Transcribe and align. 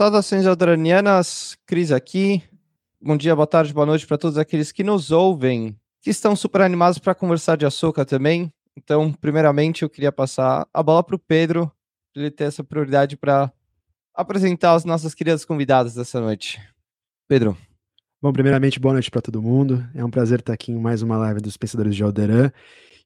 Saudações 0.00 0.46
aldranianas, 0.46 1.58
Cris 1.66 1.92
aqui. 1.92 2.42
Bom 2.98 3.18
dia, 3.18 3.36
boa 3.36 3.46
tarde, 3.46 3.70
boa 3.70 3.84
noite 3.84 4.06
para 4.06 4.16
todos 4.16 4.38
aqueles 4.38 4.72
que 4.72 4.82
nos 4.82 5.10
ouvem, 5.10 5.76
que 6.00 6.08
estão 6.08 6.34
super 6.34 6.62
animados 6.62 6.98
para 6.98 7.14
conversar 7.14 7.58
de 7.58 7.66
açúcar 7.66 8.06
também. 8.06 8.50
Então, 8.74 9.12
primeiramente, 9.12 9.82
eu 9.82 9.90
queria 9.90 10.10
passar 10.10 10.66
a 10.72 10.82
bola 10.82 11.04
para 11.04 11.16
o 11.16 11.18
Pedro, 11.18 11.70
para 12.14 12.22
ele 12.22 12.30
ter 12.30 12.44
essa 12.44 12.64
prioridade 12.64 13.14
para 13.14 13.52
apresentar 14.14 14.72
as 14.72 14.86
nossas 14.86 15.12
queridas 15.12 15.44
convidadas 15.44 15.92
dessa 15.92 16.18
noite. 16.18 16.58
Pedro. 17.28 17.54
Bom, 18.22 18.32
primeiramente, 18.32 18.80
boa 18.80 18.94
noite 18.94 19.10
para 19.10 19.20
todo 19.20 19.42
mundo. 19.42 19.86
É 19.94 20.02
um 20.02 20.10
prazer 20.10 20.40
estar 20.40 20.54
aqui 20.54 20.72
em 20.72 20.80
mais 20.80 21.02
uma 21.02 21.18
live 21.18 21.42
dos 21.42 21.58
Pensadores 21.58 21.94
de 21.94 22.02
Alderan. 22.02 22.50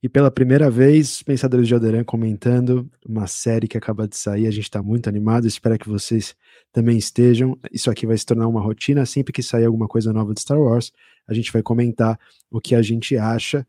E 0.04 0.08
pela 0.10 0.30
primeira 0.30 0.70
vez, 0.70 1.22
Pensadores 1.22 1.66
de 1.66 1.72
Alderan 1.72 2.04
comentando 2.04 2.86
uma 3.08 3.26
série 3.26 3.66
que 3.66 3.78
acaba 3.78 4.06
de 4.06 4.18
sair. 4.18 4.46
A 4.46 4.50
gente 4.50 4.64
está 4.64 4.82
muito 4.82 5.08
animado, 5.08 5.46
espero 5.46 5.78
que 5.78 5.88
vocês 5.88 6.36
também 6.70 6.98
estejam. 6.98 7.58
Isso 7.72 7.90
aqui 7.90 8.06
vai 8.06 8.18
se 8.18 8.26
tornar 8.26 8.46
uma 8.46 8.60
rotina. 8.60 9.06
Sempre 9.06 9.32
que 9.32 9.42
sair 9.42 9.64
alguma 9.64 9.88
coisa 9.88 10.12
nova 10.12 10.34
de 10.34 10.42
Star 10.42 10.60
Wars, 10.60 10.92
a 11.26 11.32
gente 11.32 11.50
vai 11.50 11.62
comentar 11.62 12.20
o 12.50 12.60
que 12.60 12.74
a 12.74 12.82
gente 12.82 13.16
acha. 13.16 13.66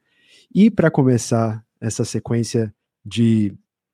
E 0.54 0.70
para 0.70 0.92
começar 0.92 1.66
essa 1.80 2.04
sequência 2.04 2.76
de 3.06 3.54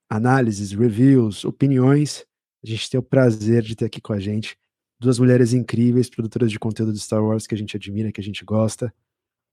análises, 0.10 0.72
reviews, 0.72 1.46
opiniões, 1.46 2.26
a 2.64 2.68
gente 2.68 2.90
tem 2.90 3.00
o 3.00 3.04
prazer 3.04 3.62
de 3.62 3.76
ter 3.76 3.86
aqui 3.86 4.02
com 4.02 4.14
a 4.14 4.20
gente 4.20 4.58
duas 5.00 5.20
mulheres 5.20 5.54
incríveis, 5.54 6.10
produtoras 6.10 6.52
de 6.52 6.58
conteúdo 6.58 6.92
de 6.92 7.02
Star 7.02 7.24
Wars 7.24 7.46
que 7.46 7.54
a 7.54 7.58
gente 7.58 7.78
admira, 7.78 8.12
que 8.12 8.20
a 8.20 8.24
gente 8.24 8.44
gosta. 8.44 8.92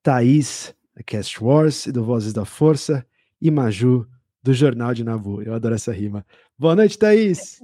Thaís 0.02 0.74
da 0.98 1.04
Cast 1.04 1.42
Wars 1.42 1.86
e 1.86 1.92
do 1.92 2.04
Vozes 2.04 2.32
da 2.32 2.44
Força, 2.44 3.06
e 3.40 3.50
Maju, 3.52 4.04
do 4.42 4.52
Jornal 4.52 4.92
de 4.92 5.04
Nabu. 5.04 5.40
Eu 5.40 5.54
adoro 5.54 5.76
essa 5.76 5.92
rima. 5.92 6.26
Boa 6.58 6.74
noite, 6.74 6.98
Thaís! 6.98 7.60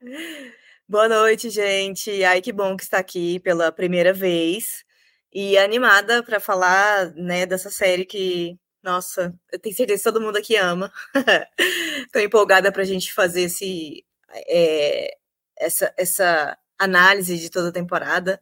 Boa 0.88 1.08
noite, 1.08 1.50
gente. 1.50 2.24
Ai, 2.24 2.40
que 2.40 2.52
bom 2.52 2.76
que 2.76 2.82
está 2.82 2.98
aqui 2.98 3.38
pela 3.40 3.70
primeira 3.70 4.12
vez 4.12 4.84
e 5.32 5.56
animada 5.56 6.22
para 6.22 6.40
falar, 6.40 7.12
né, 7.14 7.46
dessa 7.46 7.70
série 7.70 8.04
que, 8.04 8.58
nossa, 8.82 9.34
eu 9.50 9.58
tenho 9.58 9.74
certeza 9.74 9.98
que 9.98 10.10
todo 10.10 10.20
mundo 10.20 10.36
aqui 10.36 10.56
ama. 10.56 10.92
Estou 12.06 12.20
empolgada 12.22 12.72
para 12.72 12.82
a 12.82 12.86
gente 12.86 13.12
fazer 13.12 13.42
esse, 13.42 14.04
é, 14.48 15.14
essa, 15.58 15.94
essa 15.96 16.58
análise 16.78 17.38
de 17.38 17.50
toda 17.50 17.68
a 17.68 17.72
temporada 17.72 18.40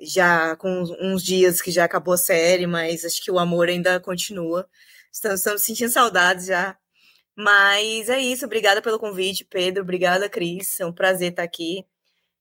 já 0.00 0.56
com 0.56 0.82
uns 1.00 1.22
dias 1.22 1.62
que 1.62 1.70
já 1.70 1.84
acabou 1.84 2.14
a 2.14 2.18
série, 2.18 2.66
mas 2.66 3.04
acho 3.04 3.22
que 3.22 3.30
o 3.30 3.38
amor 3.38 3.68
ainda 3.68 4.00
continua. 4.00 4.68
Estamos, 5.12 5.40
estamos 5.40 5.62
sentindo 5.62 5.90
saudades 5.90 6.46
já. 6.46 6.76
Mas 7.36 8.08
é 8.08 8.18
isso, 8.20 8.44
obrigada 8.44 8.80
pelo 8.80 8.98
convite, 8.98 9.44
Pedro. 9.44 9.82
Obrigada, 9.82 10.28
Cris. 10.28 10.78
É 10.80 10.86
um 10.86 10.92
prazer 10.92 11.30
estar 11.30 11.42
aqui. 11.42 11.84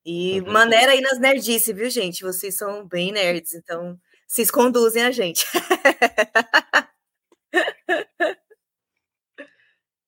E 0.05 0.41
uhum. 0.41 0.51
maneira 0.51 0.91
aí 0.91 1.01
nas 1.01 1.19
nerdices, 1.19 1.75
viu, 1.75 1.89
gente? 1.89 2.23
Vocês 2.23 2.55
são 2.57 2.85
bem 2.87 3.11
nerds, 3.11 3.53
então 3.53 3.97
vocês 4.27 4.51
conduzem 4.51 5.03
a 5.03 5.11
gente. 5.11 5.45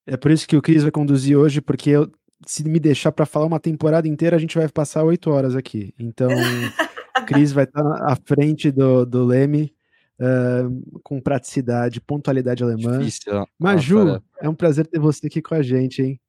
é 0.05 0.17
por 0.17 0.31
isso 0.31 0.47
que 0.47 0.57
o 0.57 0.61
Cris 0.61 0.83
vai 0.83 0.91
conduzir 0.91 1.37
hoje, 1.37 1.61
porque 1.61 1.89
eu, 1.91 2.11
se 2.45 2.63
me 2.63 2.79
deixar 2.79 3.11
para 3.11 3.25
falar 3.25 3.45
uma 3.45 3.59
temporada 3.59 4.07
inteira, 4.07 4.35
a 4.35 4.39
gente 4.39 4.57
vai 4.57 4.67
passar 4.67 5.03
oito 5.03 5.31
horas 5.31 5.55
aqui. 5.55 5.93
Então. 5.97 6.29
Cris 7.25 7.51
vai 7.51 7.63
estar 7.63 7.81
à 7.81 8.15
frente 8.15 8.71
do, 8.71 9.05
do 9.05 9.25
Leme, 9.25 9.73
uh, 10.19 10.99
com 11.03 11.19
praticidade, 11.19 12.01
pontualidade 12.01 12.63
alemã. 12.63 12.99
Difícil, 12.99 13.45
Maju, 13.59 14.21
é 14.39 14.49
um 14.49 14.55
prazer 14.55 14.87
ter 14.87 14.99
você 14.99 15.27
aqui 15.27 15.41
com 15.41 15.55
a 15.55 15.61
gente, 15.61 16.01
hein? 16.01 16.21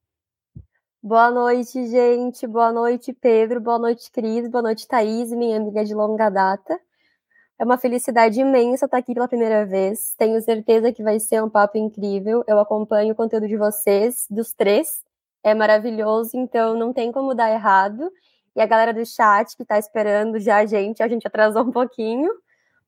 Boa 1.01 1.31
noite, 1.31 1.87
gente. 1.87 2.45
Boa 2.47 2.71
noite, 2.71 3.13
Pedro. 3.13 3.61
Boa 3.61 3.79
noite, 3.79 4.11
Cris. 4.11 4.49
Boa 4.49 4.61
noite, 4.61 4.87
Thaís, 4.87 5.31
minha 5.31 5.57
amiga 5.57 5.85
de 5.85 5.93
longa 5.93 6.29
data. 6.29 6.77
É 7.59 7.63
uma 7.63 7.77
felicidade 7.77 8.39
imensa 8.39 8.85
estar 8.85 8.97
aqui 8.97 9.13
pela 9.13 9.27
primeira 9.27 9.65
vez. 9.65 10.13
Tenho 10.17 10.39
certeza 10.41 10.91
que 10.91 11.01
vai 11.01 11.19
ser 11.19 11.41
um 11.43 11.49
papo 11.49 11.77
incrível. 11.77 12.43
Eu 12.47 12.59
acompanho 12.59 13.13
o 13.13 13.15
conteúdo 13.15 13.47
de 13.47 13.57
vocês, 13.57 14.27
dos 14.29 14.53
três. 14.53 15.03
É 15.43 15.53
maravilhoso, 15.53 16.31
então 16.33 16.77
não 16.77 16.91
tem 16.91 17.11
como 17.11 17.33
dar 17.33 17.51
errado 17.51 18.11
e 18.57 18.61
a 18.61 18.65
galera 18.65 18.91
do 18.91 19.05
chat 19.05 19.55
que 19.55 19.61
está 19.61 19.77
esperando 19.77 20.39
já 20.39 20.57
a 20.57 20.65
gente, 20.65 21.03
a 21.03 21.07
gente 21.07 21.27
atrasou 21.27 21.61
um 21.61 21.71
pouquinho. 21.71 22.31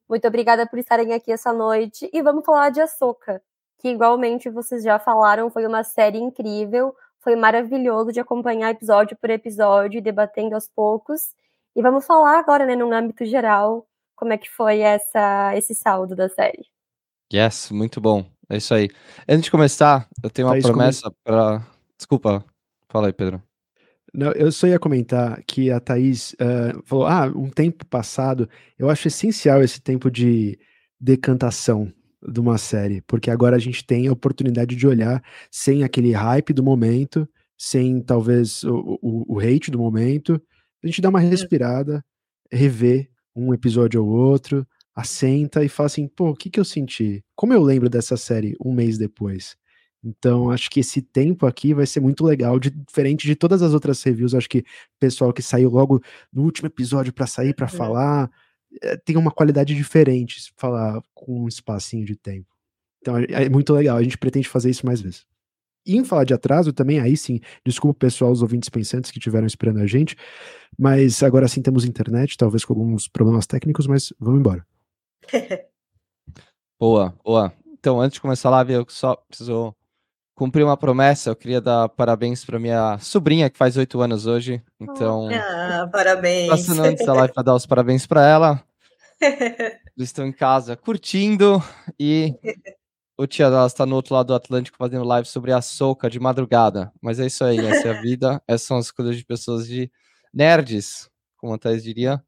Muito 0.09 0.27
obrigada 0.27 0.65
por 0.65 0.79
estarem 0.79 1.13
aqui 1.13 1.31
essa 1.31 1.53
noite 1.53 2.09
e 2.11 2.23
vamos 2.23 2.43
falar 2.43 2.71
de 2.71 2.81
Açúcar, 2.81 3.39
que 3.77 3.89
igualmente 3.89 4.49
vocês 4.49 4.81
já 4.81 4.97
falaram, 4.97 5.51
foi 5.51 5.67
uma 5.67 5.83
série 5.83 6.17
incrível, 6.17 6.95
foi 7.19 7.35
maravilhoso 7.35 8.11
de 8.11 8.19
acompanhar 8.19 8.71
episódio 8.71 9.15
por 9.15 9.29
episódio, 9.29 10.01
debatendo 10.01 10.55
aos 10.55 10.67
poucos. 10.67 11.35
E 11.75 11.83
vamos 11.83 12.03
falar 12.03 12.39
agora, 12.39 12.65
né, 12.65 12.75
num 12.75 12.91
âmbito 12.91 13.23
geral, 13.23 13.85
como 14.15 14.33
é 14.33 14.39
que 14.39 14.49
foi 14.49 14.79
essa 14.79 15.55
esse 15.55 15.75
saldo 15.75 16.15
da 16.15 16.27
série. 16.27 16.65
Yes, 17.31 17.69
muito 17.69 18.01
bom. 18.01 18.25
É 18.49 18.57
isso 18.57 18.73
aí. 18.73 18.89
Antes 19.27 19.43
de 19.43 19.51
começar, 19.51 20.09
eu 20.23 20.31
tenho 20.31 20.47
uma 20.47 20.57
é 20.57 20.61
promessa 20.61 21.13
para. 21.23 21.61
Desculpa, 21.95 22.43
fala 22.89 23.05
aí, 23.05 23.13
Pedro. 23.13 23.48
Não, 24.13 24.31
eu 24.31 24.51
só 24.51 24.67
ia 24.67 24.79
comentar 24.79 25.41
que 25.45 25.69
a 25.71 25.79
Thaís 25.79 26.33
uh, 26.33 26.81
falou: 26.85 27.05
ah, 27.05 27.27
um 27.27 27.49
tempo 27.49 27.85
passado. 27.85 28.49
Eu 28.77 28.89
acho 28.89 29.07
essencial 29.07 29.61
esse 29.63 29.81
tempo 29.81 30.09
de 30.09 30.57
decantação 30.99 31.91
de 32.27 32.39
uma 32.39 32.57
série, 32.57 33.01
porque 33.01 33.31
agora 33.31 33.55
a 33.55 33.59
gente 33.59 33.85
tem 33.85 34.07
a 34.07 34.11
oportunidade 34.11 34.75
de 34.75 34.87
olhar 34.87 35.23
sem 35.49 35.83
aquele 35.83 36.11
hype 36.11 36.51
do 36.53 36.63
momento, 36.63 37.27
sem 37.57 38.01
talvez 38.01 38.63
o, 38.63 38.99
o, 39.01 39.35
o 39.35 39.39
hate 39.39 39.71
do 39.71 39.79
momento, 39.79 40.41
a 40.83 40.87
gente 40.87 41.01
dá 41.01 41.09
uma 41.09 41.19
respirada, 41.19 42.03
rever 42.51 43.09
um 43.35 43.53
episódio 43.53 44.03
ou 44.03 44.09
outro, 44.09 44.67
assenta 44.95 45.63
e 45.63 45.69
fala 45.69 45.87
assim: 45.87 46.07
pô, 46.07 46.29
o 46.29 46.35
que, 46.35 46.49
que 46.49 46.59
eu 46.59 46.65
senti? 46.65 47.23
Como 47.35 47.53
eu 47.53 47.61
lembro 47.61 47.89
dessa 47.89 48.17
série 48.17 48.55
um 48.63 48.73
mês 48.73 48.97
depois? 48.97 49.55
Então, 50.03 50.49
acho 50.49 50.69
que 50.69 50.79
esse 50.79 51.01
tempo 51.01 51.45
aqui 51.45 51.73
vai 51.73 51.85
ser 51.85 51.99
muito 51.99 52.23
legal, 52.23 52.57
de, 52.59 52.69
diferente 52.69 53.27
de 53.27 53.35
todas 53.35 53.61
as 53.61 53.73
outras 53.73 54.01
reviews. 54.01 54.33
Acho 54.33 54.49
que 54.49 54.59
o 54.59 54.63
pessoal 54.99 55.33
que 55.33 55.41
saiu 55.41 55.69
logo 55.69 56.01
no 56.31 56.43
último 56.43 56.67
episódio 56.67 57.11
para 57.11 57.27
sair, 57.27 57.53
para 57.53 57.65
uhum. 57.65 57.77
falar, 57.77 58.31
é, 58.81 58.95
tem 58.97 59.17
uma 59.17 59.31
qualidade 59.31 59.75
diferente 59.75 60.41
se 60.41 60.51
falar 60.55 61.01
com 61.13 61.43
um 61.43 61.47
espacinho 61.47 62.05
de 62.05 62.15
tempo. 62.15 62.47
Então, 63.01 63.17
é, 63.17 63.25
é 63.29 63.49
muito 63.49 63.73
legal. 63.73 63.97
A 63.97 64.03
gente 64.03 64.17
pretende 64.17 64.47
fazer 64.47 64.69
isso 64.69 64.85
mais 64.85 65.01
vezes. 65.01 65.25
E 65.85 65.95
em 65.97 66.03
falar 66.03 66.23
de 66.23 66.33
atraso 66.33 66.71
também, 66.71 66.99
aí 66.99 67.17
sim, 67.17 67.39
desculpa 67.65 67.99
pessoal, 67.99 68.31
os 68.31 68.41
ouvintes 68.41 68.69
pensantes 68.69 69.11
que 69.11 69.17
estiveram 69.17 69.47
esperando 69.47 69.79
a 69.79 69.87
gente, 69.87 70.15
mas 70.77 71.23
agora 71.23 71.47
sim 71.47 71.61
temos 71.61 71.85
internet, 71.85 72.37
talvez 72.37 72.63
com 72.63 72.73
alguns 72.73 73.07
problemas 73.07 73.47
técnicos, 73.47 73.87
mas 73.87 74.13
vamos 74.19 74.39
embora. 74.39 74.65
boa, 76.79 77.17
boa. 77.23 77.53
Então, 77.79 77.99
antes 77.99 78.15
de 78.15 78.21
começar 78.21 78.49
a 78.49 78.51
live, 78.51 78.73
eu 78.73 78.85
só 78.89 79.15
preciso 79.15 79.73
cumpri 80.39 80.63
uma 80.63 80.77
promessa, 80.77 81.31
eu 81.31 81.35
queria 81.35 81.59
dar 81.59 81.89
parabéns 81.89 82.45
para 82.45 82.57
minha 82.57 82.97
sobrinha, 82.99 83.49
que 83.49 83.57
faz 83.57 83.75
oito 83.75 83.99
anos 83.99 84.25
hoje. 84.25 84.63
Então. 84.79 85.27
Ah, 85.29 85.89
parabéns. 85.91 86.47
Passando 86.47 86.81
antes 86.81 87.05
da 87.05 87.11
live 87.11 87.33
para 87.33 87.43
dar 87.43 87.55
os 87.55 87.65
parabéns 87.65 88.07
para 88.07 88.25
ela. 88.25 88.63
Eles 89.19 90.07
estão 90.07 90.25
em 90.25 90.31
casa 90.31 90.77
curtindo 90.77 91.61
e 91.99 92.33
o 93.17 93.27
tia 93.27 93.49
dela 93.49 93.67
está 93.67 93.85
no 93.85 93.97
outro 93.97 94.15
lado 94.15 94.27
do 94.27 94.33
Atlântico 94.33 94.77
fazendo 94.77 95.03
live 95.03 95.27
sobre 95.27 95.51
a 95.51 95.61
soca 95.61 96.09
de 96.09 96.21
madrugada. 96.21 96.89
Mas 97.01 97.19
é 97.19 97.25
isso 97.25 97.43
aí, 97.43 97.59
essa 97.59 97.89
é 97.89 97.97
a 97.97 98.01
vida. 98.01 98.41
Essas 98.47 98.65
são 98.65 98.77
as 98.77 98.91
coisas 98.91 99.17
de 99.17 99.25
pessoas 99.25 99.67
de 99.67 99.91
nerds, 100.33 101.09
como 101.35 101.53
a 101.53 101.57
Thais 101.57 101.83
diria. 101.83 102.23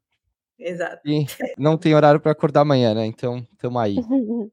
Exato. 0.58 1.00
E 1.06 1.24
não 1.56 1.78
tem 1.78 1.94
horário 1.94 2.20
para 2.20 2.32
acordar 2.32 2.60
amanhã, 2.60 2.92
né? 2.92 3.06
Então, 3.06 3.38
estamos 3.54 3.80
aí. 3.80 3.96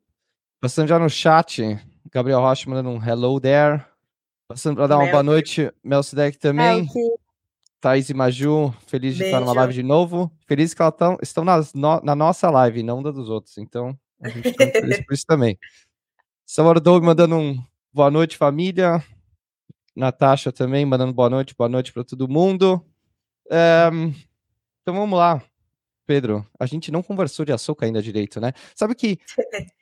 Passando 0.62 0.88
já 0.88 0.98
no 0.98 1.10
chat, 1.10 1.78
Gabriel 2.12 2.40
Rocha 2.40 2.70
mandando 2.70 2.90
um 2.90 3.04
hello 3.04 3.40
there. 3.40 3.84
Passando 4.48 4.78
para 4.78 4.88
dar 4.88 4.98
uma 4.98 5.12
boa 5.12 5.24
noite, 5.24 5.72
Melcidec 5.84 6.38
também. 6.38 6.88
Thaís 7.80 8.10
e 8.10 8.14
Maju, 8.14 8.74
feliz 8.88 9.14
de 9.14 9.20
Beijo. 9.20 9.36
estar 9.36 9.40
numa 9.40 9.54
live 9.54 9.74
de 9.74 9.84
novo. 9.84 10.32
Feliz 10.48 10.74
que 10.74 10.82
elas 10.82 10.96
tão, 10.98 11.18
estão 11.22 11.46
nas, 11.46 11.74
no, 11.74 12.02
na 12.02 12.16
nossa 12.16 12.50
live, 12.50 12.84
não 12.84 13.02
da 13.02 13.12
dos 13.12 13.30
outros. 13.30 13.58
Então, 13.58 13.98
a 14.22 14.28
gente 14.28 14.50
está 14.50 14.66
feliz 14.68 15.06
por 15.06 15.14
isso 15.14 15.26
também. 15.26 15.58
Salvador 16.46 16.82
Doug 16.82 17.04
mandando 17.04 17.36
um 17.36 17.64
boa 17.94 18.10
noite, 18.10 18.38
família. 18.38 19.04
Natasha 19.96 20.52
também 20.52 20.86
mandando 20.86 21.14
boa 21.14 21.30
noite, 21.30 21.56
boa 21.56 21.70
noite 21.70 21.94
para 21.94 22.04
todo 22.04 22.28
mundo. 22.28 22.84
Um, 23.52 24.14
então 24.82 24.94
vamos 24.96 25.18
lá, 25.18 25.42
Pedro. 26.06 26.46
A 26.60 26.66
gente 26.66 26.92
não 26.92 27.04
conversou 27.04 27.46
de 27.46 27.52
açúcar 27.52 27.86
ainda 27.86 28.02
direito, 28.02 28.42
né? 28.42 28.54
Sabe 28.76 28.96
que 28.96 29.20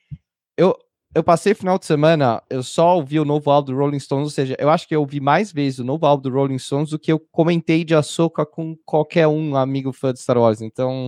eu, 0.57 0.77
eu 1.17 1.23
passei 1.23 1.55
final 1.55 1.79
de 1.79 1.85
semana, 1.87 2.43
eu 2.47 2.61
só 2.61 2.95
ouvi 2.95 3.19
o 3.19 3.25
novo 3.25 3.49
álbum 3.49 3.71
do 3.71 3.77
Rolling 3.77 3.99
Stones, 3.99 4.25
ou 4.25 4.29
seja, 4.29 4.55
eu 4.59 4.69
acho 4.69 4.87
que 4.87 4.95
eu 4.95 4.99
ouvi 4.99 5.19
mais 5.19 5.51
vezes 5.51 5.79
o 5.79 5.83
novo 5.83 6.05
álbum 6.05 6.21
do 6.21 6.29
Rolling 6.29 6.59
Stones 6.59 6.91
do 6.91 6.99
que 6.99 7.11
eu 7.11 7.19
comentei 7.31 7.83
de 7.83 7.95
Ahsoka 7.95 8.45
com 8.45 8.77
qualquer 8.85 9.27
um 9.27 9.55
amigo 9.55 9.91
fã 9.91 10.13
de 10.13 10.19
Star 10.19 10.37
Wars. 10.37 10.61
Então, 10.61 11.07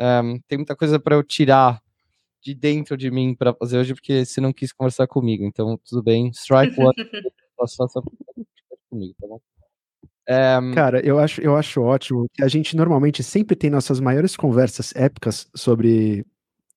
um, 0.00 0.34
eh, 0.34 0.40
tem 0.48 0.58
muita 0.58 0.74
coisa 0.74 0.98
para 0.98 1.14
eu 1.14 1.22
tirar 1.22 1.80
de 2.42 2.56
dentro 2.56 2.96
de 2.96 3.08
mim 3.08 3.36
para 3.36 3.54
fazer 3.54 3.78
hoje, 3.78 3.94
porque 3.94 4.24
você 4.24 4.40
não 4.40 4.52
quis 4.52 4.72
conversar 4.72 5.06
comigo. 5.06 5.44
Então, 5.44 5.78
tudo 5.88 6.02
bem. 6.02 6.30
Strike 6.30 6.74
one. 6.82 6.94
faça 7.56 8.02
comigo, 8.90 9.14
tá 9.20 9.28
bom? 9.28 9.40
É... 10.28 10.58
Cara, 10.74 11.06
eu 11.06 11.20
acho, 11.20 11.40
eu 11.40 11.56
acho 11.56 11.80
ótimo 11.82 12.26
que 12.34 12.42
a 12.42 12.48
gente 12.48 12.76
normalmente 12.76 13.22
sempre 13.22 13.54
tem 13.54 13.70
nossas 13.70 14.00
maiores 14.00 14.36
conversas 14.36 14.92
épicas 14.96 15.48
sobre 15.54 16.26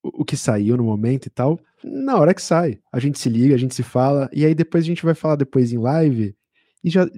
o 0.02 0.24
que 0.24 0.36
saiu 0.36 0.76
no 0.76 0.84
momento 0.84 1.26
e 1.26 1.30
tal, 1.30 1.60
na 1.82 2.18
hora 2.18 2.34
que 2.34 2.42
sai. 2.42 2.78
A 2.92 2.98
gente 2.98 3.18
se 3.18 3.28
liga, 3.28 3.54
a 3.54 3.58
gente 3.58 3.74
se 3.74 3.82
fala, 3.82 4.28
e 4.32 4.44
aí 4.44 4.54
depois 4.54 4.84
a 4.84 4.86
gente 4.86 5.04
vai 5.04 5.14
falar 5.14 5.36
depois 5.36 5.72
em 5.72 5.78
live 5.78 6.34
e 6.82 6.90
já 6.90 7.08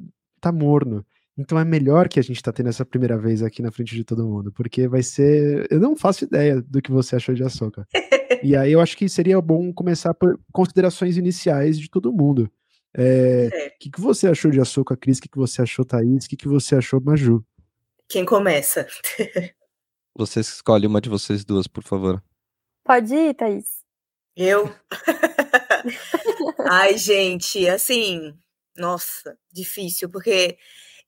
tá 0.41 0.51
morno. 0.53 1.05
Então 1.37 1.59
é 1.59 1.65
melhor 1.65 2.09
que 2.09 2.21
a 2.21 2.23
gente 2.23 2.43
tá 2.43 2.53
tendo 2.53 2.69
essa 2.69 2.85
primeira 2.85 3.17
vez 3.17 3.43
aqui 3.43 3.63
na 3.63 3.73
frente 3.73 3.95
de 3.95 4.05
todo 4.05 4.27
mundo, 4.27 4.53
porque 4.53 4.87
vai 4.87 5.03
ser. 5.03 5.67
Eu 5.71 5.81
não 5.81 5.97
faço 5.97 6.25
ideia 6.25 6.61
do 6.61 6.83
que 6.83 6.91
você 6.91 7.17
achou 7.17 7.35
de 7.35 7.43
Açoka. 7.43 7.87
e 8.43 8.55
aí 8.55 8.73
eu 8.73 8.81
acho 8.81 8.97
que 8.97 9.09
seria 9.09 9.41
bom 9.41 9.73
começar 9.73 10.13
por 10.13 10.39
considerações 10.53 11.17
iniciais 11.17 11.79
de 11.79 11.89
todo 11.89 12.13
mundo. 12.13 12.51
O 12.97 13.01
é, 13.01 13.49
é. 13.53 13.71
que, 13.81 13.91
que 13.91 14.01
você 14.01 14.27
achou 14.27 14.51
de 14.51 14.61
Açoka, 14.61 14.95
Cris? 14.97 15.19
O 15.19 15.23
que, 15.23 15.29
que 15.29 15.39
você 15.39 15.63
achou, 15.63 15.85
Thaís? 15.85 16.27
O 16.27 16.29
que, 16.29 16.37
que 16.37 16.49
você 16.49 16.77
achou, 16.77 17.01
Maju? 17.01 17.43
Quem 18.09 18.25
começa? 18.25 18.87
Você 20.15 20.41
escolhe 20.41 20.87
uma 20.87 21.01
de 21.01 21.09
vocês 21.09 21.43
duas, 21.43 21.67
por 21.67 21.83
favor. 21.83 22.23
Pode 22.85 23.15
ir, 23.15 23.35
Thaís. 23.35 23.83
Eu? 24.37 24.75
Ai, 26.71 26.97
gente, 26.97 27.69
assim, 27.69 28.35
nossa, 28.77 29.39
difícil, 29.53 30.11
porque 30.11 30.59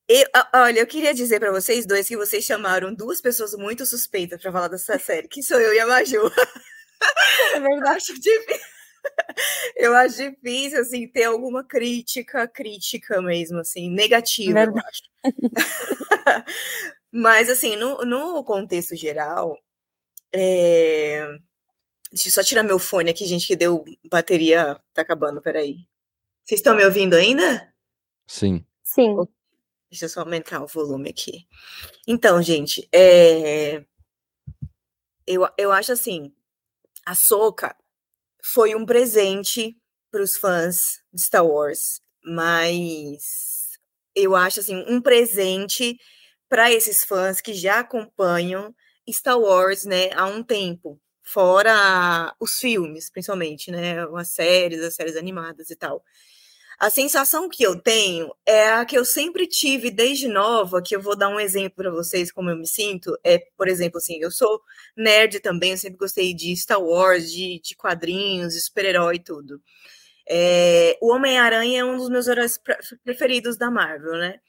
eu, 0.09 0.27
olha, 0.55 0.81
eu 0.81 0.87
queria 0.87 1.15
dizer 1.15 1.41
para 1.41 1.51
vocês 1.51 1.87
dois 1.87 2.07
que 2.07 2.17
vocês 2.17 2.45
chamaram 2.45 2.95
duas 2.95 3.21
pessoas 3.21 3.55
muito 3.55 3.87
suspeitas 3.87 4.41
para 4.41 4.53
falar 4.53 4.69
dessa 4.69 4.99
série, 4.99 5.29
que 5.29 5.43
sou 5.43 5.59
eu 5.59 5.73
e 5.73 5.81
a 5.81 5.87
Maju. 5.87 6.31
É 7.55 7.61
verdade. 7.61 7.89
acho 7.97 8.15
difícil. 8.15 8.75
Eu 9.77 9.95
acho 9.95 10.17
difícil, 10.17 10.81
assim, 10.81 11.09
ter 11.09 11.25
alguma 11.25 11.65
crítica, 11.65 12.49
crítica 12.49 13.21
mesmo, 13.23 13.59
assim, 13.59 13.91
negativa, 13.91 14.65
eu 14.65 14.75
acho. 14.79 15.03
Mas, 17.13 17.49
assim, 17.49 17.77
no, 17.77 17.99
no 18.05 18.45
contexto 18.45 18.97
geral, 18.97 19.57
é... 20.35 21.29
deixa 22.15 22.29
eu 22.29 22.33
só 22.33 22.45
tirar 22.45 22.63
meu 22.63 22.79
fone 22.79 23.11
aqui, 23.11 23.27
gente, 23.27 23.45
que 23.45 23.57
deu 23.57 23.85
bateria, 24.09 24.81
tá 24.93 25.03
acabando, 25.03 25.43
peraí. 25.43 25.85
Vocês 26.45 26.61
estão 26.61 26.77
me 26.77 26.85
ouvindo 26.85 27.15
ainda? 27.15 27.75
Sim. 28.25 28.65
Sim. 28.85 29.17
Deixa 29.91 30.05
eu 30.05 30.09
só 30.09 30.21
aumentar 30.21 30.63
o 30.63 30.67
volume 30.69 31.11
aqui. 31.11 31.45
Então, 32.07 32.41
gente, 32.41 32.89
é... 32.93 33.85
eu, 35.27 35.49
eu 35.59 35.73
acho 35.73 35.91
assim, 35.91 36.33
a 37.05 37.17
Soca 37.17 37.77
foi 38.41 38.77
um 38.77 38.87
presente 38.87 39.77
para 40.11 40.23
os 40.23 40.37
fãs 40.37 41.03
de 41.13 41.21
Star 41.21 41.45
Wars, 41.45 42.01
mas 42.25 43.73
eu 44.15 44.37
acho 44.37 44.61
assim 44.61 44.85
um 44.89 45.01
presente 45.01 45.99
para 46.49 46.71
esses 46.71 47.05
fãs 47.05 47.41
que 47.41 47.53
já 47.53 47.81
acompanham 47.81 48.73
Star 49.11 49.39
Wars, 49.39 49.85
né, 49.85 50.13
há 50.13 50.27
um 50.27 50.43
tempo, 50.43 51.01
fora 51.25 52.35
os 52.39 52.59
filmes, 52.61 53.11
principalmente, 53.11 53.71
né, 53.71 53.97
as 54.17 54.29
séries, 54.29 54.83
as 54.83 54.95
séries 54.95 55.17
animadas 55.17 55.71
e 55.71 55.77
tal. 55.77 56.05
A 56.79 56.91
sensação 56.91 57.49
que 57.49 57.63
eu 57.63 57.81
tenho 57.81 58.35
é 58.45 58.69
a 58.69 58.85
que 58.85 58.99
eu 58.99 59.05
sempre 59.05 59.47
tive 59.47 59.91
desde 59.91 60.29
nova, 60.29 60.83
que 60.83 60.95
eu 60.95 61.01
vou 61.01 61.17
dar 61.17 61.29
um 61.29 61.39
exemplo 61.41 61.77
para 61.77 61.91
vocês 61.91 62.33
como 62.33 62.51
eu 62.51 62.57
me 62.57 62.67
sinto. 62.67 63.17
É, 63.25 63.39
por 63.57 63.69
exemplo, 63.69 63.99
assim, 63.99 64.19
eu 64.21 64.31
sou 64.31 64.61
nerd 64.97 65.41
também, 65.41 65.71
eu 65.73 65.79
sempre 65.79 65.99
gostei 65.99 66.35
de 66.35 66.55
Star 66.57 66.83
Wars, 66.83 67.31
de, 67.33 67.61
de 67.61 67.77
quadrinhos, 67.77 68.55
de 68.55 68.61
super-herói 68.61 69.17
e 69.17 69.21
tudo. 69.21 69.63
É, 70.29 70.99
o 71.01 71.13
Homem-Aranha 71.13 71.81
é 71.81 71.85
um 71.85 71.97
dos 71.97 72.09
meus 72.09 72.27
heróis 72.27 72.59
preferidos 73.05 73.57
da 73.57 73.71
Marvel, 73.71 74.15
né? 74.15 74.41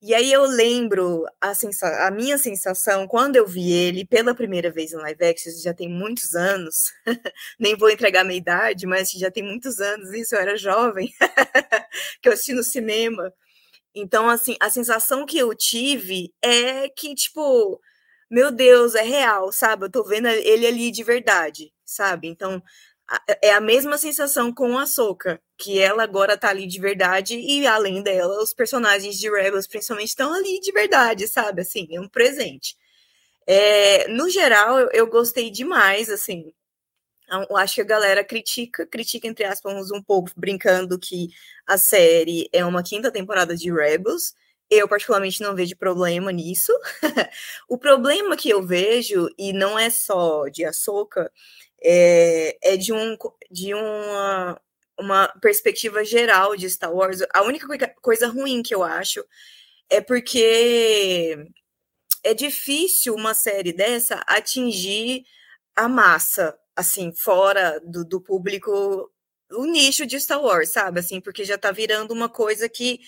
E 0.00 0.14
aí 0.14 0.32
eu 0.32 0.44
lembro 0.46 1.24
a, 1.40 1.54
sensa 1.54 2.06
a 2.06 2.10
minha 2.10 2.38
sensação 2.38 3.08
quando 3.08 3.34
eu 3.34 3.44
vi 3.46 3.72
ele 3.72 4.06
pela 4.06 4.32
primeira 4.32 4.70
vez 4.70 4.92
em 4.92 4.96
live 4.96 5.24
action, 5.24 5.50
já 5.60 5.74
tem 5.74 5.88
muitos 5.88 6.36
anos, 6.36 6.92
nem 7.58 7.76
vou 7.76 7.90
entregar 7.90 8.22
minha 8.24 8.38
idade, 8.38 8.86
mas 8.86 9.10
já 9.10 9.28
tem 9.30 9.42
muitos 9.42 9.80
anos, 9.80 10.12
isso 10.12 10.36
eu 10.36 10.40
era 10.40 10.56
jovem, 10.56 11.12
que 12.22 12.28
eu 12.28 12.32
assisti 12.32 12.52
no 12.54 12.62
cinema. 12.62 13.32
Então, 13.94 14.28
assim, 14.30 14.56
a 14.60 14.70
sensação 14.70 15.26
que 15.26 15.38
eu 15.38 15.54
tive 15.54 16.32
é 16.42 16.88
que, 16.90 17.14
tipo, 17.14 17.80
meu 18.30 18.50
Deus, 18.52 18.94
é 18.94 19.02
real, 19.02 19.52
sabe? 19.52 19.86
Eu 19.86 19.90
tô 19.90 20.04
vendo 20.04 20.28
ele 20.28 20.66
ali 20.66 20.90
de 20.92 21.04
verdade, 21.04 21.72
sabe? 21.84 22.28
Então, 22.28 22.62
é 23.42 23.52
a 23.52 23.60
mesma 23.60 23.98
sensação 23.98 24.52
com 24.52 24.78
a 24.78 24.86
Soca, 24.86 25.40
que 25.58 25.80
ela 25.80 26.04
agora 26.04 26.38
tá 26.38 26.50
ali 26.50 26.66
de 26.66 26.80
verdade 26.80 27.34
e 27.36 27.66
além 27.66 28.02
dela, 28.02 28.40
os 28.42 28.54
personagens 28.54 29.18
de 29.18 29.28
Rebels 29.28 29.66
principalmente 29.66 30.10
estão 30.10 30.32
ali 30.32 30.60
de 30.60 30.70
verdade, 30.72 31.26
sabe? 31.26 31.62
Assim, 31.62 31.88
é 31.90 32.00
um 32.00 32.08
presente. 32.08 32.76
É, 33.46 34.08
no 34.08 34.30
geral, 34.30 34.78
eu, 34.78 34.90
eu, 34.92 35.06
gostei 35.08 35.50
demais, 35.50 36.10
assim. 36.10 36.52
Eu 37.30 37.56
acho 37.56 37.76
que 37.76 37.80
a 37.82 37.84
galera 37.84 38.24
critica, 38.24 38.86
critica 38.86 39.26
entre 39.26 39.44
aspas 39.44 39.90
um 39.90 40.02
pouco, 40.02 40.30
brincando 40.36 40.98
que 40.98 41.30
a 41.66 41.76
série 41.78 42.48
é 42.52 42.64
uma 42.64 42.82
quinta 42.82 43.10
temporada 43.10 43.56
de 43.56 43.72
Rebels. 43.72 44.34
Eu, 44.70 44.88
particularmente, 44.88 45.42
não 45.42 45.54
vejo 45.56 45.76
problema 45.76 46.30
nisso. 46.32 46.72
o 47.68 47.78
problema 47.78 48.36
que 48.36 48.50
eu 48.50 48.62
vejo, 48.62 49.28
e 49.38 49.52
não 49.52 49.78
é 49.78 49.90
só 49.90 50.48
de 50.48 50.64
Ahsoka, 50.64 51.30
é, 51.82 52.58
é 52.62 52.76
de, 52.76 52.92
um, 52.92 53.16
de 53.50 53.74
uma, 53.74 54.60
uma 54.98 55.28
perspectiva 55.40 56.04
geral 56.04 56.56
de 56.56 56.68
Star 56.68 56.92
Wars. 56.92 57.20
A 57.32 57.42
única 57.42 57.66
coisa 58.00 58.28
ruim 58.28 58.62
que 58.62 58.74
eu 58.74 58.82
acho 58.82 59.24
é 59.90 60.00
porque 60.00 61.36
é 62.24 62.34
difícil 62.34 63.14
uma 63.14 63.34
série 63.34 63.72
dessa 63.72 64.22
atingir 64.26 65.24
a 65.76 65.88
massa, 65.88 66.58
assim, 66.76 67.12
fora 67.14 67.80
do, 67.84 68.04
do 68.04 68.20
público, 68.20 69.10
o 69.52 69.64
nicho 69.64 70.04
de 70.04 70.20
Star 70.20 70.42
Wars, 70.42 70.70
sabe? 70.70 71.00
Assim, 71.00 71.20
porque 71.20 71.44
já 71.44 71.56
tá 71.56 71.70
virando 71.70 72.12
uma 72.12 72.28
coisa 72.28 72.68
que 72.68 73.00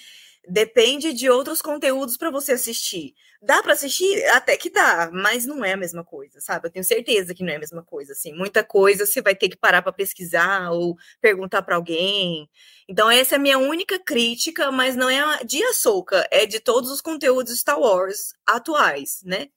depende 0.48 1.12
de 1.12 1.28
outros 1.30 1.62
conteúdos 1.62 2.16
para 2.16 2.30
você 2.30 2.52
assistir. 2.52 3.14
Dá 3.42 3.62
para 3.62 3.72
assistir? 3.72 4.22
Até 4.30 4.56
que 4.56 4.68
dá, 4.68 5.10
mas 5.12 5.46
não 5.46 5.64
é 5.64 5.72
a 5.72 5.76
mesma 5.76 6.04
coisa, 6.04 6.40
sabe? 6.40 6.66
Eu 6.66 6.72
tenho 6.72 6.84
certeza 6.84 7.34
que 7.34 7.42
não 7.42 7.52
é 7.52 7.56
a 7.56 7.60
mesma 7.60 7.82
coisa, 7.82 8.12
assim. 8.12 8.32
Muita 8.34 8.62
coisa 8.62 9.06
você 9.06 9.22
vai 9.22 9.34
ter 9.34 9.48
que 9.48 9.56
parar 9.56 9.82
para 9.82 9.92
pesquisar 9.92 10.70
ou 10.72 10.96
perguntar 11.20 11.62
para 11.62 11.76
alguém. 11.76 12.48
Então 12.88 13.10
essa 13.10 13.34
é 13.34 13.38
a 13.38 13.40
minha 13.40 13.58
única 13.58 13.98
crítica, 13.98 14.70
mas 14.70 14.96
não 14.96 15.08
é 15.08 15.44
de 15.44 15.62
Ahsoka, 15.64 16.26
é 16.30 16.46
de 16.46 16.60
todos 16.60 16.90
os 16.90 17.00
conteúdos 17.00 17.58
Star 17.58 17.78
Wars 17.80 18.34
atuais, 18.46 19.20
né? 19.24 19.48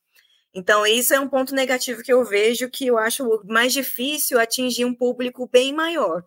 Então, 0.55 0.85
isso 0.85 1.13
é 1.15 1.19
um 1.19 1.27
ponto 1.27 1.55
negativo 1.55 2.03
que 2.03 2.13
eu 2.13 2.23
vejo 2.23 2.69
que 2.69 2.85
eu 2.85 2.97
acho 2.97 3.41
mais 3.45 3.73
difícil 3.73 4.39
atingir 4.39 4.85
um 4.85 4.93
público 4.93 5.49
bem 5.51 5.73
maior 5.73 6.23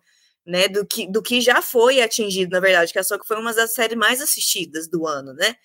né, 0.47 0.69
do 0.69 0.85
que, 0.87 1.05
do 1.05 1.21
que 1.21 1.41
já 1.41 1.61
foi 1.61 2.01
atingido, 2.01 2.51
na 2.51 2.61
verdade, 2.61 2.93
que 2.93 2.99
a 2.99 3.03
Soca 3.03 3.25
foi 3.25 3.37
uma 3.37 3.53
das 3.53 3.73
séries 3.73 3.97
mais 3.97 4.21
assistidas 4.21 4.87
do 4.87 5.05
ano, 5.05 5.33
né, 5.33 5.55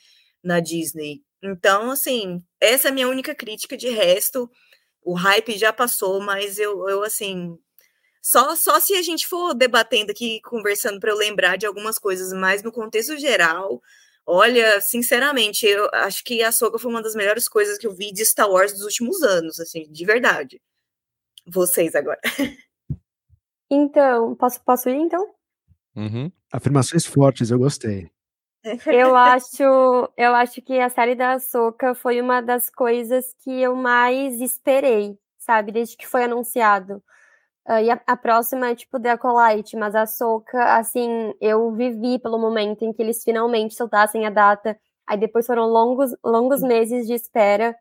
na 0.43 0.59
Disney. 0.59 1.23
Então, 1.41 1.93
assim, 1.93 2.43
essa 2.61 2.89
é 2.89 2.91
a 2.91 2.95
minha 2.95 3.09
única 3.09 3.35
crítica, 3.35 3.77
de 3.77 3.89
resto, 3.89 4.51
o 5.03 5.15
hype 5.15 5.57
já 5.57 5.73
passou, 5.73 6.21
mas 6.21 6.59
eu, 6.59 6.89
eu 6.89 7.05
assim, 7.05 7.57
só, 8.21 8.57
só 8.57 8.81
se 8.81 8.95
a 8.95 9.03
gente 9.03 9.27
for 9.27 9.55
debatendo 9.55 10.11
aqui, 10.11 10.41
conversando 10.43 10.99
para 11.01 11.11
eu 11.11 11.17
lembrar 11.17 11.57
de 11.57 11.67
algumas 11.67 11.99
coisas, 11.99 12.33
mas 12.33 12.63
no 12.63 12.73
contexto 12.73 13.17
geral, 13.19 13.81
olha, 14.27 14.81
sinceramente, 14.81 15.65
eu 15.67 15.89
acho 15.93 16.25
que 16.25 16.43
a 16.43 16.51
Soca 16.51 16.79
foi 16.79 16.91
uma 16.91 17.03
das 17.03 17.15
melhores 17.15 17.49
coisas 17.49 17.79
que 17.79 17.87
eu 17.87 17.95
vi 17.95 18.13
de 18.13 18.25
Star 18.25 18.51
Wars 18.51 18.73
dos 18.73 18.83
últimos 18.83 19.23
anos, 19.23 19.61
assim, 19.61 19.85
de 19.91 20.05
verdade. 20.05 20.61
Vocês 21.47 21.95
agora. 21.95 22.21
Então, 23.75 24.35
posso, 24.35 24.63
posso 24.63 24.91
ir 24.91 24.97
então? 24.97 25.27
Uhum. 25.97 26.31
Afirmações 26.53 27.07
fortes, 27.07 27.51
eu 27.51 27.59
gostei. 27.59 28.11
Eu 28.87 29.17
acho, 29.17 29.63
eu 30.15 30.35
acho 30.35 30.61
que 30.61 30.79
a 30.79 30.91
série 30.91 31.15
da 31.15 31.33
Ahsoka 31.33 31.95
foi 31.95 32.21
uma 32.21 32.43
das 32.43 32.69
coisas 32.69 33.35
que 33.43 33.63
eu 33.63 33.75
mais 33.75 34.43
esperei, 34.43 35.19
sabe, 35.39 35.73
desde 35.73 35.97
que 35.97 36.07
foi 36.07 36.25
anunciado. 36.25 37.03
Uh, 37.67 37.79
e 37.83 37.91
a, 37.91 37.99
a, 38.07 38.15
próxima 38.15 38.69
é 38.69 38.75
tipo 38.75 39.01
The 39.01 39.13
Acolyte, 39.13 39.75
mas 39.75 39.95
a 39.95 40.03
Ahsoka, 40.03 40.77
assim, 40.77 41.33
eu 41.41 41.73
vivi 41.73 42.19
pelo 42.19 42.39
momento 42.39 42.83
em 42.85 42.93
que 42.93 43.01
eles 43.01 43.25
finalmente 43.25 43.75
soltassem 43.75 44.27
a 44.27 44.31
data. 44.31 44.79
Aí 45.07 45.17
depois 45.17 45.47
foram 45.47 45.65
longos, 45.65 46.15
longos 46.23 46.61
meses 46.61 47.07
de 47.07 47.15
espera 47.15 47.75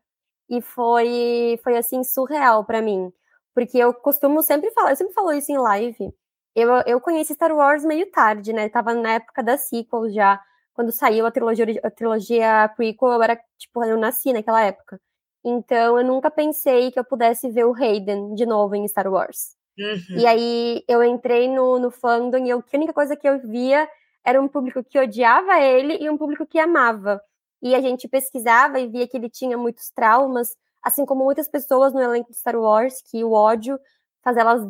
e 0.48 0.62
foi, 0.62 1.60
foi 1.62 1.76
assim 1.76 2.02
surreal 2.02 2.64
para 2.64 2.80
mim. 2.80 3.12
Porque 3.54 3.78
eu 3.78 3.92
costumo 3.94 4.42
sempre 4.42 4.70
falar, 4.72 4.90
eu 4.92 4.96
sempre 4.96 5.14
falo 5.14 5.32
isso 5.32 5.52
em 5.52 5.58
live. 5.58 6.12
Eu, 6.54 6.70
eu 6.86 7.00
conheci 7.00 7.34
Star 7.34 7.54
Wars 7.54 7.84
meio 7.84 8.10
tarde, 8.10 8.52
né? 8.52 8.68
Tava 8.68 8.94
na 8.94 9.14
época 9.14 9.42
da 9.42 9.56
sequel 9.58 10.10
já. 10.10 10.40
Quando 10.74 10.92
saiu 10.92 11.26
a 11.26 11.30
trilogia, 11.30 11.66
a 11.82 11.90
trilogia 11.90 12.72
prequel, 12.76 13.12
eu 13.12 13.22
era, 13.22 13.36
tipo, 13.58 13.84
eu 13.84 13.98
nasci 13.98 14.32
naquela 14.32 14.62
época. 14.62 15.00
Então, 15.44 15.98
eu 15.98 16.04
nunca 16.04 16.30
pensei 16.30 16.90
que 16.92 16.98
eu 16.98 17.04
pudesse 17.04 17.50
ver 17.50 17.64
o 17.66 17.74
Hayden 17.74 18.34
de 18.34 18.46
novo 18.46 18.74
em 18.74 18.86
Star 18.88 19.08
Wars. 19.12 19.56
Uhum. 19.78 20.18
E 20.18 20.26
aí, 20.26 20.84
eu 20.88 21.02
entrei 21.02 21.48
no, 21.48 21.78
no 21.78 21.90
fandom 21.90 22.38
e 22.38 22.50
eu, 22.50 22.58
a 22.60 22.76
única 22.76 22.92
coisa 22.92 23.16
que 23.16 23.28
eu 23.28 23.38
via 23.40 23.88
era 24.24 24.40
um 24.40 24.48
público 24.48 24.84
que 24.84 24.98
odiava 24.98 25.58
ele 25.60 25.98
e 26.02 26.08
um 26.08 26.16
público 26.16 26.46
que 26.46 26.58
amava. 26.58 27.20
e 27.62 27.74
a 27.74 27.80
gente 27.80 28.08
pesquisava 28.08 28.80
e 28.80 28.88
via 28.88 29.06
que 29.06 29.16
ele 29.16 29.30
tinha 29.30 29.56
muitos 29.56 29.90
traumas, 29.90 30.48
assim 30.82 31.04
como 31.06 31.24
muitas 31.24 31.48
pessoas 31.48 31.92
no 31.92 32.00
elenco 32.00 32.30
de 32.30 32.36
Star 32.38 32.56
Wars, 32.56 33.02
que 33.02 33.22
o 33.24 33.32
ódio 33.32 33.78
faz 34.22 34.36
elas 34.36 34.62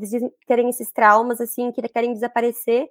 terem 0.46 0.68
esses 0.68 0.90
traumas, 0.90 1.40
assim, 1.40 1.70
que 1.72 1.82
querem 1.88 2.12
desaparecer. 2.12 2.88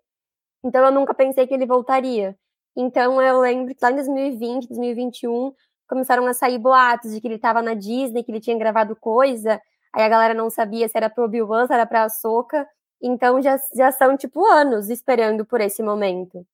Então 0.63 0.83
eu 0.85 0.91
nunca 0.91 1.13
pensei 1.13 1.47
que 1.47 1.53
ele 1.53 1.65
voltaria. 1.65 2.37
Então 2.75 3.21
eu 3.21 3.39
lembro 3.39 3.73
que 3.75 3.83
lá 3.83 3.91
em 3.91 3.95
2020, 3.95 4.67
2021, 4.67 5.53
começaram 5.87 6.25
a 6.27 6.33
sair 6.33 6.57
boatos 6.57 7.13
de 7.13 7.19
que 7.19 7.27
ele 7.27 7.35
estava 7.35 7.61
na 7.61 7.73
Disney, 7.73 8.23
que 8.23 8.31
ele 8.31 8.39
tinha 8.39 8.57
gravado 8.57 8.95
coisa, 8.95 9.61
aí 9.93 10.03
a 10.03 10.09
galera 10.09 10.33
não 10.33 10.49
sabia 10.49 10.87
se 10.87 10.97
era 10.97 11.09
pro 11.09 11.25
Obi-Wan, 11.25 11.67
se 11.67 11.73
era 11.73 11.85
pra 11.85 12.03
Ahsoka. 12.05 12.67
Então 13.01 13.41
já, 13.41 13.59
já 13.75 13.91
são, 13.91 14.15
tipo, 14.15 14.45
anos 14.45 14.89
esperando 14.89 15.45
por 15.45 15.59
esse 15.61 15.83
momento. 15.83 16.45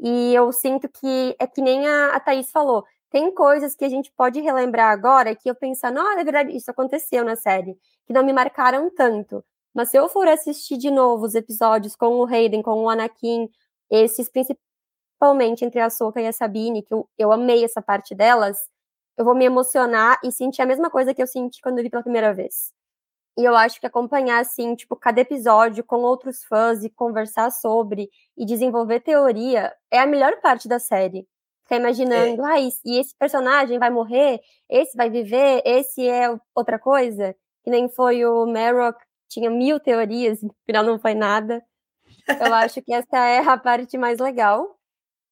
E 0.00 0.34
eu 0.34 0.52
sinto 0.52 0.88
que 0.88 1.36
é 1.38 1.46
que 1.46 1.62
nem 1.62 1.86
a, 1.86 2.16
a 2.16 2.20
Thaís 2.20 2.50
falou. 2.50 2.84
Tem 3.14 3.32
coisas 3.32 3.76
que 3.76 3.84
a 3.84 3.88
gente 3.88 4.10
pode 4.10 4.40
relembrar 4.40 4.90
agora 4.90 5.36
que 5.36 5.48
eu 5.48 5.54
penso, 5.54 5.88
não, 5.92 6.18
é 6.18 6.24
verdade, 6.24 6.50
isso 6.56 6.68
aconteceu 6.68 7.24
na 7.24 7.36
série, 7.36 7.78
que 8.08 8.12
não 8.12 8.24
me 8.24 8.32
marcaram 8.32 8.90
tanto. 8.90 9.44
Mas 9.72 9.90
se 9.90 9.96
eu 9.96 10.08
for 10.08 10.26
assistir 10.26 10.76
de 10.76 10.90
novo 10.90 11.24
os 11.24 11.36
episódios 11.36 11.94
com 11.94 12.16
o 12.16 12.26
Hayden, 12.26 12.60
com 12.60 12.82
o 12.82 12.90
Anakin, 12.90 13.48
esses 13.88 14.28
principalmente 14.28 15.64
entre 15.64 15.78
a 15.80 15.90
Soka 15.90 16.20
e 16.20 16.26
a 16.26 16.32
Sabine, 16.32 16.82
que 16.82 16.92
eu, 16.92 17.08
eu 17.16 17.30
amei 17.30 17.64
essa 17.64 17.80
parte 17.80 18.16
delas, 18.16 18.58
eu 19.16 19.24
vou 19.24 19.36
me 19.36 19.44
emocionar 19.44 20.18
e 20.24 20.32
sentir 20.32 20.62
a 20.62 20.66
mesma 20.66 20.90
coisa 20.90 21.14
que 21.14 21.22
eu 21.22 21.26
senti 21.28 21.60
quando 21.62 21.78
eu 21.78 21.84
vi 21.84 21.90
pela 21.90 22.02
primeira 22.02 22.34
vez. 22.34 22.72
E 23.38 23.44
eu 23.44 23.54
acho 23.56 23.80
que 23.80 23.86
acompanhar, 23.86 24.40
assim, 24.40 24.74
tipo, 24.74 24.96
cada 24.96 25.20
episódio 25.20 25.84
com 25.84 25.98
outros 25.98 26.44
fãs 26.44 26.82
e 26.82 26.90
conversar 26.90 27.52
sobre 27.52 28.10
e 28.36 28.44
desenvolver 28.44 29.00
teoria 29.00 29.72
é 29.90 30.00
a 30.00 30.06
melhor 30.06 30.40
parte 30.40 30.66
da 30.68 30.80
série. 30.80 31.28
Ficar 31.64 31.76
imaginando, 31.76 32.42
é. 32.46 32.52
ah, 32.52 32.60
e 32.60 32.98
esse 32.98 33.14
personagem 33.16 33.78
vai 33.78 33.90
morrer, 33.90 34.40
esse 34.68 34.96
vai 34.96 35.08
viver, 35.08 35.62
esse 35.64 36.06
é 36.06 36.28
outra 36.54 36.78
coisa. 36.78 37.34
Que 37.62 37.70
nem 37.70 37.88
foi 37.88 38.24
o 38.24 38.46
Merrock, 38.46 39.02
tinha 39.28 39.50
mil 39.50 39.80
teorias, 39.80 40.42
no 40.42 40.54
final 40.66 40.84
não 40.84 40.98
foi 40.98 41.14
nada. 41.14 41.64
Eu 42.28 42.52
acho 42.54 42.82
que 42.82 42.92
essa 42.92 43.16
é 43.16 43.38
a 43.38 43.56
parte 43.56 43.96
mais 43.96 44.18
legal. 44.18 44.78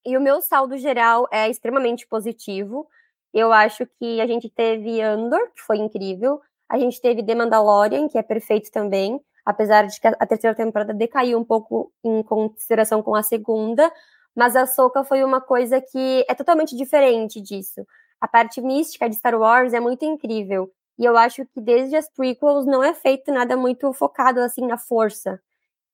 E 0.05 0.17
o 0.17 0.21
meu 0.21 0.41
saldo 0.41 0.77
geral 0.79 1.29
é 1.31 1.49
extremamente 1.49 2.07
positivo. 2.07 2.89
Eu 3.33 3.53
acho 3.53 3.87
que 3.99 4.21
a 4.21 4.27
gente 4.27 4.49
teve 4.51 5.01
Andor, 5.01 5.53
que 5.55 5.63
foi 5.63 5.79
incrível. 5.79 6.41
A 6.69 6.79
gente 6.79 7.01
teve 7.01 7.23
The 7.23 7.35
Mandalorian, 7.35 8.09
que 8.09 8.19
é 8.19 8.23
perfeito 8.23 8.71
também, 8.71 9.21
apesar 9.45 9.87
de 9.87 10.01
que 10.01 10.07
a 10.07 10.27
terceira 10.27 10.57
temporada 10.57 10.93
decaiu 10.93 11.39
um 11.39 11.45
pouco 11.45 11.93
em 12.03 12.23
consideração 12.23 13.03
com 13.03 13.15
a 13.15 13.23
segunda, 13.23 13.93
mas 14.35 14.57
a 14.57 14.67
Soca 14.67 15.05
foi 15.05 15.23
uma 15.25 15.41
coisa 15.41 15.81
que 15.81 16.25
é 16.29 16.35
totalmente 16.35 16.77
diferente 16.77 17.41
disso. 17.41 17.87
A 18.21 18.29
parte 18.29 18.61
mística 18.61 19.09
de 19.09 19.17
Star 19.17 19.39
Wars 19.39 19.73
é 19.73 19.81
muito 19.81 20.05
incrível. 20.05 20.71
E 20.99 21.05
eu 21.05 21.17
acho 21.17 21.45
que 21.47 21.61
desde 21.61 21.97
as 21.97 22.09
prequels 22.11 22.67
não 22.67 22.83
é 22.83 22.95
feito 22.95 23.33
nada 23.33 23.57
muito 23.57 23.93
focado 23.93 24.41
assim 24.41 24.67
na 24.67 24.79
força. 24.79 25.41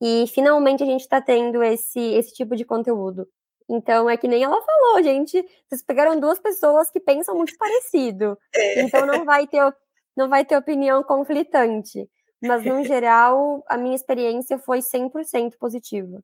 E 0.01 0.27
finalmente 0.29 0.83
a 0.83 0.87
gente 0.87 1.01
está 1.01 1.21
tendo 1.21 1.63
esse, 1.63 2.01
esse 2.01 2.33
tipo 2.35 2.55
de 2.55 2.65
conteúdo. 2.65 3.27
Então 3.69 4.09
é 4.09 4.17
que 4.17 4.29
nem 4.29 4.43
ela 4.45 4.61
falou, 4.61 5.03
gente. 5.03 5.45
Vocês 5.67 5.83
pegaram 5.83 6.19
duas 6.19 6.39
pessoas 6.39 6.91
que 6.91 7.01
pensam 7.01 7.35
muito 7.35 7.57
parecido. 7.57 8.39
É. 8.55 8.83
Então 8.83 9.07
não 9.07 9.25
vai 9.25 9.47
ter 9.47 9.75
não 10.19 10.29
vai 10.29 10.45
ter 10.45 10.57
opinião 10.57 11.03
conflitante. 11.05 12.09
Mas, 12.43 12.65
no 12.65 12.83
geral, 12.85 13.63
a 13.69 13.77
minha 13.77 13.95
experiência 13.95 14.59
foi 14.59 14.81
100% 14.81 15.57
positiva. 15.59 16.21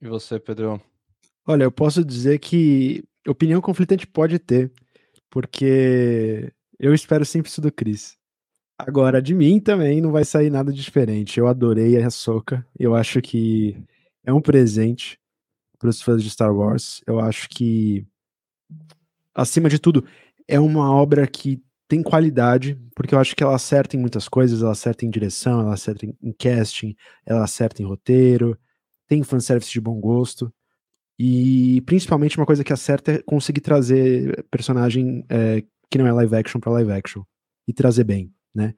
E 0.00 0.06
você, 0.06 0.38
Pedro? 0.38 0.80
Olha, 1.46 1.64
eu 1.64 1.72
posso 1.72 2.04
dizer 2.04 2.38
que 2.38 3.04
opinião 3.26 3.60
conflitante 3.60 4.06
pode 4.06 4.38
ter, 4.38 4.72
porque 5.30 6.52
eu 6.78 6.94
espero 6.94 7.24
sempre 7.24 7.50
isso 7.50 7.60
do 7.60 7.72
Chris. 7.72 8.16
Agora, 8.78 9.22
de 9.22 9.34
mim 9.34 9.60
também 9.60 10.00
não 10.00 10.10
vai 10.10 10.24
sair 10.24 10.50
nada 10.50 10.72
diferente. 10.72 11.38
Eu 11.38 11.46
adorei 11.46 11.96
a 12.02 12.10
Soca. 12.10 12.66
Eu 12.78 12.94
acho 12.94 13.20
que 13.22 13.76
é 14.24 14.32
um 14.32 14.40
presente 14.40 15.18
para 15.78 15.88
os 15.88 16.02
fãs 16.02 16.22
de 16.22 16.30
Star 16.30 16.54
Wars. 16.54 17.00
Eu 17.06 17.20
acho 17.20 17.48
que, 17.48 18.06
acima 19.34 19.68
de 19.68 19.78
tudo, 19.78 20.04
é 20.48 20.58
uma 20.58 20.90
obra 20.92 21.26
que 21.26 21.62
tem 21.88 22.02
qualidade, 22.02 22.80
porque 22.94 23.14
eu 23.14 23.18
acho 23.18 23.36
que 23.36 23.42
ela 23.42 23.54
acerta 23.54 23.96
em 23.96 24.00
muitas 24.00 24.28
coisas, 24.28 24.62
ela 24.62 24.72
acerta 24.72 25.04
em 25.04 25.10
direção, 25.10 25.60
ela 25.60 25.74
acerta 25.74 26.06
em, 26.06 26.32
casting, 26.32 26.96
ela 27.26 27.44
acerta 27.44 27.82
em 27.82 27.84
roteiro, 27.84 28.58
tem 29.06 29.22
fanservice 29.22 29.70
de 29.70 29.80
bom 29.80 30.00
gosto, 30.00 30.52
e 31.18 31.80
principalmente 31.82 32.36
uma 32.36 32.46
coisa 32.46 32.64
que 32.64 32.72
acerta 32.72 33.12
é 33.12 33.22
conseguir 33.22 33.60
trazer 33.60 34.44
personagem 34.50 35.24
é, 35.28 35.62
que 35.90 35.98
não 35.98 36.06
é 36.06 36.12
live 36.12 36.34
action 36.34 36.60
para 36.60 36.72
live 36.72 36.92
action, 36.92 37.22
e 37.66 37.72
trazer 37.72 38.04
bem, 38.04 38.32
né? 38.54 38.74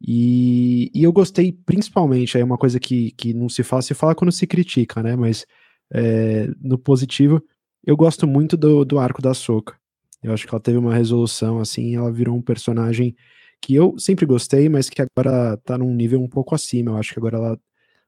E, 0.00 0.90
e 0.94 1.02
eu 1.02 1.12
gostei 1.12 1.52
principalmente, 1.52 2.36
aí 2.36 2.42
uma 2.42 2.58
coisa 2.58 2.78
que, 2.78 3.12
que 3.12 3.32
não 3.32 3.48
se 3.48 3.62
fala, 3.62 3.82
se 3.82 3.94
fala 3.94 4.14
quando 4.14 4.32
se 4.32 4.46
critica, 4.46 5.02
né? 5.02 5.16
Mas 5.16 5.46
é, 5.92 6.48
no 6.60 6.78
positivo, 6.78 7.42
eu 7.84 7.96
gosto 7.96 8.26
muito 8.26 8.56
do, 8.56 8.84
do 8.84 8.98
arco 8.98 9.22
da 9.22 9.32
Soca. 9.32 9.76
Eu 10.22 10.32
acho 10.32 10.46
que 10.46 10.54
ela 10.54 10.60
teve 10.60 10.76
uma 10.76 10.94
resolução, 10.94 11.60
assim, 11.60 11.96
ela 11.96 12.12
virou 12.12 12.36
um 12.36 12.42
personagem 12.42 13.14
que 13.62 13.74
eu 13.74 13.98
sempre 13.98 14.26
gostei, 14.26 14.68
mas 14.68 14.90
que 14.90 15.00
agora 15.02 15.56
tá 15.58 15.78
num 15.78 15.94
nível 15.94 16.20
um 16.20 16.28
pouco 16.28 16.54
acima. 16.54 16.92
Eu 16.92 16.96
acho 16.96 17.12
que 17.12 17.18
agora 17.18 17.36
ela, 17.36 17.60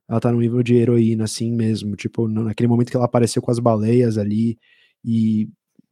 ela 0.09 0.21
tá 0.21 0.33
num 0.33 0.41
nível 0.41 0.63
de 0.63 0.75
heroína, 0.75 1.25
assim 1.25 1.53
mesmo. 1.53 1.97
Tipo, 1.97 2.29
naquele 2.29 2.69
momento 2.69 2.91
que 2.91 2.97
ela 2.97 3.07
apareceu 3.07 3.43
com 3.43 3.51
as 3.51 3.59
baleias 3.59 4.19
ali 4.19 4.59
e 5.05 5.49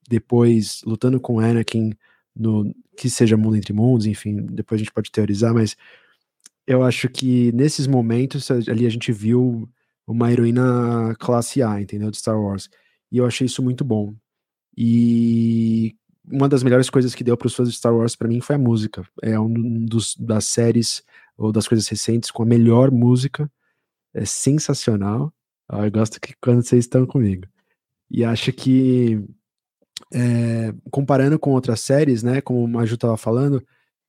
depois 0.08 0.80
lutando 0.86 1.20
com 1.20 1.40
Anakin 1.40 1.92
no 2.34 2.72
que 2.96 3.10
seja 3.10 3.36
Mundo 3.36 3.56
Entre 3.56 3.72
Mundos, 3.72 4.06
enfim, 4.06 4.36
depois 4.46 4.80
a 4.80 4.84
gente 4.84 4.92
pode 4.92 5.10
teorizar, 5.10 5.52
mas 5.52 5.76
eu 6.66 6.82
acho 6.82 7.08
que 7.08 7.52
nesses 7.52 7.86
momentos 7.86 8.50
ali 8.50 8.86
a 8.86 8.90
gente 8.90 9.12
viu 9.12 9.68
uma 10.06 10.32
heroína 10.32 11.14
classe 11.18 11.62
A, 11.62 11.80
entendeu? 11.80 12.10
De 12.10 12.16
Star 12.16 12.40
Wars. 12.40 12.68
E 13.10 13.18
eu 13.18 13.26
achei 13.26 13.46
isso 13.46 13.62
muito 13.62 13.84
bom. 13.84 14.14
E 14.76 15.94
uma 16.30 16.48
das 16.48 16.62
melhores 16.62 16.90
coisas 16.90 17.14
que 17.14 17.24
deu 17.24 17.36
para 17.36 17.46
os 17.46 17.54
fãs 17.54 17.68
de 17.68 17.76
Star 17.76 17.94
Wars 17.94 18.16
para 18.16 18.28
mim 18.28 18.40
foi 18.40 18.56
a 18.56 18.58
música. 18.58 19.06
É 19.22 19.38
um 19.38 19.84
dos 19.84 20.16
das 20.16 20.46
séries 20.46 21.02
ou 21.36 21.52
das 21.52 21.68
coisas 21.68 21.86
recentes 21.88 22.30
com 22.30 22.42
a 22.42 22.46
melhor 22.46 22.90
música. 22.90 23.50
É 24.16 24.24
sensacional. 24.24 25.32
Eu 25.70 25.90
gosto 25.90 26.20
que 26.20 26.34
quando 26.40 26.62
vocês 26.62 26.84
estão 26.84 27.06
comigo. 27.06 27.46
E 28.10 28.24
acho 28.24 28.52
que 28.52 29.22
é, 30.12 30.72
comparando 30.90 31.38
com 31.38 31.50
outras 31.52 31.80
séries, 31.80 32.22
né, 32.22 32.40
como 32.40 32.64
o 32.64 32.68
Maju 32.68 32.94
estava 32.94 33.16
falando, 33.16 33.62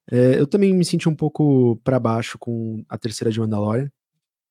é, 0.10 0.40
eu 0.40 0.48
também 0.48 0.74
me 0.74 0.86
senti 0.86 1.10
um 1.10 1.16
pouco 1.16 1.76
para 1.84 2.00
baixo 2.00 2.38
com 2.40 2.84
a 2.88 2.98
terceira 2.98 3.32
de 3.32 3.40
Mandalorian. 3.40 3.92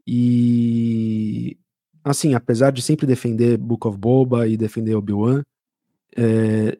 E 0.07 1.59
assim, 2.05 2.35
apesar 2.35 2.71
de 2.71 2.83
sempre 2.83 3.07
defender 3.07 3.57
Book 3.57 3.87
of 3.87 3.99
Boba 3.99 4.47
e 4.47 4.57
defender 4.57 4.95
Obi-Wan, 4.95 5.43
é, 6.17 6.79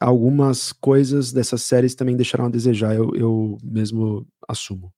algumas 0.00 0.72
coisas 0.72 1.32
dessas 1.32 1.62
séries 1.62 1.94
também 1.94 2.16
deixaram 2.16 2.46
a 2.46 2.50
desejar, 2.50 2.94
eu, 2.94 3.14
eu 3.14 3.58
mesmo 3.62 4.26
assumo. 4.48 4.92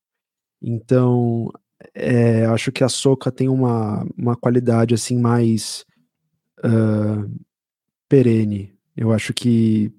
Então, 0.63 1.51
é, 1.95 2.45
acho 2.47 2.71
que 2.73 2.85
a 2.85 2.89
Soca 2.89 3.31
tem 3.31 3.49
uma, 3.49 4.07
uma 4.17 4.37
qualidade 4.37 4.95
assim 4.95 5.19
mais 5.19 5.85
uh, 6.65 7.31
perene. 8.09 8.75
Eu 8.97 9.13
acho 9.13 9.33
que 9.33 9.93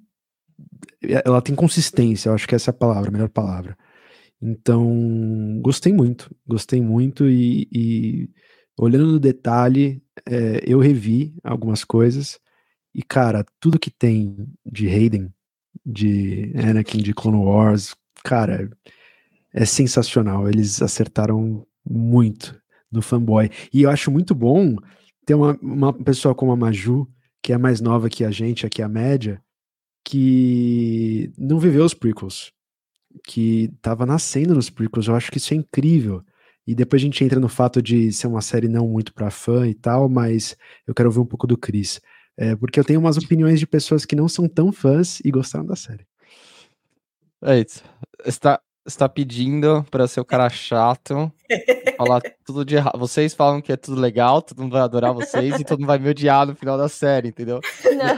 ela 1.26 1.42
tem 1.42 1.56
consistência, 1.56 2.30
eu 2.30 2.34
acho 2.34 2.48
que 2.48 2.56
essa 2.56 2.70
é 2.70 2.74
a 2.74 2.78
palavra, 2.78 3.10
a 3.10 3.12
melhor 3.12 3.30
palavra. 3.30 3.78
Então, 4.42 5.60
gostei 5.62 5.94
muito, 5.94 6.34
gostei 6.48 6.82
muito 6.82 7.30
e, 7.30 7.68
e 7.72 8.30
olhando 8.78 9.08
no 9.08 9.20
detalhe, 9.20 10.04
é, 10.26 10.64
eu 10.66 10.80
revi 10.80 11.36
algumas 11.44 11.84
coisas 11.84 12.40
e, 12.94 13.02
cara, 13.04 13.46
tudo 13.60 13.80
que 13.80 13.92
tem 13.92 14.36
de 14.66 14.88
Hayden, 14.88 15.34
de 15.86 16.52
Anakin, 16.56 17.00
de 17.00 17.14
Clone 17.14 17.38
Wars, 17.38 17.96
cara, 18.24 18.70
é 19.54 19.66
sensacional. 19.66 20.50
Eles 20.50 20.82
acertaram 20.82 21.66
muito 21.86 22.60
no 22.92 23.02
fanboy. 23.02 23.50
E 23.74 23.84
eu 23.84 23.90
acho 23.90 24.12
muito 24.12 24.36
bom 24.36 24.76
ter 25.26 25.34
uma, 25.34 25.58
uma 25.62 25.94
pessoa 25.94 26.36
como 26.36 26.52
a 26.52 26.56
Maju, 26.56 27.08
que 27.42 27.54
é 27.54 27.58
mais 27.58 27.82
nova 27.82 28.10
que 28.10 28.24
a 28.24 28.32
gente, 28.32 28.66
aqui 28.66 28.82
a 28.82 28.90
média, 28.90 29.42
que 30.04 31.32
não 31.38 31.60
viveu 31.60 31.86
os 31.86 31.94
prequels, 31.94 32.52
que 33.26 33.72
tava 33.82 34.06
nascendo 34.06 34.54
nos 34.54 34.70
prequels. 34.70 35.08
Eu 35.08 35.16
acho 35.16 35.32
que 35.32 35.38
isso 35.38 35.54
é 35.54 35.58
incrível. 35.58 36.24
E 36.66 36.76
depois 36.76 37.02
a 37.02 37.06
gente 37.06 37.24
entra 37.24 37.40
no 37.40 37.50
fato 37.50 37.82
de 37.82 38.12
ser 38.12 38.28
uma 38.28 38.42
série 38.42 38.68
não 38.68 38.88
muito 38.88 39.14
para 39.14 39.32
fã 39.32 39.68
e 39.68 39.74
tal, 39.74 40.08
mas 40.08 40.56
eu 40.86 40.94
quero 40.94 41.10
ouvir 41.10 41.20
um 41.20 41.26
pouco 41.26 41.48
do 41.48 41.58
Chris. 41.58 42.00
É, 42.38 42.56
porque 42.56 42.80
eu 42.80 42.84
tenho 42.84 43.00
umas 43.00 43.18
opiniões 43.18 43.60
de 43.60 43.68
pessoas 43.68 44.06
que 44.06 44.16
não 44.16 44.28
são 44.28 44.48
tão 44.48 44.72
fãs 44.72 45.20
e 45.24 45.32
gostaram 45.32 45.66
da 45.66 45.76
série. 45.76 46.06
É 47.44 47.60
isso. 47.60 47.84
Está, 48.26 48.62
está 48.86 49.08
pedindo 49.08 49.86
para 49.92 50.08
ser 50.08 50.20
o 50.20 50.26
cara 50.26 50.50
chato, 50.50 51.32
falar 51.98 52.22
tudo 52.46 52.66
de 52.66 52.76
errado. 52.76 52.98
Vocês 52.98 53.34
falam 53.34 53.62
que 53.62 53.72
é 53.72 53.78
tudo 53.78 54.00
legal, 54.00 54.42
todo 54.42 54.62
mundo 54.62 54.74
vai 54.74 54.82
adorar 54.82 55.14
vocês 55.14 55.60
e 55.60 55.64
todo 55.64 55.80
mundo 55.80 55.88
vai 55.88 56.00
me 56.00 56.10
odiar 56.10 56.46
no 56.46 56.56
final 56.56 56.78
da 56.78 56.90
série, 56.90 57.30
entendeu? 57.30 57.60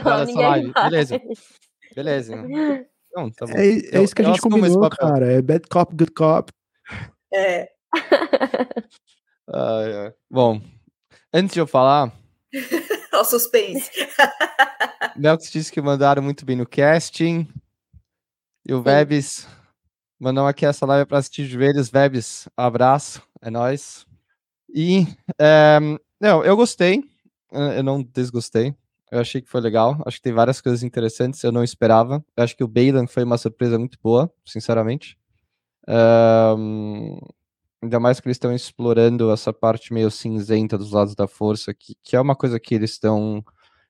Não, 0.04 0.24
ninguém 0.24 0.72
Beleza. 0.72 1.20
Beleza. 1.94 2.36
Não, 3.14 3.30
tá 3.30 3.46
é, 3.50 3.98
é, 3.98 4.02
isso 4.02 4.14
que 4.14 4.22
a 4.22 4.24
gente 4.24 4.40
combinou, 4.40 4.90
cara. 4.90 5.32
É 5.32 5.42
bad 5.42 5.68
cop, 5.68 5.94
good 5.94 6.12
cop. 6.12 6.52
É. 7.32 7.70
ah, 9.48 9.82
é. 9.86 10.14
Bom, 10.28 10.60
antes 11.32 11.54
de 11.54 11.60
eu 11.60 11.66
falar. 11.66 12.12
o 13.12 13.24
suspense. 13.24 13.90
Nelson 15.16 15.50
disse 15.52 15.70
que 15.70 15.80
mandaram 15.80 16.22
muito 16.22 16.44
bem 16.44 16.56
no 16.56 16.66
casting. 16.66 17.46
E 18.66 18.72
o 18.72 18.82
Vebs 18.82 19.46
mandou 20.24 20.46
aqui 20.46 20.64
essa 20.64 20.86
live 20.86 21.06
para 21.06 21.18
assistir 21.18 21.44
joelhos. 21.44 21.90
Vebs, 21.90 22.48
abraço, 22.56 23.22
é 23.42 23.50
nóis. 23.50 24.06
E, 24.74 25.06
é, 25.38 25.78
não, 26.18 26.42
eu 26.42 26.56
gostei, 26.56 27.04
eu 27.52 27.82
não 27.82 28.02
desgostei. 28.02 28.74
Eu 29.12 29.20
achei 29.20 29.42
que 29.42 29.50
foi 29.50 29.60
legal. 29.60 30.02
Acho 30.06 30.16
que 30.16 30.22
tem 30.22 30.32
várias 30.32 30.60
coisas 30.62 30.82
interessantes. 30.82 31.44
Eu 31.44 31.52
não 31.52 31.62
esperava. 31.62 32.24
Eu 32.36 32.42
acho 32.42 32.56
que 32.56 32.64
o 32.64 32.68
Bailan 32.68 33.06
foi 33.06 33.22
uma 33.22 33.36
surpresa 33.36 33.78
muito 33.78 33.98
boa, 34.02 34.32
sinceramente. 34.44 35.16
Um, 35.86 37.18
ainda 37.82 38.00
mais 38.00 38.18
que 38.18 38.26
eles 38.26 38.36
estão 38.36 38.52
explorando 38.52 39.30
essa 39.30 39.52
parte 39.52 39.92
meio 39.92 40.10
cinzenta 40.10 40.78
dos 40.78 40.90
lados 40.90 41.14
da 41.14 41.28
força, 41.28 41.74
que, 41.74 41.94
que 42.02 42.16
é 42.16 42.20
uma 42.20 42.34
coisa 42.34 42.58
que 42.58 42.74
eles 42.74 42.92
estão 42.92 43.44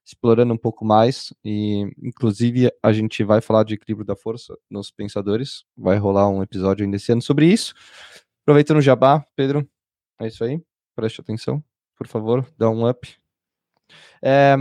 explorando 0.05 0.53
um 0.53 0.59
pouco 0.59 0.85
mais. 0.85 1.33
E, 1.45 1.91
inclusive, 2.03 2.71
a 2.83 2.93
gente 2.93 3.25
vai 3.25 3.41
falar 3.41 3.65
de 3.65 3.75
equilíbrio 3.75 4.07
da 4.07 4.15
força 4.15 4.57
nos 4.71 4.91
pensadores. 4.91 5.65
Vai 5.77 5.97
rolar 5.97 6.29
um 6.29 6.43
episódio 6.43 6.85
ainda 6.85 6.97
esse 6.97 7.11
ano 7.13 7.23
sobre 7.23 7.47
isso. 7.47 7.75
Aproveitando 8.43 8.79
o 8.79 8.83
jabá, 8.83 9.25
Pedro, 9.35 9.67
é 10.21 10.27
isso 10.27 10.45
aí. 10.45 10.61
Preste 10.95 11.21
atenção, 11.21 11.65
por 11.97 12.07
favor, 12.07 12.47
dá 12.59 12.69
um 12.69 12.89
up. 12.89 13.09
É, 14.23 14.55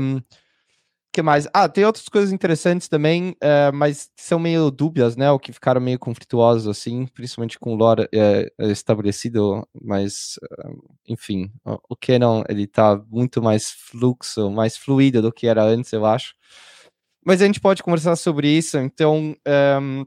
que 1.13 1.21
mais? 1.21 1.47
Ah, 1.53 1.69
tem 1.69 1.85
outras 1.85 2.09
coisas 2.09 2.33
interessantes 2.33 2.87
também, 2.87 3.35
é, 3.39 3.71
mas 3.71 4.09
são 4.17 4.39
meio 4.39 4.71
dúbias, 4.71 5.15
né? 5.15 5.29
O 5.29 5.37
que 5.37 5.53
ficaram 5.53 5.79
meio 5.79 5.99
conflituosos, 5.99 6.67
assim, 6.67 7.05
principalmente 7.05 7.59
com 7.59 7.73
o 7.73 7.75
lore 7.75 8.09
é, 8.11 8.51
estabelecido, 8.59 9.65
mas, 9.79 10.39
enfim, 11.07 11.51
o, 11.87 11.95
Canon, 11.95 12.43
ele 12.49 12.65
tá 12.65 12.99
muito 13.09 13.43
mais 13.43 13.69
fluxo, 13.69 14.49
mais 14.49 14.75
fluido 14.75 15.21
do 15.21 15.31
que 15.31 15.45
era 15.45 15.63
antes, 15.63 15.93
eu 15.93 16.03
acho. 16.03 16.33
Mas 17.23 17.41
a 17.41 17.45
gente 17.45 17.61
pode 17.61 17.83
conversar 17.83 18.15
sobre 18.15 18.49
isso, 18.49 18.77
então... 18.79 19.35
O 19.45 20.05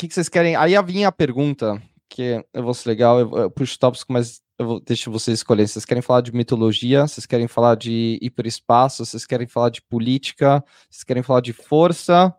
que, 0.00 0.06
que 0.06 0.14
vocês 0.14 0.28
querem? 0.28 0.54
Aí 0.54 0.80
vinha 0.84 1.08
a 1.08 1.12
pergunta, 1.12 1.82
que 2.08 2.40
eu 2.54 2.62
vou 2.62 2.72
ser 2.72 2.88
legal, 2.88 3.18
eu, 3.18 3.36
eu 3.36 3.50
puxo 3.50 3.76
tópicos, 3.76 4.06
mas 4.08 4.40
eu 4.58 4.66
vou, 4.66 4.80
deixo 4.80 5.10
vocês 5.10 5.38
escolherem. 5.38 5.68
Vocês 5.68 5.84
querem 5.84 6.02
falar 6.02 6.20
de 6.20 6.34
mitologia? 6.34 7.06
Vocês 7.06 7.26
querem 7.26 7.46
falar 7.46 7.76
de 7.76 8.18
hiperespaço? 8.20 9.06
Vocês 9.06 9.24
querem 9.24 9.46
falar 9.46 9.70
de 9.70 9.80
política? 9.82 10.64
Vocês 10.90 11.04
querem 11.04 11.22
falar 11.22 11.40
de 11.40 11.52
força? 11.52 12.34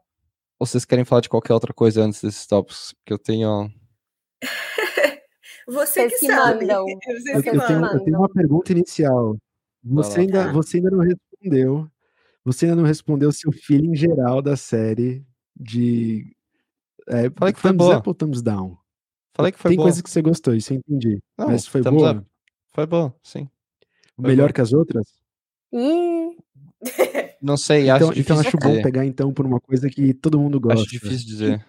Ou 0.60 0.68
vocês 0.68 0.84
querem 0.84 1.06
falar 1.06 1.22
de 1.22 1.30
qualquer 1.30 1.54
outra 1.54 1.74
coisa 1.74 2.04
antes 2.04 2.22
desses 2.22 2.46
tópicos? 2.46 2.94
Que 3.06 3.14
eu 3.14 3.18
tenho. 3.18 3.72
Você 5.66 6.10
que, 6.10 6.18
que 6.18 6.26
sabe. 6.26 6.66
Mandam. 6.66 6.86
eu, 7.34 7.42
tenho, 7.42 7.86
eu 7.86 8.00
tenho 8.04 8.18
uma 8.18 8.30
pergunta 8.30 8.72
inicial. 8.74 9.38
Você 9.82 10.22
ainda, 10.22 10.52
você 10.52 10.78
ainda 10.78 10.90
não 10.92 11.00
respondeu. 11.00 11.90
Você 12.44 12.66
ainda 12.66 12.76
não 12.76 12.84
respondeu 12.84 13.32
seu 13.32 13.52
feeling 13.52 13.96
geral 13.96 14.42
da 14.42 14.58
série 14.58 15.26
de. 15.56 16.36
É, 17.08 17.30
Falei 17.30 17.54
que 17.54 17.60
foi 17.60 17.72
thumbs 17.72 17.98
up 17.98 18.10
ou 18.10 18.14
thumbs 18.14 18.42
down? 18.42 18.78
Falei 19.40 19.54
que 19.54 19.60
foi 19.60 19.70
Tem 19.72 19.78
boa. 19.78 19.86
coisas 19.86 20.02
que 20.02 20.10
você 20.10 20.22
gostou, 20.22 20.54
isso 20.54 20.74
eu 20.74 20.78
entendi. 20.78 21.24
Não, 21.38 21.48
Mas 21.48 21.66
foi 21.66 21.82
boa? 21.82 22.12
Up. 22.12 22.28
Foi 22.74 22.86
boa, 22.86 23.16
sim. 23.24 23.50
Foi 24.18 24.28
Melhor 24.28 24.48
boa. 24.48 24.54
que 24.54 24.60
as 24.60 24.74
outras? 24.74 25.06
Não 27.42 27.56
sei, 27.56 27.90
então, 27.90 28.10
acho 28.10 28.20
Então 28.20 28.38
acho 28.38 28.58
bom 28.58 28.82
pegar 28.82 29.06
então 29.06 29.34
por 29.34 29.46
uma 29.46 29.62
coisa 29.62 29.90
que 29.90 30.14
todo 30.14 30.38
mundo 30.38 30.60
gosta. 30.60 30.82
Acho 30.82 30.92
difícil 30.92 31.26
dizer. 31.26 31.66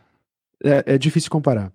É, 0.64 0.94
é 0.94 0.98
difícil 0.98 1.30
comparar. 1.30 1.72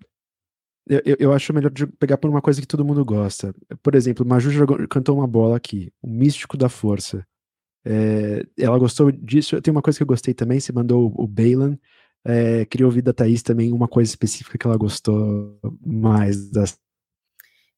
Eu, 0.86 1.00
eu, 1.02 1.16
eu, 1.18 1.32
acho 1.32 1.54
melhor 1.54 1.72
pegar 1.98 2.18
por 2.18 2.28
uma 2.28 2.42
coisa 2.42 2.60
que 2.60 2.66
todo 2.66 2.84
mundo 2.84 3.02
gosta. 3.02 3.54
Por 3.82 3.94
exemplo, 3.94 4.26
Maju 4.26 4.50
jogou, 4.50 4.86
cantou 4.88 5.16
uma 5.16 5.26
bola 5.26 5.56
aqui, 5.56 5.90
o 6.02 6.06
Místico 6.06 6.58
da 6.58 6.68
Força. 6.68 7.26
É, 7.86 8.44
ela 8.58 8.78
gostou 8.78 9.10
disso. 9.10 9.62
Tem 9.62 9.72
uma 9.72 9.80
coisa 9.80 9.98
que 9.98 10.02
eu 10.02 10.06
gostei 10.06 10.34
também, 10.34 10.60
você 10.60 10.72
mandou 10.72 11.10
o, 11.16 11.24
o 11.24 11.26
Balan. 11.26 11.78
É, 12.28 12.64
queria 12.64 12.86
ouvir 12.86 13.02
da 13.02 13.12
Thaís 13.12 13.42
também 13.42 13.72
uma 13.72 13.86
coisa 13.86 14.10
específica 14.10 14.58
que 14.58 14.66
ela 14.66 14.76
gostou 14.76 15.58
mais 15.84 16.50
das. 16.50 16.78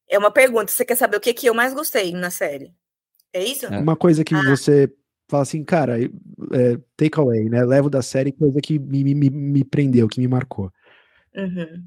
É 0.09 0.19
uma 0.19 0.31
pergunta. 0.31 0.73
Você 0.73 0.85
quer 0.85 0.97
saber 0.97 1.19
o 1.19 1.21
que, 1.21 1.35
que 1.35 1.47
eu 1.47 1.55
mais 1.55 1.75
gostei 1.75 2.13
na 2.13 2.31
série? 2.31 2.73
É 3.33 3.45
isso? 3.45 3.67
É. 3.67 3.79
Uma 3.79 3.95
coisa 3.95 4.25
que 4.25 4.35
ah. 4.35 4.43
você 4.43 4.91
fala 5.29 5.43
assim, 5.43 5.63
cara, 5.63 6.01
é, 6.01 6.79
take 6.97 7.21
away, 7.21 7.49
né? 7.51 7.63
Levo 7.65 7.91
da 7.91 8.01
série 8.01 8.33
coisa 8.33 8.61
que 8.61 8.79
me, 8.79 9.15
me, 9.15 9.29
me 9.29 9.65
prendeu, 9.65 10.09
que 10.09 10.21
me 10.21 10.27
marcou. 10.27 10.73
Uhum. 11.35 11.85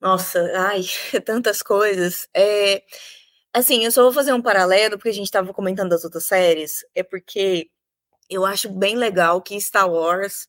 Nossa, 0.00 0.40
ai, 0.56 0.82
tantas 1.24 1.62
coisas. 1.62 2.28
É, 2.34 2.82
assim, 3.52 3.84
eu 3.84 3.92
só 3.92 4.02
vou 4.02 4.12
fazer 4.12 4.32
um 4.32 4.42
paralelo, 4.42 4.96
porque 4.98 5.10
a 5.10 5.14
gente 5.14 5.26
estava 5.26 5.54
comentando 5.54 5.90
das 5.90 6.04
outras 6.04 6.26
séries, 6.26 6.84
é 6.94 7.04
porque 7.04 7.70
eu 8.28 8.44
acho 8.44 8.68
bem 8.70 8.96
legal 8.96 9.40
que 9.40 9.60
Star 9.60 9.88
Wars 9.88 10.48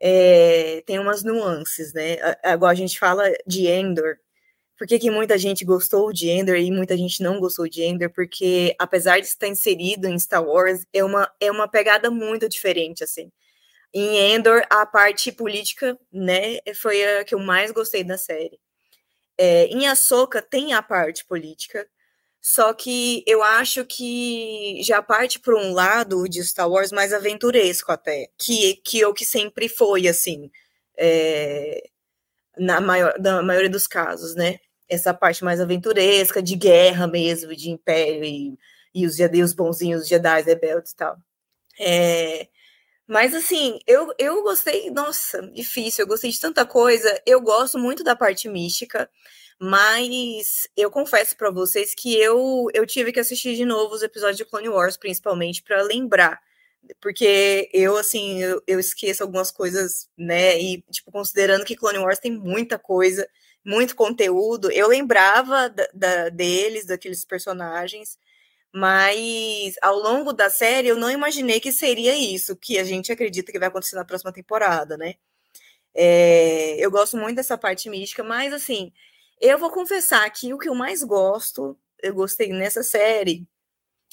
é, 0.00 0.82
tem 0.86 0.98
umas 0.98 1.22
nuances, 1.22 1.92
né? 1.92 2.16
Agora 2.42 2.72
a 2.72 2.76
gente 2.76 2.98
fala 2.98 3.24
de 3.46 3.66
Endor. 3.66 4.16
Por 4.78 4.86
que, 4.86 4.98
que 4.98 5.10
muita 5.10 5.36
gente 5.36 5.64
gostou 5.64 6.10
de 6.12 6.30
Endor 6.30 6.56
e 6.56 6.70
muita 6.70 6.96
gente 6.96 7.22
não 7.22 7.38
gostou 7.38 7.68
de 7.68 7.82
Endor? 7.82 8.10
Porque, 8.10 8.74
apesar 8.78 9.20
de 9.20 9.26
estar 9.26 9.46
inserido 9.46 10.08
em 10.08 10.18
Star 10.18 10.42
Wars, 10.42 10.86
é 10.92 11.04
uma, 11.04 11.30
é 11.38 11.50
uma 11.50 11.68
pegada 11.68 12.10
muito 12.10 12.48
diferente, 12.48 13.04
assim. 13.04 13.30
Em 13.92 14.32
Endor, 14.34 14.62
a 14.70 14.86
parte 14.86 15.32
política, 15.32 15.98
né, 16.12 16.58
foi 16.74 17.04
a 17.04 17.24
que 17.24 17.34
eu 17.34 17.40
mais 17.40 17.70
gostei 17.72 18.04
da 18.04 18.16
série. 18.16 18.58
É, 19.36 19.66
em 19.66 19.86
Ahsoka 19.86 20.40
tem 20.40 20.72
a 20.74 20.82
parte 20.82 21.24
política, 21.26 21.86
só 22.40 22.72
que 22.72 23.22
eu 23.26 23.42
acho 23.42 23.84
que 23.84 24.80
já 24.82 25.02
parte 25.02 25.38
por 25.38 25.54
um 25.54 25.72
lado 25.72 26.28
de 26.28 26.42
Star 26.42 26.70
Wars 26.70 26.90
mais 26.90 27.12
aventuresco 27.12 27.92
até, 27.92 28.28
que, 28.38 28.76
que 28.76 29.02
é 29.02 29.06
o 29.06 29.14
que 29.14 29.26
sempre 29.26 29.68
foi, 29.68 30.08
assim, 30.08 30.50
é, 30.96 31.90
na, 32.58 32.80
maior, 32.80 33.14
na 33.20 33.42
maioria 33.42 33.70
dos 33.70 33.86
casos, 33.86 34.34
né? 34.34 34.58
Essa 34.88 35.14
parte 35.14 35.44
mais 35.44 35.60
aventuresca, 35.60 36.42
de 36.42 36.56
guerra 36.56 37.06
mesmo, 37.06 37.54
de 37.54 37.70
império 37.70 38.24
e, 38.24 38.58
e 38.94 39.06
os, 39.06 39.16
os 39.18 39.54
bonzinhos, 39.54 40.02
os 40.02 40.08
Jedi 40.08 40.42
rebeldes 40.42 40.92
e 40.92 40.96
tal. 40.96 41.16
É, 41.78 42.48
mas 43.10 43.34
assim, 43.34 43.80
eu, 43.86 44.14
eu 44.18 44.42
gostei, 44.42 44.90
nossa, 44.90 45.42
difícil, 45.52 46.04
eu 46.04 46.08
gostei 46.08 46.30
de 46.30 46.40
tanta 46.40 46.64
coisa. 46.64 47.20
Eu 47.26 47.40
gosto 47.40 47.78
muito 47.78 48.04
da 48.04 48.14
parte 48.14 48.48
mística. 48.48 49.10
Mas 49.62 50.66
eu 50.74 50.90
confesso 50.90 51.36
para 51.36 51.50
vocês 51.50 51.94
que 51.94 52.16
eu, 52.16 52.68
eu 52.72 52.86
tive 52.86 53.12
que 53.12 53.20
assistir 53.20 53.54
de 53.56 53.66
novo 53.66 53.94
os 53.94 54.02
episódios 54.02 54.38
de 54.38 54.44
Clone 54.46 54.70
Wars, 54.70 54.96
principalmente 54.96 55.62
para 55.62 55.82
lembrar. 55.82 56.40
Porque 56.98 57.68
eu, 57.72 57.96
assim, 57.98 58.42
eu, 58.42 58.62
eu, 58.66 58.80
esqueço 58.80 59.22
algumas 59.22 59.50
coisas, 59.50 60.08
né? 60.16 60.58
E, 60.58 60.82
tipo, 60.90 61.12
considerando 61.12 61.64
que 61.64 61.76
Clone 61.76 61.98
Wars 61.98 62.18
tem 62.18 62.32
muita 62.32 62.78
coisa, 62.78 63.28
muito 63.64 63.94
conteúdo, 63.94 64.70
eu 64.72 64.88
lembrava 64.88 65.68
da, 65.68 65.88
da, 65.92 66.28
deles, 66.30 66.86
daqueles 66.86 67.24
personagens, 67.24 68.18
mas 68.72 69.74
ao 69.82 69.98
longo 69.98 70.32
da 70.32 70.48
série 70.48 70.88
eu 70.88 70.96
não 70.96 71.10
imaginei 71.10 71.60
que 71.60 71.72
seria 71.72 72.16
isso 72.16 72.56
que 72.56 72.78
a 72.78 72.84
gente 72.84 73.12
acredita 73.12 73.52
que 73.52 73.58
vai 73.58 73.68
acontecer 73.68 73.96
na 73.96 74.04
próxima 74.06 74.32
temporada, 74.32 74.96
né? 74.96 75.16
É, 75.94 76.76
eu 76.78 76.90
gosto 76.90 77.16
muito 77.16 77.36
dessa 77.36 77.58
parte 77.58 77.90
mística, 77.90 78.22
mas 78.24 78.52
assim, 78.52 78.92
eu 79.40 79.58
vou 79.58 79.70
confessar 79.70 80.28
que 80.30 80.52
o 80.54 80.58
que 80.58 80.68
eu 80.68 80.74
mais 80.74 81.02
gosto, 81.02 81.78
eu 82.02 82.14
gostei 82.14 82.52
nessa 82.52 82.82
série, 82.82 83.46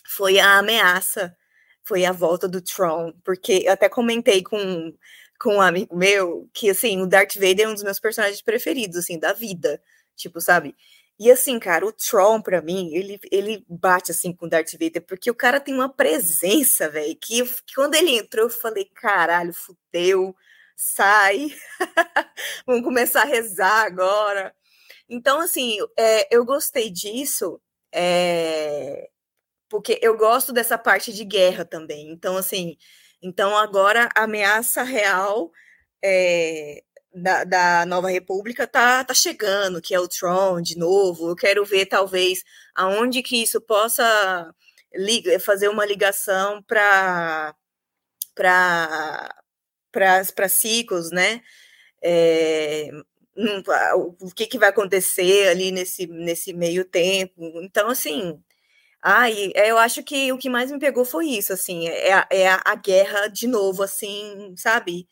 foi 0.08 0.40
a 0.40 0.60
ameaça, 0.60 1.36
foi 1.84 2.06
a 2.06 2.12
volta 2.12 2.48
do 2.48 2.62
Tron, 2.62 3.14
porque 3.24 3.64
eu 3.66 3.74
até 3.74 3.90
comentei 3.90 4.44
com, 4.44 4.94
com 5.40 5.56
um 5.56 5.62
amigo 5.62 5.96
meu 5.98 6.50
que, 6.54 6.70
assim, 6.70 7.02
o 7.02 7.08
Darth 7.08 7.36
Vader 7.36 7.62
é 7.62 7.70
um 7.70 7.74
dos 7.74 7.84
meus 7.84 8.00
personagens 8.00 8.42
preferidos, 8.42 8.98
assim, 8.98 9.20
da 9.20 9.34
vida, 9.34 9.82
tipo, 10.16 10.42
sabe? 10.42 10.76
E 11.20 11.32
assim, 11.32 11.58
cara, 11.60 11.86
o 11.86 11.92
Tron, 11.92 12.42
pra 12.42 12.62
mim, 12.62 12.94
ele, 12.94 13.20
ele 13.32 13.66
bate 13.68 14.12
assim 14.12 14.32
com 14.34 14.46
o 14.46 14.50
Darth 14.50 14.74
Vader, 14.74 15.02
porque 15.04 15.32
o 15.32 15.36
cara 15.36 15.60
tem 15.60 15.74
uma 15.74 15.90
presença, 15.90 16.90
velho, 16.90 17.18
que, 17.20 17.44
que, 17.66 17.74
quando 17.76 17.96
ele 17.96 18.12
entrou, 18.18 18.46
eu 18.46 18.50
falei, 18.52 18.86
caralho, 18.86 19.52
fudeu, 19.54 20.36
sai, 20.76 21.48
vamos 22.68 22.84
começar 22.84 23.24
a 23.24 23.26
rezar 23.26 23.84
agora. 23.86 24.54
Então, 25.10 25.40
assim, 25.40 25.78
é, 25.98 26.36
eu 26.36 26.46
gostei 26.46 26.90
disso, 26.90 27.62
é, 27.94 29.10
porque 29.70 30.00
eu 30.02 30.18
gosto 30.18 30.54
dessa 30.54 30.78
parte 30.78 31.14
de 31.14 31.24
guerra 31.26 31.66
também. 31.66 32.12
Então, 32.12 32.38
assim, 32.38 32.78
então 33.22 33.58
agora 33.58 34.10
a 34.16 34.24
ameaça 34.24 34.84
real 34.84 35.52
é, 36.04 36.84
da, 37.14 37.44
da, 37.44 37.86
Nova 37.86 38.10
República 38.10 38.68
tá, 38.68 39.04
tá 39.04 39.14
chegando, 39.14 39.82
que 39.82 39.94
é 39.96 40.00
o 40.00 40.08
Tron 40.08 40.62
de 40.62 40.78
novo. 40.78 41.30
Eu 41.30 41.36
quero 41.36 41.66
ver, 41.66 41.86
talvez, 41.88 42.44
aonde 42.76 43.24
que 43.24 43.42
isso 43.44 43.62
possa 43.62 44.54
fazer 45.42 45.70
uma 45.70 45.86
ligação 45.86 46.62
para 46.64 47.56
para 48.34 49.34
ciclos, 50.50 51.12
né? 51.12 51.42
É, 52.04 52.90
o 54.22 54.32
que, 54.34 54.48
que 54.48 54.58
vai 54.58 54.70
acontecer 54.70 55.48
ali 55.50 55.72
nesse, 55.72 56.08
nesse 56.08 56.54
meio 56.54 56.84
tempo. 56.86 57.62
Então, 57.62 57.90
assim, 57.90 58.42
ai, 59.02 59.52
é, 59.56 59.72
eu 59.72 59.78
acho 59.78 60.04
que 60.04 60.32
o 60.32 60.38
que 60.38 60.50
mais 60.50 60.72
me 60.72 60.80
pegou 60.80 61.06
foi 61.06 61.28
isso, 61.28 61.54
assim, 61.54 61.88
é, 61.88 62.14
a, 62.14 62.28
é 62.32 62.50
a, 62.50 62.62
a 62.66 62.76
guerra 62.76 63.28
de 63.28 63.48
novo, 63.48 63.84
assim, 63.84 64.56
sabe? 64.58 65.08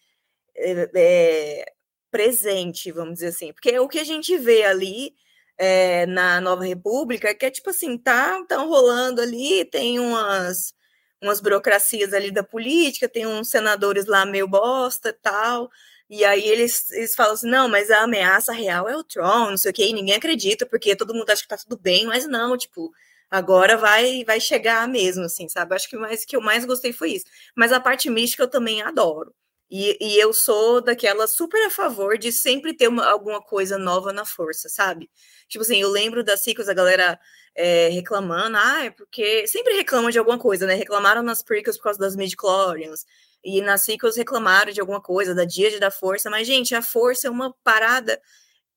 É, 0.57 0.89
é, 0.95 1.65
presente, 2.11 2.91
vamos 2.91 3.15
dizer 3.15 3.27
assim, 3.27 3.53
porque 3.53 3.77
o 3.79 3.87
que 3.89 3.99
a 3.99 4.03
gente 4.05 4.37
vê 4.37 4.63
ali 4.63 5.13
é, 5.57 6.05
na 6.07 6.41
Nova 6.41 6.63
República 6.65 7.29
é 7.29 7.33
que 7.33 7.45
é 7.45 7.51
tipo 7.51 7.69
assim, 7.69 7.97
tá, 7.97 8.43
tão 8.47 8.69
rolando 8.69 9.21
ali, 9.21 9.65
tem 9.65 9.99
umas 9.99 10.73
umas 11.21 11.41
burocracias 11.41 12.13
ali 12.13 12.31
da 12.31 12.43
política, 12.43 13.09
tem 13.09 13.25
uns 13.25 13.49
senadores 13.49 14.05
lá 14.05 14.25
meio 14.25 14.47
bosta 14.47 15.09
e 15.09 15.13
tal, 15.13 15.69
e 16.09 16.23
aí 16.25 16.43
eles, 16.47 16.89
eles 16.91 17.15
falam 17.15 17.33
assim, 17.33 17.49
não, 17.49 17.67
mas 17.69 17.89
a 17.91 18.03
ameaça 18.03 18.53
real 18.53 18.87
é 18.87 18.95
o 18.97 19.03
Tron, 19.03 19.51
não 19.51 19.57
sei 19.57 19.71
o 19.71 19.73
que, 19.73 19.83
e 19.85 19.93
ninguém 19.93 20.15
acredita, 20.15 20.65
porque 20.65 20.95
todo 20.95 21.13
mundo 21.13 21.29
acha 21.29 21.41
que 21.41 21.47
tá 21.47 21.57
tudo 21.57 21.77
bem, 21.79 22.05
mas 22.05 22.27
não, 22.27 22.57
tipo, 22.57 22.91
agora 23.29 23.77
vai 23.77 24.23
vai 24.25 24.39
chegar 24.39 24.87
mesmo, 24.87 25.23
assim, 25.25 25.47
sabe? 25.49 25.75
Acho 25.75 25.89
que 25.89 25.97
mais 25.97 26.25
que 26.25 26.35
eu 26.35 26.41
mais 26.41 26.65
gostei 26.65 26.93
foi 26.93 27.11
isso. 27.13 27.25
Mas 27.55 27.71
a 27.71 27.79
parte 27.79 28.09
mística 28.09 28.43
eu 28.43 28.49
também 28.49 28.81
adoro. 28.81 29.33
E, 29.69 29.97
e 29.99 30.19
eu 30.19 30.31
sou 30.33 30.79
daquela 30.81 31.25
super 31.27 31.59
a 31.65 31.69
favor 31.71 32.17
de 32.19 32.31
sempre 32.31 32.73
ter 32.75 32.87
uma, 32.87 33.03
alguma 33.09 33.41
coisa 33.41 33.77
nova 33.79 34.13
na 34.13 34.23
força, 34.25 34.69
sabe? 34.69 35.09
Tipo 35.49 35.63
assim, 35.63 35.81
eu 35.81 35.89
lembro 35.89 36.23
das 36.23 36.41
ciclos, 36.43 36.69
a 36.69 36.73
galera 36.73 37.19
é, 37.55 37.89
reclamando, 37.89 38.57
ah, 38.57 38.85
é 38.85 38.89
porque 38.91 39.47
sempre 39.47 39.73
reclamam 39.75 40.09
de 40.11 40.19
alguma 40.19 40.37
coisa, 40.37 40.65
né? 40.67 40.75
Reclamaram 40.75 41.23
nas 41.23 41.41
prequels 41.41 41.77
por 41.77 41.83
causa 41.85 41.99
das 41.99 42.15
midi-chlorians, 42.15 43.05
e 43.43 43.61
nas 43.61 43.83
sequels 43.83 44.17
reclamaram 44.17 44.71
de 44.71 44.81
alguma 44.81 45.01
coisa, 45.01 45.35
da 45.35 45.45
Dia 45.45 45.79
da 45.79 45.91
Força, 45.91 46.29
mas, 46.29 46.47
gente, 46.47 46.75
a 46.75 46.81
força 46.81 47.27
é 47.27 47.29
uma 47.29 47.53
parada 47.63 48.19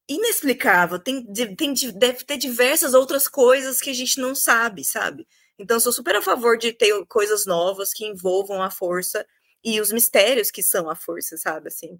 inexplicável. 0.09 0.99
Tem, 0.99 1.25
tem, 1.57 1.75
deve 1.95 2.25
ter 2.25 2.39
diversas 2.39 2.95
outras 2.95 3.29
coisas 3.29 3.81
que 3.81 3.91
a 3.91 3.95
gente 3.95 4.21
não 4.21 4.35
sabe, 4.35 4.85
sabe? 4.85 5.27
Então, 5.59 5.81
sou 5.81 5.93
super 5.93 6.17
a 6.17 6.23
favor 6.23 6.57
de 6.59 6.73
ter 6.73 7.05
coisas 7.07 7.47
novas 7.47 7.93
que 7.93 8.07
envolvam 8.07 8.63
a 8.63 8.71
força 8.71 9.27
e 9.65 9.81
os 9.81 9.93
mistérios 9.93 10.51
que 10.51 10.63
são 10.63 10.89
a 10.89 10.95
força, 10.95 11.37
sabe? 11.37 11.69
Assim. 11.69 11.99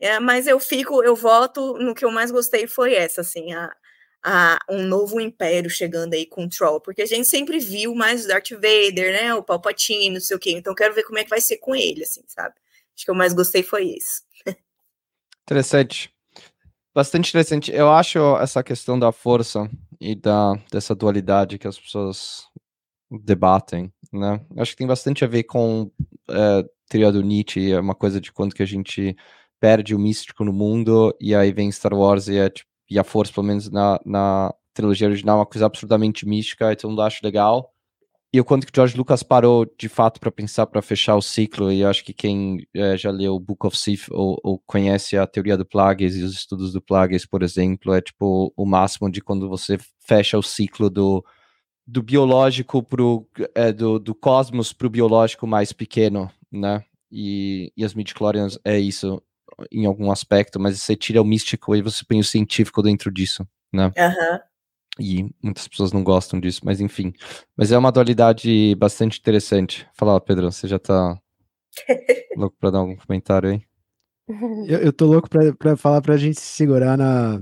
É, 0.00 0.20
mas 0.20 0.46
eu 0.46 0.60
fico, 0.60 1.02
eu 1.04 1.16
voto 1.16 1.74
no 1.78 1.94
que 1.94 2.04
eu 2.04 2.10
mais 2.10 2.30
gostei 2.30 2.66
foi 2.66 2.94
essa, 2.94 3.22
assim, 3.22 3.52
a, 3.54 3.74
a, 4.24 4.58
um 4.68 4.82
novo 4.82 5.20
império 5.20 5.70
chegando 5.70 6.14
aí 6.14 6.26
com 6.26 6.44
o 6.44 6.48
Troll, 6.48 6.80
porque 6.80 7.02
a 7.02 7.06
gente 7.06 7.26
sempre 7.28 7.58
viu 7.58 7.94
mais 7.94 8.24
o 8.24 8.28
Darth 8.28 8.50
Vader, 8.50 9.12
né? 9.12 9.34
O 9.34 9.42
Palpatine, 9.42 10.10
não 10.10 10.20
sei 10.20 10.36
o 10.36 10.40
quê. 10.40 10.52
Então 10.52 10.74
quero 10.74 10.94
ver 10.94 11.04
como 11.04 11.18
é 11.18 11.24
que 11.24 11.30
vai 11.30 11.40
ser 11.40 11.58
com 11.58 11.74
ele, 11.74 12.02
assim, 12.02 12.22
sabe? 12.26 12.54
Acho 12.94 13.04
que 13.04 13.10
eu 13.10 13.14
mais 13.14 13.32
gostei 13.32 13.62
foi 13.62 13.84
isso. 13.84 14.22
Interessante. 15.42 16.10
Bastante 16.94 17.28
interessante. 17.28 17.70
Eu 17.70 17.90
acho 17.90 18.18
essa 18.38 18.62
questão 18.62 18.98
da 18.98 19.12
força 19.12 19.70
e 20.00 20.14
da, 20.14 20.54
dessa 20.72 20.94
dualidade 20.94 21.58
que 21.58 21.68
as 21.68 21.78
pessoas 21.78 22.48
debatem, 23.10 23.92
né? 24.12 24.40
Acho 24.56 24.72
que 24.72 24.78
tem 24.78 24.86
bastante 24.86 25.24
a 25.24 25.28
ver 25.28 25.44
com 25.44 25.90
é, 26.28 26.64
teoria 26.88 27.12
do 27.12 27.22
Nietzsche, 27.22 27.70
é 27.70 27.78
uma 27.78 27.94
coisa 27.94 28.20
de 28.20 28.32
quando 28.32 28.54
que 28.54 28.62
a 28.62 28.66
gente 28.66 29.16
perde 29.60 29.94
o 29.94 29.98
místico 29.98 30.44
no 30.44 30.52
mundo 30.52 31.14
e 31.20 31.34
aí 31.34 31.52
vem 31.52 31.70
Star 31.70 31.94
Wars 31.94 32.28
e, 32.28 32.38
é, 32.38 32.50
tipo, 32.50 32.70
e 32.88 32.98
a 32.98 33.04
força, 33.04 33.32
pelo 33.32 33.46
menos 33.46 33.70
na, 33.70 34.00
na 34.04 34.54
trilogia 34.74 35.08
original, 35.08 35.38
uma 35.38 35.46
coisa 35.46 35.66
absurdamente 35.66 36.26
mística 36.26 36.72
e 36.72 36.76
todo 36.76 36.90
mundo 36.90 37.02
acha 37.02 37.20
legal 37.22 37.72
e 38.36 38.40
o 38.40 38.44
quanto 38.44 38.66
que 38.66 38.72
George 38.74 38.96
Lucas 38.96 39.22
parou 39.22 39.66
de 39.78 39.88
fato 39.88 40.20
para 40.20 40.30
pensar 40.30 40.66
para 40.66 40.82
fechar 40.82 41.16
o 41.16 41.22
ciclo, 41.22 41.72
e 41.72 41.82
acho 41.82 42.04
que 42.04 42.12
quem 42.12 42.66
é, 42.74 42.94
já 42.94 43.10
leu 43.10 43.34
o 43.34 43.40
Book 43.40 43.66
of 43.66 43.76
Sith 43.78 44.08
ou, 44.10 44.38
ou, 44.42 44.58
conhece 44.66 45.16
a 45.16 45.26
teoria 45.26 45.56
do 45.56 45.64
Plagueis 45.64 46.16
e 46.16 46.22
os 46.22 46.34
estudos 46.34 46.70
do 46.70 46.82
Plagueis, 46.82 47.24
por 47.24 47.42
exemplo, 47.42 47.94
é 47.94 48.00
tipo 48.02 48.52
o 48.54 48.66
máximo 48.66 49.10
de 49.10 49.22
quando 49.22 49.48
você 49.48 49.78
fecha 50.06 50.36
o 50.36 50.42
ciclo 50.42 50.90
do, 50.90 51.24
do 51.86 52.02
biológico 52.02 52.82
pro, 52.82 53.26
é, 53.54 53.72
do, 53.72 53.98
do 53.98 54.14
cosmos 54.14 54.70
para 54.70 54.86
o 54.86 54.90
biológico 54.90 55.46
mais 55.46 55.72
pequeno, 55.72 56.30
né? 56.52 56.84
E, 57.10 57.72
e 57.74 57.84
as 57.84 57.94
midichlorians 57.94 58.58
é 58.64 58.78
isso 58.78 59.22
em 59.70 59.86
algum 59.86 60.10
aspecto, 60.10 60.60
mas 60.60 60.80
você 60.80 60.96
tira 60.96 61.22
o 61.22 61.24
místico 61.24 61.74
e 61.74 61.82
você 61.82 62.04
põe 62.04 62.18
o 62.18 62.24
científico 62.24 62.82
dentro 62.82 63.10
disso, 63.10 63.46
né? 63.72 63.86
Uhum. 63.86 64.38
E 64.98 65.30
muitas 65.42 65.68
pessoas 65.68 65.92
não 65.92 66.02
gostam 66.02 66.40
disso, 66.40 66.62
mas 66.64 66.80
enfim. 66.80 67.12
Mas 67.56 67.70
é 67.70 67.78
uma 67.78 67.92
dualidade 67.92 68.74
bastante 68.76 69.18
interessante. 69.18 69.86
Fala, 69.94 70.20
Pedro, 70.20 70.50
você 70.50 70.66
já 70.66 70.78
tá 70.78 71.18
louco 72.36 72.56
para 72.58 72.70
dar 72.70 72.78
algum 72.78 72.96
comentário 72.96 73.50
aí? 73.50 73.62
Eu, 74.66 74.80
eu 74.80 74.92
tô 74.92 75.06
louco 75.06 75.28
para 75.56 75.76
falar 75.76 76.02
pra 76.02 76.16
gente 76.16 76.40
se 76.40 76.56
segurar 76.56 76.98
na, 76.98 77.40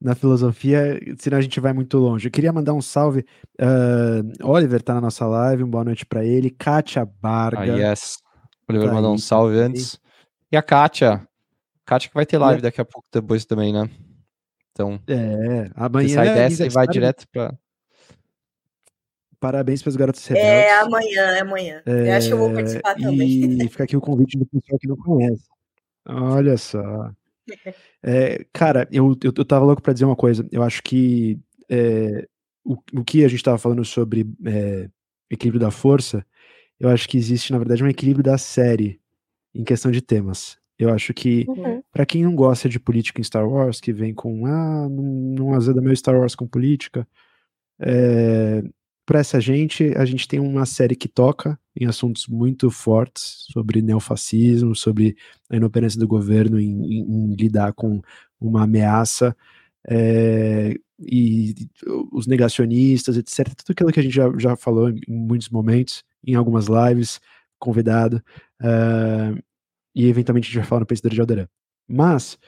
na 0.00 0.14
filosofia, 0.14 0.98
senão 1.18 1.36
a 1.36 1.40
gente 1.42 1.60
vai 1.60 1.74
muito 1.74 1.98
longe. 1.98 2.26
Eu 2.26 2.32
queria 2.32 2.50
mandar 2.50 2.72
um 2.72 2.80
salve. 2.80 3.26
Uh, 3.60 4.48
Oliver 4.48 4.82
tá 4.82 4.94
na 4.94 5.02
nossa 5.02 5.26
live, 5.26 5.62
uma 5.62 5.70
boa 5.70 5.84
noite 5.84 6.06
para 6.06 6.24
ele. 6.24 6.48
Kátia 6.48 7.04
Barga. 7.04 7.60
Ah, 7.60 7.90
yes. 7.90 8.16
Oliver 8.66 8.88
tá 8.88 8.94
mandou 8.94 9.12
um 9.12 9.18
salve 9.18 9.58
antes. 9.58 10.00
E 10.50 10.56
a 10.56 10.62
Kátia. 10.62 11.28
Kátia 11.84 12.08
que 12.08 12.14
vai 12.14 12.26
ter 12.26 12.38
live 12.38 12.62
daqui 12.62 12.80
a 12.80 12.84
pouco 12.84 13.06
depois 13.12 13.44
também, 13.44 13.72
né? 13.72 13.88
Então, 14.70 15.00
é, 15.06 15.70
amanhã 15.74 16.14
sai 16.14 16.34
dessa 16.34 16.64
e 16.64 16.68
vai 16.68 16.86
direto 16.86 17.26
para 17.30 17.54
Parabéns 19.42 19.82
para 19.82 19.90
os 19.90 19.96
garotos 19.96 20.24
rebeldes. 20.24 20.52
É 20.52 20.78
amanhã, 20.78 21.20
é 21.22 21.40
amanhã. 21.40 21.82
É, 21.84 22.10
eu 22.10 22.12
acho 22.14 22.28
que 22.28 22.32
eu 22.32 22.38
vou 22.38 22.50
é, 22.50 22.54
participar 22.54 22.94
também. 22.94 23.60
E 23.60 23.66
fica 23.68 23.82
aqui 23.82 23.96
o 23.96 24.00
convite 24.00 24.38
do 24.38 24.46
pessoal 24.46 24.78
que 24.78 24.86
não 24.86 24.96
conhece. 24.96 25.42
Olha 26.06 26.56
só. 26.56 27.10
É, 28.00 28.46
cara, 28.52 28.86
eu, 28.92 29.16
eu, 29.20 29.32
eu 29.36 29.44
tava 29.44 29.64
louco 29.64 29.82
para 29.82 29.92
dizer 29.92 30.04
uma 30.04 30.14
coisa. 30.14 30.46
Eu 30.52 30.62
acho 30.62 30.80
que 30.80 31.40
é, 31.68 32.28
o, 32.64 32.76
o 32.94 33.04
que 33.04 33.24
a 33.24 33.28
gente 33.28 33.40
estava 33.40 33.58
falando 33.58 33.84
sobre 33.84 34.24
é, 34.46 34.88
equilíbrio 35.28 35.60
da 35.60 35.72
força, 35.72 36.24
eu 36.78 36.88
acho 36.88 37.08
que 37.08 37.18
existe, 37.18 37.50
na 37.50 37.58
verdade, 37.58 37.82
um 37.82 37.88
equilíbrio 37.88 38.22
da 38.22 38.38
série 38.38 39.00
em 39.52 39.64
questão 39.64 39.90
de 39.90 40.00
temas. 40.00 40.56
Eu 40.78 40.90
acho 40.90 41.12
que, 41.14 41.44
uhum. 41.48 41.82
para 41.92 42.06
quem 42.06 42.24
não 42.24 42.34
gosta 42.34 42.68
de 42.68 42.80
política 42.80 43.20
em 43.20 43.24
Star 43.24 43.48
Wars, 43.48 43.80
que 43.80 43.92
vem 43.92 44.14
com, 44.14 44.46
ah, 44.46 44.88
não, 44.88 45.02
não 45.02 45.54
azeda 45.54 45.80
meu 45.80 45.94
Star 45.94 46.18
Wars 46.18 46.34
com 46.34 46.46
política, 46.46 47.06
é, 47.80 48.62
para 49.04 49.20
essa 49.20 49.40
gente, 49.40 49.92
a 49.96 50.04
gente 50.04 50.26
tem 50.28 50.40
uma 50.40 50.64
série 50.64 50.96
que 50.96 51.08
toca 51.08 51.58
em 51.78 51.86
assuntos 51.86 52.26
muito 52.28 52.70
fortes 52.70 53.46
sobre 53.52 53.82
neofascismo, 53.82 54.74
sobre 54.74 55.16
a 55.50 55.56
inoperância 55.56 55.98
do 55.98 56.06
governo 56.08 56.60
em, 56.60 56.70
em, 56.70 57.00
em 57.00 57.34
lidar 57.34 57.72
com 57.72 58.00
uma 58.40 58.64
ameaça, 58.64 59.36
é, 59.88 60.74
e 60.98 61.54
os 62.12 62.26
negacionistas, 62.26 63.16
etc. 63.16 63.48
Tudo 63.54 63.72
aquilo 63.72 63.92
que 63.92 64.00
a 64.00 64.02
gente 64.02 64.14
já, 64.14 64.30
já 64.38 64.56
falou 64.56 64.88
em 64.90 65.00
muitos 65.08 65.48
momentos, 65.48 66.04
em 66.24 66.34
algumas 66.34 66.66
lives, 66.66 67.20
convidado. 67.58 68.22
Uh, 68.60 69.42
e 69.94 70.06
eventualmente 70.06 70.46
a 70.46 70.48
gente 70.48 70.58
vai 70.58 70.66
falar 70.66 70.80
no 70.80 70.86
Pensador 70.86 71.12
de 71.12 71.20
Alderan. 71.20 71.48
Mas 71.88 72.38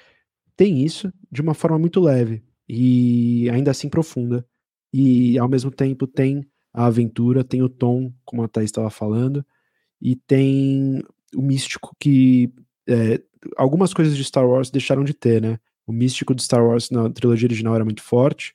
tem 0.57 0.85
isso 0.85 1.13
de 1.31 1.43
uma 1.43 1.55
forma 1.55 1.79
muito 1.79 2.01
leve 2.01 2.43
e 2.69 3.49
ainda 3.51 3.71
assim 3.71 3.89
profunda. 3.89 4.47
E 4.93 5.39
ao 5.39 5.49
mesmo 5.49 5.71
tempo 5.71 6.07
tem 6.07 6.47
a 6.73 6.87
aventura, 6.87 7.45
tem 7.45 7.63
o 7.63 7.69
tom, 7.69 8.13
como 8.25 8.43
a 8.43 8.49
Thaís 8.49 8.69
estava 8.69 8.91
falando, 8.91 9.45
e 10.01 10.17
tem 10.17 11.03
o 11.35 11.43
místico 11.43 11.95
que 11.99 12.53
é, 12.89 13.21
algumas 13.57 13.93
coisas 13.93 14.17
de 14.17 14.25
Star 14.25 14.47
Wars 14.47 14.71
deixaram 14.71 15.05
de 15.05 15.15
ter, 15.15 15.41
né? 15.41 15.59
O 15.87 15.93
místico 15.93 16.35
de 16.35 16.43
Star 16.43 16.65
Wars 16.65 16.91
na 16.91 17.11
trilogia 17.11 17.47
original 17.47 17.75
era 17.75 17.85
muito 17.85 18.03
forte, 18.03 18.55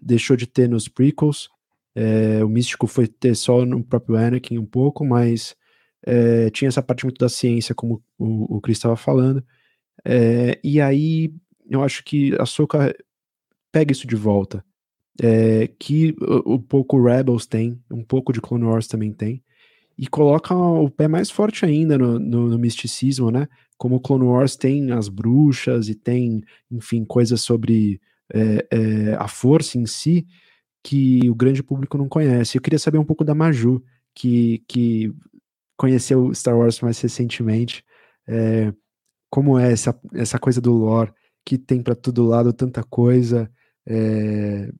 deixou 0.00 0.36
de 0.36 0.46
ter 0.46 0.68
nos 0.68 0.88
prequels. 0.88 1.48
É, 1.94 2.44
o 2.44 2.48
místico 2.48 2.86
foi 2.86 3.06
ter 3.06 3.34
só 3.34 3.64
no 3.64 3.82
próprio 3.84 4.16
Anakin 4.16 4.58
um 4.58 4.66
pouco, 4.66 5.04
mas 5.04 5.54
é, 6.06 6.50
tinha 6.50 6.68
essa 6.68 6.82
parte 6.82 7.04
muito 7.04 7.18
da 7.18 7.28
ciência, 7.28 7.74
como 7.74 8.02
o, 8.18 8.56
o 8.56 8.60
Chris 8.60 8.78
estava 8.78 8.96
falando, 8.96 9.44
é, 10.04 10.58
e 10.62 10.80
aí 10.80 11.32
eu 11.68 11.82
acho 11.82 12.04
que 12.04 12.34
a 12.38 12.46
Soca 12.46 12.94
pega 13.72 13.92
isso 13.92 14.06
de 14.06 14.16
volta, 14.16 14.64
é, 15.22 15.68
que 15.78 16.14
o, 16.20 16.54
o 16.54 16.58
pouco 16.58 17.02
Rebels 17.02 17.46
tem, 17.46 17.80
um 17.90 18.04
pouco 18.04 18.32
de 18.32 18.40
Clone 18.40 18.64
Wars 18.64 18.86
também 18.86 19.12
tem, 19.12 19.42
e 19.96 20.06
coloca 20.06 20.54
o 20.54 20.90
pé 20.90 21.06
mais 21.06 21.30
forte 21.30 21.64
ainda 21.64 21.96
no, 21.96 22.18
no, 22.18 22.48
no 22.48 22.58
misticismo, 22.58 23.30
né? 23.30 23.48
Como 23.78 24.00
Clone 24.00 24.24
Wars 24.24 24.56
tem 24.56 24.90
as 24.90 25.08
bruxas 25.08 25.88
e 25.88 25.94
tem, 25.94 26.42
enfim, 26.70 27.04
coisas 27.04 27.40
sobre 27.40 28.00
é, 28.32 28.66
é, 28.70 29.14
a 29.14 29.28
força 29.28 29.78
em 29.78 29.86
si 29.86 30.26
que 30.82 31.30
o 31.30 31.34
grande 31.34 31.62
público 31.62 31.96
não 31.96 32.08
conhece. 32.08 32.58
Eu 32.58 32.62
queria 32.62 32.78
saber 32.78 32.98
um 32.98 33.04
pouco 33.04 33.24
da 33.24 33.34
Maju, 33.34 33.82
que, 34.14 34.62
que 34.68 35.12
conheceu 35.76 36.32
Star 36.34 36.56
Wars 36.56 36.80
mais 36.80 37.00
recentemente, 37.00 37.84
é, 38.26 38.72
como 39.30 39.58
é 39.58 39.72
essa, 39.72 39.98
essa 40.14 40.38
coisa 40.38 40.60
do 40.60 40.72
lore, 40.72 41.12
que 41.44 41.58
tem 41.58 41.82
para 41.82 41.94
todo 41.94 42.24
lado 42.24 42.52
tanta 42.52 42.82
coisa, 42.82 43.50
é, 43.86 44.72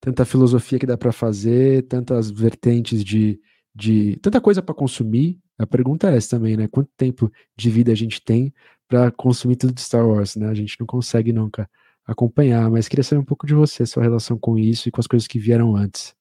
tanta 0.00 0.24
filosofia 0.24 0.78
que 0.78 0.86
dá 0.86 0.96
para 0.96 1.12
fazer, 1.12 1.82
tantas 1.88 2.30
vertentes 2.30 3.04
de, 3.04 3.40
de 3.74 4.16
tanta 4.22 4.40
coisa 4.40 4.62
para 4.62 4.74
consumir. 4.74 5.38
A 5.58 5.66
pergunta 5.66 6.10
é 6.10 6.16
essa 6.16 6.36
também, 6.36 6.56
né? 6.56 6.68
Quanto 6.68 6.90
tempo 6.96 7.30
de 7.56 7.70
vida 7.70 7.90
a 7.92 7.94
gente 7.94 8.22
tem 8.22 8.54
para 8.86 9.10
consumir 9.10 9.56
tudo 9.56 9.72
de 9.72 9.80
Star 9.80 10.06
Wars, 10.06 10.36
né? 10.36 10.48
A 10.48 10.54
gente 10.54 10.76
não 10.78 10.86
consegue 10.86 11.32
nunca 11.32 11.68
acompanhar, 12.06 12.70
mas 12.70 12.88
queria 12.88 13.02
saber 13.02 13.20
um 13.20 13.24
pouco 13.24 13.46
de 13.46 13.54
você, 13.54 13.84
sua 13.84 14.02
relação 14.02 14.38
com 14.38 14.56
isso 14.56 14.88
e 14.88 14.92
com 14.92 15.00
as 15.00 15.06
coisas 15.06 15.26
que 15.26 15.38
vieram 15.38 15.76
antes. 15.76 16.14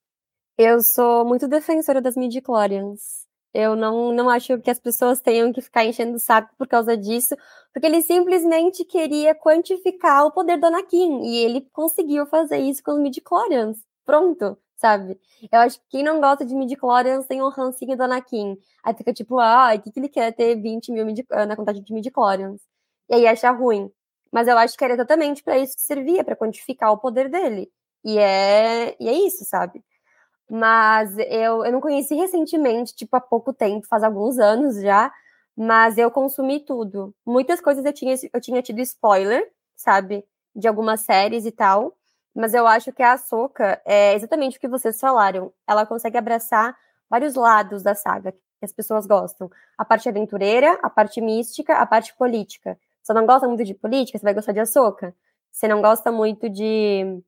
Eu 0.58 0.82
sou 0.82 1.23
muito 1.23 1.47
defensora 1.47 2.01
das 2.01 2.17
midi-chlorians. 2.17 3.27
Eu 3.60 3.76
não, 3.76 4.13
não 4.13 4.30
acho 4.30 4.60
que 4.60 4.70
as 4.70 4.80
pessoas 4.80 5.20
tenham 5.20 5.52
que 5.52 5.62
ficar 5.62 5.84
enchendo 5.84 6.15
o 6.15 6.20
saco 6.20 6.54
por 6.56 6.67
causa 6.67 6.96
disso, 6.96 7.36
porque 7.74 7.88
ele 7.88 8.04
simplesmente 8.04 8.86
queria 8.86 9.34
quantificar 9.34 10.28
o 10.28 10.32
poder 10.32 10.58
do 10.60 10.67
Anakin, 10.67 11.24
e 11.24 11.38
ele 11.38 11.62
conseguiu 11.74 12.28
fazer 12.28 12.60
isso 12.60 12.84
com 12.84 12.91
os 12.91 13.00
midi-chlorians. 13.00 13.80
Pronto, 14.06 14.56
sabe? 14.76 15.20
Eu 15.52 15.60
acho 15.62 15.80
que 15.80 15.86
quem 15.89 16.04
não 16.04 16.22
gosta 16.22 16.46
de 16.46 16.54
midi-chlorians 16.54 17.26
tem 17.26 17.41
um 17.41 17.50
rancinho 17.50 17.98
do 17.98 18.04
Anakin. 18.04 18.60
Aí 18.84 18.93
fica 18.93 19.12
tipo, 19.12 19.39
ah, 19.39 19.72
o 19.76 19.82
que, 19.82 19.91
que 19.91 20.00
ele 20.00 20.10
quer 20.10 20.32
ter 20.34 20.56
20 20.62 20.91
mil 20.91 21.06
na 21.48 21.56
contagem 21.56 21.82
de 21.84 21.91
midi-chlorians? 21.93 22.62
E 23.10 23.15
aí 23.15 23.26
acha 23.28 23.50
ruim. 23.50 23.91
Mas 24.32 24.48
eu 24.48 24.56
acho 24.58 24.78
que 24.78 24.84
era 24.84 24.93
exatamente 24.93 25.41
para 25.43 25.58
isso 25.58 25.76
que 25.76 25.82
servia, 25.82 26.24
para 26.24 26.36
quantificar 26.36 26.91
o 26.91 27.00
poder 27.00 27.28
dele. 27.28 27.72
E 28.06 28.20
é, 28.20 28.96
e 29.00 29.10
é 29.10 29.13
isso, 29.13 29.43
sabe? 29.46 29.84
Mas 30.49 31.17
eu, 31.17 31.65
eu 31.65 31.71
não 31.71 31.81
conheci 31.81 32.15
recentemente, 32.15 32.95
tipo, 32.95 33.15
há 33.15 33.21
pouco 33.21 33.53
tempo, 33.53 33.88
faz 33.88 34.03
alguns 34.03 34.39
anos 34.39 34.81
já, 34.81 35.12
mas 35.55 35.97
eu 35.97 36.10
consumi 36.12 36.60
tudo. 36.60 37.13
Muitas 37.25 37.60
coisas 37.60 37.83
eu 37.83 37.93
tinha, 37.93 38.15
eu 38.33 38.39
tinha 38.41 38.62
tido 38.62 38.79
spoiler, 38.79 39.51
sabe? 39.75 40.23
De 40.55 40.67
algumas 40.67 41.01
séries 41.01 41.45
e 41.45 41.51
tal. 41.51 41.95
Mas 42.36 42.53
eu 42.53 42.67
acho 42.67 42.93
que 42.93 43.01
a 43.03 43.17
Soca 43.17 43.81
é 43.86 44.13
exatamente 44.13 44.57
o 44.57 44.60
que 44.62 44.67
vocês 44.67 44.99
falaram. 44.99 45.51
Ela 45.67 45.86
consegue 45.86 46.17
abraçar 46.17 46.77
vários 47.10 47.36
lados 47.36 47.83
da 47.83 47.95
saga 47.95 48.31
que 48.31 48.65
as 48.65 48.71
pessoas 48.71 49.07
gostam. 49.07 49.49
A 49.77 49.83
parte 49.83 50.07
aventureira, 50.07 50.79
a 50.83 50.89
parte 50.89 51.19
mística, 51.21 51.75
a 51.75 51.86
parte 51.86 52.15
política. 52.15 52.77
Você 53.01 53.13
não 53.13 53.25
gosta 53.25 53.47
muito 53.47 53.63
de 53.63 53.73
política, 53.73 54.17
você 54.17 54.23
vai 54.23 54.33
gostar 54.33 54.51
de 54.51 54.60
Ahsoka. 54.60 55.15
Você 55.51 55.67
não 55.67 55.81
gosta 55.81 56.12
muito 56.12 56.49
de 56.49 57.21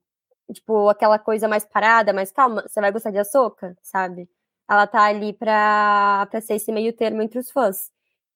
tipo, 0.54 0.90
aquela 0.90 1.20
coisa 1.20 1.48
mais 1.48 1.66
parada, 1.66 2.14
mais 2.14 2.32
calma, 2.32 2.64
você 2.68 2.82
vai 2.82 2.92
gostar 2.92 3.12
de 3.12 3.20
Ahsoka, 3.20 3.78
sabe? 3.82 4.30
Ela 4.70 4.88
tá 4.88 5.04
ali 5.04 5.34
pra, 5.34 6.28
pra 6.30 6.42
ser 6.42 6.56
esse 6.56 6.72
meio 6.72 6.94
termo 6.94 7.22
entre 7.22 7.40
os 7.40 7.52
fãs. 7.52 7.92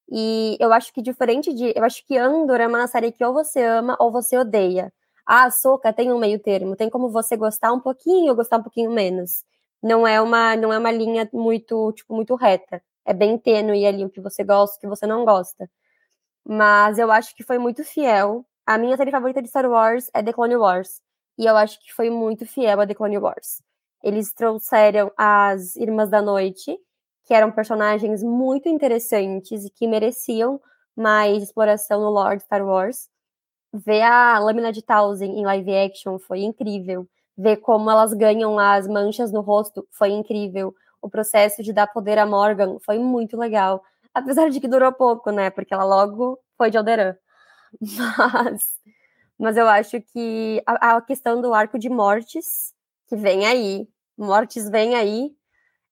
E 0.10 0.58
eu 0.60 0.74
acho 0.74 0.94
que 0.94 1.02
diferente 1.02 1.54
de. 1.54 1.74
Eu 1.76 1.84
acho 1.86 2.06
que 2.06 2.18
Andor 2.18 2.60
é 2.62 2.68
uma 2.68 2.88
série 2.88 3.12
que 3.12 3.24
ou 3.26 3.34
você 3.34 3.64
ama 3.64 3.96
ou 4.00 4.12
você 4.12 4.38
odeia. 4.38 4.94
A 5.26 5.46
Ahsoka 5.46 5.94
tem 5.94 6.12
um 6.12 6.20
meio 6.20 6.40
termo, 6.40 6.76
tem 6.76 6.90
como 6.90 7.10
você 7.10 7.38
gostar 7.38 7.72
um 7.74 7.80
pouquinho 7.80 8.30
ou 8.32 8.36
gostar 8.36 8.58
um 8.58 8.64
pouquinho 8.64 8.92
menos. 8.92 9.46
Não 9.82 10.08
é 10.08 10.22
uma, 10.22 10.56
não 10.56 10.74
é 10.74 10.78
uma 10.78 10.92
linha 10.92 11.30
muito, 11.34 11.92
tipo, 11.94 12.16
muito 12.16 12.36
reta. 12.36 12.82
É 13.06 13.14
bem 13.14 13.38
tênue 13.38 13.86
ali 13.86 14.06
o 14.06 14.10
que 14.10 14.22
você 14.22 14.44
gosta, 14.44 14.78
o 14.78 14.82
que 14.82 14.88
você 14.88 15.08
não 15.08 15.26
gosta. 15.26 15.70
Mas 16.46 17.00
eu 17.00 17.12
acho 17.12 17.36
que 17.36 17.44
foi 17.44 17.58
muito 17.60 17.84
fiel. 17.84 18.46
A 18.66 18.78
minha 18.78 18.98
série 18.98 19.12
favorita 19.12 19.42
de 19.42 19.50
Star 19.50 19.70
Wars 19.70 20.10
é 20.14 20.24
The 20.24 20.34
Clone 20.34 20.58
Wars 20.58 21.03
e 21.38 21.46
eu 21.46 21.56
acho 21.58 21.80
que 21.82 21.94
foi 21.94 22.10
muito 22.10 22.46
fiel 22.46 22.80
a 22.82 22.88
The 22.88 22.94
Clone 22.94 23.18
Wars. 23.18 23.62
Eles 24.04 24.34
trouxeram 24.34 25.12
as 25.18 25.76
Irmãs 25.76 26.10
da 26.10 26.22
Noite, 26.22 26.78
que 27.26 27.34
eram 27.34 27.52
personagens 27.52 28.22
muito 28.22 28.68
interessantes 28.68 29.66
e 29.66 29.70
que 29.70 29.88
mereciam 29.88 30.60
mais 30.96 31.42
exploração 31.42 32.02
no 32.02 32.10
Lord 32.10 32.44
Star 32.44 32.66
Wars. 32.66 33.10
Ver 33.74 34.02
a 34.02 34.38
lâmina 34.40 34.72
de 34.72 34.82
Townsend 34.82 35.34
em 35.34 35.46
live 35.46 35.76
action 35.76 36.20
foi 36.20 36.42
incrível. 36.42 37.08
Ver 37.38 37.58
como 37.58 37.90
elas 37.90 38.14
ganham 38.14 38.60
as 38.60 38.88
manchas 38.88 39.32
no 39.32 39.42
rosto 39.42 39.88
foi 39.92 40.10
incrível. 40.10 40.76
O 41.02 41.10
processo 41.10 41.64
de 41.64 41.74
dar 41.74 41.88
poder 41.88 42.20
a 42.20 42.26
Morgan 42.26 42.78
foi 42.80 43.00
muito 43.00 43.38
legal. 43.38 43.84
Apesar 44.14 44.50
de 44.50 44.60
que 44.60 44.68
durou 44.68 44.92
pouco, 44.92 45.32
né? 45.32 45.50
Porque 45.50 45.74
ela 45.74 45.84
logo 45.86 46.40
foi 46.58 46.70
de 46.70 46.78
Alderaan. 46.78 47.18
Mas 47.82 48.68
mas 49.40 49.58
eu 49.58 49.68
acho 49.68 50.02
que 50.02 50.62
a, 50.66 50.96
a, 50.96 51.02
questão 51.02 51.42
do 51.42 51.54
arco 51.54 51.78
de 51.80 51.90
mortes, 51.90 52.74
que 53.08 53.16
vem 53.16 53.46
aí, 53.46 53.88
mortes 54.18 54.70
vem 54.70 54.96
aí, 54.96 55.32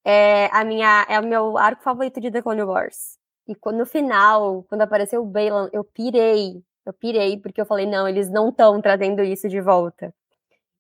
é, 0.06 0.48
a 0.52 0.64
minha, 0.64 1.06
é 1.10 1.20
o 1.20 1.26
meu 1.26 1.58
arco 1.58 1.84
favorito 1.84 2.20
de 2.20 2.32
The 2.32 2.42
Clone 2.42 2.64
Wars. 2.64 3.18
E 3.48 3.56
no 3.74 3.86
final, 3.86 4.64
quando 4.70 4.82
apareceu 4.82 5.22
o 5.22 5.26
Balan, 5.26 5.70
eu 5.74 5.84
pirei, 5.84 6.64
eu 6.86 6.94
pirei, 6.94 7.38
porque 7.38 7.60
eu 7.62 7.66
falei, 7.66 7.86
não, 7.86 8.08
eles 8.08 8.30
não 8.30 8.50
estão 8.50 8.82
trazendo 8.82 9.24
isso 9.24 9.50
de 9.50 9.60
volta. 9.60 10.14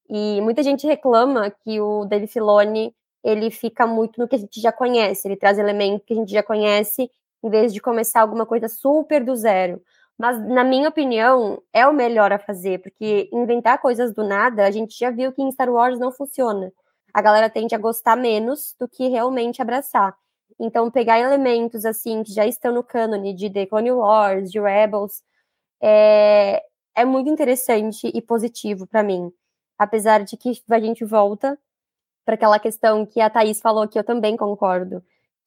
E 0.09 0.41
muita 0.41 0.63
gente 0.63 0.85
reclama 0.85 1.49
que 1.49 1.79
o 1.79 2.05
Dave 2.05 2.27
Filoni, 2.27 2.93
ele 3.23 3.51
fica 3.51 3.87
muito 3.87 4.19
no 4.19 4.27
que 4.27 4.35
a 4.35 4.39
gente 4.39 4.59
já 4.59 4.71
conhece, 4.71 5.27
ele 5.27 5.37
traz 5.37 5.57
elementos 5.57 6.05
que 6.05 6.13
a 6.13 6.15
gente 6.15 6.31
já 6.31 6.43
conhece, 6.43 7.09
em 7.43 7.49
vez 7.49 7.73
de 7.73 7.81
começar 7.81 8.21
alguma 8.21 8.45
coisa 8.45 8.67
super 8.67 9.23
do 9.23 9.35
zero. 9.35 9.81
Mas, 10.21 10.39
na 10.47 10.63
minha 10.63 10.87
opinião, 10.87 11.63
é 11.73 11.87
o 11.87 11.91
melhor 11.91 12.31
a 12.31 12.37
fazer, 12.37 12.79
porque 12.79 13.27
inventar 13.33 13.81
coisas 13.81 14.13
do 14.13 14.23
nada, 14.23 14.67
a 14.67 14.69
gente 14.69 14.95
já 14.95 15.09
viu 15.09 15.33
que 15.33 15.41
em 15.41 15.51
Star 15.51 15.67
Wars 15.67 15.97
não 15.97 16.11
funciona. 16.11 16.71
A 17.11 17.23
galera 17.23 17.49
tende 17.49 17.73
a 17.73 17.79
gostar 17.79 18.15
menos 18.15 18.75
do 18.79 18.87
que 18.87 19.07
realmente 19.07 19.63
abraçar. 19.63 20.15
Então, 20.59 20.91
pegar 20.91 21.19
elementos 21.19 21.85
assim 21.85 22.21
que 22.21 22.31
já 22.31 22.45
estão 22.45 22.71
no 22.71 22.83
cânone 22.83 23.33
de 23.33 23.49
The 23.49 23.65
Clone 23.65 23.93
Wars, 23.93 24.51
de 24.51 24.59
Rebels, 24.61 25.23
é, 25.81 26.61
é 26.95 27.03
muito 27.03 27.27
interessante 27.27 28.11
e 28.13 28.21
positivo 28.21 28.85
para 28.85 29.01
mim. 29.01 29.33
Apesar 29.75 30.23
de 30.23 30.37
que 30.37 30.51
a 30.69 30.79
gente 30.79 31.03
volta 31.03 31.57
para 32.23 32.35
aquela 32.35 32.59
questão 32.59 33.07
que 33.07 33.19
a 33.19 33.27
Thaís 33.27 33.59
falou, 33.59 33.87
que 33.87 33.97
eu 33.97 34.03
também 34.03 34.37
concordo, 34.37 35.03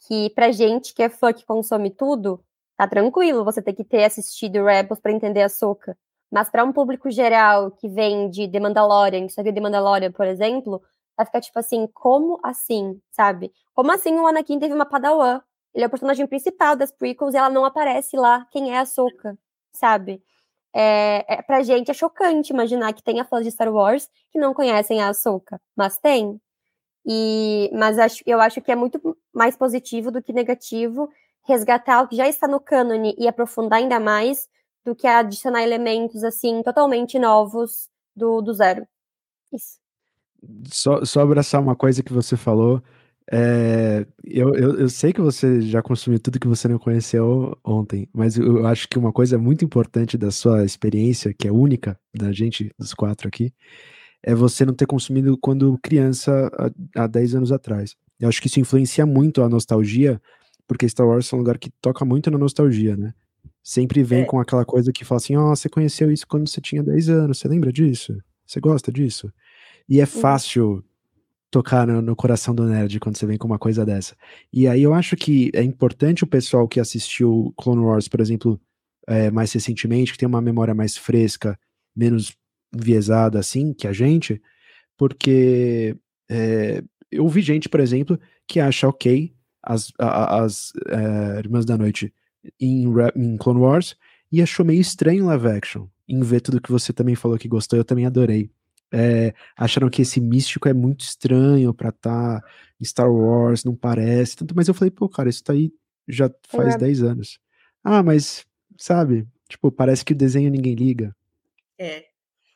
que 0.08 0.30
pra 0.30 0.50
gente 0.50 0.92
que 0.92 1.02
é 1.04 1.08
fã 1.08 1.32
que 1.32 1.46
consome 1.46 1.90
tudo, 1.90 2.44
tá 2.76 2.86
tranquilo 2.88 3.44
você 3.44 3.62
ter 3.62 3.72
que 3.72 3.84
ter 3.84 4.04
assistido 4.04 4.64
Rebels 4.64 5.00
para 5.00 5.12
entender 5.12 5.42
a 5.42 5.48
Soca. 5.48 5.96
Mas 6.30 6.50
para 6.50 6.64
um 6.64 6.72
público 6.72 7.10
geral 7.10 7.70
que 7.70 7.88
vem 7.88 8.28
de 8.28 8.48
The 8.48 8.60
Mandalorian, 8.60 9.26
que 9.26 9.32
só 9.32 9.42
viu 9.42 9.54
The 9.54 9.60
Mandalorian, 9.60 10.12
por 10.12 10.26
exemplo, 10.26 10.82
vai 11.16 11.26
ficar 11.26 11.40
tipo 11.40 11.58
assim, 11.58 11.86
como 11.94 12.40
assim, 12.42 13.00
sabe? 13.10 13.52
Como 13.74 13.92
assim 13.92 14.14
o 14.18 14.26
Anakin 14.26 14.58
teve 14.58 14.74
uma 14.74 14.86
padawan? 14.86 15.40
Ele 15.74 15.84
é 15.84 15.86
o 15.86 15.90
personagem 15.90 16.26
principal 16.26 16.76
das 16.76 16.92
prequels 16.92 17.34
e 17.34 17.36
ela 17.36 17.50
não 17.50 17.64
aparece 17.64 18.16
lá 18.16 18.46
quem 18.50 18.74
é 18.74 18.78
a 18.78 18.86
Soca, 18.86 19.38
sabe? 19.72 20.22
É, 20.76 21.24
é, 21.28 21.42
pra 21.42 21.62
gente 21.62 21.90
é 21.90 21.94
chocante 21.94 22.52
imaginar 22.52 22.92
que 22.92 23.02
tenha 23.02 23.24
fãs 23.24 23.44
de 23.44 23.50
Star 23.52 23.72
Wars 23.72 24.10
que 24.32 24.40
não 24.40 24.52
conhecem 24.52 25.00
a 25.00 25.08
Ahsoka, 25.08 25.60
mas 25.76 25.98
tem. 25.98 26.40
E, 27.06 27.70
mas 27.72 27.98
acho, 27.98 28.22
eu 28.26 28.40
acho 28.40 28.60
que 28.60 28.72
é 28.72 28.76
muito 28.76 29.16
mais 29.32 29.56
positivo 29.56 30.10
do 30.10 30.22
que 30.22 30.32
negativo 30.32 31.08
resgatar 31.46 32.02
o 32.02 32.08
que 32.08 32.16
já 32.16 32.28
está 32.28 32.48
no 32.48 32.60
cânone 32.60 33.14
e 33.18 33.28
aprofundar 33.28 33.78
ainda 33.78 34.00
mais 34.00 34.48
do 34.84 34.94
que 34.94 35.06
adicionar 35.06 35.62
elementos 35.62 36.24
assim 36.24 36.62
totalmente 36.62 37.18
novos 37.18 37.88
do, 38.14 38.40
do 38.40 38.52
zero. 38.52 38.86
Isso. 39.52 39.78
Só, 40.70 41.04
só 41.04 41.20
abraçar 41.20 41.60
uma 41.60 41.74
coisa 41.74 42.02
que 42.02 42.12
você 42.12 42.36
falou. 42.36 42.82
É, 43.32 44.06
eu, 44.22 44.54
eu, 44.54 44.80
eu, 44.80 44.88
sei 44.90 45.10
que 45.10 45.20
você 45.20 45.62
já 45.62 45.82
consumiu 45.82 46.20
tudo 46.20 46.38
que 46.38 46.46
você 46.46 46.68
não 46.68 46.78
conheceu 46.78 47.56
ontem, 47.64 48.06
mas 48.12 48.36
eu 48.36 48.66
acho 48.66 48.86
que 48.86 48.98
uma 48.98 49.12
coisa 49.12 49.38
muito 49.38 49.64
importante 49.64 50.18
da 50.18 50.30
sua 50.30 50.62
experiência, 50.62 51.32
que 51.32 51.48
é 51.48 51.52
única 51.52 51.98
da 52.14 52.30
gente, 52.32 52.70
dos 52.78 52.92
quatro 52.92 53.26
aqui, 53.26 53.50
é 54.22 54.34
você 54.34 54.66
não 54.66 54.74
ter 54.74 54.86
consumido 54.86 55.38
quando 55.38 55.78
criança, 55.82 56.50
há, 56.94 57.04
há 57.04 57.06
10 57.06 57.36
anos 57.36 57.52
atrás. 57.52 57.96
Eu 58.20 58.28
acho 58.28 58.42
que 58.42 58.48
isso 58.48 58.60
influencia 58.60 59.06
muito 59.06 59.42
a 59.42 59.48
nostalgia 59.48 60.20
porque 60.66 60.88
Star 60.88 61.06
Wars 61.06 61.32
é 61.32 61.36
um 61.36 61.38
lugar 61.38 61.58
que 61.58 61.70
toca 61.80 62.04
muito 62.04 62.30
na 62.30 62.38
nostalgia, 62.38 62.96
né? 62.96 63.14
Sempre 63.62 64.02
vem 64.02 64.22
é. 64.22 64.24
com 64.24 64.38
aquela 64.38 64.64
coisa 64.64 64.92
que 64.92 65.04
fala 65.04 65.18
assim: 65.18 65.36
ó, 65.36 65.52
oh, 65.52 65.56
você 65.56 65.68
conheceu 65.68 66.10
isso 66.10 66.26
quando 66.26 66.48
você 66.48 66.60
tinha 66.60 66.82
10 66.82 67.08
anos, 67.08 67.38
você 67.38 67.48
lembra 67.48 67.72
disso? 67.72 68.16
Você 68.46 68.60
gosta 68.60 68.92
disso? 68.92 69.32
E 69.88 70.00
é 70.00 70.02
uhum. 70.02 70.06
fácil 70.06 70.84
tocar 71.50 71.86
no, 71.86 72.02
no, 72.02 72.16
coração 72.16 72.54
do 72.54 72.64
nerd 72.64 72.98
quando 72.98 73.16
você 73.16 73.26
vem 73.26 73.38
com 73.38 73.46
uma 73.46 73.58
coisa 73.58 73.84
dessa. 73.84 74.16
E 74.52 74.66
aí 74.66 74.82
eu 74.82 74.92
acho 74.92 75.16
que 75.16 75.50
é 75.54 75.62
importante 75.62 76.24
o 76.24 76.26
pessoal 76.26 76.66
que 76.66 76.80
assistiu 76.80 77.54
Clone 77.56 77.82
Wars, 77.82 78.08
por 78.08 78.20
exemplo, 78.20 78.60
é, 79.06 79.30
mais 79.30 79.52
recentemente, 79.52 80.12
que 80.12 80.18
tem 80.18 80.28
uma 80.28 80.40
memória 80.40 80.74
mais 80.74 80.96
fresca, 80.96 81.58
menos 81.94 82.36
enviesada 82.74 83.38
assim 83.38 83.72
que 83.72 83.86
a 83.86 83.92
gente, 83.92 84.42
porque 84.96 85.96
é, 86.28 86.82
eu 87.10 87.28
vi 87.28 87.40
gente, 87.40 87.68
por 87.68 87.80
exemplo, 87.80 88.18
que 88.46 88.58
acha 88.58 88.88
ok 88.88 89.33
as, 89.64 89.92
as 89.98 90.72
é, 90.88 91.38
Irmãs 91.38 91.64
da 91.64 91.76
Noite 91.76 92.12
em, 92.60 92.86
em 93.16 93.36
Clone 93.36 93.60
Wars 93.60 93.96
e 94.30 94.42
achou 94.42 94.64
meio 94.64 94.80
estranho 94.80 95.26
live 95.26 95.48
action. 95.48 95.86
Em 96.06 96.20
ver 96.20 96.40
tudo 96.40 96.60
que 96.60 96.70
você 96.70 96.92
também 96.92 97.14
falou 97.14 97.38
que 97.38 97.48
gostou, 97.48 97.78
eu 97.78 97.84
também 97.84 98.04
adorei. 98.04 98.50
É, 98.92 99.34
acharam 99.56 99.88
que 99.88 100.02
esse 100.02 100.20
místico 100.20 100.68
é 100.68 100.72
muito 100.72 101.00
estranho 101.00 101.72
pra 101.72 101.88
estar 101.88 102.40
tá 102.40 102.48
em 102.80 102.84
Star 102.84 103.10
Wars, 103.10 103.64
não 103.64 103.74
parece 103.74 104.36
tanto, 104.36 104.54
mas 104.54 104.68
eu 104.68 104.74
falei, 104.74 104.90
pô, 104.90 105.08
cara, 105.08 105.28
isso 105.28 105.42
tá 105.42 105.52
aí 105.52 105.72
já 106.06 106.30
faz 106.46 106.76
10 106.76 107.02
é. 107.02 107.06
anos. 107.06 107.40
Ah, 107.82 108.02
mas, 108.02 108.46
sabe, 108.76 109.26
tipo, 109.48 109.72
parece 109.72 110.04
que 110.04 110.12
o 110.12 110.16
desenho 110.16 110.50
ninguém 110.50 110.74
liga. 110.74 111.16
É. 111.78 112.04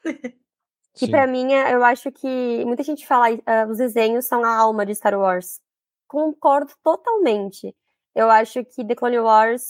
que 0.94 1.08
para 1.08 1.26
mim, 1.26 1.52
eu 1.52 1.82
acho 1.82 2.12
que 2.12 2.64
muita 2.64 2.82
gente 2.82 3.06
fala, 3.06 3.32
uh, 3.32 3.70
os 3.70 3.78
desenhos 3.78 4.26
são 4.26 4.44
a 4.44 4.54
alma 4.54 4.84
de 4.84 4.94
Star 4.94 5.18
Wars 5.18 5.60
concordo 6.08 6.72
totalmente. 6.82 7.74
Eu 8.14 8.30
acho 8.30 8.64
que 8.64 8.84
The 8.84 8.94
Clone 8.94 9.20
Wars 9.20 9.62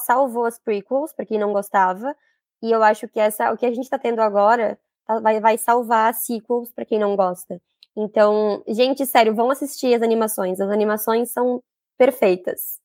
salvou 0.00 0.46
as 0.46 0.58
prequels, 0.58 1.12
para 1.12 1.26
quem 1.26 1.38
não 1.38 1.52
gostava, 1.52 2.16
e 2.62 2.70
eu 2.70 2.82
acho 2.82 3.08
que 3.08 3.20
essa, 3.20 3.52
o 3.52 3.56
que 3.56 3.66
a 3.66 3.70
gente 3.70 3.84
está 3.84 3.98
tendo 3.98 4.20
agora 4.20 4.78
tá, 5.06 5.20
vai, 5.20 5.40
vai 5.40 5.58
salvar 5.58 6.10
as 6.10 6.24
sequels 6.24 6.72
para 6.72 6.84
quem 6.84 6.98
não 6.98 7.16
gosta. 7.16 7.60
Então, 7.96 8.62
gente, 8.68 9.04
sério, 9.04 9.34
vão 9.34 9.50
assistir 9.50 9.94
as 9.94 10.02
animações. 10.02 10.60
As 10.60 10.70
animações 10.70 11.30
são 11.30 11.62
perfeitas. 11.98 12.78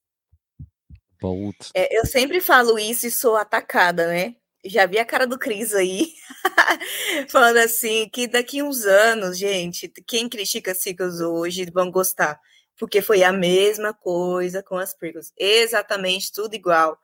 É, 1.74 1.96
eu 1.96 2.04
sempre 2.04 2.40
falo 2.40 2.78
isso 2.78 3.06
e 3.06 3.10
sou 3.10 3.36
atacada, 3.36 4.06
né? 4.08 4.34
Já 4.64 4.84
vi 4.84 4.98
a 4.98 5.04
cara 5.04 5.26
do 5.26 5.38
Cris 5.38 5.72
aí, 5.74 6.08
falando 7.30 7.58
assim, 7.58 8.08
que 8.12 8.26
daqui 8.26 8.62
uns 8.62 8.84
anos, 8.84 9.38
gente, 9.38 9.88
quem 10.06 10.28
critica 10.28 10.74
Sequels 10.74 11.20
hoje 11.20 11.70
vão 11.72 11.90
gostar, 11.90 12.40
porque 12.78 13.00
foi 13.02 13.22
a 13.22 13.32
mesma 13.32 13.92
coisa 13.94 14.62
com 14.62 14.76
as 14.76 14.94
prequels, 14.94 15.32
exatamente 15.36 16.32
tudo 16.32 16.54
igual. 16.54 16.98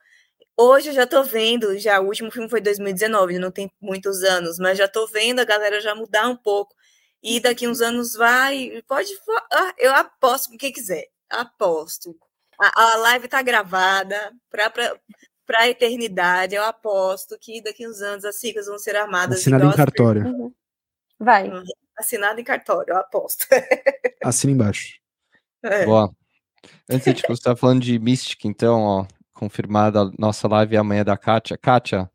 Hoje 0.55 0.89
eu 0.89 0.93
já 0.93 1.07
tô 1.07 1.23
vendo, 1.23 1.77
já 1.79 1.99
o 1.99 2.05
último 2.05 2.31
filme 2.31 2.49
foi 2.49 2.61
2019, 2.61 3.39
não 3.39 3.51
tem 3.51 3.71
muitos 3.81 4.23
anos, 4.23 4.59
mas 4.59 4.77
já 4.77 4.87
tô 4.87 5.07
vendo 5.07 5.39
a 5.39 5.45
galera 5.45 5.81
já 5.81 5.95
mudar 5.95 6.27
um 6.27 6.35
pouco. 6.35 6.75
E 7.23 7.39
daqui 7.39 7.67
uns 7.67 7.81
anos 7.81 8.13
vai, 8.13 8.83
pode, 8.87 9.09
ah, 9.51 9.73
eu 9.77 9.93
aposto 9.93 10.49
com 10.49 10.57
quem 10.57 10.71
quiser, 10.71 11.05
aposto. 11.29 12.15
A, 12.59 12.93
a 12.93 12.95
live 12.97 13.27
tá 13.27 13.41
gravada 13.41 14.31
para 14.51 14.69
para 15.45 15.61
a 15.61 15.69
eternidade. 15.69 16.55
Eu 16.55 16.63
aposto 16.63 17.37
que 17.39 17.61
daqui 17.61 17.87
uns 17.87 18.01
anos 18.01 18.25
as 18.25 18.39
siglas 18.39 18.67
vão 18.67 18.77
ser 18.77 18.95
armadas. 18.95 19.39
Assinado 19.39 19.65
em 19.65 19.71
cartório. 19.71 20.25
Uhum. 20.25 20.53
Vai. 21.19 21.51
Assinado 21.97 22.39
em 22.39 22.43
cartório, 22.43 22.93
eu 22.93 22.97
aposto. 22.97 23.45
Assina 24.23 24.53
embaixo. 24.53 25.02
É. 25.63 25.85
Boa. 25.85 26.13
Antes 26.89 27.13
de 27.13 27.21
você 27.21 27.33
estar 27.33 27.55
falando 27.55 27.81
de 27.81 27.97
Mystic, 27.97 28.45
então, 28.45 28.81
ó, 28.81 29.05
confirmada 29.33 30.01
a 30.01 30.11
nossa 30.17 30.47
live 30.47 30.77
amanhã 30.77 31.03
da 31.03 31.17
Kátia. 31.17 31.57
Kátia, 31.57 32.09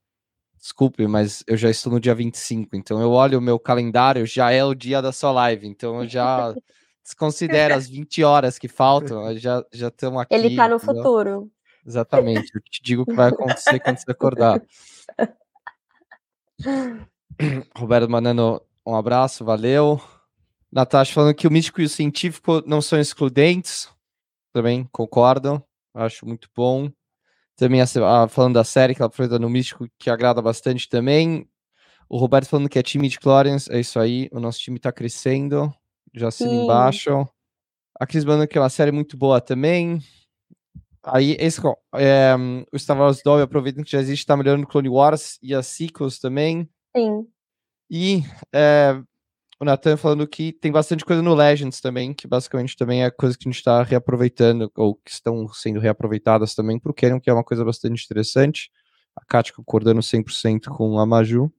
desculpe, 0.58 1.06
mas 1.06 1.42
eu 1.46 1.56
já 1.56 1.70
estou 1.70 1.92
no 1.92 2.00
dia 2.00 2.14
25, 2.14 2.76
então 2.76 3.00
eu 3.00 3.10
olho 3.10 3.38
o 3.38 3.42
meu 3.42 3.58
calendário, 3.58 4.26
já 4.26 4.50
é 4.50 4.64
o 4.64 4.74
dia 4.74 5.00
da 5.00 5.12
sua 5.12 5.32
live, 5.32 5.66
então 5.66 6.02
eu 6.02 6.08
já 6.08 6.54
desconsidero 7.02 7.74
as 7.74 7.88
20 7.88 8.22
horas 8.22 8.58
que 8.58 8.68
faltam, 8.68 9.36
já 9.38 9.64
já 9.72 9.88
estamos 9.88 10.20
aqui. 10.22 10.34
Ele 10.34 10.48
está 10.48 10.68
no 10.68 10.76
entendeu? 10.76 10.96
futuro. 10.96 11.50
Exatamente, 11.86 12.50
eu 12.54 12.60
te 12.60 12.82
digo 12.82 13.02
o 13.02 13.06
que 13.06 13.14
vai 13.14 13.30
acontecer 13.30 13.80
quando 13.80 13.98
você 13.98 14.10
acordar. 14.10 14.62
Roberto 17.74 18.10
mandando 18.10 18.60
um 18.84 18.94
abraço, 18.94 19.44
valeu. 19.44 20.00
Natasha 20.70 21.12
falando 21.12 21.34
que 21.34 21.46
o 21.46 21.50
místico 21.50 21.80
e 21.80 21.84
o 21.84 21.88
científico 21.88 22.62
não 22.66 22.80
são 22.80 22.98
excludentes, 23.00 23.88
também 24.52 24.88
concordo, 24.92 25.62
acho 25.94 26.26
muito 26.26 26.48
bom. 26.54 26.90
Também 27.56 27.80
a, 27.80 28.28
falando 28.28 28.54
da 28.54 28.62
série 28.62 28.94
que 28.94 29.02
ela 29.02 29.10
foi 29.10 29.26
no 29.26 29.50
Místico, 29.50 29.88
que 29.98 30.08
agrada 30.08 30.40
bastante 30.40 30.88
também. 30.88 31.48
O 32.08 32.16
Roberto 32.16 32.48
falando 32.48 32.68
que 32.68 32.78
é 32.78 32.82
time 32.82 33.08
de 33.08 33.18
Clorians, 33.18 33.68
é 33.68 33.80
isso 33.80 33.98
aí. 33.98 34.28
O 34.32 34.38
nosso 34.38 34.60
time 34.60 34.78
tá 34.78 34.92
crescendo. 34.92 35.74
Já 36.14 36.28
assina 36.28 36.52
embaixo. 36.52 37.28
A 37.98 38.06
Cris 38.06 38.24
falando 38.24 38.46
que 38.46 38.56
é 38.56 38.60
uma 38.60 38.70
série 38.70 38.92
muito 38.92 39.16
boa 39.16 39.40
também. 39.40 40.00
Aí, 41.02 41.36
esse, 41.40 41.60
é, 41.94 42.34
o 42.72 42.78
Star 42.78 42.96
Wars 42.96 43.22
Dolby, 43.24 43.42
aproveitando 43.42 43.84
que 43.84 43.90
já 43.90 44.00
existe, 44.00 44.24
tá 44.24 44.36
melhorando 44.36 44.66
Clone 44.66 44.88
Wars 44.88 45.38
e 45.42 45.52
as 45.52 45.66
sequels 45.66 46.18
também. 46.18 46.68
Sim. 46.96 47.26
E 47.90 48.22
é, 48.54 49.00
o 49.60 49.64
Nathan 49.64 49.96
falando 49.96 50.26
que 50.26 50.52
tem 50.52 50.70
bastante 50.70 51.04
coisa 51.04 51.20
no 51.20 51.34
Legends 51.34 51.80
também, 51.80 52.14
que 52.14 52.28
basicamente 52.28 52.76
também 52.76 53.04
é 53.04 53.10
coisa 53.10 53.36
que 53.36 53.48
a 53.48 53.50
gente 53.50 53.58
está 53.58 53.82
reaproveitando, 53.82 54.70
ou 54.76 54.94
que 54.94 55.10
estão 55.10 55.48
sendo 55.48 55.80
reaproveitadas 55.80 56.54
também 56.54 56.78
para 56.78 56.90
o 56.90 56.94
Canon, 56.94 57.20
que 57.20 57.28
é 57.28 57.32
uma 57.32 57.44
coisa 57.44 57.64
bastante 57.64 58.04
interessante. 58.04 58.70
A 59.16 59.24
Kátia 59.24 59.52
concordando 59.54 60.00
100% 60.00 60.68
com 60.68 60.98
a 60.98 61.04
Maju. 61.04 61.52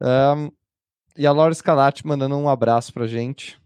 Um, 0.00 0.52
e 1.16 1.26
a 1.26 1.32
Laura 1.32 1.52
Scalati 1.52 2.06
mandando 2.06 2.36
um 2.36 2.48
abraço 2.48 2.92
pra 2.92 3.08
gente. 3.08 3.60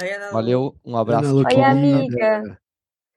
Oi, 0.00 0.08
Valeu, 0.32 0.74
um 0.84 0.96
abraço. 0.96 1.36
Oi, 1.36 1.62
amiga. 1.62 2.58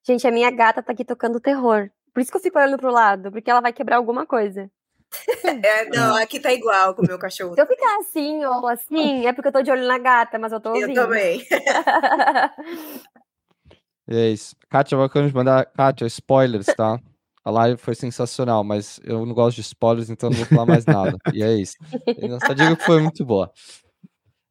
Gente, 0.06 0.28
a 0.28 0.32
minha 0.32 0.52
gata 0.52 0.84
tá 0.84 0.94
aqui 0.94 1.04
tocando 1.04 1.40
terror. 1.40 1.90
Por 2.14 2.22
isso 2.22 2.32
que 2.32 2.38
eu 2.38 2.42
fico 2.42 2.58
olhando 2.58 2.78
pro 2.78 2.92
lado, 2.92 3.32
porque 3.32 3.50
ela 3.50 3.62
vai 3.62 3.74
quebrar 3.74 3.98
alguma 3.98 4.28
coisa. 4.28 4.70
É, 5.64 5.86
não, 5.86 6.16
aqui 6.16 6.40
tá 6.40 6.54
igual 6.54 6.94
com 6.94 7.02
o 7.02 7.08
meu 7.08 7.18
cachorro. 7.18 7.56
Se 7.56 7.62
eu 7.62 7.68
ficar 7.68 7.98
assim 8.00 8.46
ou 8.46 8.68
assim, 8.68 9.26
é 9.26 9.34
porque 9.34 9.48
eu 9.48 9.52
tô 9.52 9.62
de 9.62 9.72
olho 9.72 9.88
na 9.88 9.98
gata, 9.98 10.38
mas 10.38 10.52
eu 10.52 10.60
tô 10.60 10.70
ouvindo. 10.70 10.90
Eu 10.90 10.96
também. 10.96 11.46
é 14.10 14.30
isso. 14.30 14.56
Kátia, 14.70 14.98
vamos 14.98 15.32
mandar. 15.32 15.66
Kátia, 15.68 16.06
spoilers, 16.06 16.68
tá? 16.68 17.00
A 17.44 17.52
live 17.52 17.78
foi 17.78 17.96
sensacional, 17.96 18.64
mas 18.64 19.00
eu 19.04 19.26
não 19.26 19.34
gosto 19.34 19.56
de 19.56 19.62
spoilers, 19.62 20.10
então 20.10 20.30
não 20.30 20.38
vou 20.38 20.46
falar 20.46 20.66
mais 20.66 20.86
nada. 20.86 21.18
e 21.34 21.42
é 21.42 21.56
isso. 21.56 21.76
Eu 22.18 22.40
só 22.42 22.54
digo 22.54 22.76
que 22.76 22.84
foi 22.84 23.02
muito 23.02 23.26
boa. 23.26 23.52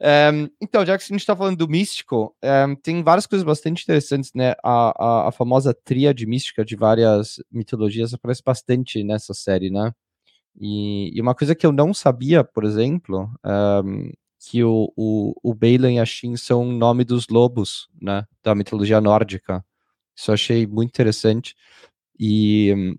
Um, 0.00 0.50
então, 0.60 0.84
já 0.84 0.96
que 0.96 1.04
a 1.04 1.06
gente 1.06 1.20
está 1.20 1.34
falando 1.34 1.56
do 1.56 1.68
místico, 1.68 2.34
um, 2.42 2.76
tem 2.76 3.02
várias 3.02 3.26
coisas 3.26 3.44
bastante 3.44 3.82
interessantes, 3.82 4.30
né? 4.34 4.54
A, 4.62 4.92
a, 4.96 5.28
a 5.28 5.32
famosa 5.32 5.74
tríade 5.74 6.26
mística 6.26 6.64
de 6.64 6.76
várias 6.76 7.36
mitologias 7.50 8.12
aparece 8.12 8.42
bastante 8.44 9.02
nessa 9.02 9.34
série, 9.34 9.70
né? 9.70 9.92
E, 10.58 11.12
e, 11.14 11.20
uma 11.20 11.34
coisa 11.34 11.54
que 11.54 11.66
eu 11.66 11.72
não 11.72 11.92
sabia, 11.92 12.42
por 12.42 12.64
exemplo, 12.64 13.30
um, 13.84 14.10
que 14.38 14.64
o, 14.64 14.92
o, 14.96 15.34
o 15.42 15.54
Bailan 15.54 15.92
e 15.92 15.98
a 15.98 16.04
Shin 16.04 16.36
são 16.36 16.62
o 16.62 16.72
nome 16.72 17.04
dos 17.04 17.28
lobos, 17.28 17.88
né, 18.00 18.26
da 18.42 18.54
mitologia 18.54 19.00
nórdica. 19.00 19.64
Isso 20.16 20.30
eu 20.30 20.34
achei 20.34 20.66
muito 20.66 20.90
interessante. 20.90 21.54
E, 22.18 22.96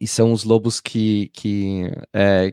e 0.00 0.06
são 0.08 0.32
os 0.32 0.44
lobos 0.44 0.80
que, 0.80 1.28
que, 1.28 1.84
é, 2.12 2.52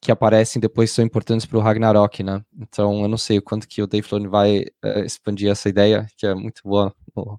que 0.00 0.10
aparecem 0.10 0.60
depois 0.60 0.90
são 0.90 1.04
importantes 1.04 1.46
para 1.46 1.58
o 1.58 1.60
Ragnarok, 1.60 2.22
né? 2.22 2.44
Então 2.58 3.02
eu 3.02 3.08
não 3.08 3.18
sei 3.18 3.38
o 3.38 3.42
quanto 3.42 3.68
que 3.68 3.82
o 3.82 3.86
Dave 3.86 4.06
Filoni 4.06 4.26
vai 4.26 4.64
é, 4.82 5.04
expandir 5.04 5.50
essa 5.50 5.68
ideia, 5.68 6.08
que 6.16 6.26
é 6.26 6.34
muito 6.34 6.62
boa. 6.64 6.94
O, 7.14 7.38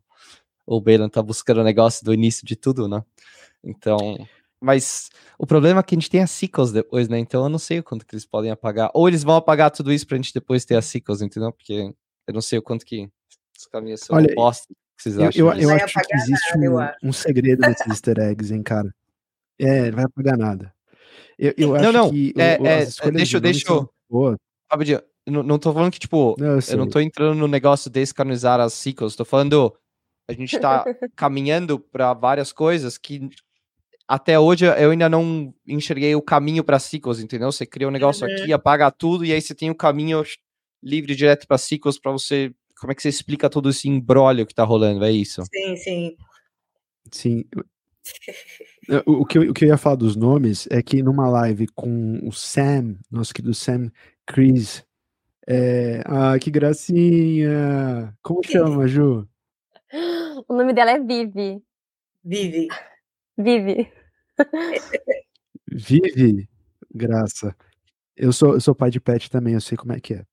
o 0.65 0.82
Bailan 0.82 1.10
tá 1.10 1.22
buscando 1.22 1.60
o 1.62 1.63
negócio 1.63 2.06
do 2.06 2.13
início 2.13 2.46
de 2.46 2.56
tudo, 2.56 2.88
né? 2.88 3.04
Então 3.63 3.98
mas 4.62 5.10
o 5.39 5.47
problema 5.47 5.80
é 5.80 5.84
que 5.84 5.95
a 5.95 5.97
gente 5.97 6.10
tem 6.10 6.21
as 6.21 6.30
sequels 6.30 6.71
depois, 6.71 7.10
né? 7.10 7.17
Então 7.17 7.43
eu 7.43 7.50
não 7.50 7.58
sei 7.58 7.80
o 7.80 7.84
quanto 7.84 8.06
que 8.06 8.13
eles 8.13 8.26
podem 8.26 8.52
apagar. 8.52 8.91
Ou 8.93 9.08
eles 9.08 9.24
vão 9.24 9.36
apagar 9.36 9.71
tudo 9.71 9.91
isso 9.91 10.06
pra 10.06 10.17
gente 10.17 10.34
depois 10.34 10.63
ter 10.63 10.76
as 10.76 10.86
sequels, 10.86 11.21
entendeu? 11.21 11.52
Porque 11.52 11.93
eu 12.28 12.34
não 12.34 12.41
sei 12.41 12.60
o 12.60 12.62
quanto 12.62 12.86
que 12.86 13.10
os 13.58 13.65
caminhos 13.65 14.02
são 14.02 14.15
Olha, 14.15 14.34
acham? 15.28 15.41
Eu, 15.43 15.52
eu, 15.54 15.62
eu 15.62 15.69
acho 15.71 16.00
que 16.00 16.15
existe 16.15 16.58
nada, 16.60 16.95
um, 17.02 17.10
um, 17.10 17.13
segredo 17.13 17.62
desses 17.62 17.88
easter 17.88 18.19
eggs, 18.19 18.54
hein, 18.54 18.62
cara? 18.62 18.93
É, 19.58 19.89
não 19.89 19.95
vai 19.95 20.06
apagar 20.06 20.38
nada. 20.38 20.71
Eu, 21.39 21.54
eu 21.58 21.76
acho 21.76 21.84
não, 21.86 21.91
não, 21.91 22.10
que 22.12 22.34
é, 22.38 22.60
o, 22.60 22.67
é, 22.67 22.84
é 22.84 23.12
deixa, 23.12 23.39
deixa 23.39 23.65
eu... 23.67 24.38
Rapidinho, 24.69 25.02
não, 25.26 25.41
não 25.41 25.58
tô 25.58 25.74
falando 25.74 25.91
que, 25.91 26.00
tipo, 26.00 26.36
não, 26.38 26.56
eu, 26.56 26.60
eu, 26.69 26.78
não 26.78 26.88
tô 26.88 27.00
entrando 27.00 27.36
no 27.36 27.47
negócio 27.47 27.89
de 27.89 28.00
descanonizar 28.00 28.60
as 28.60 28.74
sequels, 28.74 29.15
tô 29.15 29.26
falando 29.26 29.76
a 30.28 30.34
gente 30.34 30.60
tá 30.60 30.86
caminhando 31.15 31.80
para 31.80 32.13
várias 32.13 32.52
coisas 32.52 32.97
que 32.97 33.30
até 34.12 34.38
hoje 34.38 34.65
eu 34.65 34.91
ainda 34.91 35.08
não 35.08 35.54
enxerguei 35.65 36.13
o 36.15 36.21
caminho 36.21 36.65
para 36.65 36.78
ciclos, 36.80 37.21
entendeu? 37.21 37.50
Você 37.50 37.65
cria 37.65 37.88
um 37.88 37.91
negócio 37.91 38.28
uhum. 38.28 38.34
aqui, 38.34 38.52
apaga 38.52 38.91
tudo 38.91 39.24
e 39.24 39.32
aí 39.32 39.41
você 39.41 39.56
tem 39.56 39.69
o 39.69 39.71
um 39.71 39.76
caminho 39.76 40.21
livre 40.84 41.15
direto 41.15 41.47
para 41.47 41.58
ciclos 41.58 41.97
para 41.97 42.12
você. 42.12 42.54
Como 42.78 42.91
é 42.91 42.95
que 42.95 43.02
você 43.02 43.08
explica 43.08 43.50
todo 43.50 43.69
esse 43.69 43.88
embrólio 43.88 44.45
que 44.45 44.54
tá 44.54 44.65
rolando? 44.65 45.06
É 45.06 45.12
isso? 45.13 45.41
Sim, 45.45 45.78
sim. 45.78 46.17
Sim. 47.10 47.46
o, 49.06 49.25
que 49.25 49.38
eu, 49.38 49.50
o 49.52 49.54
que 49.54 49.63
eu 49.63 49.69
ia 49.69 49.77
falar 49.77 49.96
dos 49.96 50.17
nomes 50.17 50.67
é 50.69 50.83
que 50.83 51.02
numa 51.02 51.29
live 51.29 51.67
com 51.73 52.19
o 52.21 52.33
Sam, 52.33 52.98
nosso 53.10 53.33
querido 53.33 53.54
Sam 53.54 53.90
Chris. 54.27 54.83
É... 55.48 56.02
Ah, 56.06 56.38
que 56.38 56.52
gracinha! 56.52 58.13
Como 58.21 58.44
chama, 58.44 58.88
Ju? 58.90 59.25
O 60.50 60.54
nome 60.54 60.73
dela 60.73 60.92
é 60.92 61.00
Vivi. 61.00 61.62
Vivi. 62.25 62.67
Vivi. 63.38 64.00
Vive, 65.71 66.48
graça. 66.94 67.56
Eu 68.15 68.33
sou, 68.33 68.54
eu 68.54 68.62
sou 68.62 68.75
pai 68.75 68.89
de 68.92 69.00
pet 69.00 69.29
também, 69.29 69.54
eu 69.54 69.62
sei 69.62 69.77
como 69.77 69.94
é 69.94 70.00
que 70.00 70.15
é. 70.15 70.25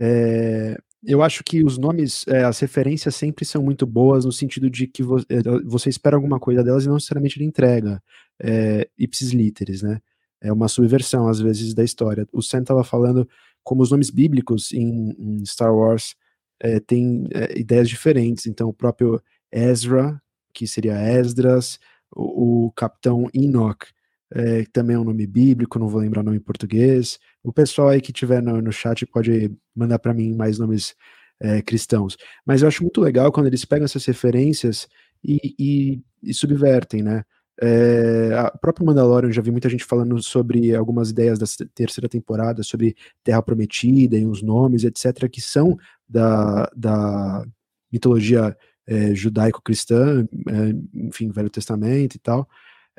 é 0.00 0.76
eu 1.04 1.22
acho 1.22 1.44
que 1.44 1.62
os 1.62 1.78
nomes, 1.78 2.24
é, 2.26 2.44
as 2.44 2.58
referências 2.58 3.14
sempre 3.14 3.44
são 3.44 3.62
muito 3.62 3.86
boas 3.86 4.24
no 4.24 4.32
sentido 4.32 4.68
de 4.68 4.88
que 4.88 5.02
vo, 5.02 5.18
é, 5.28 5.40
você 5.64 5.88
espera 5.88 6.16
alguma 6.16 6.40
coisa 6.40 6.64
delas 6.64 6.84
e 6.84 6.88
não 6.88 6.94
necessariamente 6.94 7.38
ele 7.38 7.46
entrega. 7.46 8.02
É, 8.42 8.88
ipsis 8.98 9.30
literis, 9.30 9.82
né? 9.82 10.00
É 10.40 10.52
uma 10.52 10.68
subversão, 10.68 11.28
às 11.28 11.40
vezes, 11.40 11.74
da 11.74 11.84
história. 11.84 12.26
O 12.32 12.42
Sam 12.42 12.60
estava 12.60 12.82
falando 12.84 13.28
como 13.62 13.82
os 13.82 13.90
nomes 13.90 14.10
bíblicos 14.10 14.72
em, 14.72 15.14
em 15.18 15.44
Star 15.46 15.74
Wars 15.74 16.14
é, 16.60 16.80
têm 16.80 17.28
ideias 17.56 17.88
diferentes. 17.88 18.46
Então, 18.46 18.68
o 18.68 18.74
próprio 18.74 19.20
Ezra, 19.52 20.20
que 20.52 20.66
seria 20.66 20.94
Esdras, 20.94 21.78
o, 22.14 22.66
o 22.66 22.72
capitão 22.72 23.28
Enoch, 23.34 23.86
é, 24.30 24.64
também 24.72 24.96
é 24.96 24.98
um 24.98 25.04
nome 25.04 25.26
bíblico, 25.26 25.78
não 25.78 25.88
vou 25.88 26.00
lembrar 26.00 26.20
o 26.20 26.24
nome 26.24 26.38
em 26.38 26.40
português. 26.40 27.18
O 27.42 27.52
pessoal 27.52 27.88
aí 27.88 28.00
que 28.00 28.12
tiver 28.12 28.42
no, 28.42 28.60
no 28.60 28.72
chat 28.72 29.06
pode 29.06 29.52
mandar 29.74 29.98
para 29.98 30.12
mim 30.12 30.34
mais 30.34 30.58
nomes 30.58 30.94
é, 31.40 31.62
cristãos. 31.62 32.16
Mas 32.44 32.62
eu 32.62 32.68
acho 32.68 32.82
muito 32.82 33.00
legal 33.00 33.30
quando 33.30 33.46
eles 33.46 33.64
pegam 33.64 33.84
essas 33.84 34.04
referências 34.04 34.88
e, 35.22 35.54
e, 35.58 36.02
e 36.22 36.34
subvertem, 36.34 37.02
né? 37.02 37.24
É, 37.58 38.34
a 38.34 38.50
própria 38.50 38.84
Mandalorian, 38.84 39.32
já 39.32 39.40
vi 39.40 39.50
muita 39.50 39.68
gente 39.68 39.84
falando 39.84 40.22
sobre 40.22 40.74
algumas 40.74 41.10
ideias 41.10 41.38
da 41.38 41.46
terceira 41.74 42.08
temporada, 42.08 42.62
sobre 42.62 42.94
Terra 43.24 43.40
Prometida 43.40 44.16
e 44.16 44.26
os 44.26 44.42
nomes, 44.42 44.84
etc., 44.84 45.28
que 45.30 45.40
são 45.40 45.78
da, 46.06 46.70
da 46.76 47.46
mitologia 47.90 48.54
é, 48.86 49.14
judaico-cristã, 49.14 50.26
é, 50.48 51.06
enfim, 51.06 51.30
Velho 51.30 51.50
Testamento 51.50 52.14
e 52.14 52.18
tal. 52.18 52.48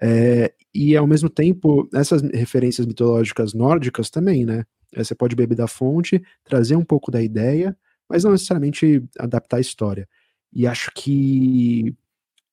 É, 0.01 0.53
e 0.73 0.95
ao 0.95 1.07
mesmo 1.07 1.29
tempo, 1.29 1.89
essas 1.93 2.21
referências 2.21 2.85
mitológicas 2.85 3.53
nórdicas 3.53 4.09
também, 4.09 4.45
né? 4.45 4.65
É, 4.93 5.03
você 5.03 5.15
pode 5.15 5.35
beber 5.35 5.55
da 5.55 5.67
fonte, 5.67 6.21
trazer 6.43 6.75
um 6.75 6.85
pouco 6.85 7.11
da 7.11 7.21
ideia, 7.21 7.75
mas 8.09 8.23
não 8.23 8.31
necessariamente 8.31 9.03
adaptar 9.17 9.57
a 9.57 9.61
história. 9.61 10.07
E 10.53 10.67
acho 10.67 10.91
que 10.95 11.95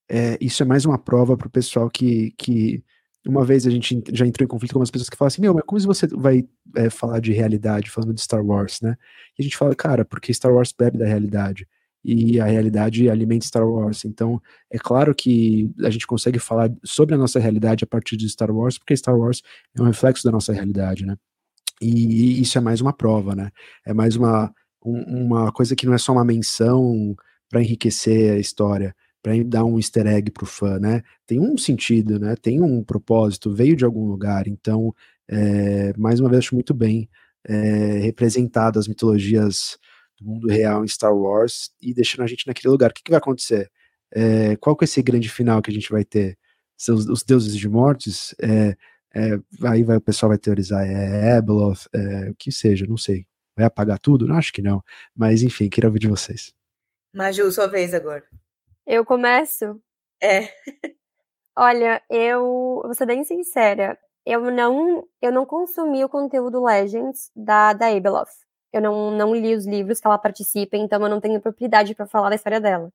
é, 0.09 0.37
isso 0.41 0.61
é 0.63 0.65
mais 0.65 0.85
uma 0.85 0.97
prova 0.97 1.37
para 1.37 1.47
o 1.47 1.51
pessoal 1.51 1.89
que, 1.89 2.31
que 2.37 2.83
uma 3.25 3.43
vez 3.45 3.65
a 3.65 3.69
gente 3.69 4.03
já 4.13 4.25
entrou 4.25 4.45
em 4.45 4.47
conflito 4.47 4.73
com 4.73 4.79
umas 4.79 4.91
pessoas 4.91 5.09
que 5.09 5.17
falam 5.17 5.27
assim, 5.27 5.41
meu, 5.41 5.53
mas 5.53 5.63
como 5.65 5.79
você 5.81 6.07
vai 6.07 6.43
é, 6.75 6.89
falar 6.89 7.19
de 7.19 7.31
realidade 7.31 7.89
falando 7.89 8.13
de 8.13 8.21
Star 8.21 8.45
Wars, 8.45 8.81
né? 8.81 8.97
E 9.37 9.41
a 9.41 9.43
gente 9.43 9.57
fala, 9.57 9.75
cara, 9.75 10.05
porque 10.05 10.33
Star 10.33 10.53
Wars 10.53 10.73
bebe 10.77 10.97
da 10.97 11.05
realidade 11.05 11.67
e 12.05 12.39
a 12.39 12.45
realidade 12.45 13.09
alimenta 13.09 13.47
Star 13.47 13.67
Wars. 13.67 14.05
Então, 14.05 14.39
é 14.71 14.77
claro 14.77 15.15
que 15.15 15.71
a 15.81 15.89
gente 15.89 16.05
consegue 16.05 16.37
falar 16.37 16.71
sobre 16.83 17.15
a 17.15 17.17
nossa 17.17 17.39
realidade 17.39 17.83
a 17.83 17.87
partir 17.87 18.15
de 18.15 18.29
Star 18.29 18.51
Wars, 18.51 18.77
porque 18.77 18.95
Star 18.95 19.17
Wars 19.17 19.41
é 19.75 19.81
um 19.81 19.85
reflexo 19.85 20.23
da 20.23 20.31
nossa 20.31 20.53
realidade, 20.53 21.03
né? 21.03 21.15
E 21.81 22.39
isso 22.39 22.59
é 22.59 22.61
mais 22.61 22.79
uma 22.79 22.93
prova, 22.93 23.35
né? 23.35 23.49
É 23.83 23.91
mais 23.91 24.15
uma, 24.15 24.53
um, 24.85 25.25
uma 25.25 25.51
coisa 25.51 25.75
que 25.75 25.87
não 25.87 25.95
é 25.95 25.97
só 25.97 26.11
uma 26.11 26.23
menção 26.23 27.15
para 27.49 27.61
enriquecer 27.61 28.33
a 28.33 28.37
história, 28.37 28.95
para 29.23 29.33
dar 29.43 29.65
um 29.65 29.77
easter 29.77 30.05
egg 30.05 30.29
para 30.29 30.43
o 30.43 30.47
fã, 30.47 30.77
né? 30.79 31.01
Tem 31.25 31.39
um 31.39 31.57
sentido, 31.57 32.19
né? 32.19 32.35
Tem 32.39 32.61
um 32.61 32.83
propósito, 32.83 33.51
veio 33.51 33.75
de 33.75 33.83
algum 33.83 34.05
lugar. 34.05 34.47
Então, 34.47 34.93
é, 35.27 35.91
mais 35.97 36.19
uma 36.19 36.29
vez, 36.29 36.45
acho 36.45 36.53
muito 36.53 36.73
bem 36.73 37.09
é, 37.47 37.97
representado 38.03 38.77
as 38.77 38.87
mitologias 38.87 39.79
do 40.19 40.25
mundo 40.25 40.47
real 40.47 40.83
em 40.83 40.87
Star 40.87 41.15
Wars 41.15 41.71
e 41.81 41.93
deixando 41.93 42.23
a 42.23 42.27
gente 42.27 42.47
naquele 42.47 42.71
lugar. 42.71 42.91
O 42.91 42.93
que, 42.93 43.03
que 43.03 43.11
vai 43.11 43.19
acontecer? 43.19 43.71
É, 44.13 44.55
qual 44.57 44.75
que 44.75 44.83
é 44.83 44.85
esse 44.85 45.01
grande 45.01 45.29
final 45.29 45.61
que 45.61 45.71
a 45.71 45.73
gente 45.73 45.91
vai 45.91 46.03
ter? 46.03 46.37
São 46.77 46.95
os, 46.95 47.07
os 47.07 47.23
deuses 47.23 47.55
de 47.55 47.67
mortes? 47.67 48.35
É, 48.41 48.75
é, 49.15 49.39
aí 49.63 49.83
vai, 49.83 49.97
o 49.97 50.01
pessoal 50.01 50.29
vai 50.29 50.37
teorizar, 50.37 50.85
é 50.85 51.37
Abeloth, 51.37 51.87
é, 51.93 52.29
o 52.29 52.35
que 52.35 52.51
seja, 52.51 52.85
não 52.85 52.97
sei. 52.97 53.25
Vai 53.55 53.65
apagar 53.65 53.97
tudo? 53.97 54.27
Não, 54.27 54.35
acho 54.35 54.51
que 54.51 54.61
não. 54.61 54.83
Mas 55.15 55.41
enfim, 55.41 55.69
queria 55.69 55.87
ouvir 55.87 55.99
de 55.99 56.09
vocês. 56.09 56.53
Maju, 57.13 57.49
sua 57.51 57.67
vez 57.67 57.93
agora. 57.93 58.23
Eu 58.85 59.05
começo? 59.05 59.81
É. 60.21 60.49
Olha, 61.57 62.01
eu 62.09 62.81
vou 62.83 62.93
ser 62.93 63.05
bem 63.05 63.23
sincera. 63.23 63.97
Eu 64.25 64.51
não, 64.51 65.07
eu 65.21 65.31
não 65.31 65.45
consumi 65.45 66.03
o 66.03 66.09
conteúdo 66.09 66.63
Legends 66.63 67.31
da, 67.33 67.71
da 67.71 67.87
Abeloth. 67.87 68.44
Eu 68.75 68.81
não, 68.81 69.09
não 69.11 69.33
li 69.33 69.55
os 69.55 69.65
livros 69.65 70.01
que 70.01 70.07
ela 70.07 70.17
participa, 70.17 70.75
então 70.75 71.01
eu 71.01 71.07
não 71.09 71.21
tenho 71.21 71.39
propriedade 71.39 71.95
para 71.95 72.05
falar 72.05 72.27
da 72.27 72.35
história 72.35 72.59
dela. 72.59 72.91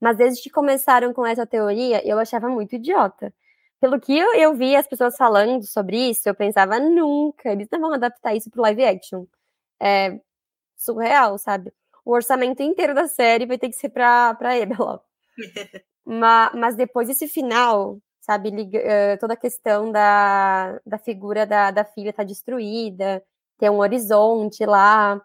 Mas 0.00 0.16
desde 0.16 0.42
que 0.42 0.48
começaram 0.48 1.12
com 1.12 1.26
essa 1.26 1.46
teoria, 1.46 2.00
eu 2.08 2.18
achava 2.18 2.48
muito 2.48 2.74
idiota. 2.74 3.30
Pelo 3.78 4.00
que 4.00 4.16
eu, 4.18 4.34
eu 4.34 4.54
vi 4.54 4.74
as 4.74 4.86
pessoas 4.86 5.16
falando 5.18 5.62
sobre 5.66 6.08
isso, 6.08 6.26
eu 6.26 6.34
pensava, 6.34 6.80
nunca, 6.80 7.50
eles 7.52 7.68
não 7.70 7.80
vão 7.80 7.92
adaptar 7.92 8.34
isso 8.34 8.50
pro 8.50 8.62
live 8.62 8.82
action. 8.82 9.26
É 9.78 10.18
surreal, 10.74 11.36
sabe? 11.36 11.70
O 12.02 12.12
orçamento 12.12 12.62
inteiro 12.62 12.94
da 12.94 13.06
série 13.06 13.44
vai 13.44 13.58
ter 13.58 13.68
que 13.68 13.76
ser 13.76 13.90
pra, 13.90 14.34
pra 14.36 14.56
Ebelop. 14.56 15.02
mas, 16.02 16.54
mas 16.54 16.76
depois 16.76 17.08
desse 17.08 17.28
final, 17.28 17.98
sabe, 18.22 18.48
liga, 18.48 18.78
uh, 18.78 19.18
toda 19.18 19.34
a 19.34 19.36
questão 19.36 19.92
da, 19.92 20.80
da 20.86 20.96
figura 20.96 21.44
da, 21.46 21.70
da 21.70 21.84
filha 21.84 22.10
tá 22.10 22.24
destruída, 22.24 23.22
ter 23.60 23.70
um 23.70 23.80
horizonte 23.80 24.64
lá, 24.66 25.22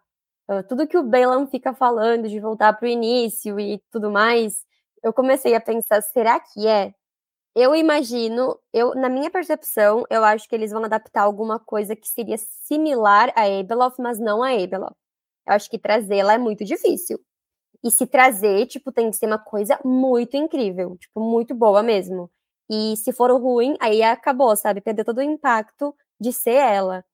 uh, 0.50 0.64
tudo 0.68 0.88
que 0.88 0.98
o 0.98 1.04
Balaam 1.04 1.48
fica 1.48 1.74
falando 1.74 2.28
de 2.30 2.40
voltar 2.40 2.74
para 2.74 2.86
o 2.86 2.90
início 2.90 3.60
e 3.60 3.82
tudo 3.92 4.12
mais, 4.12 4.64
eu 5.04 5.14
comecei 5.14 5.56
a 5.56 5.62
pensar, 5.62 6.02
será 6.04 6.40
que 6.40 6.68
é? 6.68 6.94
Eu 7.56 7.76
imagino, 7.76 8.60
eu 8.74 8.96
na 8.96 9.10
minha 9.10 9.32
percepção, 9.32 10.06
eu 10.10 10.24
acho 10.26 10.48
que 10.50 10.56
eles 10.56 10.72
vão 10.72 10.84
adaptar 10.84 11.24
alguma 11.24 11.60
coisa 11.60 11.96
que 11.96 12.08
seria 12.08 12.38
similar 12.38 13.32
a 13.36 13.44
Abeloth, 13.46 13.96
mas 14.00 14.20
não 14.20 14.44
a 14.44 14.50
Abeloth. 14.52 14.96
Eu 15.48 15.54
acho 15.54 15.70
que 15.70 15.80
trazê-la 15.80 16.34
é 16.34 16.38
muito 16.38 16.66
difícil. 16.66 17.20
E 17.84 17.92
se 17.92 18.08
trazer, 18.08 18.68
tipo, 18.68 18.92
tem 18.92 19.12
que 19.12 19.18
ser 19.18 19.28
uma 19.28 19.40
coisa 19.40 19.80
muito 19.86 20.36
incrível, 20.38 20.98
tipo, 20.98 21.22
muito 21.22 21.56
boa 21.56 21.84
mesmo. 21.84 22.32
E 22.70 22.98
se 22.98 23.14
for 23.14 23.32
ruim, 23.40 23.78
aí 23.80 24.04
acabou, 24.04 24.56
sabe? 24.56 24.82
Perdeu 24.82 25.06
todo 25.06 25.20
o 25.20 25.24
impacto 25.24 25.96
de 26.20 26.34
ser 26.34 26.56
ela 26.56 27.06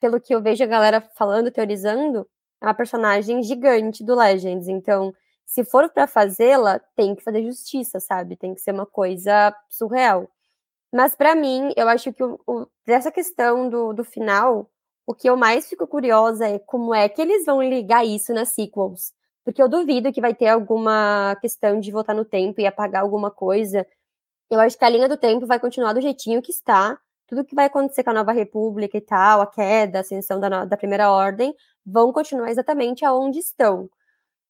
pelo 0.00 0.20
que 0.20 0.34
eu 0.34 0.42
vejo 0.42 0.64
a 0.64 0.66
galera 0.66 1.00
falando, 1.16 1.50
teorizando, 1.50 2.26
é 2.60 2.66
uma 2.66 2.74
personagem 2.74 3.42
gigante 3.42 4.04
do 4.04 4.14
Legends. 4.14 4.68
Então, 4.68 5.12
se 5.46 5.64
for 5.64 5.88
para 5.90 6.06
fazê-la, 6.06 6.78
tem 6.96 7.14
que 7.14 7.22
fazer 7.22 7.44
justiça, 7.44 8.00
sabe? 8.00 8.36
Tem 8.36 8.54
que 8.54 8.60
ser 8.60 8.72
uma 8.72 8.86
coisa 8.86 9.54
surreal. 9.68 10.28
Mas 10.92 11.14
para 11.14 11.34
mim, 11.34 11.72
eu 11.76 11.88
acho 11.88 12.12
que 12.12 12.22
o, 12.22 12.40
o, 12.46 12.66
dessa 12.86 13.10
questão 13.12 13.68
do, 13.68 13.92
do 13.92 14.04
final, 14.04 14.70
o 15.06 15.14
que 15.14 15.28
eu 15.28 15.36
mais 15.36 15.68
fico 15.68 15.86
curiosa 15.86 16.46
é 16.48 16.58
como 16.58 16.94
é 16.94 17.08
que 17.08 17.22
eles 17.22 17.44
vão 17.44 17.62
ligar 17.62 18.04
isso 18.04 18.32
nas 18.32 18.50
sequels. 18.50 19.12
Porque 19.44 19.62
eu 19.62 19.68
duvido 19.68 20.12
que 20.12 20.20
vai 20.20 20.34
ter 20.34 20.48
alguma 20.48 21.36
questão 21.40 21.80
de 21.80 21.90
voltar 21.90 22.14
no 22.14 22.24
tempo 22.24 22.60
e 22.60 22.66
apagar 22.66 23.02
alguma 23.02 23.30
coisa. 23.30 23.86
Eu 24.50 24.60
acho 24.60 24.76
que 24.78 24.84
a 24.84 24.88
linha 24.88 25.08
do 25.08 25.16
tempo 25.16 25.46
vai 25.46 25.58
continuar 25.58 25.92
do 25.92 26.00
jeitinho 26.00 26.42
que 26.42 26.52
está, 26.52 26.98
tudo 27.30 27.44
que 27.44 27.54
vai 27.54 27.66
acontecer 27.66 28.02
com 28.02 28.10
a 28.10 28.14
nova 28.14 28.32
república 28.32 28.98
e 28.98 29.00
tal, 29.00 29.40
a 29.40 29.46
queda, 29.46 29.98
a 29.98 30.00
ascensão 30.00 30.40
da, 30.40 30.64
da 30.64 30.76
primeira 30.76 31.12
ordem, 31.12 31.54
vão 31.86 32.12
continuar 32.12 32.50
exatamente 32.50 33.04
aonde 33.04 33.38
estão. 33.38 33.88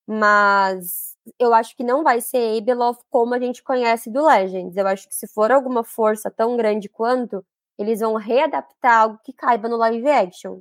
Mas 0.07 1.17
eu 1.39 1.55
acho 1.55 1.77
que 1.77 1.85
não 1.85 2.03
vai 2.03 2.21
ser 2.23 2.59
Abeloth 2.59 3.01
como 3.11 3.35
a 3.35 3.41
gente 3.41 3.63
conhece 3.63 4.11
do 4.11 4.25
Legends. 4.27 4.77
Eu 4.77 4.87
acho 4.87 5.09
que 5.09 5.15
se 5.15 5.29
for 5.29 5.53
alguma 5.53 5.85
força 5.85 6.31
tão 6.31 6.57
grande 6.57 6.89
quanto, 6.89 7.45
eles 7.79 8.01
vão 8.01 8.15
readaptar 8.15 9.03
algo 9.03 9.21
que 9.25 9.33
caiba 9.35 9.69
no 9.69 9.77
live 9.77 10.09
action. 10.09 10.61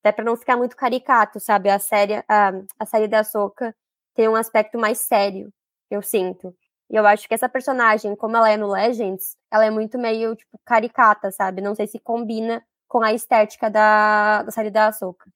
Até 0.00 0.12
para 0.12 0.24
não 0.24 0.36
ficar 0.36 0.56
muito 0.56 0.76
caricato, 0.76 1.40
sabe? 1.40 1.70
A 1.70 1.78
série, 1.78 2.22
a, 2.28 2.52
a 2.78 2.86
série 2.86 3.08
da 3.08 3.24
Soca 3.24 3.74
tem 4.14 4.28
um 4.28 4.36
aspecto 4.36 4.78
mais 4.78 5.00
sério, 5.00 5.52
eu 5.90 6.02
sinto. 6.02 6.54
E 6.90 6.96
eu 6.96 7.06
acho 7.06 7.26
que 7.26 7.34
essa 7.34 7.48
personagem, 7.48 8.14
como 8.14 8.36
ela 8.36 8.50
é 8.50 8.56
no 8.56 8.70
Legends, 8.70 9.36
ela 9.50 9.64
é 9.64 9.70
muito 9.70 9.98
meio, 9.98 10.36
tipo, 10.36 10.58
caricata, 10.64 11.30
sabe? 11.30 11.60
Não 11.60 11.74
sei 11.74 11.86
se 11.86 11.98
combina 11.98 12.64
com 12.86 13.02
a 13.02 13.12
estética 13.12 13.68
da, 13.68 14.42
da 14.42 14.50
série 14.52 14.70
da 14.70 14.86
Ahsoka. 14.86 15.28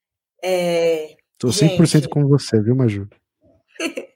É... 0.42 1.16
Tô 1.38 1.48
100% 1.48 1.86
gente... 1.86 2.08
com 2.08 2.26
você, 2.26 2.60
viu, 2.60 2.76
Maju? 2.76 3.08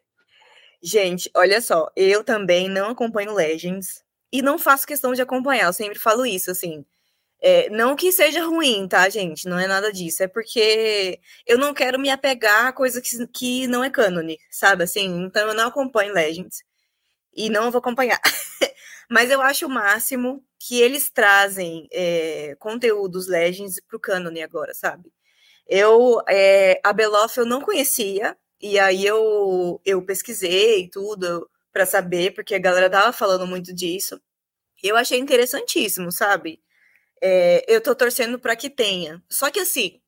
gente, 0.82 1.30
olha 1.34 1.60
só, 1.60 1.90
eu 1.96 2.22
também 2.22 2.68
não 2.68 2.90
acompanho 2.90 3.34
Legends 3.34 4.04
e 4.32 4.40
não 4.40 4.58
faço 4.58 4.86
questão 4.86 5.12
de 5.12 5.22
acompanhar, 5.22 5.66
eu 5.66 5.72
sempre 5.72 5.98
falo 5.98 6.24
isso, 6.24 6.50
assim. 6.50 6.84
É, 7.42 7.68
não 7.68 7.94
que 7.94 8.10
seja 8.10 8.44
ruim, 8.44 8.88
tá, 8.88 9.06
gente? 9.08 9.46
Não 9.46 9.58
é 9.58 9.66
nada 9.66 9.92
disso. 9.92 10.22
É 10.22 10.26
porque 10.26 11.20
eu 11.46 11.58
não 11.58 11.74
quero 11.74 11.98
me 11.98 12.08
apegar 12.08 12.66
a 12.66 12.72
coisa 12.72 13.02
que, 13.02 13.26
que 13.26 13.66
não 13.66 13.84
é 13.84 13.90
cânone, 13.90 14.38
sabe? 14.50 14.84
Assim, 14.84 15.24
então 15.24 15.48
eu 15.48 15.54
não 15.54 15.68
acompanho 15.68 16.14
Legends 16.14 16.62
e 17.36 17.50
não 17.50 17.70
vou 17.70 17.78
acompanhar. 17.78 18.20
Mas 19.10 19.30
eu 19.30 19.40
acho 19.40 19.66
o 19.66 19.70
máximo 19.70 20.44
que 20.58 20.80
eles 20.80 21.10
trazem 21.10 21.88
é, 21.92 22.56
conteúdos 22.58 23.28
Legends 23.28 23.80
pro 23.86 24.00
cânone 24.00 24.42
agora, 24.42 24.72
sabe? 24.74 25.12
Eu, 25.66 26.20
é, 26.28 26.80
a 26.82 26.92
Beloff 26.92 27.38
eu 27.38 27.46
não 27.46 27.60
conhecia, 27.60 28.36
e 28.60 28.78
aí 28.78 29.04
eu, 29.04 29.80
eu 29.84 30.02
pesquisei 30.02 30.88
tudo 30.88 31.48
para 31.72 31.86
saber, 31.86 32.34
porque 32.34 32.54
a 32.54 32.58
galera 32.58 32.88
tava 32.88 33.12
falando 33.12 33.46
muito 33.46 33.74
disso. 33.74 34.20
Eu 34.82 34.96
achei 34.96 35.18
interessantíssimo, 35.18 36.12
sabe? 36.12 36.62
É, 37.22 37.64
eu 37.68 37.80
tô 37.80 37.94
torcendo 37.94 38.38
para 38.38 38.56
que 38.56 38.70
tenha. 38.70 39.22
Só 39.30 39.50
que 39.50 39.60
assim, 39.60 40.00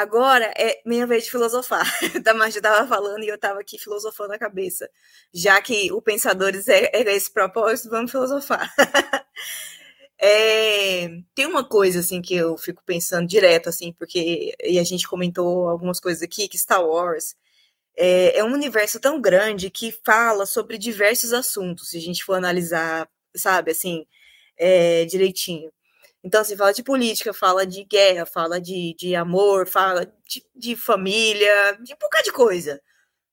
Agora 0.00 0.50
é 0.56 0.80
minha 0.86 1.06
vez 1.06 1.24
de 1.24 1.30
filosofar. 1.30 1.86
Da 2.24 2.32
Marcia 2.32 2.58
estava 2.58 2.86
falando 2.88 3.22
e 3.22 3.28
eu 3.28 3.34
estava 3.34 3.60
aqui 3.60 3.78
filosofando 3.78 4.32
a 4.32 4.38
cabeça. 4.38 4.88
Já 5.32 5.60
que 5.60 5.92
o 5.92 6.00
Pensadores 6.00 6.68
é, 6.68 6.90
é 6.92 7.02
esse 7.14 7.30
propósito, 7.30 7.90
vamos 7.90 8.10
filosofar. 8.10 8.72
É, 10.22 11.08
tem 11.34 11.46
uma 11.46 11.64
coisa 11.64 12.00
assim 12.00 12.20
que 12.20 12.34
eu 12.34 12.58
fico 12.58 12.82
pensando 12.84 13.26
direto 13.26 13.70
assim, 13.70 13.90
porque 13.94 14.54
e 14.62 14.78
a 14.78 14.84
gente 14.84 15.08
comentou 15.08 15.66
algumas 15.66 15.98
coisas 15.98 16.22
aqui 16.22 16.46
que 16.46 16.58
Star 16.58 16.84
Wars 16.86 17.34
é, 17.96 18.38
é, 18.38 18.44
um 18.44 18.52
universo 18.52 19.00
tão 19.00 19.20
grande 19.20 19.70
que 19.70 19.92
fala 20.04 20.46
sobre 20.46 20.78
diversos 20.78 21.32
assuntos. 21.32 21.90
Se 21.90 21.98
a 21.98 22.00
gente 22.00 22.24
for 22.24 22.34
analisar, 22.34 23.08
sabe, 23.34 23.70
assim, 23.72 24.06
é, 24.58 25.04
direitinho. 25.06 25.72
Então, 26.22 26.40
assim, 26.42 26.56
fala 26.56 26.72
de 26.74 26.82
política, 26.82 27.32
fala 27.32 27.66
de 27.66 27.84
guerra, 27.84 28.26
fala 28.26 28.60
de, 28.60 28.94
de 28.98 29.14
amor, 29.16 29.66
fala 29.68 30.04
de, 30.28 30.44
de 30.54 30.76
família, 30.76 31.78
de 31.82 31.94
um 31.94 31.98
bocado 31.98 32.24
de 32.24 32.32
coisa. 32.32 32.80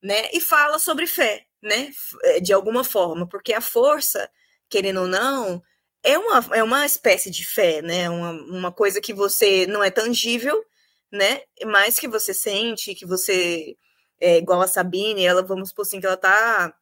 né? 0.03 0.29
E 0.33 0.41
fala 0.41 0.79
sobre 0.79 1.07
fé, 1.07 1.45
né? 1.61 1.89
É, 2.25 2.39
de 2.39 2.53
alguma 2.53 2.83
forma, 2.83 3.27
porque 3.27 3.53
a 3.53 3.61
força, 3.61 4.29
querendo 4.69 5.01
ou 5.01 5.07
não, 5.07 5.61
é 6.03 6.17
uma, 6.17 6.45
é 6.55 6.63
uma 6.63 6.85
espécie 6.85 7.31
de 7.31 7.45
fé, 7.45 7.81
né? 7.81 8.09
Uma, 8.09 8.31
uma 8.31 8.71
coisa 8.71 9.01
que 9.01 9.13
você 9.13 9.65
não 9.67 9.83
é 9.83 9.91
tangível, 9.91 10.63
né? 11.11 11.41
Mas 11.65 11.99
que 11.99 12.07
você 12.07 12.33
sente, 12.33 12.95
que 12.95 13.05
você 13.05 13.75
é 14.19 14.37
igual 14.37 14.61
a 14.61 14.67
Sabine, 14.67 15.25
ela, 15.25 15.43
vamos 15.43 15.69
supor 15.69 15.83
assim, 15.85 15.99
que 15.99 16.05
ela 16.07 16.17
tá 16.17 16.73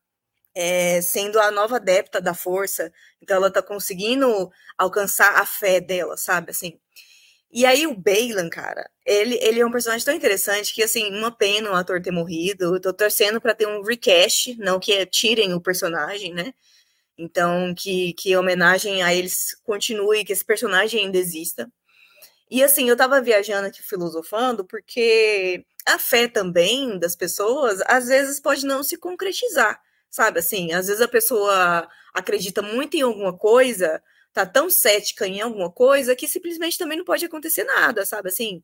é, 0.55 1.01
sendo 1.01 1.39
a 1.39 1.51
nova 1.51 1.77
adepta 1.77 2.21
da 2.21 2.33
força, 2.33 2.91
então 3.21 3.37
ela 3.37 3.51
tá 3.51 3.61
conseguindo 3.61 4.49
alcançar 4.77 5.35
a 5.39 5.45
fé 5.45 5.81
dela, 5.81 6.17
sabe, 6.17 6.51
assim. 6.51 6.79
E 7.51 7.65
aí 7.65 7.87
o 7.87 7.95
Bailan, 7.95 8.49
cara, 8.49 8.89
ele, 9.05 9.37
ele 9.41 9.59
é 9.61 9.65
um 9.65 9.71
personagem 9.71 10.05
tão 10.05 10.15
interessante 10.15 10.73
que, 10.73 10.83
assim, 10.83 11.09
uma 11.15 11.31
pena 11.31 11.71
o 11.71 11.75
ator 11.75 12.01
ter 12.01 12.11
morrido, 12.11 12.75
eu 12.75 12.81
tô 12.81 12.93
torcendo 12.93 13.41
para 13.41 13.55
ter 13.55 13.67
um 13.67 13.81
recast, 13.83 14.55
não 14.57 14.79
que 14.79 15.05
tirem 15.07 15.53
o 15.53 15.61
personagem, 15.61 16.33
né, 16.33 16.53
então 17.17 17.73
que, 17.75 18.13
que 18.13 18.35
homenagem 18.37 19.03
a 19.03 19.13
eles 19.13 19.55
continue, 19.63 20.25
que 20.25 20.33
esse 20.33 20.45
personagem 20.45 21.05
ainda 21.05 21.17
exista. 21.17 21.69
E 22.49 22.63
assim, 22.63 22.89
eu 22.89 22.97
tava 22.97 23.21
viajando 23.21 23.67
aqui 23.67 23.81
filosofando, 23.83 24.65
porque 24.65 25.65
a 25.85 25.99
fé 25.99 26.27
também 26.27 26.99
das 26.99 27.15
pessoas, 27.15 27.81
às 27.87 28.07
vezes, 28.07 28.39
pode 28.39 28.65
não 28.65 28.83
se 28.83 28.97
concretizar, 28.97 29.79
sabe? 30.09 30.39
Assim, 30.39 30.73
às 30.73 30.87
vezes 30.87 31.01
a 31.01 31.07
pessoa 31.07 31.87
acredita 32.13 32.61
muito 32.61 32.95
em 32.95 33.01
alguma 33.01 33.37
coisa, 33.37 34.01
tá 34.33 34.45
tão 34.45 34.69
cética 34.69 35.27
em 35.27 35.41
alguma 35.41 35.71
coisa, 35.71 36.15
que 36.15 36.27
simplesmente 36.27 36.77
também 36.77 36.97
não 36.97 37.05
pode 37.05 37.25
acontecer 37.25 37.63
nada, 37.63 38.05
sabe? 38.05 38.29
Assim, 38.29 38.63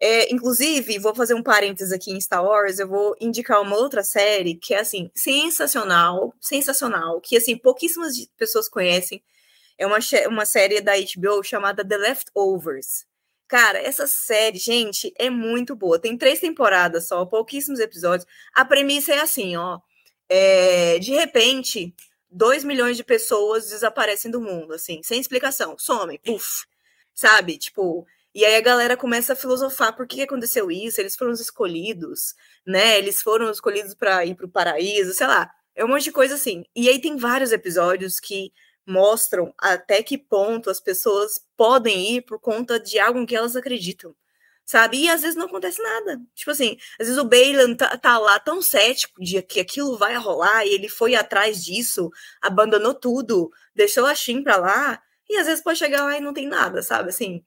é, 0.00 0.32
inclusive, 0.32 0.98
vou 0.98 1.14
fazer 1.14 1.34
um 1.34 1.42
parênteses 1.42 1.92
aqui 1.92 2.10
em 2.10 2.20
Star 2.20 2.44
Wars, 2.44 2.78
eu 2.78 2.88
vou 2.88 3.14
indicar 3.20 3.60
uma 3.62 3.76
outra 3.76 4.02
série 4.02 4.56
que 4.56 4.74
é, 4.74 4.80
assim, 4.80 5.10
sensacional, 5.14 6.34
sensacional, 6.40 7.20
que, 7.20 7.36
assim, 7.36 7.56
pouquíssimas 7.56 8.14
pessoas 8.36 8.68
conhecem. 8.68 9.22
É 9.78 9.86
uma, 9.86 9.98
uma 10.28 10.44
série 10.46 10.80
da 10.80 10.92
HBO 10.96 11.42
chamada 11.44 11.86
The 11.86 11.96
Leftovers. 11.96 13.06
Cara, 13.48 13.78
essa 13.78 14.06
série, 14.06 14.58
gente, 14.58 15.12
é 15.18 15.30
muito 15.30 15.76
boa. 15.76 16.00
Tem 16.00 16.16
três 16.16 16.40
temporadas 16.40 17.06
só, 17.06 17.24
pouquíssimos 17.26 17.80
episódios. 17.80 18.26
A 18.54 18.64
premissa 18.64 19.12
é 19.12 19.20
assim, 19.20 19.56
ó. 19.56 19.78
É, 20.34 20.98
de 20.98 21.12
repente, 21.12 21.94
dois 22.30 22.64
milhões 22.64 22.96
de 22.96 23.04
pessoas 23.04 23.68
desaparecem 23.68 24.30
do 24.30 24.40
mundo, 24.40 24.72
assim, 24.72 25.02
sem 25.02 25.20
explicação. 25.20 25.76
Somem, 25.78 26.18
puf. 26.24 26.64
Sabe? 27.12 27.58
Tipo, 27.58 28.06
e 28.34 28.42
aí 28.42 28.56
a 28.56 28.60
galera 28.62 28.96
começa 28.96 29.34
a 29.34 29.36
filosofar 29.36 29.94
por 29.94 30.06
que 30.06 30.22
aconteceu 30.22 30.70
isso, 30.70 30.98
eles 31.00 31.16
foram 31.16 31.32
os 31.32 31.40
escolhidos, 31.40 32.34
né? 32.66 32.96
Eles 32.98 33.20
foram 33.20 33.50
escolhidos 33.50 33.94
para 33.94 34.24
ir 34.24 34.34
para 34.34 34.46
o 34.46 34.48
paraíso, 34.48 35.12
sei 35.12 35.26
lá. 35.26 35.50
É 35.74 35.84
um 35.84 35.88
monte 35.88 36.04
de 36.04 36.12
coisa 36.12 36.34
assim. 36.34 36.64
E 36.74 36.88
aí 36.88 36.98
tem 36.98 37.16
vários 37.18 37.52
episódios 37.52 38.18
que 38.18 38.52
mostram 38.86 39.52
até 39.58 40.02
que 40.02 40.16
ponto 40.16 40.70
as 40.70 40.80
pessoas 40.80 41.44
podem 41.56 42.16
ir 42.16 42.22
por 42.22 42.40
conta 42.40 42.80
de 42.80 42.98
algo 42.98 43.26
que 43.26 43.36
elas 43.36 43.54
acreditam, 43.54 44.14
sabe? 44.64 44.98
E 44.98 45.08
às 45.08 45.22
vezes 45.22 45.36
não 45.36 45.46
acontece 45.46 45.82
nada. 45.82 46.20
Tipo 46.34 46.50
assim, 46.50 46.76
às 47.00 47.06
vezes 47.06 47.20
o 47.20 47.28
Bailan 47.28 47.74
tá, 47.74 47.96
tá, 47.96 48.18
lá 48.18 48.38
tão 48.38 48.60
cético 48.62 49.22
de 49.22 49.40
que 49.42 49.60
aquilo 49.60 49.98
vai 49.98 50.16
rolar 50.16 50.66
e 50.66 50.74
ele 50.74 50.88
foi 50.88 51.14
atrás 51.14 51.64
disso, 51.64 52.10
abandonou 52.40 52.94
tudo, 52.94 53.50
deixou 53.74 54.06
a 54.06 54.14
Shin 54.14 54.42
pra 54.42 54.56
lá, 54.56 55.02
e 55.28 55.36
às 55.36 55.46
vezes 55.46 55.62
pode 55.62 55.78
chegar 55.78 56.04
lá 56.04 56.16
e 56.16 56.20
não 56.20 56.32
tem 56.32 56.46
nada, 56.46 56.82
sabe? 56.82 57.10
Assim. 57.10 57.44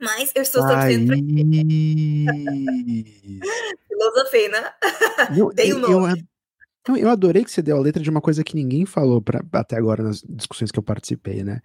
Mas 0.00 0.32
eu 0.34 0.42
estou 0.42 0.66
dizendo 0.66 1.06
pra 1.06 1.16
Filosofei, 3.88 4.48
né? 4.48 4.72
Eu, 5.36 5.50
Dei 5.54 5.72
o 5.72 5.76
um 5.76 5.80
nome. 5.80 6.20
Eu, 6.20 6.26
então, 6.86 6.96
eu 6.96 7.08
adorei 7.08 7.44
que 7.44 7.50
você 7.50 7.60
deu 7.60 7.76
a 7.76 7.80
letra 7.80 8.00
de 8.00 8.08
uma 8.08 8.20
coisa 8.20 8.44
que 8.44 8.54
ninguém 8.54 8.86
falou 8.86 9.20
pra, 9.20 9.42
até 9.52 9.76
agora 9.76 10.04
nas 10.04 10.22
discussões 10.22 10.70
que 10.70 10.78
eu 10.78 10.84
participei, 10.84 11.42
né? 11.42 11.60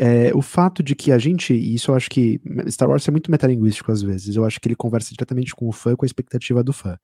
É, 0.00 0.32
o 0.32 0.40
fato 0.40 0.80
de 0.80 0.94
que 0.94 1.10
a 1.10 1.18
gente, 1.18 1.52
e 1.52 1.74
isso 1.74 1.90
eu 1.90 1.96
acho 1.96 2.08
que 2.08 2.40
Star 2.68 2.88
Wars 2.88 3.06
é 3.08 3.10
muito 3.10 3.32
metalinguístico 3.32 3.90
às 3.90 4.00
vezes, 4.00 4.36
eu 4.36 4.44
acho 4.44 4.60
que 4.60 4.68
ele 4.68 4.76
conversa 4.76 5.10
diretamente 5.10 5.56
com 5.56 5.68
o 5.68 5.72
fã, 5.72 5.96
com 5.96 6.04
a 6.04 6.06
expectativa 6.06 6.62
do 6.62 6.72
fã. 6.72 6.96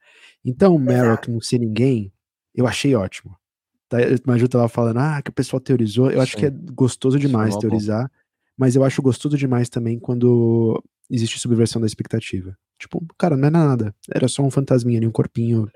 Então, 0.44 0.78
Merrick 0.78 1.28
não 1.28 1.40
ser 1.40 1.58
ninguém, 1.58 2.12
eu 2.54 2.68
achei 2.68 2.94
ótimo. 2.94 3.36
Tá, 3.88 3.98
Maju 4.24 4.48
tava 4.48 4.68
falando, 4.68 4.98
ah, 4.98 5.20
que 5.20 5.30
o 5.30 5.34
pessoal 5.34 5.58
teorizou, 5.58 6.06
eu 6.06 6.18
Sim. 6.18 6.22
acho 6.22 6.36
que 6.36 6.46
é 6.46 6.50
gostoso 6.50 7.18
demais 7.18 7.56
teorizar, 7.56 8.04
bom. 8.04 8.10
mas 8.56 8.76
eu 8.76 8.84
acho 8.84 9.02
gostoso 9.02 9.36
demais 9.36 9.68
também 9.68 9.98
quando 9.98 10.80
existe 11.10 11.40
subversão 11.40 11.80
da 11.80 11.88
expectativa. 11.88 12.56
Tipo, 12.78 13.04
cara, 13.18 13.36
não 13.36 13.48
é 13.48 13.50
nada, 13.50 13.94
era 14.08 14.28
só 14.28 14.42
um 14.42 14.50
fantasminha 14.52 14.98
ali, 14.98 15.06
um 15.06 15.12
corpinho. 15.12 15.62
Uhum. 15.62 15.68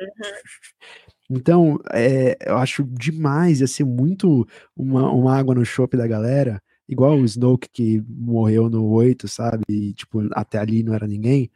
Então, 1.30 1.78
é, 1.92 2.36
eu 2.46 2.56
acho 2.56 2.84
demais, 2.84 3.60
ia 3.60 3.66
ser 3.66 3.84
muito 3.84 4.46
uma, 4.76 5.10
uma 5.10 5.36
água 5.36 5.54
no 5.54 5.64
chope 5.64 5.96
da 5.96 6.06
galera, 6.06 6.62
igual 6.88 7.16
o 7.18 7.24
Snoke 7.24 7.68
que 7.68 8.02
morreu 8.08 8.70
no 8.70 8.88
8, 8.88 9.28
sabe? 9.28 9.62
E, 9.68 9.92
tipo, 9.92 10.20
até 10.32 10.58
ali 10.58 10.82
não 10.82 10.94
era 10.94 11.06
ninguém. 11.06 11.50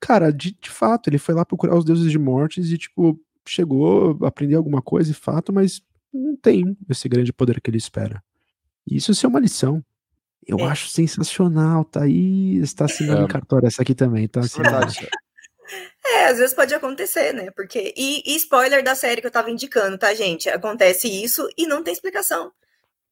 Cara, 0.00 0.32
de, 0.32 0.56
de 0.60 0.70
fato, 0.70 1.08
ele 1.08 1.18
foi 1.18 1.34
lá 1.34 1.44
procurar 1.44 1.76
os 1.76 1.84
deuses 1.84 2.10
de 2.10 2.18
mortes 2.18 2.70
e, 2.70 2.78
tipo, 2.78 3.20
chegou, 3.46 4.18
aprendeu 4.22 4.58
alguma 4.58 4.80
coisa, 4.82 5.10
de 5.12 5.18
fato, 5.18 5.52
mas 5.52 5.82
não 6.12 6.36
tem 6.36 6.76
esse 6.88 7.08
grande 7.08 7.32
poder 7.32 7.60
que 7.60 7.70
ele 7.70 7.78
espera. 7.78 8.22
E 8.86 8.96
isso 8.96 9.12
é 9.24 9.28
uma 9.28 9.40
lição. 9.40 9.84
Eu 10.46 10.60
é. 10.60 10.64
acho 10.64 10.88
sensacional, 10.88 11.84
tá 11.84 12.04
aí, 12.04 12.56
está 12.58 12.84
assinando 12.84 13.22
é. 13.22 13.24
em 13.24 13.28
cartório 13.28 13.66
essa 13.66 13.82
aqui 13.82 13.94
também, 13.94 14.28
tá 14.28 14.40
assinando. 14.40 14.92
É, 16.04 16.26
às 16.26 16.38
vezes 16.38 16.54
pode 16.54 16.72
acontecer, 16.72 17.32
né? 17.32 17.50
Porque. 17.50 17.92
E, 17.96 18.22
e, 18.24 18.36
spoiler 18.36 18.84
da 18.84 18.94
série 18.94 19.20
que 19.20 19.26
eu 19.26 19.32
tava 19.32 19.50
indicando, 19.50 19.98
tá, 19.98 20.14
gente? 20.14 20.48
Acontece 20.48 21.08
isso 21.08 21.48
e 21.58 21.66
não 21.66 21.82
tem 21.82 21.92
explicação. 21.92 22.52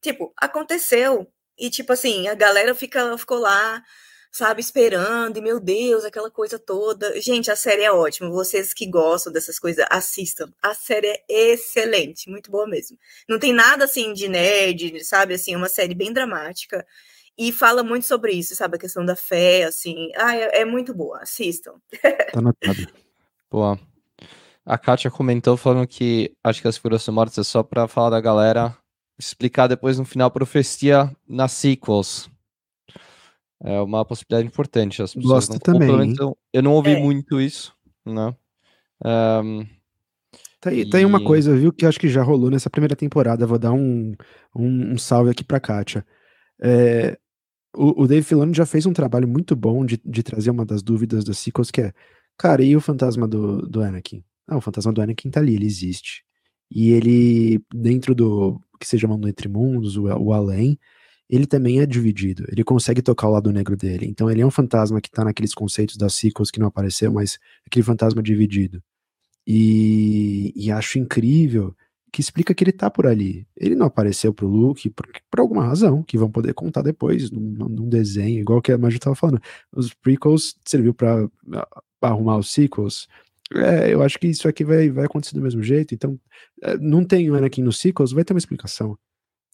Tipo, 0.05 0.31
aconteceu. 0.37 1.27
E, 1.57 1.67
tipo 1.67 1.91
assim, 1.91 2.27
a 2.27 2.35
galera 2.35 2.75
fica, 2.75 3.17
ficou 3.17 3.39
lá, 3.39 3.81
sabe, 4.31 4.61
esperando, 4.61 5.37
e 5.37 5.41
meu 5.41 5.59
Deus, 5.59 6.05
aquela 6.05 6.29
coisa 6.29 6.59
toda. 6.59 7.19
Gente, 7.19 7.49
a 7.49 7.55
série 7.55 7.81
é 7.81 7.91
ótima. 7.91 8.29
Vocês 8.29 8.71
que 8.71 8.85
gostam 8.85 9.33
dessas 9.33 9.57
coisas, 9.57 9.83
assistam. 9.89 10.53
A 10.61 10.75
série 10.75 11.07
é 11.07 11.23
excelente, 11.27 12.29
muito 12.29 12.51
boa 12.51 12.67
mesmo. 12.67 12.99
Não 13.27 13.39
tem 13.39 13.51
nada 13.51 13.85
assim 13.85 14.13
de 14.13 14.27
nerd, 14.27 15.03
sabe? 15.03 15.33
Assim, 15.33 15.55
é 15.55 15.57
uma 15.57 15.69
série 15.69 15.95
bem 15.95 16.13
dramática. 16.13 16.85
E 17.35 17.51
fala 17.51 17.83
muito 17.83 18.05
sobre 18.05 18.31
isso, 18.33 18.55
sabe? 18.55 18.75
A 18.77 18.79
questão 18.79 19.03
da 19.03 19.15
fé, 19.15 19.63
assim. 19.63 20.11
Ah, 20.15 20.35
é, 20.35 20.61
é 20.61 20.65
muito 20.65 20.93
boa. 20.93 21.19
Assistam. 21.23 21.81
Tá 22.31 22.39
anotado. 22.39 22.93
Boa. 23.49 23.79
A 24.63 24.77
Kátia 24.77 25.09
comentou 25.09 25.57
falando 25.57 25.87
que 25.87 26.31
acho 26.43 26.61
que 26.61 26.67
as 26.67 26.77
figuras 26.77 27.07
mortas 27.07 27.39
é 27.39 27.43
só 27.43 27.63
pra 27.63 27.87
falar 27.87 28.11
da 28.11 28.21
galera 28.21 28.77
explicar 29.17 29.67
depois 29.67 29.97
no 29.97 30.05
final 30.05 30.29
profecia 30.31 31.11
nas 31.27 31.51
sequels. 31.53 32.29
É 33.63 33.79
uma 33.81 34.03
possibilidade 34.05 34.47
importante. 34.47 35.01
As 35.01 35.13
pessoas 35.13 35.47
Gosto 35.47 35.59
também. 35.59 36.13
Eu 36.53 36.63
não 36.63 36.73
ouvi 36.73 36.91
é. 36.91 36.99
muito 36.99 37.39
isso, 37.39 37.73
né? 38.05 38.35
Um, 39.03 39.65
tá, 40.59 40.69
aí, 40.69 40.83
e... 40.83 40.95
aí 40.95 41.05
uma 41.05 41.23
coisa, 41.23 41.55
viu, 41.55 41.71
que 41.71 41.85
acho 41.85 41.99
que 41.99 42.07
já 42.07 42.21
rolou 42.21 42.49
nessa 42.49 42.69
primeira 42.69 42.95
temporada. 42.95 43.47
Vou 43.47 43.57
dar 43.57 43.71
um, 43.71 44.13
um, 44.55 44.93
um 44.93 44.97
salve 44.97 45.31
aqui 45.31 45.43
pra 45.43 45.59
Kátia. 45.59 46.05
É, 46.61 47.17
o, 47.75 48.03
o 48.03 48.07
Dave 48.07 48.25
Filoni 48.25 48.53
já 48.53 48.65
fez 48.65 48.85
um 48.85 48.93
trabalho 48.93 49.27
muito 49.27 49.55
bom 49.55 49.85
de, 49.85 49.99
de 50.03 50.23
trazer 50.23 50.49
uma 50.49 50.65
das 50.65 50.81
dúvidas 50.81 51.23
das 51.23 51.37
sequels, 51.37 51.71
que 51.71 51.81
é, 51.81 51.93
cara, 52.37 52.63
e 52.63 52.75
o 52.75 52.81
fantasma 52.81 53.27
do, 53.27 53.61
do 53.67 53.81
Anakin? 53.81 54.23
Ah, 54.47 54.57
o 54.57 54.61
fantasma 54.61 54.93
do 54.93 55.01
Anakin 55.01 55.29
tá 55.29 55.39
ali, 55.39 55.55
ele 55.55 55.65
existe. 55.65 56.23
E 56.69 56.91
ele, 56.91 57.63
dentro 57.73 58.15
do 58.15 58.59
que 58.79 58.87
seja 58.87 59.07
Mundo 59.07 59.27
Entre 59.27 59.47
Mundos, 59.47 59.97
o, 59.97 60.03
o 60.03 60.33
Além, 60.33 60.77
ele 61.29 61.45
também 61.45 61.79
é 61.79 61.85
dividido. 61.85 62.45
Ele 62.49 62.63
consegue 62.63 63.01
tocar 63.01 63.27
o 63.27 63.31
lado 63.31 63.51
negro 63.51 63.75
dele. 63.75 64.05
Então 64.07 64.29
ele 64.29 64.41
é 64.41 64.45
um 64.45 64.51
fantasma 64.51 65.01
que 65.01 65.09
tá 65.09 65.23
naqueles 65.23 65.53
conceitos 65.53 65.97
das 65.97 66.13
sequels 66.13 66.51
que 66.51 66.59
não 66.59 66.67
apareceu, 66.67 67.11
mas 67.11 67.39
aquele 67.65 67.83
fantasma 67.83 68.21
dividido. 68.21 68.81
E, 69.47 70.53
e 70.55 70.71
acho 70.71 70.99
incrível 70.99 71.75
que 72.11 72.21
explica 72.21 72.53
que 72.53 72.63
ele 72.63 72.71
tá 72.71 72.89
por 72.89 73.05
ali. 73.05 73.45
Ele 73.57 73.75
não 73.75 73.87
apareceu 73.87 74.33
pro 74.33 74.47
Luke 74.47 74.89
por, 74.89 75.05
por 75.29 75.39
alguma 75.39 75.65
razão, 75.65 76.01
que 76.01 76.17
vão 76.17 76.31
poder 76.31 76.53
contar 76.53 76.81
depois, 76.81 77.29
num, 77.29 77.41
num 77.41 77.89
desenho, 77.89 78.39
igual 78.39 78.61
que 78.61 78.71
a 78.71 78.77
Maju 78.77 78.99
tava 78.99 79.15
falando. 79.15 79.41
Os 79.75 79.93
prequels 79.93 80.55
serviu 80.63 80.93
para 80.93 81.27
arrumar 82.01 82.37
os 82.37 82.51
sequels. 82.51 83.07
É, 83.55 83.93
eu 83.93 84.01
acho 84.01 84.19
que 84.19 84.27
isso 84.27 84.47
aqui 84.47 84.63
vai, 84.63 84.89
vai 84.89 85.05
acontecer 85.05 85.35
do 85.35 85.41
mesmo 85.41 85.63
jeito, 85.63 85.93
então 85.93 86.19
é, 86.61 86.77
não 86.77 87.03
tem 87.05 87.29
o 87.29 87.35
Anakin 87.35 87.61
nos 87.61 87.77
sequels, 87.79 88.11
vai 88.11 88.23
ter 88.23 88.33
uma 88.33 88.39
explicação. 88.39 88.97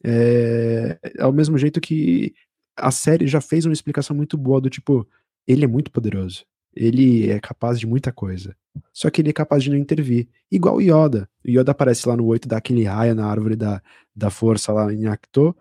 É, 0.03 0.97
ao 1.19 1.31
mesmo 1.31 1.57
jeito 1.57 1.79
que 1.79 2.33
a 2.75 2.91
série 2.91 3.27
já 3.27 3.39
fez 3.39 3.65
uma 3.65 3.73
explicação 3.73 4.15
muito 4.15 4.37
boa 4.37 4.59
do 4.59 4.69
tipo, 4.69 5.07
ele 5.47 5.65
é 5.65 5.67
muito 5.67 5.91
poderoso. 5.91 6.45
Ele 6.73 7.29
é 7.29 7.39
capaz 7.39 7.79
de 7.79 7.85
muita 7.85 8.11
coisa. 8.11 8.55
Só 8.93 9.09
que 9.09 9.21
ele 9.21 9.29
é 9.29 9.33
capaz 9.33 9.63
de 9.63 9.69
não 9.69 9.77
intervir. 9.77 10.29
Igual 10.49 10.77
o 10.77 10.81
Yoda. 10.81 11.29
O 11.45 11.49
Yoda 11.49 11.71
aparece 11.71 12.07
lá 12.07 12.15
no 12.15 12.25
8, 12.25 12.47
dá 12.47 12.57
aquele 12.57 12.83
raia 12.83 13.13
na 13.13 13.25
árvore 13.25 13.55
da, 13.55 13.81
da 14.15 14.29
força 14.29 14.71
lá 14.71 14.91
em 14.93 15.05
Acto. 15.05 15.55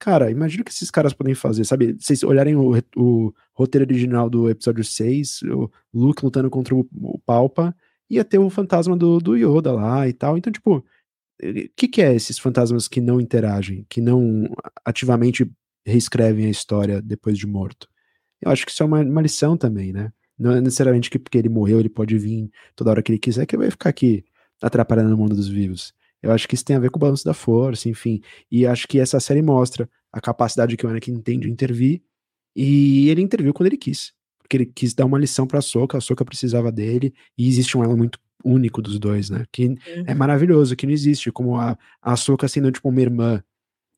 Cara, 0.00 0.30
imagina 0.30 0.62
o 0.62 0.64
que 0.64 0.70
esses 0.70 0.90
caras 0.90 1.12
podem 1.12 1.34
fazer, 1.34 1.62
sabe? 1.66 1.92
Vocês 1.92 2.22
olharem 2.22 2.56
o, 2.56 2.72
o 2.96 3.34
roteiro 3.52 3.84
original 3.84 4.30
do 4.30 4.48
episódio 4.48 4.82
6, 4.82 5.42
o 5.42 5.70
Luke 5.92 6.24
lutando 6.24 6.48
contra 6.48 6.74
o, 6.74 6.88
o 7.02 7.18
Palpa, 7.18 7.76
ia 8.08 8.24
ter 8.24 8.38
o 8.38 8.48
fantasma 8.48 8.96
do, 8.96 9.18
do 9.18 9.36
Yoda 9.36 9.72
lá 9.72 10.08
e 10.08 10.14
tal. 10.14 10.38
Então, 10.38 10.50
tipo, 10.50 10.78
o 10.78 10.84
que, 11.76 11.86
que 11.86 12.00
é 12.00 12.14
esses 12.14 12.38
fantasmas 12.38 12.88
que 12.88 12.98
não 12.98 13.20
interagem, 13.20 13.84
que 13.90 14.00
não 14.00 14.50
ativamente 14.86 15.46
reescrevem 15.86 16.46
a 16.46 16.50
história 16.50 17.02
depois 17.02 17.36
de 17.36 17.46
morto? 17.46 17.86
Eu 18.40 18.50
acho 18.50 18.64
que 18.64 18.72
isso 18.72 18.82
é 18.82 18.86
uma, 18.86 19.02
uma 19.02 19.20
lição 19.20 19.54
também, 19.54 19.92
né? 19.92 20.10
Não 20.38 20.52
é 20.52 20.62
necessariamente 20.62 21.10
que 21.10 21.18
porque 21.18 21.36
ele 21.36 21.50
morreu 21.50 21.78
ele 21.78 21.90
pode 21.90 22.16
vir 22.16 22.50
toda 22.74 22.90
hora 22.90 23.02
que 23.02 23.12
ele 23.12 23.18
quiser, 23.18 23.44
que 23.44 23.54
ele 23.54 23.64
vai 23.64 23.70
ficar 23.70 23.90
aqui 23.90 24.24
atrapalhando 24.62 25.14
o 25.14 25.18
mundo 25.18 25.36
dos 25.36 25.48
vivos. 25.48 25.92
Eu 26.22 26.32
acho 26.32 26.46
que 26.46 26.54
isso 26.54 26.64
tem 26.64 26.76
a 26.76 26.80
ver 26.80 26.90
com 26.90 26.98
o 26.98 27.00
balanço 27.00 27.24
da 27.24 27.34
força, 27.34 27.88
enfim. 27.88 28.20
E 28.50 28.66
acho 28.66 28.86
que 28.86 28.98
essa 28.98 29.18
série 29.20 29.42
mostra 29.42 29.88
a 30.12 30.20
capacidade 30.20 30.76
que 30.76 30.86
o 30.86 30.88
Anakin 30.88 31.20
tem 31.20 31.38
de 31.38 31.50
intervir. 31.50 32.02
E 32.54 33.08
ele 33.08 33.22
interviu 33.22 33.54
quando 33.54 33.68
ele 33.68 33.76
quis. 33.76 34.12
Porque 34.38 34.56
ele 34.56 34.66
quis 34.66 34.92
dar 34.92 35.06
uma 35.06 35.18
lição 35.18 35.46
pra 35.46 35.60
Soka, 35.60 35.96
a 35.96 36.00
Soka 36.00 36.24
precisava 36.24 36.70
dele. 36.70 37.14
E 37.38 37.48
existe 37.48 37.76
um 37.78 37.84
elo 37.84 37.96
muito 37.96 38.18
único 38.44 38.82
dos 38.82 38.98
dois, 38.98 39.30
né? 39.30 39.44
Que 39.52 39.68
uhum. 39.68 39.76
é 40.06 40.14
maravilhoso, 40.14 40.76
que 40.76 40.86
não 40.86 40.92
existe. 40.92 41.30
Como 41.32 41.56
a, 41.56 41.78
a 42.02 42.16
Soka 42.16 42.48
sendo 42.48 42.70
tipo 42.70 42.88
uma 42.88 43.00
irmã 43.00 43.42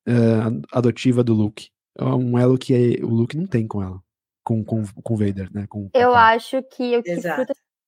uh, 0.08 0.62
adotiva 0.72 1.24
do 1.24 1.34
Luke. 1.34 1.70
É 1.98 2.04
um 2.04 2.38
elo 2.38 2.58
que 2.58 2.74
é, 2.74 3.04
o 3.04 3.08
Luke 3.08 3.36
não 3.36 3.46
tem 3.46 3.66
com 3.66 3.82
ela. 3.82 4.00
Com, 4.44 4.64
com, 4.64 4.84
com 4.84 5.14
o 5.14 5.16
Vader, 5.16 5.48
né? 5.52 5.66
Com, 5.68 5.88
eu 5.94 6.14
acho 6.14 6.62
que 6.64 6.96
o 6.96 7.02
que 7.02 7.12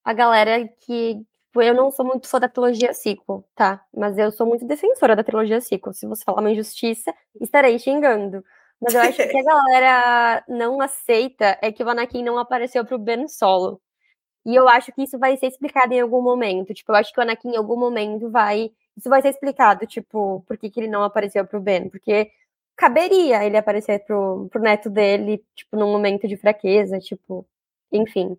a 0.04 0.12
galera 0.12 0.68
que 0.86 1.20
eu 1.62 1.74
não 1.74 1.90
sou 1.90 2.04
muito 2.04 2.28
fã 2.28 2.40
da 2.40 2.48
trilogia 2.48 2.92
sequel, 2.94 3.44
tá? 3.54 3.84
Mas 3.96 4.18
eu 4.18 4.30
sou 4.32 4.46
muito 4.46 4.66
defensora 4.66 5.16
da 5.16 5.24
trilogia 5.24 5.60
sequel. 5.60 5.92
Se 5.92 6.06
você 6.06 6.24
falar 6.24 6.40
uma 6.40 6.50
injustiça, 6.50 7.14
estarei 7.40 7.78
xingando. 7.78 8.44
Mas 8.80 8.94
eu 8.94 9.00
acho 9.00 9.16
que 9.16 9.38
a 9.38 9.42
galera 9.44 10.44
não 10.48 10.80
aceita 10.80 11.58
é 11.62 11.72
que 11.72 11.82
o 11.82 11.88
Anakin 11.88 12.22
não 12.22 12.38
apareceu 12.38 12.84
pro 12.84 12.98
Ben 12.98 13.28
Solo. 13.28 13.80
E 14.46 14.54
eu 14.54 14.68
acho 14.68 14.92
que 14.92 15.02
isso 15.02 15.18
vai 15.18 15.36
ser 15.36 15.46
explicado 15.46 15.94
em 15.94 16.00
algum 16.00 16.22
momento. 16.22 16.74
Tipo, 16.74 16.92
eu 16.92 16.96
acho 16.96 17.12
que 17.12 17.18
o 17.20 17.22
Anakin 17.22 17.50
em 17.50 17.56
algum 17.56 17.76
momento 17.76 18.30
vai. 18.30 18.70
Isso 18.96 19.08
vai 19.08 19.22
ser 19.22 19.30
explicado, 19.30 19.86
tipo, 19.86 20.44
por 20.46 20.58
que, 20.58 20.70
que 20.70 20.80
ele 20.80 20.88
não 20.88 21.02
apareceu 21.02 21.46
pro 21.46 21.60
Ben. 21.60 21.88
Porque 21.88 22.30
caberia 22.76 23.44
ele 23.44 23.56
aparecer 23.56 24.04
pro, 24.04 24.48
pro 24.50 24.60
neto 24.60 24.90
dele, 24.90 25.42
tipo, 25.54 25.76
num 25.76 25.90
momento 25.92 26.28
de 26.28 26.36
fraqueza, 26.36 26.98
tipo, 27.00 27.46
enfim. 27.92 28.38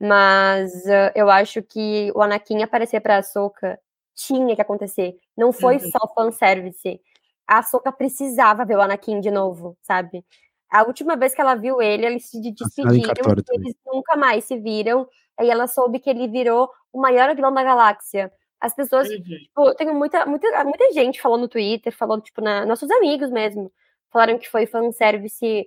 Mas 0.00 0.72
uh, 0.86 1.12
eu 1.14 1.28
acho 1.28 1.62
que 1.62 2.10
o 2.14 2.22
Anakin 2.22 2.62
aparecer 2.62 3.00
pra 3.00 3.18
Ahsoka 3.18 3.78
tinha 4.14 4.56
que 4.56 4.62
acontecer. 4.62 5.14
Não 5.36 5.52
foi 5.52 5.76
uhum. 5.76 5.90
só 5.90 6.08
fanservice. 6.14 7.00
A 7.46 7.58
Ahsoka 7.58 7.92
precisava 7.92 8.64
ver 8.64 8.76
o 8.76 8.80
Anakin 8.80 9.20
de 9.20 9.30
novo, 9.30 9.76
sabe? 9.82 10.24
A 10.70 10.84
última 10.84 11.16
vez 11.16 11.34
que 11.34 11.40
ela 11.40 11.54
viu 11.54 11.82
ele, 11.82 12.06
eles 12.06 12.30
se 12.30 12.40
despediram, 12.40 13.12
eles 13.52 13.74
nunca 13.84 14.16
mais 14.16 14.44
se 14.44 14.56
viram. 14.56 15.06
Aí 15.36 15.50
ela 15.50 15.66
soube 15.66 15.98
que 15.98 16.08
ele 16.08 16.28
virou 16.28 16.70
o 16.92 17.00
maior 17.00 17.34
vilão 17.34 17.52
da 17.52 17.62
galáxia. 17.62 18.32
As 18.58 18.74
pessoas, 18.74 19.08
uhum. 19.08 19.22
tipo, 19.22 19.74
tem 19.74 19.92
muita, 19.92 20.24
muita, 20.24 20.64
muita 20.64 20.92
gente 20.92 21.20
falou 21.20 21.38
no 21.38 21.48
Twitter, 21.48 21.92
falou, 21.92 22.20
tipo, 22.20 22.40
na, 22.40 22.64
nossos 22.64 22.90
amigos 22.90 23.30
mesmo, 23.30 23.72
falaram 24.10 24.38
que 24.38 24.48
foi 24.48 24.66
fanservice 24.66 25.66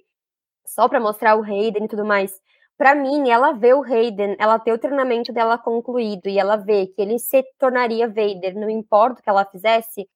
só 0.66 0.88
pra 0.88 1.00
mostrar 1.00 1.36
o 1.36 1.44
Hayden 1.44 1.86
e 1.86 1.88
tudo 1.88 2.06
mais 2.06 2.40
para 2.78 2.96
mim, 2.96 3.30
ela 3.30 3.52
vê 3.54 3.74
o 3.74 3.84
Hayden, 3.84 4.36
ela 4.40 4.60
tem 4.60 4.74
o 4.74 4.78
treinamento 4.78 5.32
dela 5.32 5.58
concluído 5.58 6.28
e 6.28 6.40
ela 6.40 6.56
vê 6.56 6.88
que 6.88 7.02
ele 7.02 7.20
se 7.20 7.44
tornaria 7.60 8.08
Vader, 8.08 8.56
não 8.56 8.70
importa 8.70 9.20
o 9.20 9.24
que 9.24 9.30
ela 9.30 9.46
fizesse, 9.46 10.10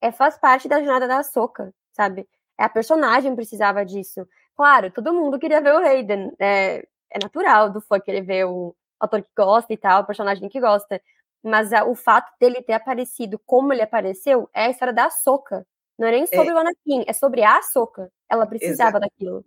é, 0.00 0.12
faz 0.12 0.38
parte 0.38 0.68
da 0.68 0.78
jornada 0.78 1.08
da 1.08 1.22
Soca, 1.22 1.72
sabe? 1.92 2.28
É, 2.58 2.64
a 2.64 2.68
personagem 2.68 3.34
precisava 3.34 3.84
disso. 3.84 4.26
Claro, 4.56 4.90
todo 4.90 5.12
mundo 5.12 5.38
queria 5.38 5.60
ver 5.60 5.74
o 5.74 5.78
Hayden, 5.78 6.32
é, 6.38 6.86
é 7.10 7.18
natural 7.22 7.70
do 7.70 7.80
fã 7.80 8.00
querer 8.00 8.22
ver 8.22 8.44
o 8.46 8.74
ator 9.00 9.22
que 9.22 9.30
gosta 9.36 9.72
e 9.72 9.76
tal, 9.76 10.02
o 10.02 10.06
personagem 10.06 10.48
que 10.48 10.60
gosta, 10.60 11.00
mas 11.42 11.72
a, 11.72 11.84
o 11.84 11.94
fato 11.94 12.32
dele 12.40 12.62
ter 12.62 12.74
aparecido 12.74 13.38
como 13.44 13.72
ele 13.72 13.82
apareceu 13.82 14.48
é 14.54 14.66
a 14.66 14.70
história 14.70 14.94
da 14.94 15.10
Soca. 15.10 15.66
Não 15.98 16.08
é 16.08 16.12
nem 16.12 16.26
sobre 16.26 16.50
é. 16.50 16.54
o 16.54 16.58
Anakin, 16.58 17.04
é 17.06 17.12
sobre 17.12 17.42
a 17.44 17.60
Soca. 17.62 18.10
Ela 18.28 18.46
precisava 18.46 18.98
Exato. 18.98 19.00
daquilo. 19.00 19.44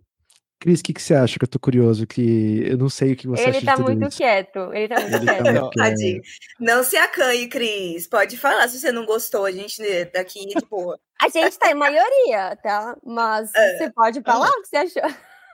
Cris, 0.59 0.79
o 0.79 0.83
que, 0.83 0.93
que 0.93 1.01
você 1.01 1.13
acha? 1.13 1.37
Que 1.37 1.45
eu 1.45 1.49
tô 1.49 1.59
curioso, 1.59 2.07
que 2.07 2.63
eu 2.65 2.77
não 2.77 2.89
sei 2.89 3.13
o 3.13 3.15
que 3.15 3.27
você 3.27 3.43
ele 3.43 3.57
acha 3.57 3.65
tá 3.65 3.71
de 3.73 3.77
tudo 3.77 3.91
muito 3.91 4.07
isso. 4.07 4.17
quieto, 4.17 4.73
ele 4.73 4.87
tá 4.87 4.99
muito 4.99 5.15
ele 5.15 5.25
tá 5.25 5.35
quieto. 5.35 5.69
Tá 5.69 5.83
muito 5.91 6.21
Não 6.59 6.83
se 6.83 6.97
acanhe, 6.97 7.47
Cris. 7.47 8.07
Pode 8.07 8.37
falar 8.37 8.67
se 8.67 8.79
você 8.79 8.91
não 8.91 9.05
gostou. 9.05 9.45
A 9.45 9.51
gente 9.51 9.79
daqui, 10.05 10.47
tipo. 10.47 10.97
a 11.21 11.29
gente 11.29 11.59
tá 11.59 11.69
em 11.69 11.75
maioria, 11.75 12.55
tá? 12.63 12.97
Mas 13.05 13.53
é. 13.55 13.77
você 13.77 13.91
pode 13.91 14.21
falar 14.21 14.49
o 14.49 14.61
que 14.61 14.67
você 14.67 14.77
achou. 14.77 15.03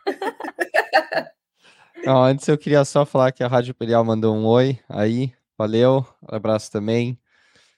Não, 2.06 2.22
antes 2.24 2.48
eu 2.48 2.58
queria 2.58 2.84
só 2.84 3.06
falar 3.06 3.32
que 3.32 3.44
a 3.44 3.48
Rádio 3.48 3.72
Imperial 3.72 4.04
mandou 4.04 4.36
um 4.36 4.46
oi 4.46 4.80
aí. 4.90 5.34
Valeu, 5.58 6.06
um 6.22 6.36
abraço 6.36 6.72
também. 6.72 7.18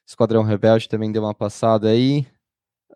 Esquadrão 0.05 0.43
Rebelde 0.43 0.89
também 0.89 1.11
deu 1.11 1.23
uma 1.23 1.33
passada 1.33 1.89
aí. 1.89 2.25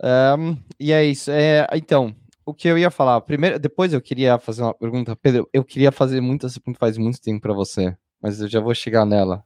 Um, 0.01 0.57
e 0.79 0.91
é 0.91 1.03
isso. 1.03 1.29
É, 1.29 1.67
então, 1.73 2.15
o 2.49 2.53
que 2.53 2.67
eu 2.67 2.77
ia 2.77 2.91
falar, 2.91 3.21
primeiro, 3.21 3.59
depois 3.59 3.93
eu 3.93 4.01
queria 4.01 4.39
fazer 4.39 4.63
uma 4.63 4.73
pergunta, 4.73 5.15
Pedro, 5.15 5.49
eu 5.53 5.63
queria 5.63 5.91
fazer 5.91 6.21
muito 6.21 6.45
essa 6.45 6.59
pergunta 6.59 6.79
faz 6.79 6.97
muito 6.97 7.21
tempo 7.21 7.41
para 7.41 7.53
você, 7.53 7.95
mas 8.21 8.41
eu 8.41 8.47
já 8.47 8.59
vou 8.59 8.73
chegar 8.73 9.05
nela, 9.05 9.43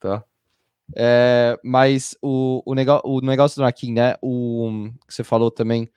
tá? 0.00 0.24
É, 0.96 1.58
mas 1.64 2.16
o, 2.20 2.62
o, 2.66 2.74
negócio, 2.74 3.02
o 3.08 3.20
negócio 3.20 3.56
do 3.56 3.62
Anakin, 3.62 3.92
né, 3.92 4.16
o 4.20 4.90
que 5.06 5.14
você 5.14 5.22
falou 5.22 5.50
também, 5.50 5.88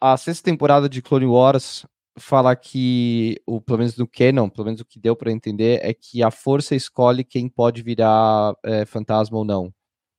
a 0.00 0.16
sexta 0.16 0.44
temporada 0.44 0.88
de 0.88 1.02
Clone 1.02 1.26
Wars 1.26 1.84
fala 2.16 2.54
que, 2.54 3.40
o, 3.46 3.60
pelo 3.60 3.78
menos 3.78 3.96
no 3.96 4.06
canon, 4.06 4.48
pelo 4.48 4.66
menos 4.66 4.80
o 4.80 4.84
que 4.84 4.98
deu 4.98 5.16
para 5.16 5.32
entender, 5.32 5.80
é 5.82 5.92
que 5.92 6.22
a 6.22 6.30
força 6.30 6.74
escolhe 6.74 7.24
quem 7.24 7.48
pode 7.48 7.82
virar 7.82 8.54
é, 8.64 8.84
fantasma 8.84 9.38
ou 9.38 9.44
não. 9.44 9.72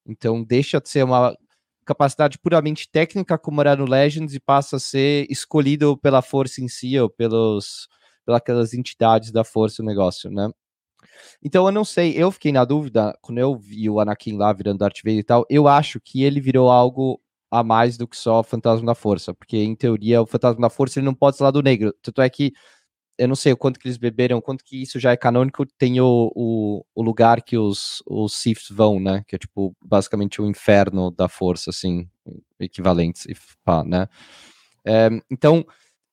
Então 0.06 0.44
deixa 0.44 0.82
de 0.82 0.90
ser 0.90 1.04
uma 1.04 1.38
capacidade 1.90 2.38
puramente 2.38 2.88
técnica, 2.90 3.38
como 3.38 3.62
era 3.62 3.76
no 3.76 3.86
Legends, 3.86 4.36
e 4.36 4.40
passa 4.40 4.76
a 4.76 4.80
ser 4.80 5.26
escolhido 5.30 5.98
pela 5.98 6.22
força 6.22 6.62
em 6.62 6.68
si, 6.68 6.98
ou 7.00 7.10
pelos, 7.10 7.88
pelas 8.46 8.74
entidades 8.76 9.32
da 9.32 9.44
força 9.44 9.82
o 9.82 9.86
negócio, 9.86 10.30
né? 10.30 10.50
Então 11.44 11.66
eu 11.66 11.72
não 11.72 11.84
sei, 11.84 12.14
eu 12.16 12.32
fiquei 12.32 12.52
na 12.52 12.64
dúvida, 12.64 13.18
quando 13.22 13.40
eu 13.40 13.58
vi 13.58 13.90
o 13.90 14.00
Anakin 14.00 14.38
lá 14.38 14.54
virando 14.54 14.80
Darth 14.80 15.00
Vader 15.04 15.20
e 15.20 15.24
tal, 15.24 15.46
eu 15.50 15.68
acho 15.68 16.00
que 16.00 16.24
ele 16.24 16.40
virou 16.40 16.70
algo 16.70 17.20
a 17.52 17.64
mais 17.64 17.98
do 17.98 18.08
que 18.08 18.16
só 18.16 18.40
o 18.42 18.44
Fantasma 18.44 18.86
da 18.86 18.96
Força, 18.96 19.34
porque 19.34 19.58
em 19.58 19.76
teoria 19.76 20.22
o 20.22 20.28
Fantasma 20.28 20.62
da 20.62 20.70
Força 20.70 21.00
ele 21.00 21.06
não 21.06 21.16
pode 21.16 21.38
ser 21.38 21.44
lado 21.44 21.64
negro, 21.64 21.94
tanto 22.02 22.22
é 22.22 22.30
que 22.30 22.54
eu 23.20 23.28
não 23.28 23.36
sei 23.36 23.52
o 23.52 23.58
quanto 23.58 23.78
que 23.78 23.86
eles 23.86 23.98
beberam, 23.98 24.40
quanto 24.40 24.64
que 24.64 24.82
isso 24.82 24.98
já 24.98 25.12
é 25.12 25.18
canônico, 25.18 25.66
tem 25.78 26.00
o, 26.00 26.32
o, 26.34 26.86
o 26.96 27.04
lugar 27.04 27.42
que 27.42 27.58
os, 27.58 28.02
os 28.08 28.34
Siths 28.34 28.70
vão, 28.70 28.98
né? 28.98 29.24
Que 29.28 29.36
é 29.36 29.40
tipo 29.40 29.76
basicamente 29.84 30.42
o 30.42 30.48
inferno 30.48 31.12
da 31.12 31.28
força, 31.28 31.70
assim, 31.70 32.08
equivalentes, 32.58 33.28
pá, 33.66 33.84
né? 33.84 34.08
É, 34.88 35.10
então, 35.30 35.66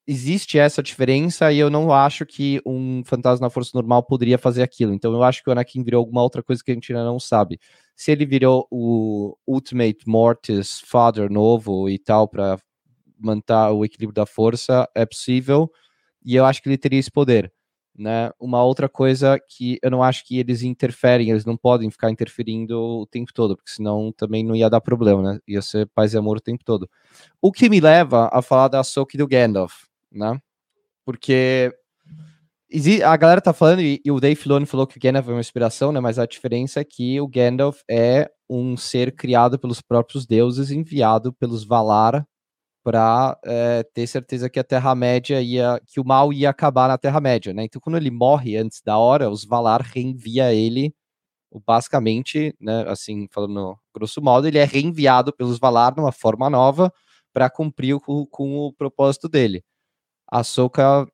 existe 0.05 0.59
essa 0.59 0.83
diferença 0.83 1.53
e 1.53 1.59
eu 1.61 1.71
não 1.71 1.93
acho 1.93 2.27
que 2.27 2.61
um 2.67 3.05
fantasma 3.05 3.47
na 3.47 3.51
força 3.51 3.71
normal 3.73 4.03
poderia 4.03 4.37
fazer 4.37 4.65
aquilo. 4.65 4.93
Então, 4.93 5.13
eu 5.13 5.23
acho 5.23 5.45
que 5.45 5.49
o 5.49 5.53
Anakin 5.53 5.85
virou 5.85 6.01
alguma 6.01 6.23
outra 6.23 6.43
coisa 6.43 6.61
que 6.65 6.73
a 6.73 6.75
gente 6.75 6.93
ainda 6.93 7.05
não 7.05 7.21
sabe. 7.21 7.61
Se 7.95 8.11
ele 8.11 8.27
virou 8.27 8.67
o 8.69 9.37
Ultimate 9.47 10.09
Mortis 10.09 10.81
Father 10.81 11.31
novo 11.31 11.89
e 11.89 12.01
tal, 12.01 12.27
para 12.27 12.59
manter 13.17 13.71
o 13.73 13.85
equilíbrio 13.85 14.13
da 14.13 14.27
força, 14.27 14.89
é 14.93 15.07
possível 15.07 15.71
e 16.27 16.35
eu 16.35 16.45
acho 16.45 16.61
que 16.61 16.69
ele 16.69 16.77
teria 16.77 16.99
esse 16.99 17.11
poder. 17.11 17.53
Né? 17.99 18.31
Uma 18.39 18.63
outra 18.63 18.91
coisa 18.91 19.41
que 19.49 19.79
eu 19.83 19.91
não 19.91 20.03
acho 20.03 20.27
que 20.27 20.39
eles 20.39 20.63
interferem, 20.63 21.31
eles 21.31 21.47
não 21.47 21.57
podem 21.57 21.91
ficar 21.91 22.11
interferindo 22.11 22.79
o 22.79 23.07
tempo 23.07 23.33
todo, 23.33 23.57
porque 23.57 23.71
senão 23.71 24.13
também 24.13 24.45
não 24.45 24.55
ia 24.55 24.69
dar 24.69 24.83
problema, 24.83 25.23
né? 25.23 25.41
Ia 25.49 25.63
ser 25.63 25.89
paz 25.95 26.13
e 26.13 26.19
amor 26.19 26.37
o 26.37 26.41
tempo 26.41 26.63
todo. 26.63 26.91
O 27.41 27.51
que 27.51 27.71
me 27.71 27.81
leva 27.81 28.29
a 28.31 28.43
falar 28.43 28.69
da 28.69 28.83
e 28.83 29.17
do 29.17 29.27
Gandalf, 29.27 29.85
né? 30.13 30.39
Porque 31.07 31.73
a 33.03 33.17
galera 33.17 33.41
tá 33.41 33.55
falando, 33.55 33.81
e, 33.81 34.03
o 34.11 34.21
Dave 34.21 34.37
Filoni 34.37 34.67
falou 34.67 34.87
que 34.87 34.99
o 34.99 35.01
Gandalf 35.01 35.29
é 35.29 35.33
uma 35.33 35.41
inspiração, 35.41 35.91
né? 35.91 35.99
Mas 35.99 36.19
a 36.19 36.27
diferença 36.27 36.81
é 36.81 36.85
que 36.85 37.19
o 37.19 37.27
Gandalf 37.27 37.81
é 37.89 38.31
um 38.51 38.77
ser 38.77 39.15
criado 39.15 39.59
pelos 39.59 39.81
próprios 39.81 40.27
deuses, 40.27 40.71
enviado 40.71 41.33
pelos 41.33 41.65
Valar 41.65 42.27
para 42.87 43.37
é, 43.45 43.83
ter 43.83 44.07
certeza 44.07 44.49
que 44.49 44.61
a 44.61 44.65
Terra-média 44.65 45.43
ia, 45.43 45.81
que 45.89 45.99
o 45.99 46.05
mal 46.05 46.33
ia 46.33 46.51
acabar 46.51 46.87
na 46.87 46.97
Terra-média, 46.97 47.53
né? 47.53 47.65
Então, 47.65 47.81
quando 47.81 47.97
ele 47.97 48.13
morre 48.13 48.57
antes 48.57 48.81
da 48.81 48.97
hora, 48.97 49.29
os 49.29 49.45
Valar 49.45 49.83
reenvia 49.83 50.55
ele, 50.55 50.95
basicamente, 51.67 52.55
né? 52.61 52.85
Assim, 52.89 53.27
falando 53.33 53.77
grosso 53.93 54.23
modo, 54.23 54.47
ele 54.47 54.59
é 54.59 54.65
reenviado 54.65 55.33
pelos 55.33 55.59
Valar 55.59 55.97
numa 55.97 56.13
forma 56.13 56.49
nova 56.49 56.93
para 57.33 57.51
cumprir 57.51 57.99
com, 57.99 58.25
com, 58.27 58.57
o 58.57 58.73
propósito 58.73 59.29
dele. 59.29 59.65
A 60.31 60.45
Soka, 60.45 61.09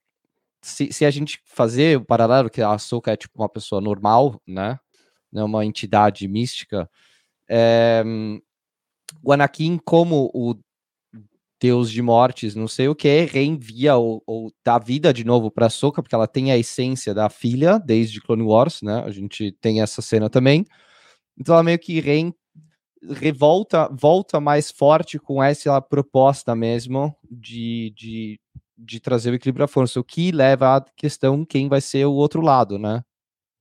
se, 0.60 0.92
se, 0.92 1.06
a 1.06 1.10
gente 1.10 1.40
fazer 1.46 1.96
o 1.96 2.04
paralelo, 2.04 2.50
que 2.50 2.60
a 2.60 2.76
Soka 2.76 3.12
é 3.12 3.16
tipo 3.16 3.40
uma 3.40 3.48
pessoa 3.48 3.80
normal, 3.80 4.38
né? 4.46 4.78
Não 5.32 5.46
uma 5.46 5.64
entidade 5.64 6.28
mística. 6.28 6.86
É, 7.48 8.04
o 9.24 9.32
Anakin, 9.32 9.78
como 9.78 10.30
o 10.34 10.54
Deus 11.62 11.92
de 11.92 12.02
mortes, 12.02 12.56
não 12.56 12.66
sei 12.66 12.88
o 12.88 12.94
que, 12.94 13.24
reenvia 13.24 13.94
ou, 13.94 14.20
ou 14.26 14.52
dá 14.64 14.80
vida 14.80 15.14
de 15.14 15.22
novo 15.22 15.48
para 15.48 15.70
Soka, 15.70 16.02
porque 16.02 16.14
ela 16.14 16.26
tem 16.26 16.50
a 16.50 16.58
essência 16.58 17.14
da 17.14 17.30
filha 17.30 17.78
desde 17.78 18.20
Clone 18.20 18.42
Wars, 18.42 18.82
né? 18.82 19.00
A 19.06 19.12
gente 19.12 19.52
tem 19.60 19.80
essa 19.80 20.02
cena 20.02 20.28
também. 20.28 20.66
Então 21.38 21.54
ela 21.54 21.62
meio 21.62 21.78
que 21.78 22.00
re, 22.00 22.34
revolta, 23.10 23.88
volta 23.92 24.40
mais 24.40 24.72
forte 24.72 25.20
com 25.20 25.40
essa 25.40 25.80
proposta 25.80 26.52
mesmo 26.56 27.16
de, 27.30 27.94
de, 27.96 28.40
de 28.76 28.98
trazer 28.98 29.30
o 29.30 29.34
equilíbrio 29.34 29.64
à 29.64 29.68
força, 29.68 30.00
o 30.00 30.04
que 30.04 30.32
leva 30.32 30.78
à 30.78 30.80
questão 30.96 31.44
quem 31.44 31.68
vai 31.68 31.80
ser 31.80 32.06
o 32.06 32.12
outro 32.12 32.40
lado, 32.40 32.76
né? 32.76 33.04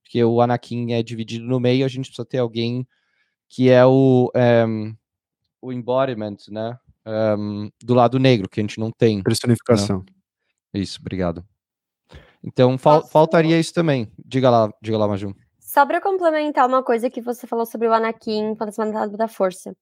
Porque 0.02 0.24
o 0.24 0.40
Anakin 0.40 0.92
é 0.92 1.04
dividido 1.04 1.44
no 1.44 1.60
meio, 1.60 1.84
a 1.84 1.88
gente 1.88 2.06
precisa 2.06 2.26
ter 2.26 2.38
alguém 2.38 2.84
que 3.48 3.70
é 3.70 3.86
o, 3.86 4.28
eh, 4.34 4.66
o 5.60 5.72
embodiment, 5.72 6.38
né? 6.50 6.76
Um, 7.06 7.68
do 7.82 7.94
lado 7.94 8.18
negro, 8.18 8.48
que 8.48 8.60
a 8.60 8.62
gente 8.62 8.78
não 8.78 8.90
tem. 8.90 9.22
Personificação. 9.22 10.04
Né? 10.72 10.80
Isso, 10.80 10.98
obrigado. 11.00 11.44
Então, 12.44 12.76
fal 12.78 13.06
faltaria 13.06 13.58
isso 13.58 13.72
também. 13.72 14.10
Diga 14.24 14.50
lá, 14.50 14.70
diga 14.82 14.98
lá, 14.98 15.06
Maju. 15.06 15.34
Só 15.60 15.86
para 15.86 16.00
complementar 16.00 16.66
uma 16.66 16.82
coisa 16.82 17.08
que 17.08 17.20
você 17.20 17.46
falou 17.46 17.64
sobre 17.64 17.88
o 17.88 17.92
Anakin, 17.92 18.54
Fantasma 18.56 19.08
da 19.08 19.28
Força. 19.28 19.74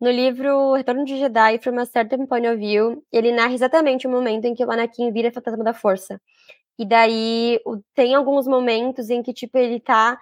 No 0.00 0.10
livro 0.10 0.74
Retorno 0.74 1.04
de 1.04 1.16
Jedi, 1.16 1.58
From 1.58 1.78
a 1.78 1.84
Certain 1.84 2.26
Point 2.26 2.46
of 2.46 2.56
View, 2.56 3.04
ele 3.12 3.32
narra 3.32 3.54
exatamente 3.54 4.06
o 4.06 4.10
momento 4.10 4.44
em 4.46 4.54
que 4.54 4.64
o 4.64 4.70
Anakin 4.70 5.12
vira 5.12 5.32
Fantasma 5.32 5.64
da 5.64 5.72
Força. 5.72 6.20
E 6.78 6.86
daí 6.86 7.60
tem 7.94 8.14
alguns 8.14 8.46
momentos 8.46 9.10
em 9.10 9.22
que, 9.22 9.32
tipo, 9.32 9.56
ele 9.58 9.78
tá 9.80 10.18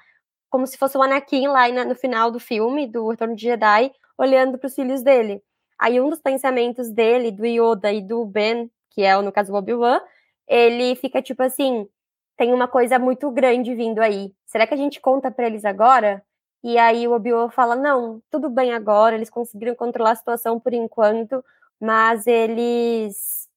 como 0.50 0.66
se 0.66 0.76
fosse 0.76 0.98
o 0.98 1.02
Anakin 1.02 1.46
lá 1.46 1.68
no 1.84 1.94
final 1.94 2.30
do 2.30 2.40
filme, 2.40 2.86
do 2.86 3.08
Retorno 3.08 3.36
de 3.36 3.42
Jedi, 3.42 3.92
olhando 4.18 4.58
para 4.58 4.66
os 4.66 4.74
filhos 4.74 5.02
dele. 5.02 5.40
Aí 5.80 5.98
um 5.98 6.10
dos 6.10 6.20
pensamentos 6.20 6.90
dele, 6.90 7.30
do 7.32 7.46
Yoda 7.46 7.90
e 7.90 8.02
do 8.02 8.26
Ben, 8.26 8.70
que 8.90 9.02
é, 9.02 9.16
no 9.22 9.32
caso, 9.32 9.50
o 9.52 9.56
Obi-Wan, 9.56 10.00
ele 10.46 10.94
fica 10.96 11.22
tipo 11.22 11.42
assim: 11.42 11.88
tem 12.36 12.52
uma 12.52 12.68
coisa 12.68 12.98
muito 12.98 13.30
grande 13.30 13.74
vindo 13.74 14.00
aí. 14.00 14.34
Será 14.46 14.66
que 14.66 14.74
a 14.74 14.76
gente 14.76 15.00
conta 15.00 15.30
para 15.30 15.46
eles 15.46 15.64
agora? 15.64 16.22
E 16.62 16.76
aí 16.78 17.08
o 17.08 17.12
Obi-Wan 17.12 17.48
fala: 17.50 17.74
não, 17.76 18.22
tudo 18.30 18.50
bem 18.50 18.72
agora, 18.74 19.14
eles 19.16 19.30
conseguiram 19.30 19.74
controlar 19.74 20.12
a 20.12 20.16
situação 20.16 20.60
por 20.60 20.74
enquanto, 20.74 21.42
mas 21.80 22.26
eles. 22.26 23.48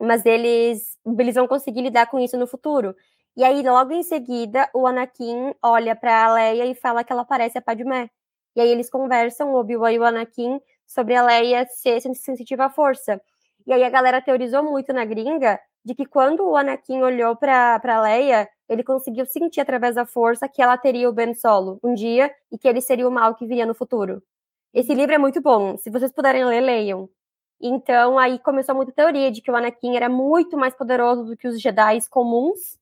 Mas 0.00 0.26
eles, 0.26 0.98
eles 1.18 1.34
vão 1.34 1.48
conseguir 1.48 1.82
lidar 1.82 2.06
com 2.06 2.18
isso 2.18 2.36
no 2.36 2.46
futuro. 2.46 2.94
E 3.36 3.44
aí, 3.44 3.62
logo 3.62 3.92
em 3.92 4.02
seguida, 4.02 4.68
o 4.74 4.86
Anakin 4.86 5.54
olha 5.62 5.96
para 5.96 6.32
Leia 6.34 6.66
e 6.66 6.74
fala 6.74 7.04
que 7.04 7.12
ela 7.12 7.24
parece 7.24 7.58
a 7.58 7.62
Padmé. 7.62 8.10
E 8.56 8.60
aí 8.60 8.68
eles 8.70 8.90
conversam, 8.90 9.52
o 9.52 9.56
Obi-Wan 9.60 9.92
e 9.92 9.98
o 9.98 10.04
Anakin, 10.04 10.60
sobre 10.86 11.14
a 11.14 11.22
Leia 11.22 11.66
ser 11.66 12.00
sensitiva 12.00 12.66
à 12.66 12.70
força. 12.70 13.20
E 13.66 13.72
aí 13.72 13.82
a 13.82 13.90
galera 13.90 14.22
teorizou 14.22 14.62
muito 14.62 14.92
na 14.92 15.04
gringa 15.04 15.58
de 15.84 15.94
que 15.94 16.06
quando 16.06 16.44
o 16.44 16.56
Anakin 16.56 17.02
olhou 17.02 17.36
para 17.36 18.00
Leia, 18.02 18.48
ele 18.68 18.82
conseguiu 18.82 19.26
sentir 19.26 19.60
através 19.60 19.94
da 19.94 20.04
força 20.04 20.48
que 20.48 20.60
ela 20.60 20.76
teria 20.76 21.08
o 21.08 21.12
Ben 21.12 21.34
Solo 21.34 21.78
um 21.82 21.94
dia 21.94 22.32
e 22.50 22.58
que 22.58 22.66
ele 22.66 22.80
seria 22.80 23.08
o 23.08 23.10
mal 23.10 23.34
que 23.34 23.46
viria 23.46 23.66
no 23.66 23.74
futuro. 23.74 24.22
Esse 24.74 24.94
livro 24.94 25.14
é 25.14 25.18
muito 25.18 25.40
bom, 25.40 25.76
se 25.76 25.90
vocês 25.90 26.12
puderem 26.12 26.44
ler, 26.44 26.60
leiam. 26.60 27.08
Então 27.60 28.18
aí 28.18 28.38
começou 28.38 28.74
muita 28.74 28.92
teoria 28.92 29.30
de 29.30 29.40
que 29.40 29.50
o 29.50 29.56
Anakin 29.56 29.96
era 29.96 30.08
muito 30.08 30.56
mais 30.56 30.74
poderoso 30.74 31.24
do 31.24 31.36
que 31.36 31.48
os 31.48 31.60
Jedi 31.60 31.98
comuns. 32.10 32.78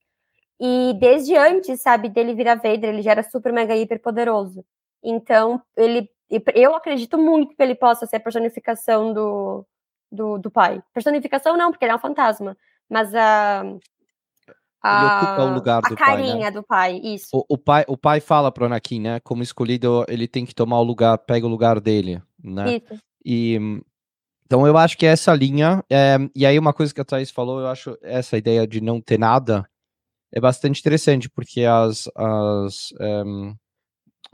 E 0.61 0.95
desde 0.99 1.37
antes, 1.37 1.83
sabe, 1.83 2.09
dele 2.09 2.35
virar 2.35 2.57
Vader, 2.57 2.91
ele 2.91 3.03
já 3.03 3.13
era 3.13 3.23
super 3.23 3.53
mega 3.53 3.77
hiper 3.77 4.01
poderoso. 4.01 4.65
Então, 5.03 5.61
ele 5.77 6.09
eu 6.55 6.75
acredito 6.75 7.19
muito 7.19 7.55
que 7.55 7.63
ele 7.63 7.75
possa 7.75 8.07
ser 8.07 8.17
a 8.17 8.21
personificação 8.21 9.13
do, 9.13 9.67
do, 10.11 10.39
do 10.39 10.51
pai. 10.51 10.83
Personificação 10.93 11.57
não, 11.57 11.71
porque 11.71 11.85
ele 11.85 11.93
é 11.93 11.97
um 11.97 12.01
fantasma 12.01 12.57
mas 12.89 13.15
a. 13.15 13.63
a 14.83 14.99
ele 14.99 15.27
ocupa 15.27 15.45
o 15.45 15.55
lugar 15.55 15.83
do 15.83 15.83
pai. 15.83 15.93
A 15.93 15.97
carinha 15.97 16.37
né? 16.47 16.51
do 16.51 16.63
pai, 16.63 17.01
isso. 17.03 17.29
O, 17.33 17.45
o, 17.55 17.59
pai. 17.59 17.85
o 17.89 17.97
pai 17.97 18.21
fala 18.21 18.53
pro 18.53 18.67
Anakin, 18.67 19.01
né? 19.01 19.21
Como 19.21 19.43
escolhido, 19.43 20.05
ele 20.09 20.29
tem 20.29 20.45
que 20.45 20.55
tomar 20.55 20.79
o 20.79 20.85
lugar, 20.85 21.19
pega 21.19 21.47
o 21.47 21.51
lugar 21.51 21.81
dele, 21.81 22.23
né? 22.43 22.77
Isso. 22.77 23.03
E. 23.25 23.59
Então 24.47 24.67
eu 24.67 24.77
acho 24.77 24.99
que 24.99 25.07
essa 25.07 25.35
linha, 25.35 25.83
é, 25.91 26.17
e 26.37 26.45
aí 26.45 26.59
uma 26.59 26.75
coisa 26.75 26.93
que 26.93 27.01
a 27.01 27.05
Thaís 27.05 27.31
falou, 27.31 27.61
eu 27.61 27.67
acho 27.67 27.97
essa 28.03 28.37
ideia 28.37 28.67
de 28.67 28.79
não 28.79 29.01
ter 29.01 29.19
nada 29.19 29.67
é 30.31 30.39
bastante 30.39 30.81
interessante, 30.81 31.31
porque 31.31 31.65
as, 31.65 32.09
as, 32.15 32.93
um, 33.01 33.51
eh, 33.51 33.55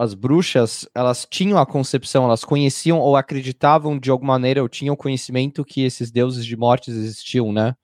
as 0.00 0.14
bruxas, 0.14 0.88
elas 0.94 1.26
tinham 1.30 1.58
a 1.58 1.66
concepção, 1.66 2.24
elas 2.24 2.42
conheciam 2.42 2.98
ou 2.98 3.16
acreditavam 3.16 3.98
de 3.98 4.10
alguma 4.10 4.32
maneira, 4.32 4.62
ou 4.62 4.68
tinham 4.68 4.96
conhecimento 4.96 5.62
que 5.62 5.82
esses 5.82 6.10
deuses 6.10 6.46
de 6.46 6.56
mortes 6.56 6.96
existiam, 6.96 7.52
né? 7.52 7.76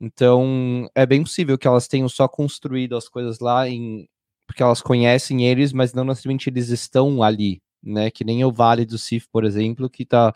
Então, 0.00 0.88
é 0.94 1.04
bem 1.04 1.22
possível 1.24 1.58
que 1.58 1.66
elas 1.66 1.88
tenham 1.88 2.08
só 2.08 2.28
construído 2.28 2.96
as 2.96 3.08
coisas 3.08 3.40
lá 3.40 3.68
em 3.68 4.08
porque 4.46 4.62
elas 4.62 4.80
conhecem 4.80 5.46
eles, 5.46 5.72
mas 5.72 5.92
não 5.92 6.04
necessariamente 6.04 6.48
eles 6.48 6.68
estão 6.70 7.22
ali, 7.24 7.60
né? 7.82 8.10
Que 8.10 8.24
nem 8.24 8.44
o 8.44 8.52
Vale 8.52 8.86
do 8.86 8.96
Sif, 8.96 9.26
por 9.32 9.44
exemplo, 9.44 9.90
que 9.90 10.06
tá 10.06 10.34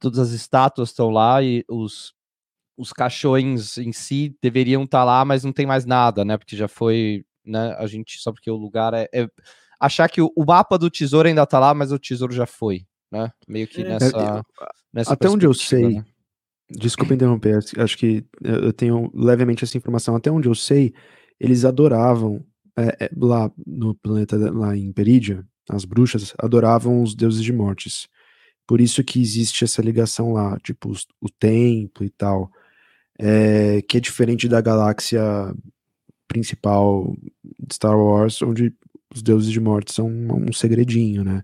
todas 0.00 0.18
as 0.18 0.30
estátuas 0.30 0.90
estão 0.90 1.10
lá 1.10 1.42
e 1.42 1.64
os 1.68 2.14
os 2.78 2.92
caixões 2.92 3.78
em 3.78 3.92
si 3.92 4.36
deveriam 4.42 4.84
estar 4.84 5.00
tá 5.00 5.04
lá, 5.04 5.24
mas 5.24 5.44
não 5.44 5.52
tem 5.52 5.66
mais 5.66 5.86
nada, 5.86 6.24
né? 6.24 6.38
Porque 6.38 6.56
já 6.56 6.68
foi, 6.68 7.24
né? 7.44 7.74
A 7.78 7.86
gente 7.86 8.18
só 8.20 8.32
porque 8.32 8.50
o 8.50 8.56
lugar 8.56 8.94
é, 8.94 9.08
é 9.12 9.28
achar 9.80 10.08
que 10.08 10.20
o, 10.20 10.32
o, 10.36 10.44
mapa 10.44 10.78
do 10.78 10.90
tesouro 10.90 11.28
ainda 11.28 11.46
tá 11.46 11.58
lá, 11.58 11.74
mas 11.74 11.92
o 11.92 11.98
tesouro 11.98 12.32
já 12.32 12.46
foi, 12.46 12.86
né? 13.10 13.30
Meio 13.46 13.66
que 13.66 13.82
é. 13.82 13.88
nessa, 13.88 14.06
é, 14.06 14.42
nessa 14.92 15.12
até 15.12 15.28
onde 15.28 15.46
eu 15.46 15.54
sei, 15.54 15.96
né? 15.96 16.04
Desculpa 16.68 17.14
interromper, 17.14 17.60
acho 17.78 17.96
que 17.96 18.26
eu 18.42 18.72
tenho 18.72 19.08
levemente 19.14 19.62
essa 19.62 19.78
informação. 19.78 20.16
Até 20.16 20.32
onde 20.32 20.48
eu 20.48 20.54
sei, 20.54 20.92
eles 21.38 21.64
adoravam 21.64 22.44
é, 22.76 23.04
é, 23.04 23.10
lá 23.16 23.50
no 23.64 23.94
planeta, 23.94 24.36
lá 24.50 24.76
em 24.76 24.92
Perídia, 24.92 25.46
as 25.70 25.84
bruxas 25.84 26.34
adoravam 26.38 27.02
os 27.02 27.14
deuses 27.14 27.42
de 27.42 27.52
mortes. 27.52 28.08
Por 28.66 28.80
isso 28.80 29.04
que 29.04 29.20
existe 29.20 29.62
essa 29.62 29.80
ligação 29.80 30.32
lá, 30.32 30.58
tipo 30.58 30.90
os, 30.90 31.06
o 31.20 31.30
templo 31.30 32.04
e 32.04 32.10
tal, 32.10 32.50
é, 33.18 33.80
que 33.82 33.96
é 33.96 34.00
diferente 34.00 34.48
da 34.48 34.60
galáxia 34.60 35.22
principal 36.26 37.16
de 37.58 37.74
Star 37.74 37.96
Wars, 37.96 38.42
onde 38.42 38.74
os 39.16 39.22
deuses 39.22 39.50
de 39.50 39.60
morte 39.60 39.92
são 39.92 40.08
um, 40.08 40.52
segredinho, 40.52 41.24
né? 41.24 41.42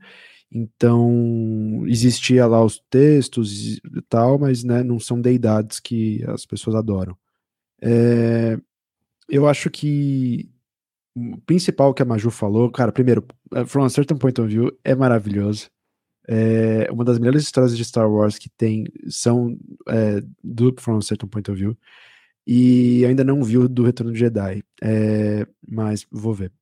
Então, 0.51 1.83
existia 1.87 2.47
lá 2.47 2.63
os 2.63 2.81
textos 2.91 3.79
e 3.79 4.03
tal, 4.09 4.39
mas 4.39 4.63
né, 4.63 4.83
não 4.83 5.01
são 5.01 5.21
deidades 5.21 5.81
que 5.81 6.23
as 6.29 6.45
pessoas 6.45 6.77
adoram. 6.77 7.17
É, 7.81 8.59
eu 9.29 9.49
acho 9.49 9.71
que 9.71 10.51
o 11.15 11.41
principal 11.41 11.95
que 11.95 12.03
a 12.03 12.05
Maju 12.05 12.31
falou, 12.31 12.71
cara, 12.71 12.93
primeiro, 12.93 13.25
é, 13.55 13.65
From 13.65 13.85
a 13.85 13.89
Certain 13.91 14.19
Point 14.19 14.41
of 14.41 14.49
View 14.49 14.79
é 14.85 14.95
maravilhoso. 14.95 15.71
É, 16.29 16.89
uma 16.91 17.05
das 17.05 17.19
melhores 17.19 17.43
histórias 17.43 17.77
de 17.77 17.85
Star 17.85 18.11
Wars 18.11 18.39
que 18.39 18.49
tem 18.51 18.85
são 19.09 19.59
é, 19.89 20.23
do 20.45 20.75
From 20.79 20.99
a 20.99 21.03
Certain 21.03 21.29
Point 21.29 21.51
of 21.51 21.59
View. 21.59 21.77
E 22.47 23.05
ainda 23.07 23.25
não 23.25 23.43
vi 23.43 23.57
o 23.57 23.69
do 23.69 23.85
Retorno 23.85 24.13
de 24.13 24.19
Jedi, 24.19 24.63
é, 24.83 25.47
mas 25.67 26.07
vou 26.11 26.35
ver. 26.35 26.53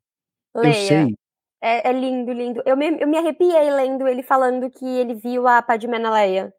Leia. 0.55 0.69
Eu 0.71 0.75
sei. 0.75 1.15
É, 1.63 1.91
é, 1.91 1.93
lindo, 1.93 2.33
lindo. 2.33 2.63
Eu 2.65 2.77
me, 2.77 2.99
eu 3.01 3.07
me 3.07 3.19
arrepiei 3.19 3.71
lendo 3.71 4.09
ele 4.09 4.23
falando 4.23 4.71
que 4.71 4.85
ele 4.85 5.15
viu 5.15 5.47
a 5.47 5.61
Padmé 5.61 5.99
na 5.99 6.11
Leia. 6.11 6.53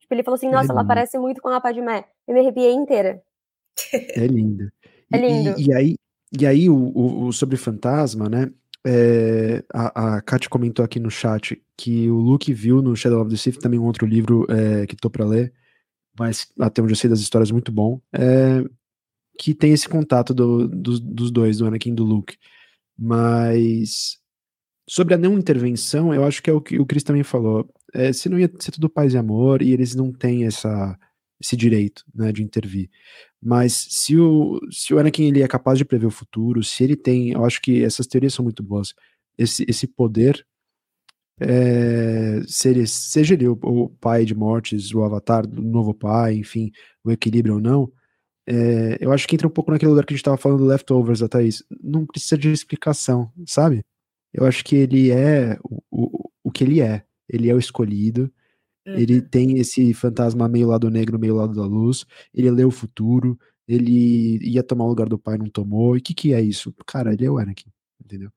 Tipo, 0.00 0.14
ele 0.14 0.22
falou 0.22 0.36
assim, 0.36 0.50
nossa, 0.50 0.72
é 0.72 0.74
ela 0.74 0.84
parece 0.84 1.18
muito 1.18 1.40
com 1.40 1.48
a 1.48 1.60
Padmé. 1.60 2.04
Eu 2.26 2.34
me 2.34 2.40
arrepiei 2.40 2.72
inteira. 2.72 3.22
É 3.92 4.26
lindo. 4.26 4.68
É 5.12 5.18
lindo. 5.18 5.54
E, 5.60 5.68
e 5.68 5.74
aí, 5.74 5.94
e 6.38 6.46
aí 6.46 6.68
o, 6.68 6.74
o, 6.74 7.26
o, 7.26 7.32
sobre 7.32 7.56
fantasma, 7.56 8.28
né? 8.28 8.50
É, 8.86 9.62
a, 9.72 10.16
a 10.16 10.22
Kat 10.22 10.48
comentou 10.48 10.84
aqui 10.84 10.98
no 10.98 11.10
chat 11.10 11.60
que 11.76 12.10
o 12.10 12.16
Luke 12.16 12.52
viu 12.52 12.80
no 12.80 12.96
Shadow 12.96 13.20
of 13.20 13.30
the 13.30 13.36
Sith 13.36 13.58
também 13.58 13.78
um 13.78 13.84
outro 13.84 14.06
livro 14.06 14.46
é, 14.48 14.86
que 14.86 14.96
tô 14.96 15.10
para 15.10 15.26
ler, 15.26 15.52
mas 16.18 16.48
até 16.58 16.80
onde 16.80 16.92
eu 16.92 16.96
sei 16.96 17.10
das 17.10 17.20
histórias 17.20 17.50
muito 17.50 17.70
bom, 17.70 18.00
é, 18.12 18.64
que 19.38 19.54
tem 19.54 19.72
esse 19.72 19.88
contato 19.88 20.32
do, 20.32 20.68
do, 20.68 20.98
dos 21.00 21.30
dois, 21.30 21.58
do 21.58 21.66
Anakin 21.66 21.90
e 21.90 21.94
do 21.94 22.04
Luke. 22.04 22.36
Mas 22.98 24.18
Sobre 24.88 25.12
a 25.12 25.18
não 25.18 25.34
intervenção, 25.38 26.14
eu 26.14 26.24
acho 26.24 26.42
que 26.42 26.48
é 26.48 26.52
o 26.52 26.62
que 26.62 26.78
o 26.78 26.86
Cris 26.86 27.02
também 27.02 27.22
falou. 27.22 27.68
É, 27.92 28.10
se 28.10 28.26
não 28.26 28.38
ia 28.38 28.50
ser 28.58 28.70
tudo 28.70 28.88
paz 28.88 29.12
e 29.12 29.18
amor, 29.18 29.60
e 29.60 29.70
eles 29.70 29.94
não 29.94 30.10
têm 30.10 30.46
essa, 30.46 30.98
esse 31.38 31.54
direito 31.54 32.02
né, 32.14 32.32
de 32.32 32.42
intervir. 32.42 32.88
Mas 33.40 33.74
se 33.74 34.16
o, 34.16 34.58
se 34.70 34.94
o 34.94 34.98
Anakin 34.98 35.24
ele 35.28 35.42
é 35.42 35.48
capaz 35.48 35.76
de 35.76 35.84
prever 35.84 36.06
o 36.06 36.10
futuro, 36.10 36.64
se 36.64 36.82
ele 36.82 36.96
tem. 36.96 37.32
Eu 37.32 37.44
acho 37.44 37.60
que 37.60 37.84
essas 37.84 38.06
teorias 38.06 38.32
são 38.32 38.42
muito 38.42 38.62
boas. 38.62 38.94
Esse, 39.36 39.64
esse 39.68 39.86
poder, 39.86 40.46
é, 41.38 42.40
seja, 42.46 42.86
seja 42.86 43.34
ele 43.34 43.46
o, 43.46 43.58
o, 43.62 43.90
pai 43.90 44.24
de 44.24 44.34
mortes, 44.34 44.94
o 44.94 45.04
avatar 45.04 45.46
do 45.46 45.60
novo 45.62 45.92
pai, 45.92 46.34
enfim, 46.36 46.72
o 47.04 47.10
equilíbrio 47.12 47.56
ou 47.56 47.60
não, 47.60 47.92
é, 48.48 48.96
eu 49.00 49.12
acho 49.12 49.28
que 49.28 49.36
entra 49.36 49.46
um 49.46 49.50
pouco 49.50 49.70
naquele 49.70 49.90
lugar 49.90 50.06
que 50.06 50.14
a 50.14 50.16
gente 50.16 50.22
estava 50.22 50.38
falando 50.38 50.60
do 50.60 50.66
Leftovers, 50.66 51.22
a 51.22 51.28
Thaís. 51.28 51.62
Não 51.82 52.06
precisa 52.06 52.38
de 52.38 52.50
explicação, 52.50 53.30
sabe? 53.46 53.84
eu 54.32 54.46
acho 54.46 54.64
que 54.64 54.76
ele 54.76 55.10
é 55.10 55.58
o, 55.62 55.80
o, 55.90 56.30
o 56.44 56.50
que 56.50 56.64
ele 56.64 56.80
é. 56.80 57.04
Ele 57.28 57.50
é 57.50 57.54
o 57.54 57.58
escolhido. 57.58 58.32
Uhum. 58.86 58.94
Ele 58.94 59.20
tem 59.20 59.58
esse 59.58 59.92
fantasma 59.94 60.48
meio 60.48 60.68
lado 60.68 60.90
negro, 60.90 61.18
meio 61.18 61.34
lado 61.34 61.54
da 61.54 61.64
luz. 61.64 62.06
Ele 62.32 62.50
lê 62.50 62.64
o 62.64 62.70
futuro. 62.70 63.38
Ele 63.66 64.38
ia 64.42 64.62
tomar 64.62 64.84
o 64.84 64.88
lugar 64.88 65.08
do 65.08 65.18
pai, 65.18 65.36
não 65.36 65.48
tomou. 65.50 65.96
E 65.96 65.98
o 65.98 66.02
que, 66.02 66.14
que 66.14 66.32
é 66.32 66.40
isso? 66.40 66.74
Cara, 66.86 67.12
ele 67.12 67.24
é 67.24 67.30
o 67.30 67.38
Anakin. 67.38 67.70
Entendeu? 68.08 68.30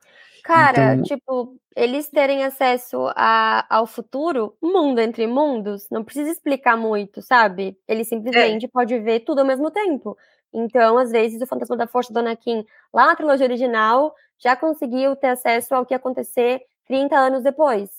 Cara, 0.43 0.95
então... 0.95 1.03
tipo, 1.03 1.55
eles 1.75 2.09
terem 2.09 2.43
acesso 2.43 3.07
a, 3.15 3.65
ao 3.69 3.87
futuro, 3.87 4.55
mundo 4.61 4.99
entre 4.99 5.25
mundos, 5.25 5.87
não 5.89 6.03
precisa 6.03 6.29
explicar 6.29 6.75
muito, 6.75 7.21
sabe? 7.21 7.77
Ele 7.87 8.03
simplesmente 8.03 8.65
é. 8.65 8.69
pode 8.69 8.99
ver 8.99 9.21
tudo 9.21 9.39
ao 9.39 9.45
mesmo 9.45 9.71
tempo. 9.71 10.17
Então, 10.53 10.97
às 10.97 11.11
vezes, 11.11 11.41
o 11.41 11.47
Fantasma 11.47 11.77
da 11.77 11.87
Força 11.87 12.11
do 12.11 12.19
Anakin, 12.19 12.65
lá 12.93 13.05
na 13.05 13.15
trilogia 13.15 13.45
original, 13.45 14.13
já 14.37 14.55
conseguiu 14.55 15.15
ter 15.15 15.27
acesso 15.27 15.73
ao 15.73 15.85
que 15.85 15.93
ia 15.93 15.97
acontecer 15.97 16.61
30 16.87 17.15
anos 17.15 17.43
depois, 17.43 17.89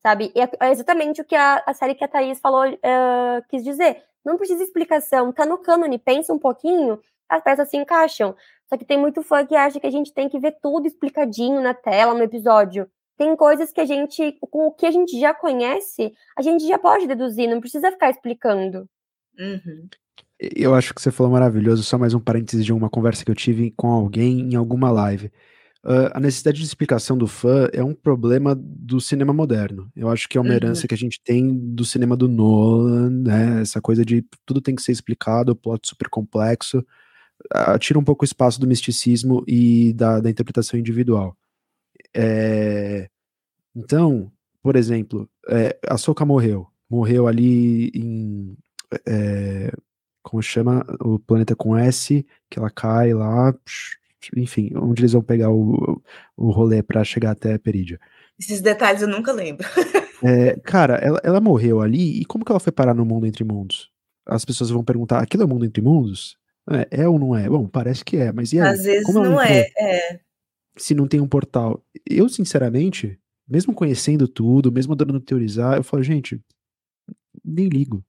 sabe? 0.00 0.32
E 0.34 0.40
é, 0.40 0.48
é 0.60 0.70
exatamente 0.70 1.20
o 1.20 1.24
que 1.24 1.36
a, 1.36 1.62
a 1.66 1.74
série 1.74 1.94
que 1.94 2.04
a 2.04 2.08
Thaís 2.08 2.40
falou 2.40 2.66
uh, 2.66 3.44
quis 3.50 3.62
dizer. 3.62 4.02
Não 4.24 4.38
precisa 4.38 4.62
explicação, 4.62 5.32
tá 5.32 5.44
no 5.44 5.58
cânone, 5.58 5.98
pensa 5.98 6.32
um 6.32 6.38
pouquinho, 6.38 7.00
as 7.28 7.42
peças 7.42 7.68
se 7.68 7.76
encaixam. 7.76 8.34
Só 8.68 8.76
que 8.76 8.84
tem 8.84 8.98
muito 8.98 9.22
fã 9.22 9.46
que 9.46 9.56
acha 9.56 9.80
que 9.80 9.86
a 9.86 9.90
gente 9.90 10.12
tem 10.12 10.28
que 10.28 10.38
ver 10.38 10.56
tudo 10.62 10.86
explicadinho 10.86 11.60
na 11.62 11.72
tela, 11.72 12.14
no 12.14 12.22
episódio. 12.22 12.86
Tem 13.16 13.34
coisas 13.34 13.72
que 13.72 13.80
a 13.80 13.84
gente, 13.84 14.36
com 14.40 14.66
o 14.66 14.72
que 14.72 14.86
a 14.86 14.90
gente 14.90 15.18
já 15.18 15.34
conhece, 15.34 16.12
a 16.36 16.42
gente 16.42 16.66
já 16.66 16.78
pode 16.78 17.06
deduzir, 17.06 17.48
não 17.48 17.60
precisa 17.60 17.90
ficar 17.90 18.10
explicando. 18.10 18.88
Uhum. 19.38 19.88
Eu 20.38 20.74
acho 20.74 20.94
que 20.94 21.02
você 21.02 21.10
falou 21.10 21.32
maravilhoso. 21.32 21.82
Só 21.82 21.98
mais 21.98 22.14
um 22.14 22.20
parênteses 22.20 22.64
de 22.64 22.72
uma 22.72 22.88
conversa 22.88 23.24
que 23.24 23.30
eu 23.30 23.34
tive 23.34 23.72
com 23.76 23.88
alguém 23.88 24.52
em 24.52 24.54
alguma 24.54 24.90
live. 24.90 25.32
Uh, 25.84 26.10
a 26.12 26.20
necessidade 26.20 26.58
de 26.58 26.64
explicação 26.64 27.16
do 27.16 27.26
fã 27.26 27.68
é 27.72 27.82
um 27.82 27.94
problema 27.94 28.54
do 28.54 29.00
cinema 29.00 29.32
moderno. 29.32 29.90
Eu 29.96 30.08
acho 30.08 30.28
que 30.28 30.36
é 30.36 30.40
uma 30.40 30.50
uhum. 30.50 30.56
herança 30.56 30.86
que 30.86 30.94
a 30.94 30.98
gente 30.98 31.20
tem 31.24 31.56
do 31.74 31.84
cinema 31.84 32.16
do 32.16 32.28
Nolan, 32.28 33.10
né? 33.10 33.62
Essa 33.62 33.80
coisa 33.80 34.04
de 34.04 34.24
tudo 34.44 34.60
tem 34.60 34.74
que 34.74 34.82
ser 34.82 34.92
explicado, 34.92 35.56
plot 35.56 35.88
super 35.88 36.08
complexo. 36.08 36.84
Tira 37.78 37.98
um 37.98 38.04
pouco 38.04 38.24
o 38.24 38.26
espaço 38.26 38.60
do 38.60 38.66
misticismo 38.66 39.44
e 39.46 39.92
da, 39.94 40.20
da 40.20 40.30
interpretação 40.30 40.78
individual. 40.78 41.36
É... 42.14 43.08
Então, 43.74 44.30
por 44.62 44.76
exemplo, 44.76 45.28
é, 45.48 45.78
a 45.86 45.96
Soka 45.96 46.24
morreu. 46.24 46.66
Morreu 46.90 47.26
ali 47.26 47.90
em. 47.94 48.56
É, 49.06 49.72
como 50.22 50.42
chama? 50.42 50.84
O 51.00 51.18
planeta 51.18 51.54
com 51.54 51.76
S, 51.76 52.26
que 52.50 52.58
ela 52.58 52.70
cai 52.70 53.14
lá. 53.14 53.54
Enfim, 54.36 54.72
onde 54.76 55.00
eles 55.02 55.12
vão 55.12 55.22
pegar 55.22 55.50
o, 55.50 56.02
o 56.36 56.50
rolê 56.50 56.82
para 56.82 57.04
chegar 57.04 57.30
até 57.30 57.56
Perídia. 57.56 58.00
Esses 58.38 58.60
detalhes 58.60 59.00
eu 59.00 59.08
nunca 59.08 59.32
lembro. 59.32 59.66
é, 60.22 60.58
cara, 60.60 60.96
ela, 60.96 61.20
ela 61.22 61.40
morreu 61.40 61.80
ali, 61.80 62.20
e 62.20 62.24
como 62.24 62.44
que 62.44 62.52
ela 62.52 62.60
foi 62.60 62.72
parar 62.72 62.94
no 62.94 63.04
mundo 63.04 63.26
entre 63.26 63.44
mundos? 63.44 63.90
As 64.26 64.44
pessoas 64.44 64.70
vão 64.70 64.84
perguntar: 64.84 65.20
aquilo 65.20 65.44
é 65.44 65.46
o 65.46 65.48
mundo 65.48 65.64
entre 65.64 65.82
mundos? 65.82 66.36
É, 66.70 67.02
é 67.02 67.08
ou 67.08 67.18
não 67.18 67.34
é? 67.34 67.48
Bom, 67.48 67.66
parece 67.66 68.04
que 68.04 68.16
é, 68.16 68.32
mas 68.32 68.52
e 68.52 68.60
aí? 68.60 68.68
Às 68.68 68.82
vezes 68.82 69.04
como 69.04 69.22
não 69.22 69.40
é, 69.40 69.66
é. 69.78 70.20
Se 70.76 70.94
não 70.94 71.06
tem 71.06 71.20
um 71.20 71.28
portal. 71.28 71.82
Eu, 72.08 72.28
sinceramente, 72.28 73.18
mesmo 73.48 73.74
conhecendo 73.74 74.28
tudo, 74.28 74.70
mesmo 74.70 74.94
dando 74.94 75.18
teorizar, 75.20 75.76
eu 75.76 75.82
falo, 75.82 76.02
gente, 76.02 76.40
nem 77.44 77.68
ligo. 77.68 78.04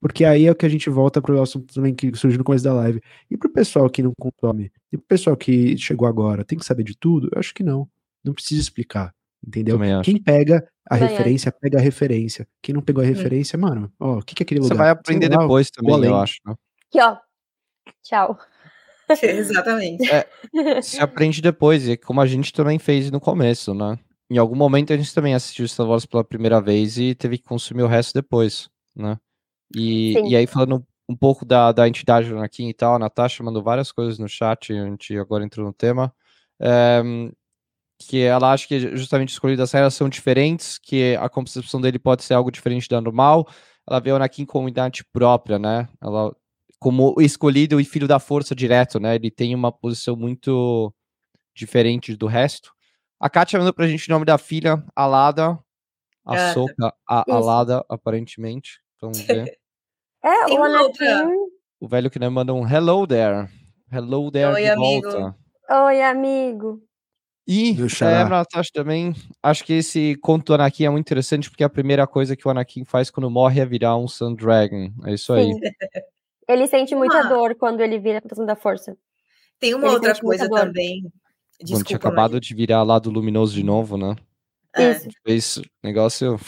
Porque 0.00 0.24
aí 0.24 0.46
é 0.46 0.50
o 0.50 0.54
que 0.54 0.64
a 0.64 0.68
gente 0.68 0.88
volta 0.88 1.20
para 1.20 1.34
o 1.34 1.42
assunto 1.42 1.74
também 1.74 1.92
que 1.92 2.14
surgiu 2.16 2.38
no 2.38 2.44
começo 2.44 2.64
da 2.64 2.72
live. 2.72 3.00
E 3.28 3.36
para 3.36 3.48
o 3.48 3.52
pessoal 3.52 3.90
que 3.90 4.02
não 4.02 4.12
consome, 4.18 4.70
e 4.92 4.96
para 4.96 5.04
o 5.04 5.08
pessoal 5.08 5.36
que 5.36 5.76
chegou 5.76 6.06
agora, 6.06 6.44
tem 6.44 6.56
que 6.56 6.64
saber 6.64 6.84
de 6.84 6.96
tudo? 6.96 7.28
Eu 7.32 7.38
acho 7.38 7.52
que 7.52 7.64
não. 7.64 7.88
Não 8.24 8.32
precisa 8.32 8.60
explicar. 8.60 9.12
Entendeu? 9.44 9.78
Quem 10.02 10.20
pega 10.20 10.66
a 10.88 10.96
referência, 10.96 11.52
pega 11.52 11.78
a 11.78 11.80
referência. 11.80 12.46
Quem 12.62 12.74
não 12.74 12.82
pegou 12.82 13.02
a 13.02 13.06
hum. 13.06 13.08
referência, 13.08 13.56
hum. 13.56 13.62
mano, 13.62 13.92
ó, 13.98 14.18
o 14.18 14.22
que, 14.22 14.34
que 14.34 14.42
é 14.42 14.44
aquele 14.44 14.60
lugar? 14.60 14.74
Você 14.74 14.78
vai 14.78 14.90
aprender 14.90 15.28
lá, 15.28 15.38
depois 15.38 15.70
também, 15.70 16.04
eu 16.04 16.16
acho. 16.16 16.38
Né? 16.46 16.54
Aqui, 16.88 17.00
ó. 17.00 17.16
Tchau. 18.02 18.38
Exatamente. 19.22 20.08
É, 20.10 20.82
se 20.82 21.00
aprende 21.00 21.40
depois, 21.40 21.88
e 21.88 21.96
como 21.96 22.20
a 22.20 22.26
gente 22.26 22.52
também 22.52 22.78
fez 22.78 23.10
no 23.10 23.20
começo, 23.20 23.72
né? 23.72 23.98
Em 24.30 24.36
algum 24.36 24.56
momento 24.56 24.92
a 24.92 24.96
gente 24.96 25.14
também 25.14 25.34
assistiu 25.34 25.66
Star 25.66 25.86
Wars 25.86 26.04
pela 26.04 26.22
primeira 26.22 26.60
vez 26.60 26.98
e 26.98 27.14
teve 27.14 27.38
que 27.38 27.44
consumir 27.44 27.82
o 27.82 27.86
resto 27.86 28.12
depois, 28.12 28.68
né? 28.94 29.16
E, 29.74 30.12
e 30.28 30.36
aí, 30.36 30.46
falando 30.46 30.84
um 31.08 31.16
pouco 31.16 31.44
da, 31.44 31.72
da 31.72 31.88
entidade 31.88 32.34
aqui 32.36 32.68
e 32.68 32.74
tal, 32.74 32.94
a 32.94 32.98
Natasha 32.98 33.42
mandou 33.42 33.62
várias 33.62 33.90
coisas 33.90 34.18
no 34.18 34.28
chat, 34.28 34.72
a 34.72 34.84
gente 34.86 35.16
agora 35.16 35.44
entrou 35.44 35.66
no 35.66 35.72
tema. 35.72 36.12
É, 36.60 37.02
que 37.98 38.22
ela 38.22 38.52
acha 38.52 38.66
que 38.66 38.96
justamente 38.96 39.30
escolhidas 39.30 39.74
as 39.74 39.94
são 39.94 40.08
diferentes, 40.08 40.78
que 40.78 41.16
a 41.16 41.28
concepção 41.28 41.80
dele 41.80 41.98
pode 41.98 42.22
ser 42.22 42.34
algo 42.34 42.50
diferente 42.50 42.88
da 42.88 43.00
normal. 43.00 43.48
Ela 43.88 44.00
vê 44.00 44.12
o 44.12 44.16
Anakin 44.16 44.44
como 44.44 44.68
identidade 44.68 45.04
própria, 45.12 45.58
né? 45.58 45.88
Ela 46.00 46.34
como 46.78 47.14
escolhido 47.20 47.80
e 47.80 47.84
filho 47.84 48.06
da 48.06 48.18
força 48.18 48.54
direto, 48.54 49.00
né? 49.00 49.14
Ele 49.14 49.30
tem 49.30 49.54
uma 49.54 49.72
posição 49.72 50.14
muito 50.14 50.92
diferente 51.54 52.16
do 52.16 52.26
resto. 52.26 52.72
A 53.20 53.28
Kátia 53.28 53.58
mandou 53.58 53.74
pra 53.74 53.88
gente 53.88 54.08
o 54.08 54.12
nome 54.12 54.24
da 54.24 54.38
filha, 54.38 54.82
Alada, 54.94 55.58
a 56.24 56.36
é. 56.36 56.52
Soca, 56.52 56.94
a 57.08 57.24
Alada, 57.28 57.84
aparentemente. 57.88 58.80
Vamos 59.00 59.20
ver. 59.20 59.58
É, 60.22 60.44
Tem 60.44 60.58
o 60.58 60.64
Anakin. 60.64 61.48
O 61.80 61.88
velho 61.88 62.10
que 62.10 62.18
não 62.18 62.30
manda 62.30 62.52
um 62.52 62.68
hello 62.68 63.06
there. 63.06 63.48
Hello 63.90 64.30
there 64.30 64.52
Oi, 64.52 64.62
de 64.62 64.68
amigo. 64.68 65.10
volta. 65.10 65.36
Oi, 65.70 66.02
amigo. 66.02 66.82
E 67.46 67.74
é, 68.02 68.24
Natasha 68.24 68.70
também, 68.74 69.14
acho 69.42 69.64
que 69.64 69.72
esse 69.72 70.16
conto 70.16 70.48
do 70.48 70.54
Anakin 70.54 70.84
é 70.84 70.90
muito 70.90 71.06
interessante, 71.06 71.48
porque 71.48 71.64
a 71.64 71.68
primeira 71.68 72.06
coisa 72.06 72.36
que 72.36 72.46
o 72.46 72.50
Anakin 72.50 72.84
faz 72.84 73.10
quando 73.10 73.30
morre 73.30 73.60
é 73.60 73.64
virar 73.64 73.96
um 73.96 74.06
Sun 74.06 74.34
Dragon. 74.34 74.92
É 75.06 75.14
isso 75.14 75.32
aí. 75.32 75.50
Ele 76.48 76.66
sente 76.66 76.94
muita 76.94 77.20
ah. 77.20 77.22
dor 77.24 77.54
quando 77.54 77.80
ele 77.80 77.98
vira 77.98 78.18
a 78.24 78.44
da 78.44 78.56
força. 78.56 78.96
Tem 79.60 79.74
uma 79.74 79.86
ele 79.86 79.94
outra 79.94 80.18
coisa 80.18 80.48
também. 80.48 81.02
Desculpa, 81.60 81.74
quando 81.74 81.86
tinha 81.86 81.96
acabado 81.96 82.40
de 82.40 82.54
virar 82.54 82.82
lado 82.82 83.10
luminoso 83.10 83.54
de 83.54 83.62
novo, 83.62 83.98
né? 83.98 84.16
É. 84.74 84.92
Isso. 84.92 85.08
Fez 85.24 85.62
negócio. 85.82 86.38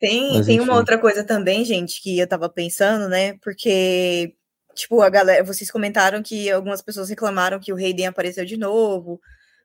Tem, 0.00 0.42
tem 0.42 0.58
uma 0.58 0.74
outra 0.74 0.98
coisa 0.98 1.22
também, 1.22 1.64
gente, 1.64 2.02
que 2.02 2.18
eu 2.18 2.26
tava 2.26 2.48
pensando, 2.48 3.08
né? 3.08 3.34
Porque, 3.34 4.34
tipo, 4.74 5.00
a 5.00 5.08
galera, 5.08 5.44
vocês 5.44 5.70
comentaram 5.70 6.22
que 6.22 6.50
algumas 6.50 6.82
pessoas 6.82 7.08
reclamaram 7.08 7.60
que 7.60 7.72
o 7.72 7.76
Hayden 7.76 8.06
apareceu 8.06 8.44
de 8.44 8.56
novo, 8.56 9.20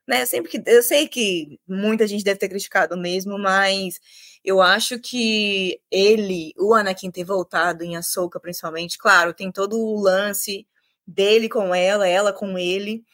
né? 0.08 0.26
Sempre 0.26 0.50
que 0.50 0.62
eu 0.66 0.82
sei 0.82 1.06
que 1.08 1.60
muita 1.68 2.06
gente 2.06 2.24
deve 2.24 2.38
ter 2.38 2.48
criticado 2.48 2.96
mesmo, 2.96 3.38
mas 3.38 4.00
eu 4.44 4.62
acho 4.62 4.98
que 4.98 5.80
ele, 5.90 6.52
o 6.58 6.74
Anakin 6.74 7.10
ter 7.10 7.24
voltado 7.24 7.84
em 7.84 7.96
Ahsoka, 7.96 8.40
principalmente, 8.40 8.98
claro, 8.98 9.34
tem 9.34 9.52
todo 9.52 9.78
o 9.78 10.00
lance 10.00 10.66
dele 11.06 11.48
com 11.48 11.74
ela, 11.74 12.08
ela 12.08 12.32
com 12.32 12.58
ele, 12.58 13.04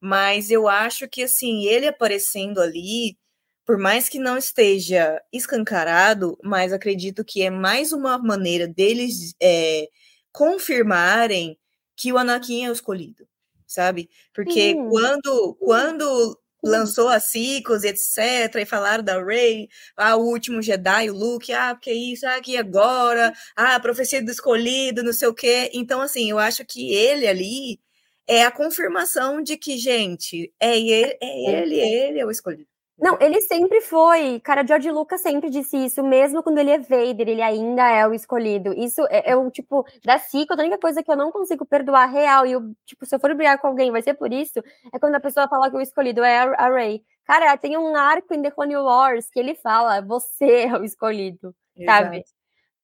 mas 0.00 0.50
eu 0.50 0.68
acho 0.68 1.08
que 1.08 1.22
assim, 1.24 1.64
ele 1.66 1.86
aparecendo 1.88 2.60
ali 2.60 3.16
por 3.64 3.78
mais 3.78 4.08
que 4.08 4.18
não 4.18 4.36
esteja 4.36 5.20
escancarado, 5.32 6.36
mas 6.42 6.72
acredito 6.72 7.24
que 7.24 7.42
é 7.42 7.50
mais 7.50 7.92
uma 7.92 8.18
maneira 8.18 8.66
deles 8.66 9.34
é, 9.40 9.88
confirmarem 10.32 11.56
que 11.96 12.12
o 12.12 12.18
Anakin 12.18 12.64
é 12.64 12.70
o 12.70 12.72
escolhido, 12.72 13.26
sabe? 13.72 14.08
Porque 14.32 14.74
quando, 14.88 15.54
quando 15.56 16.38
lançou 16.62 17.08
a 17.08 17.18
Ciclos, 17.18 17.82
etc., 17.84 18.54
e 18.60 18.64
falaram 18.64 19.02
da 19.02 19.22
Rey, 19.22 19.68
ah, 19.96 20.16
o 20.16 20.24
último 20.28 20.62
Jedi, 20.62 21.10
o 21.10 21.14
Luke, 21.14 21.52
ah, 21.52 21.74
porque 21.74 21.92
isso, 21.92 22.26
ah, 22.26 22.40
que 22.40 22.56
agora, 22.56 23.32
ah, 23.56 23.74
a 23.76 23.80
profecia 23.80 24.22
do 24.22 24.30
escolhido, 24.30 25.02
não 25.02 25.12
sei 25.12 25.28
o 25.28 25.34
quê. 25.34 25.70
Então, 25.74 26.00
assim, 26.00 26.30
eu 26.30 26.38
acho 26.38 26.64
que 26.64 26.94
ele 26.94 27.26
ali 27.26 27.80
é 28.28 28.44
a 28.44 28.50
confirmação 28.52 29.42
de 29.42 29.56
que, 29.56 29.76
gente, 29.78 30.52
é 30.60 30.78
ele, 30.78 31.18
é 31.20 31.62
ele, 31.62 31.76
ele 31.80 32.20
é 32.20 32.26
o 32.26 32.30
escolhido. 32.30 32.71
Não, 32.98 33.16
ele 33.20 33.40
sempre 33.40 33.80
foi. 33.80 34.38
Cara, 34.40 34.66
George 34.66 34.90
Lucas 34.90 35.20
sempre 35.22 35.50
disse 35.50 35.76
isso, 35.76 36.02
mesmo 36.04 36.42
quando 36.42 36.58
ele 36.58 36.70
é 36.70 36.78
Vader, 36.78 37.28
ele 37.28 37.42
ainda 37.42 37.88
é 37.88 38.06
o 38.06 38.14
escolhido. 38.14 38.72
Isso 38.74 39.00
é, 39.10 39.30
é 39.30 39.36
o 39.36 39.50
tipo, 39.50 39.84
da 40.04 40.18
Cico, 40.18 40.52
a 40.52 40.56
única 40.56 40.78
coisa 40.78 41.02
que 41.02 41.10
eu 41.10 41.16
não 41.16 41.32
consigo 41.32 41.64
perdoar 41.64 42.06
real, 42.06 42.46
e 42.46 42.52
eu, 42.52 42.62
tipo, 42.84 43.04
se 43.06 43.14
eu 43.14 43.18
for 43.20 43.34
brigar 43.34 43.58
com 43.58 43.66
alguém, 43.68 43.90
vai 43.90 44.02
ser 44.02 44.14
por 44.14 44.32
isso, 44.32 44.60
é 44.92 44.98
quando 44.98 45.14
a 45.14 45.20
pessoa 45.20 45.48
fala 45.48 45.70
que 45.70 45.76
o 45.76 45.80
escolhido 45.80 46.22
é 46.22 46.38
a, 46.38 46.68
Rey. 46.72 47.02
Cara, 47.24 47.56
tem 47.56 47.76
um 47.76 47.96
arco 47.96 48.34
em 48.34 48.42
The 48.42 48.50
Clone 48.50 48.76
Wars 48.76 49.28
que 49.30 49.40
ele 49.40 49.54
fala, 49.54 50.00
você 50.02 50.64
é 50.66 50.78
o 50.78 50.84
escolhido, 50.84 51.54
Exato. 51.76 52.04
sabe? 52.04 52.24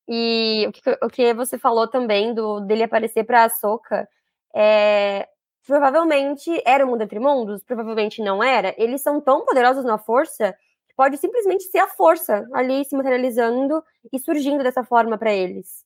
E 0.08 0.66
o 0.68 0.72
que, 0.72 0.80
o 1.02 1.08
que 1.10 1.34
você 1.34 1.58
falou 1.58 1.86
também 1.86 2.34
do 2.34 2.60
dele 2.60 2.84
aparecer 2.84 3.24
pra 3.24 3.44
Ahsoka, 3.44 4.08
é, 4.54 5.28
provavelmente 5.68 6.62
era 6.64 6.84
o 6.84 6.88
mundo 6.88 7.02
entre 7.02 7.20
mundos, 7.20 7.62
provavelmente 7.62 8.22
não 8.22 8.42
era. 8.42 8.74
Eles 8.78 9.02
são 9.02 9.20
tão 9.20 9.44
poderosos 9.44 9.84
na 9.84 9.98
força 9.98 10.56
que 10.88 10.94
pode 10.96 11.18
simplesmente 11.18 11.64
ser 11.64 11.80
a 11.80 11.86
força 11.86 12.48
ali 12.54 12.86
se 12.86 12.96
materializando 12.96 13.84
e 14.10 14.18
surgindo 14.18 14.64
dessa 14.64 14.82
forma 14.82 15.18
para 15.18 15.30
eles. 15.30 15.84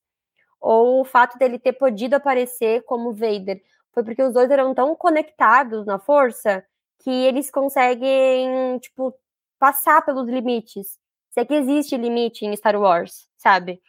Ou 0.61 1.01
o 1.01 1.05
fato 1.05 1.37
dele 1.37 1.59
ter 1.59 1.73
podido 1.73 2.15
aparecer 2.15 2.85
como 2.85 3.13
Vader 3.13 3.61
foi 3.93 4.05
porque 4.05 4.23
os 4.23 4.33
dois 4.33 4.49
eram 4.53 4.73
tão 4.73 4.95
conectados 4.95 5.85
na 5.85 5.99
força 5.99 6.65
que 7.03 7.11
eles 7.11 7.51
conseguem, 7.51 8.79
tipo, 8.79 9.13
passar 9.59 10.03
pelos 10.05 10.29
limites. 10.29 10.97
Se 11.31 11.41
é 11.41 11.45
que 11.45 11.55
existe 11.55 11.97
limite 11.97 12.47
em 12.47 12.55
Star 12.55 12.81
Wars, 12.81 13.29
sabe? 13.37 13.83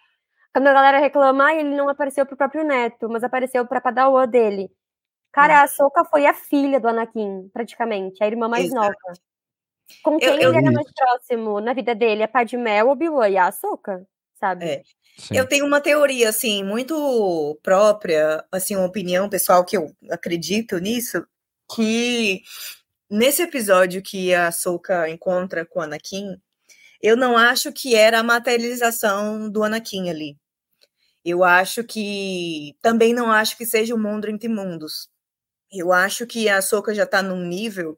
Quando 0.51 0.67
a 0.67 0.73
galera 0.73 0.97
reclama, 0.97 1.53
ele 1.53 1.75
não 1.75 1.87
apareceu 1.87 2.25
pro 2.25 2.35
próprio 2.35 2.63
neto, 2.63 3.07
mas 3.09 3.23
apareceu 3.23 3.67
pra 3.67 3.79
padawan 3.79 4.27
dele 4.27 4.71
Cara, 5.33 5.63
a 5.63 5.67
Soka 5.67 6.05
foi 6.05 6.27
a 6.27 6.33
filha 6.33 6.79
do 6.79 6.87
Anakin, 6.87 7.49
praticamente, 7.51 8.23
a 8.23 8.27
irmã 8.27 8.47
mais 8.47 8.65
Exato. 8.65 8.81
nova. 8.81 9.19
Com 10.03 10.19
quem 10.19 10.29
eu, 10.29 10.39
eu... 10.39 10.49
ele 10.51 10.59
era 10.59 10.71
mais 10.71 10.87
próximo 10.93 11.59
na 11.59 11.73
vida 11.73 11.95
dele? 11.95 12.21
A 12.21 12.27
Padmé, 12.27 12.83
o 12.83 12.89
Obi-Wan 12.89 13.29
e 13.29 13.37
a 13.37 13.47
Ahsoka, 13.47 14.07
sabe? 14.39 14.65
É. 14.65 14.83
Eu 15.31 15.47
tenho 15.47 15.65
uma 15.65 15.81
teoria, 15.81 16.29
assim, 16.29 16.63
muito 16.63 17.59
própria, 17.63 18.45
assim, 18.51 18.75
uma 18.75 18.85
opinião 18.85 19.27
pessoal 19.27 19.65
que 19.65 19.75
eu 19.75 19.91
acredito 20.09 20.77
nisso, 20.77 21.25
que 21.75 22.41
nesse 23.09 23.41
episódio 23.41 24.03
que 24.03 24.33
a 24.33 24.47
Ahsoka 24.47 25.09
encontra 25.09 25.65
com 25.65 25.79
o 25.79 25.83
Anakin, 25.83 26.37
eu 27.01 27.17
não 27.17 27.35
acho 27.37 27.71
que 27.71 27.95
era 27.95 28.19
a 28.19 28.23
materialização 28.23 29.49
do 29.49 29.63
Anakin 29.63 30.09
ali. 30.09 30.37
Eu 31.25 31.43
acho 31.43 31.83
que 31.83 32.75
também 32.81 33.13
não 33.13 33.31
acho 33.31 33.57
que 33.57 33.65
seja 33.65 33.95
o 33.95 33.99
mundo 33.99 34.29
entre 34.29 34.47
mundos. 34.47 35.09
Eu 35.73 35.91
acho 35.91 36.27
que 36.27 36.47
a 36.49 36.61
Soka 36.61 36.93
já 36.93 37.03
está 37.03 37.21
num 37.23 37.45
nível 37.45 37.97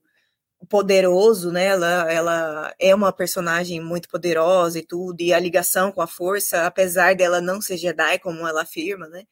poderoso, 0.69 1.51
né? 1.51 1.65
Ela, 1.65 2.11
ela 2.11 2.75
é 2.79 2.95
uma 2.95 3.13
personagem 3.13 3.81
muito 3.81 4.09
poderosa 4.09 4.79
e 4.79 4.83
tudo, 4.83 5.21
e 5.21 5.33
a 5.33 5.39
ligação 5.39 5.91
com 5.91 6.01
a 6.01 6.07
força, 6.07 6.65
apesar 6.65 7.15
dela 7.15 7.41
não 7.41 7.61
ser 7.61 7.77
Jedi, 7.77 8.19
como 8.19 8.47
ela 8.47 8.63
afirma, 8.63 9.07
né? 9.07 9.25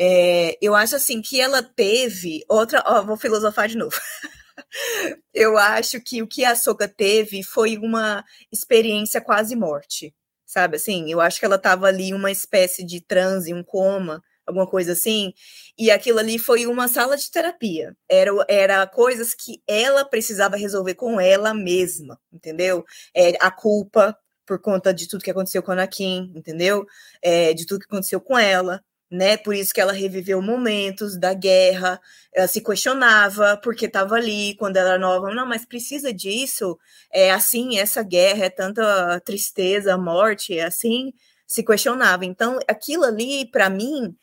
É, 0.00 0.56
eu 0.62 0.74
acho 0.74 0.96
assim 0.96 1.20
que 1.22 1.40
ela 1.40 1.62
teve 1.62 2.44
outra. 2.48 2.82
Ó, 2.86 3.02
vou 3.04 3.16
filosofar 3.16 3.68
de 3.68 3.76
novo. 3.76 3.96
eu 5.34 5.58
acho 5.58 6.00
que 6.00 6.22
o 6.22 6.28
que 6.28 6.44
a 6.44 6.56
Soka 6.56 6.88
teve 6.88 7.42
foi 7.42 7.78
uma 7.78 8.24
experiência 8.52 9.20
quase 9.20 9.56
morte, 9.56 10.14
sabe? 10.46 10.76
Assim, 10.76 11.10
eu 11.10 11.20
acho 11.20 11.38
que 11.40 11.44
ela 11.46 11.56
estava 11.56 11.86
ali 11.88 12.14
uma 12.14 12.30
espécie 12.30 12.84
de 12.84 13.00
transe, 13.00 13.54
um 13.54 13.62
coma, 13.64 14.22
alguma 14.48 14.66
coisa 14.66 14.92
assim, 14.92 15.32
e 15.78 15.90
aquilo 15.90 16.18
ali 16.18 16.38
foi 16.38 16.66
uma 16.66 16.88
sala 16.88 17.16
de 17.16 17.30
terapia. 17.30 17.96
Era, 18.08 18.30
era 18.48 18.86
coisas 18.86 19.34
que 19.34 19.62
ela 19.66 20.04
precisava 20.04 20.56
resolver 20.56 20.94
com 20.94 21.20
ela 21.20 21.54
mesma, 21.54 22.18
entendeu? 22.32 22.84
É, 23.14 23.34
a 23.40 23.50
culpa 23.50 24.16
por 24.46 24.60
conta 24.60 24.94
de 24.94 25.06
tudo 25.06 25.22
que 25.22 25.30
aconteceu 25.30 25.62
com 25.62 25.70
a 25.72 25.74
Anakin, 25.74 26.32
entendeu? 26.34 26.86
É, 27.22 27.52
de 27.52 27.66
tudo 27.66 27.80
que 27.80 27.86
aconteceu 27.86 28.20
com 28.20 28.38
ela, 28.38 28.82
né? 29.10 29.36
Por 29.36 29.54
isso 29.54 29.72
que 29.72 29.80
ela 29.80 29.92
reviveu 29.92 30.40
momentos 30.42 31.18
da 31.18 31.34
guerra, 31.34 32.00
ela 32.32 32.48
se 32.48 32.62
questionava 32.62 33.58
porque 33.62 33.86
estava 33.86 34.16
ali 34.16 34.54
quando 34.56 34.76
ela 34.78 34.90
era 34.90 34.98
nova, 34.98 35.34
não, 35.34 35.46
mas 35.46 35.66
precisa 35.66 36.12
disso, 36.12 36.78
é 37.12 37.30
assim, 37.30 37.78
essa 37.78 38.02
guerra 38.02 38.46
é 38.46 38.50
tanta 38.50 39.20
tristeza, 39.20 39.96
morte, 39.98 40.58
é 40.58 40.64
assim, 40.64 41.12
se 41.46 41.62
questionava. 41.64 42.24
Então, 42.24 42.58
aquilo 42.68 43.04
ali 43.04 43.46
para 43.50 43.70
mim, 43.70 44.14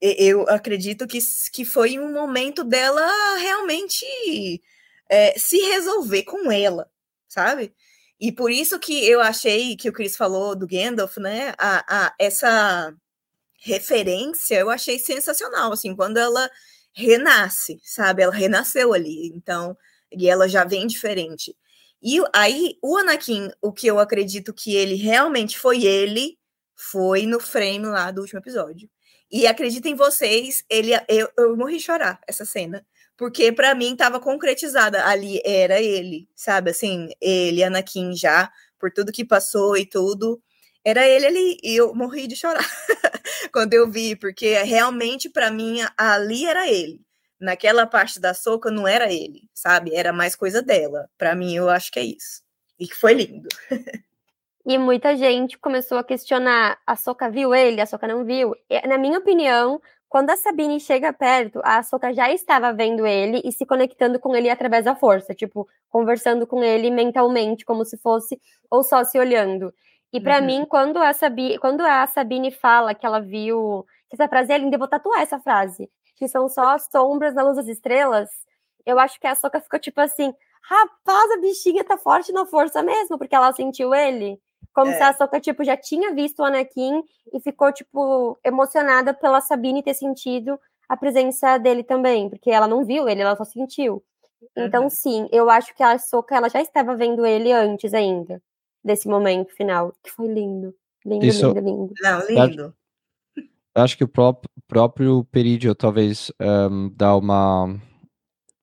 eu 0.00 0.48
acredito 0.48 1.06
que, 1.06 1.18
que 1.52 1.64
foi 1.64 1.98
um 1.98 2.12
momento 2.12 2.64
dela 2.64 3.06
realmente 3.36 4.04
é, 5.08 5.38
se 5.38 5.58
resolver 5.58 6.24
com 6.24 6.50
ela, 6.52 6.90
sabe? 7.28 7.74
E 8.20 8.32
por 8.32 8.50
isso 8.50 8.78
que 8.78 9.06
eu 9.06 9.20
achei 9.20 9.76
que 9.76 9.88
o 9.88 9.92
Chris 9.92 10.16
falou 10.16 10.56
do 10.56 10.66
Gandalf, 10.66 11.16
né? 11.18 11.54
A, 11.58 12.06
a, 12.06 12.14
essa 12.18 12.94
referência 13.60 14.56
eu 14.56 14.70
achei 14.70 14.98
sensacional, 14.98 15.72
assim, 15.72 15.94
quando 15.94 16.18
ela 16.18 16.50
renasce, 16.92 17.80
sabe? 17.84 18.22
Ela 18.22 18.34
renasceu 18.34 18.92
ali, 18.92 19.28
então, 19.34 19.76
e 20.12 20.28
ela 20.28 20.48
já 20.48 20.64
vem 20.64 20.86
diferente. 20.86 21.56
E 22.02 22.20
aí, 22.34 22.76
o 22.82 22.96
Anakin, 22.96 23.50
o 23.60 23.72
que 23.72 23.86
eu 23.86 23.98
acredito 23.98 24.54
que 24.54 24.74
ele 24.74 24.94
realmente 24.94 25.58
foi 25.58 25.84
ele, 25.84 26.38
foi 26.76 27.26
no 27.26 27.40
frame 27.40 27.86
lá 27.86 28.10
do 28.10 28.20
último 28.22 28.40
episódio. 28.40 28.88
E 29.30 29.46
acreditem 29.46 29.94
vocês, 29.94 30.64
ele, 30.70 30.92
eu, 31.08 31.28
eu 31.36 31.56
morri 31.56 31.78
chorar 31.78 32.20
essa 32.26 32.44
cena. 32.44 32.84
Porque 33.16 33.52
para 33.52 33.74
mim 33.74 33.92
estava 33.92 34.20
concretizada. 34.20 35.04
Ali 35.06 35.40
era 35.44 35.80
ele, 35.82 36.28
sabe? 36.34 36.70
Assim, 36.70 37.08
ele, 37.20 37.62
Anakin 37.64 38.14
já, 38.14 38.50
por 38.78 38.92
tudo 38.92 39.12
que 39.12 39.24
passou 39.24 39.76
e 39.76 39.84
tudo. 39.84 40.40
Era 40.84 41.06
ele 41.06 41.26
ali. 41.26 41.58
E 41.62 41.76
eu 41.76 41.94
morri 41.94 42.26
de 42.26 42.36
chorar 42.36 42.64
quando 43.52 43.74
eu 43.74 43.90
vi, 43.90 44.16
porque 44.16 44.54
realmente 44.62 45.28
para 45.28 45.50
mim 45.50 45.80
ali 45.96 46.46
era 46.46 46.68
ele. 46.70 47.00
Naquela 47.40 47.86
parte 47.86 48.20
da 48.20 48.34
soca 48.34 48.70
não 48.70 48.86
era 48.86 49.12
ele, 49.12 49.42
sabe? 49.54 49.94
Era 49.94 50.12
mais 50.12 50.34
coisa 50.34 50.62
dela. 50.62 51.08
Para 51.16 51.34
mim, 51.36 51.54
eu 51.54 51.68
acho 51.68 51.90
que 51.92 51.98
é 52.00 52.04
isso. 52.04 52.42
E 52.78 52.88
que 52.88 52.94
foi 52.96 53.14
lindo. 53.14 53.48
E 54.68 54.76
muita 54.76 55.16
gente 55.16 55.56
começou 55.56 55.96
a 55.96 56.04
questionar: 56.04 56.78
a 56.86 56.94
Soca 56.94 57.30
viu 57.30 57.54
ele, 57.54 57.80
a 57.80 57.86
Soca 57.86 58.06
não 58.06 58.22
viu. 58.22 58.54
E, 58.68 58.86
na 58.86 58.98
minha 58.98 59.18
opinião, 59.18 59.80
quando 60.10 60.28
a 60.28 60.36
Sabine 60.36 60.78
chega 60.78 61.10
perto, 61.10 61.58
a 61.64 61.82
Soca 61.82 62.12
já 62.12 62.30
estava 62.30 62.70
vendo 62.70 63.06
ele 63.06 63.40
e 63.46 63.50
se 63.50 63.64
conectando 63.64 64.20
com 64.20 64.36
ele 64.36 64.50
através 64.50 64.84
da 64.84 64.94
força, 64.94 65.34
tipo, 65.34 65.66
conversando 65.88 66.46
com 66.46 66.62
ele 66.62 66.90
mentalmente, 66.90 67.64
como 67.64 67.82
se 67.82 67.96
fosse, 67.96 68.38
ou 68.70 68.82
só 68.82 69.02
se 69.04 69.18
olhando. 69.18 69.72
E 70.12 70.20
para 70.20 70.38
uhum. 70.38 70.44
mim, 70.44 70.66
quando 70.66 70.98
a, 70.98 71.14
Sabine, 71.14 71.58
quando 71.58 71.80
a 71.80 72.06
Sabine 72.06 72.50
fala 72.50 72.94
que 72.94 73.06
ela 73.06 73.20
viu. 73.20 73.86
Que 74.10 74.16
essa 74.16 74.28
frase 74.28 74.52
é 74.52 74.58
linda, 74.58 74.76
eu 74.76 74.78
vou 74.78 74.88
tatuar 74.88 75.22
essa 75.22 75.38
frase. 75.40 75.90
Que 76.14 76.28
são 76.28 76.46
só 76.46 76.74
as 76.74 76.88
sombras 76.92 77.34
na 77.34 77.42
luz 77.42 77.56
das 77.56 77.68
estrelas. 77.68 78.28
Eu 78.84 78.98
acho 78.98 79.18
que 79.18 79.26
a 79.26 79.34
Soca 79.34 79.62
ficou 79.62 79.78
tipo 79.78 79.98
assim: 79.98 80.34
rapaz, 80.60 81.30
a 81.30 81.40
bichinha 81.40 81.82
tá 81.84 81.96
forte 81.96 82.32
na 82.32 82.44
força 82.44 82.82
mesmo, 82.82 83.16
porque 83.16 83.34
ela 83.34 83.50
sentiu 83.54 83.94
ele. 83.94 84.38
Como 84.72 84.90
é. 84.90 84.96
se 84.96 85.02
a 85.02 85.12
Soka, 85.12 85.40
tipo, 85.40 85.64
já 85.64 85.76
tinha 85.76 86.14
visto 86.14 86.40
o 86.40 86.44
Anakin 86.44 87.02
e 87.32 87.40
ficou, 87.40 87.72
tipo, 87.72 88.38
emocionada 88.44 89.12
pela 89.12 89.40
Sabine 89.40 89.82
ter 89.82 89.94
sentido 89.94 90.58
a 90.88 90.96
presença 90.96 91.58
dele 91.58 91.82
também, 91.82 92.28
porque 92.30 92.50
ela 92.50 92.66
não 92.66 92.84
viu 92.84 93.08
ele, 93.08 93.20
ela 93.20 93.36
só 93.36 93.44
sentiu. 93.44 94.02
Então, 94.56 94.84
uhum. 94.84 94.90
sim, 94.90 95.28
eu 95.32 95.50
acho 95.50 95.74
que 95.74 95.82
a 95.82 95.98
Soka, 95.98 96.36
ela 96.36 96.48
já 96.48 96.60
estava 96.60 96.96
vendo 96.96 97.26
ele 97.26 97.52
antes 97.52 97.92
ainda, 97.92 98.40
desse 98.84 99.08
momento 99.08 99.54
final, 99.54 99.92
que 100.02 100.10
foi 100.10 100.28
lindo. 100.28 100.74
Lindo, 101.04 101.26
Isso... 101.26 101.46
lindo, 101.48 101.60
lindo. 101.60 101.94
Não, 102.00 102.26
lindo. 102.26 102.74
acho 103.74 103.96
que 103.96 104.04
o 104.04 104.08
próprio, 104.08 104.50
próprio 104.66 105.24
Perídio 105.24 105.74
talvez 105.74 106.32
um, 106.40 106.90
dá 106.94 107.16
uma 107.16 107.80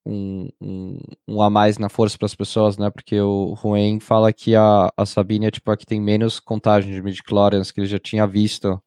um, 0.06 0.49
um, 0.62 0.99
um, 1.28 1.41
a 1.41 1.49
mais 1.49 1.78
na 1.78 1.89
força 1.89 2.18
para 2.18 2.28
as 2.28 2.36
pessoas, 2.36 2.78
né? 2.78 2.89
Porque 2.89 3.20
o 3.20 3.53
Ruen 3.53 3.99
fala 3.99 4.32
que 4.32 4.56
a, 4.56 4.91
a 4.95 5.06
Sabine 5.06 5.47
é 5.47 5.51
tipo 5.51 5.72
a 5.72 5.78
que 5.78 5.86
tem 5.86 5.99
menos 5.99 6.39
contagem 6.39 6.93
de 6.93 7.01
midichlorians 7.01 7.72
que 7.72 7.80
ele 7.80 7.88
já 7.88 7.99
tinha 7.99 8.28
visto. 8.28 8.82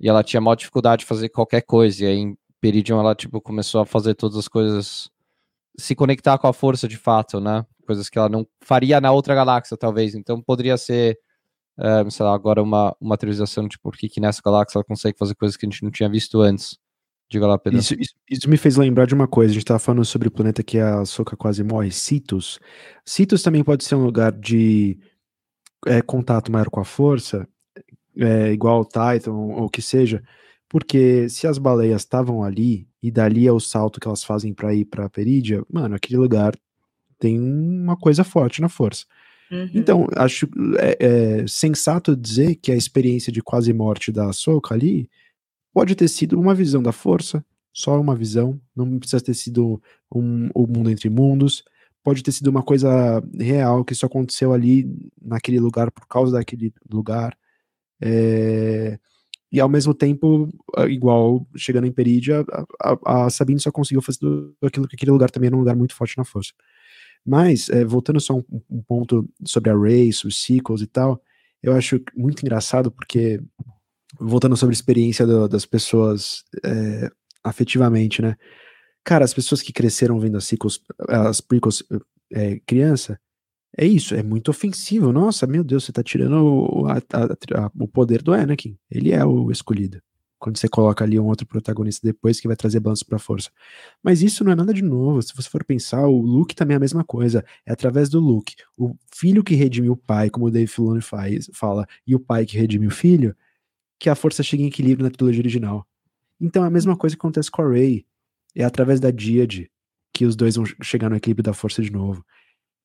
E 0.00 0.08
ela 0.08 0.22
tinha 0.24 0.40
maior 0.40 0.56
dificuldade 0.56 1.00
de 1.00 1.06
fazer 1.06 1.28
qualquer 1.28 1.62
coisa. 1.62 2.04
E 2.04 2.06
aí 2.08 2.18
em 2.18 2.38
Peridion 2.60 3.00
ela 3.00 3.14
tipo 3.14 3.40
começou 3.40 3.80
a 3.80 3.86
fazer 3.86 4.14
todas 4.14 4.36
as 4.36 4.48
coisas 4.48 5.10
se 5.78 5.94
conectar 5.94 6.36
com 6.38 6.48
a 6.48 6.52
força 6.52 6.88
de 6.88 6.96
fato, 6.96 7.40
né? 7.40 7.64
Coisas 7.86 8.08
que 8.10 8.18
ela 8.18 8.28
não 8.28 8.46
faria 8.60 9.00
na 9.00 9.12
outra 9.12 9.34
galáxia, 9.34 9.76
talvez. 9.76 10.14
Então 10.14 10.42
poderia 10.42 10.76
ser, 10.76 11.18
é, 11.78 12.10
sei 12.10 12.26
lá, 12.26 12.34
agora 12.34 12.62
uma, 12.62 12.96
uma 13.00 13.14
atualização 13.14 13.68
de 13.68 13.78
por 13.78 13.96
que 13.96 14.20
nessa 14.20 14.42
galáxia 14.44 14.78
ela 14.78 14.84
consegue 14.84 15.16
fazer 15.18 15.34
coisas 15.36 15.56
que 15.56 15.66
a 15.66 15.68
gente 15.68 15.84
não 15.84 15.90
tinha 15.90 16.08
visto 16.08 16.40
antes. 16.40 16.78
Diga 17.30 17.46
lá, 17.46 17.58
Pedro. 17.58 17.78
Isso, 17.78 17.94
isso, 17.94 18.14
isso, 18.30 18.48
me 18.48 18.56
fez 18.56 18.76
lembrar 18.76 19.06
de 19.06 19.14
uma 19.14 19.28
coisa. 19.28 19.50
A 19.50 19.54
gente 19.54 19.62
estava 19.62 19.78
falando 19.78 20.04
sobre 20.04 20.28
o 20.28 20.30
planeta 20.30 20.62
que 20.62 20.78
a 20.78 21.04
Soca 21.04 21.36
quase 21.36 21.62
morre, 21.62 21.90
Citus. 21.90 22.58
Citus 23.04 23.42
também 23.42 23.62
pode 23.62 23.84
ser 23.84 23.96
um 23.96 24.04
lugar 24.04 24.32
de 24.32 24.98
é, 25.86 26.00
contato 26.00 26.50
maior 26.50 26.70
com 26.70 26.80
a 26.80 26.84
força, 26.84 27.46
é, 28.16 28.50
igual 28.52 28.80
o 28.80 28.84
Titan 28.84 29.32
ou 29.32 29.64
o 29.64 29.70
que 29.70 29.82
seja, 29.82 30.22
porque 30.68 31.28
se 31.28 31.46
as 31.46 31.58
baleias 31.58 32.02
estavam 32.02 32.42
ali 32.42 32.88
e 33.02 33.10
dali 33.10 33.46
é 33.46 33.52
o 33.52 33.60
salto 33.60 34.00
que 34.00 34.08
elas 34.08 34.24
fazem 34.24 34.52
para 34.52 34.74
ir 34.74 34.86
para 34.86 35.08
Perídia, 35.08 35.62
mano, 35.70 35.94
aquele 35.94 36.18
lugar 36.18 36.54
tem 37.18 37.38
uma 37.38 37.96
coisa 37.96 38.24
forte 38.24 38.60
na 38.60 38.68
força. 38.68 39.04
Uhum. 39.50 39.70
Então, 39.74 40.06
acho 40.14 40.48
é, 40.78 40.96
é, 41.40 41.46
sensato 41.46 42.16
dizer 42.16 42.56
que 42.56 42.70
a 42.70 42.76
experiência 42.76 43.32
de 43.32 43.42
quase 43.42 43.72
morte 43.72 44.12
da 44.12 44.32
Soca 44.32 44.74
ali 44.74 45.08
Pode 45.78 45.94
ter 45.94 46.08
sido 46.08 46.40
uma 46.40 46.56
visão 46.56 46.82
da 46.82 46.90
força, 46.90 47.44
só 47.72 48.00
uma 48.00 48.16
visão, 48.16 48.60
não 48.74 48.98
precisa 48.98 49.22
ter 49.22 49.32
sido 49.32 49.80
um, 50.12 50.48
o 50.52 50.66
mundo 50.66 50.90
entre 50.90 51.08
mundos, 51.08 51.62
pode 52.02 52.20
ter 52.20 52.32
sido 52.32 52.48
uma 52.48 52.64
coisa 52.64 53.22
real 53.38 53.84
que 53.84 53.94
só 53.94 54.06
aconteceu 54.06 54.52
ali 54.52 54.92
naquele 55.22 55.60
lugar 55.60 55.92
por 55.92 56.04
causa 56.08 56.32
daquele 56.32 56.74
lugar. 56.92 57.38
É, 58.02 58.98
e 59.52 59.60
ao 59.60 59.68
mesmo 59.68 59.94
tempo, 59.94 60.48
igual 60.88 61.46
chegando 61.56 61.86
em 61.86 61.92
Perídia, 61.92 62.44
a, 62.82 62.98
a, 63.04 63.26
a, 63.26 63.30
Sabine 63.30 63.60
só 63.60 63.70
conseguiu 63.70 64.02
fazer 64.02 64.18
aquilo 64.60 64.88
que 64.88 64.96
aquele 64.96 65.12
lugar 65.12 65.30
também 65.30 65.46
era 65.46 65.54
um 65.54 65.60
lugar 65.60 65.76
muito 65.76 65.94
forte 65.94 66.18
na 66.18 66.24
força. 66.24 66.52
Mas, 67.24 67.68
é, 67.68 67.84
voltando 67.84 68.18
só 68.18 68.34
um, 68.34 68.42
um, 68.68 68.82
ponto 68.82 69.30
sobre 69.46 69.70
a 69.70 69.76
Race, 69.76 70.26
os 70.26 70.42
sequels 70.42 70.82
e 70.82 70.88
tal, 70.88 71.22
eu 71.62 71.72
acho 71.72 72.00
muito 72.16 72.42
engraçado 72.42 72.90
porque 72.90 73.40
voltando 74.18 74.56
sobre 74.56 74.72
a 74.72 74.78
experiência 74.78 75.26
do, 75.26 75.48
das 75.48 75.66
pessoas 75.66 76.44
é, 76.64 77.10
afetivamente, 77.44 78.22
né? 78.22 78.36
Cara, 79.04 79.24
as 79.24 79.34
pessoas 79.34 79.62
que 79.62 79.72
cresceram 79.72 80.20
vendo 80.20 80.36
as 80.36 80.44
sequels, 80.44 80.80
as 81.08 81.40
prequels 81.40 81.82
é, 82.32 82.60
criança, 82.66 83.18
é 83.76 83.86
isso, 83.86 84.14
é 84.14 84.22
muito 84.22 84.50
ofensivo. 84.50 85.12
Nossa, 85.12 85.46
meu 85.46 85.64
Deus, 85.64 85.84
você 85.84 85.92
tá 85.92 86.02
tirando 86.02 86.34
o, 86.42 86.86
a, 86.86 86.96
a, 86.96 87.70
o 87.78 87.88
poder 87.88 88.22
do 88.22 88.32
Anakin. 88.32 88.76
Ele 88.90 89.12
é 89.12 89.24
o 89.24 89.50
escolhido. 89.50 90.00
quando 90.38 90.56
você 90.58 90.68
coloca 90.68 91.04
ali 91.04 91.18
um 91.18 91.26
outro 91.26 91.46
protagonista 91.46 92.06
depois 92.06 92.40
que 92.40 92.46
vai 92.46 92.56
trazer 92.56 92.80
balanço 92.80 93.04
pra 93.04 93.18
força. 93.18 93.50
Mas 94.02 94.22
isso 94.22 94.44
não 94.44 94.52
é 94.52 94.54
nada 94.54 94.72
de 94.72 94.82
novo. 94.82 95.20
Se 95.22 95.34
você 95.34 95.48
for 95.48 95.64
pensar, 95.64 96.06
o 96.06 96.20
Luke 96.20 96.54
também 96.54 96.74
é 96.74 96.76
a 96.76 96.80
mesma 96.80 97.04
coisa. 97.04 97.44
É 97.66 97.72
através 97.72 98.08
do 98.08 98.20
Luke. 98.20 98.54
O 98.76 98.94
filho 99.14 99.42
que 99.42 99.54
redime 99.54 99.90
o 99.90 99.96
pai, 99.96 100.30
como 100.30 100.46
o 100.46 100.50
Dave 100.50 100.66
Filoni 100.66 101.00
faz, 101.00 101.50
fala, 101.52 101.86
e 102.06 102.14
o 102.14 102.20
pai 102.20 102.46
que 102.46 102.56
redime 102.56 102.86
o 102.86 102.90
filho, 102.90 103.34
que 103.98 104.08
a 104.08 104.14
força 104.14 104.42
chega 104.42 104.62
em 104.62 104.66
equilíbrio 104.66 105.04
na 105.04 105.10
trilogia 105.10 105.40
original. 105.40 105.86
Então 106.40 106.64
é 106.64 106.66
a 106.66 106.70
mesma 106.70 106.96
coisa 106.96 107.16
que 107.16 107.20
acontece 107.20 107.50
com 107.50 107.62
a 107.62 107.70
Rey. 107.70 108.06
É 108.54 108.64
através 108.64 109.00
da 109.00 109.10
Díade 109.10 109.70
que 110.12 110.24
os 110.24 110.34
dois 110.34 110.56
vão 110.56 110.64
chegar 110.82 111.08
no 111.08 111.16
equilíbrio 111.16 111.44
da 111.44 111.52
força 111.52 111.82
de 111.82 111.92
novo. 111.92 112.24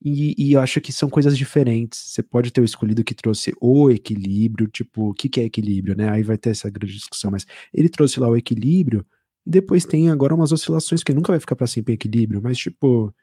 E, 0.03 0.35
e, 0.37 0.53
eu 0.53 0.59
acho 0.59 0.81
que 0.81 0.91
são 0.91 1.09
coisas 1.09 1.37
diferentes. 1.37 2.11
Você 2.11 2.21
pode 2.21 2.51
ter 2.51 2.61
escolhido 2.63 3.03
que 3.03 3.15
trouxe 3.15 3.53
o 3.61 3.89
equilíbrio, 3.89 4.67
tipo, 4.67 5.09
o 5.09 5.13
que, 5.13 5.29
que 5.29 5.39
é 5.39 5.45
equilíbrio, 5.45 5.95
né? 5.95 6.09
Aí 6.09 6.21
vai 6.23 6.37
ter 6.37 6.49
essa 6.49 6.69
grande 6.69 6.93
discussão, 6.93 7.31
mas 7.31 7.45
ele 7.73 7.87
trouxe 7.87 8.19
lá 8.19 8.27
o 8.27 8.35
equilíbrio, 8.35 9.05
e 9.45 9.49
depois 9.49 9.85
tem 9.85 10.09
agora 10.09 10.35
umas 10.35 10.51
oscilações 10.51 11.03
que 11.03 11.13
nunca 11.13 11.31
vai 11.31 11.39
ficar 11.39 11.55
para 11.55 11.67
sempre 11.67 11.93
em 11.93 11.95
equilíbrio, 11.95 12.41
mas, 12.43 12.57
tipo, 12.57 13.15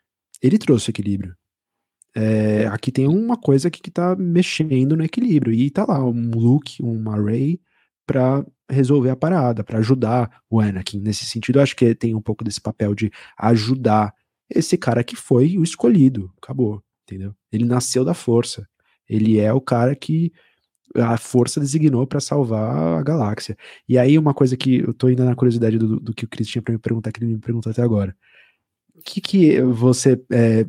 ele 0.42 0.56
trouxe 0.58 0.88
o 0.88 0.92
equilíbrio. 0.92 1.36
É, 2.16 2.66
aqui 2.68 2.90
tem 2.90 3.06
uma 3.06 3.36
coisa 3.36 3.70
que, 3.70 3.80
que 3.80 3.90
tá 3.90 4.16
mexendo 4.16 4.96
no 4.96 5.04
equilíbrio, 5.04 5.52
e 5.52 5.70
tá 5.70 5.84
lá 5.86 6.02
um 6.02 6.30
Luke, 6.30 6.82
um 6.82 7.10
array 7.10 7.60
para 8.10 8.44
resolver 8.68 9.10
a 9.10 9.14
parada, 9.14 9.62
para 9.62 9.78
ajudar 9.78 10.42
o 10.50 10.58
Anakin. 10.58 10.98
Nesse 10.98 11.24
sentido, 11.24 11.60
acho 11.60 11.76
que 11.76 11.94
tem 11.94 12.12
um 12.12 12.20
pouco 12.20 12.42
desse 12.42 12.60
papel 12.60 12.92
de 12.92 13.08
ajudar 13.38 14.12
esse 14.52 14.76
cara 14.76 15.04
que 15.04 15.14
foi 15.14 15.56
o 15.56 15.62
escolhido, 15.62 16.28
acabou, 16.42 16.82
entendeu? 17.04 17.32
Ele 17.52 17.64
nasceu 17.64 18.04
da 18.04 18.12
força. 18.12 18.66
Ele 19.08 19.38
é 19.38 19.52
o 19.52 19.60
cara 19.60 19.94
que 19.94 20.32
a 20.96 21.16
força 21.16 21.60
designou 21.60 22.04
para 22.04 22.18
salvar 22.18 22.98
a 22.98 23.02
galáxia. 23.04 23.56
E 23.88 23.96
aí, 23.96 24.18
uma 24.18 24.34
coisa 24.34 24.56
que 24.56 24.78
eu 24.78 24.92
tô 24.92 25.08
indo 25.08 25.24
na 25.24 25.36
curiosidade 25.36 25.78
do, 25.78 26.00
do 26.00 26.12
que 26.12 26.24
o 26.24 26.28
Chris 26.28 26.48
tinha 26.48 26.62
para 26.62 26.72
me 26.72 26.80
perguntar, 26.80 27.12
que 27.12 27.22
ele 27.22 27.34
me 27.34 27.38
perguntou 27.38 27.70
até 27.70 27.80
agora. 27.80 28.16
O 28.92 29.02
que, 29.02 29.20
que 29.20 29.62
você 29.62 30.20
é, 30.32 30.66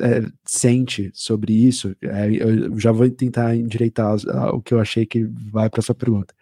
é, 0.00 0.30
sente 0.44 1.10
sobre 1.14 1.52
isso? 1.52 1.96
É, 2.02 2.28
eu 2.30 2.78
já 2.78 2.92
vou 2.92 3.08
tentar 3.10 3.54
endireitar 3.54 4.16
o 4.54 4.62
que 4.62 4.74
eu 4.74 4.80
achei 4.80 5.06
que 5.06 5.24
vai 5.24 5.68
para 5.68 5.82
sua 5.82 5.94
pergunta. 5.94 6.34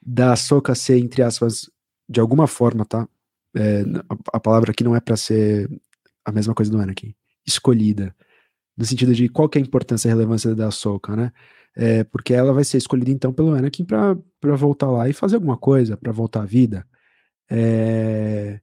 Da 0.00 0.36
Soca 0.36 0.74
ser, 0.74 0.98
entre 0.98 1.22
aspas, 1.22 1.70
de 2.08 2.20
alguma 2.20 2.46
forma, 2.46 2.84
tá? 2.84 3.08
é, 3.54 3.82
a, 4.08 4.36
a, 4.36 4.40
palavra 4.40 4.72
aqui 4.72 4.82
não 4.82 4.96
é 4.96 5.00
para 5.00 5.16
ser 5.16 5.70
a 6.24 6.32
mesma 6.32 6.54
coisa 6.54 6.70
do 6.70 6.78
Anakin, 6.78 7.14
escolhida, 7.46 8.14
no 8.76 8.84
sentido 8.84 9.14
de 9.14 9.28
qual 9.28 9.48
é 9.54 9.58
a 9.58 9.60
importância 9.60 10.08
e 10.08 10.10
relevância 10.10 10.54
da 10.54 10.68
Ahsoka, 10.68 11.14
né? 11.14 11.32
É, 11.76 12.04
porque 12.04 12.32
ela 12.32 12.52
vai 12.52 12.64
ser 12.64 12.78
escolhida 12.78 13.10
então 13.10 13.32
pelo 13.32 13.52
Anakin 13.52 13.84
para 13.84 14.56
voltar 14.56 14.90
lá 14.90 15.08
e 15.08 15.12
fazer 15.12 15.36
alguma 15.36 15.56
coisa, 15.56 15.96
para 15.96 16.12
voltar 16.12 16.42
à 16.42 16.46
vida. 16.46 16.86
É, 17.50 18.60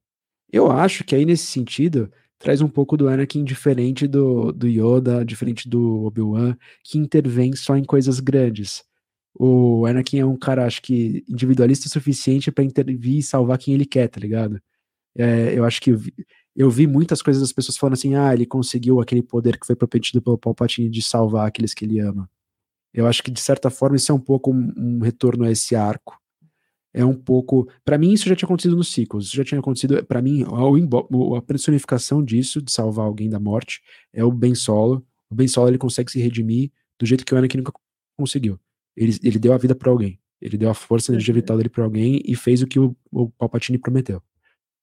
eu 0.52 0.72
acho 0.72 1.04
que 1.04 1.16
aí 1.16 1.26
nesse 1.26 1.46
sentido 1.46 2.12
traz 2.42 2.62
um 2.62 2.68
pouco 2.68 2.98
do 2.98 3.08
Anakin 3.08 3.44
diferente 3.44 4.08
do, 4.08 4.52
do 4.52 4.68
Yoda, 4.68 5.24
diferente 5.24 5.70
do 5.70 6.06
Obi-Wan, 6.06 6.56
que 6.84 6.98
intervém 6.98 7.56
só 7.56 7.78
em 7.78 7.84
coisas 7.84 8.20
grandes. 8.20 8.84
O 9.34 9.86
Anakin 9.86 10.20
é 10.20 10.26
um 10.26 10.38
cara, 10.38 10.66
acho 10.66 10.82
que, 10.82 11.24
individualista 11.30 11.88
o 11.88 11.90
suficiente 11.90 12.52
para 12.52 12.64
intervir 12.64 13.20
e 13.20 13.24
salvar 13.24 13.58
quem 13.58 13.74
ele 13.74 13.86
quer, 13.86 14.08
tá 14.08 14.20
ligado? 14.20 14.62
É, 15.18 15.58
eu 15.58 15.64
acho 15.66 15.82
que 15.82 15.92
eu 15.92 15.98
vi, 15.98 16.14
eu 16.56 16.70
vi, 16.70 16.88
muitas 16.88 17.22
coisas 17.22 17.42
das 17.42 17.54
pessoas 17.54 17.78
falando 17.78 17.94
assim: 17.94 18.16
ah, 18.16 18.34
ele 18.34 18.46
conseguiu 18.46 19.00
aquele 19.00 19.22
poder 19.22 19.60
que 19.60 19.66
foi 19.66 19.76
prometido 19.76 20.22
pelo 20.22 20.38
Palpatine 20.38 20.90
de 20.90 21.02
salvar 21.02 21.48
aqueles 21.48 21.74
que 21.74 21.86
ele 21.86 22.00
ama. 22.00 22.30
Eu 22.94 23.08
acho 23.08 23.24
que, 23.24 23.32
de 23.32 23.40
certa 23.40 23.70
forma, 23.70 23.96
isso 23.96 24.12
é 24.12 24.16
um 24.16 24.20
pouco 24.20 24.52
um, 24.52 24.74
um 24.78 25.00
retorno 25.00 25.46
a 25.46 25.52
esse 25.52 25.76
arco. 25.76 26.21
É 26.94 27.06
um 27.06 27.16
pouco. 27.16 27.70
para 27.86 27.98
mim, 27.98 28.12
isso 28.12 28.28
já 28.28 28.36
tinha 28.36 28.48
acontecido 28.48 28.76
nos 28.76 28.92
ciclos. 28.92 29.28
Isso 29.28 29.36
já 29.36 29.44
tinha 29.44 29.60
acontecido. 29.60 30.04
para 30.06 30.22
mim, 30.22 30.44
a, 30.44 31.38
a 31.38 31.42
personificação 31.42 32.24
disso, 32.24 32.62
de 32.62 32.72
salvar 32.72 33.06
alguém 33.06 33.30
da 33.30 33.40
morte, 33.40 33.82
é 34.14 34.24
o 34.24 34.32
Ben 34.32 34.54
Solo. 34.54 35.06
O 35.30 35.36
Ben 35.36 35.48
Solo 35.48 35.70
ele 35.70 35.78
consegue 35.78 36.12
se 36.12 36.20
redimir 36.20 36.72
do 37.00 37.06
jeito 37.06 37.26
que 37.26 37.34
o 37.34 37.38
Anakin 37.38 37.58
nunca 37.58 37.74
conseguiu. 38.18 38.60
Ele, 38.96 39.18
ele 39.24 39.40
deu 39.40 39.54
a 39.54 39.58
vida 39.58 39.74
para 39.74 39.90
alguém. 39.90 40.20
Ele 40.42 40.58
deu 40.58 40.70
a 40.70 40.74
força, 40.74 41.12
a 41.12 41.14
energia 41.14 41.34
vital 41.34 41.56
dele 41.56 41.70
para 41.70 41.84
alguém 41.84 42.22
e 42.26 42.36
fez 42.36 42.62
o 42.62 42.68
que 42.68 42.80
o, 42.80 42.96
o 43.12 43.30
Palpatine 43.30 43.78
prometeu. 43.78 44.22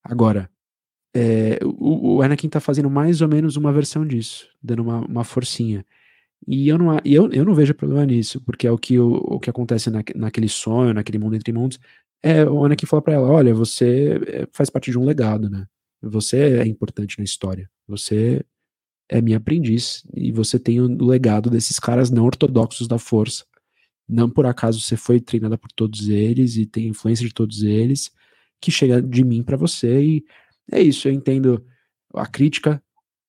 Agora, 0.03 0.51
é, 1.15 1.59
o, 1.65 2.17
o, 2.17 2.23
Anakin 2.23 2.49
tá 2.49 2.61
fazendo 2.61 2.89
mais 2.89 3.21
ou 3.21 3.29
menos 3.29 3.57
uma 3.57 3.73
versão 3.73 4.07
disso, 4.07 4.49
dando 4.63 4.83
uma, 4.83 5.01
uma 5.01 5.25
forcinha. 5.25 5.85
E 6.47 6.69
eu 6.69 6.79
não, 6.79 6.99
eu, 7.05 7.31
eu 7.33 7.45
não 7.45 7.55
vejo 7.55 7.75
problema 7.75 8.07
nisso, 8.07 8.41
porque 8.41 8.67
é 8.67 8.71
o 8.71 8.79
que, 8.79 8.99
o, 8.99 9.15
o 9.15 9.41
que 9.41 9.51
acontece 9.51 9.91
na, 9.91 10.03
naquele 10.15 10.49
sonho, 10.49 10.95
naquele 10.95 11.19
mundo 11.19 11.37
entre 11.37 11.53
mundos. 11.53 11.79
É, 12.23 12.45
o 12.45 12.65
Anakin 12.65 12.87
fala 12.87 13.03
pra 13.03 13.15
ela: 13.15 13.29
olha, 13.29 13.55
você 13.55 14.21
é, 14.27 14.49
faz 14.53 14.71
parte 14.71 14.91
de 14.91 14.99
um 14.99 15.05
legado, 15.05 15.51
né? 15.51 15.67
Você 16.03 16.39
é 16.61 16.67
importante 16.67 17.19
na 17.19 17.25
história. 17.25 17.69
Você 17.87 18.45
é 19.09 19.21
minha 19.21 19.39
aprendiz 19.39 20.05
e 20.15 20.31
você 20.33 20.59
tem 20.59 20.81
o 20.81 21.05
legado 21.05 21.51
desses 21.51 21.79
caras 21.79 22.11
não 22.11 22.25
ortodoxos 22.25 22.87
da 22.87 22.99
força. 22.99 23.45
Não 24.09 24.31
por 24.31 24.47
acaso 24.47 24.81
você 24.81 24.97
foi 24.97 25.21
treinada 25.21 25.59
por 25.59 25.71
todos 25.73 26.09
eles 26.09 26.57
e 26.57 26.67
tem 26.67 26.89
influência 26.89 27.27
de 27.27 27.35
todos 27.35 27.63
eles 27.63 28.11
que 28.61 28.71
chega 28.71 29.03
de 29.03 29.25
mim 29.25 29.43
para 29.43 29.57
você 29.57 30.03
e 30.03 30.25
é 30.71 30.81
isso, 30.83 31.09
eu 31.09 31.13
entendo 31.13 31.65
a 32.15 32.27
crítica, 32.27 32.83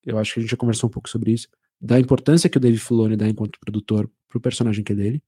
eu 0.05 0.18
acho 0.18 0.34
que 0.34 0.39
a 0.39 0.43
gente 0.43 0.51
já 0.51 0.57
conversou 0.57 0.89
um 0.89 0.91
pouco 0.91 1.10
sobre 1.10 1.32
isso, 1.32 1.47
da 1.82 1.99
importância 1.99 2.49
que 2.49 2.57
o 2.57 2.59
Dave 2.59 2.77
Filoni 2.77 3.15
dá 3.15 3.27
enquanto 3.27 3.59
produtor 3.59 4.09
pro 4.27 4.39
personagem 4.39 4.84
que 4.84 4.93
é 4.93 4.95
dele, 4.95 5.23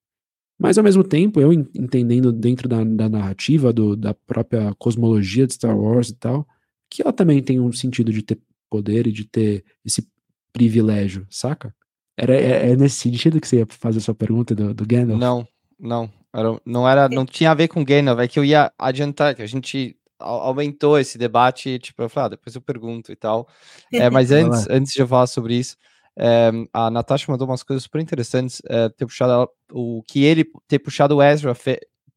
mas 0.61 0.77
ao 0.77 0.83
mesmo 0.83 1.03
tempo, 1.03 1.41
eu 1.41 1.51
entendendo 1.51 2.31
dentro 2.31 2.69
da, 2.69 2.83
da 2.83 3.09
narrativa, 3.09 3.73
do, 3.73 3.95
da 3.95 4.13
própria 4.13 4.71
cosmologia 4.77 5.47
de 5.47 5.53
Star 5.53 5.75
Wars 5.75 6.09
e 6.09 6.15
tal, 6.15 6.47
que 6.87 7.01
ela 7.01 7.11
também 7.11 7.41
tem 7.41 7.59
um 7.59 7.71
sentido 7.71 8.13
de 8.13 8.21
ter 8.21 8.39
poder 8.69 9.07
e 9.07 9.11
de 9.11 9.25
ter 9.25 9.65
esse 9.83 10.07
privilégio, 10.53 11.25
saca? 11.31 11.73
Era, 12.15 12.35
é, 12.35 12.69
é 12.69 12.75
nesse 12.75 12.97
sentido 12.97 13.41
que 13.41 13.47
você 13.47 13.57
ia 13.57 13.67
fazer 13.67 13.97
a 13.97 14.01
sua 14.01 14.13
pergunta 14.13 14.53
do, 14.53 14.71
do 14.71 14.85
Gandalf? 14.85 15.19
Não, 15.19 15.47
não. 15.79 16.11
Era, 16.31 16.61
não 16.63 16.87
era, 16.87 17.09
não 17.09 17.25
tinha 17.25 17.49
a 17.49 17.55
ver 17.55 17.67
com 17.67 17.83
Gandalf, 17.83 18.19
é 18.19 18.27
que 18.27 18.37
eu 18.37 18.45
ia 18.45 18.71
adiantar, 18.77 19.33
que 19.33 19.41
a 19.41 19.47
gente 19.47 19.97
aumentou 20.19 20.99
esse 20.99 21.17
debate, 21.17 21.79
tipo, 21.79 22.03
eu 22.03 22.09
falei, 22.09 22.27
ah, 22.27 22.29
depois 22.29 22.55
eu 22.55 22.61
pergunto 22.61 23.11
e 23.11 23.15
tal. 23.15 23.47
É, 23.91 24.07
mas 24.11 24.31
antes, 24.31 24.67
antes 24.69 24.93
de 24.93 25.01
eu 25.01 25.07
falar 25.07 25.25
sobre 25.25 25.55
isso, 25.55 25.75
é, 26.17 26.51
a 26.73 26.89
Natasha 26.89 27.31
mandou 27.31 27.47
umas 27.47 27.63
coisas 27.63 27.83
super 27.83 28.01
interessantes, 28.01 28.61
é, 28.67 28.89
ter 28.89 29.05
puxado 29.05 29.31
ela, 29.31 29.49
o 29.71 30.03
que 30.03 30.23
ele 30.23 30.45
ter 30.67 30.79
puxado 30.79 31.15
o 31.15 31.23
Ezra 31.23 31.55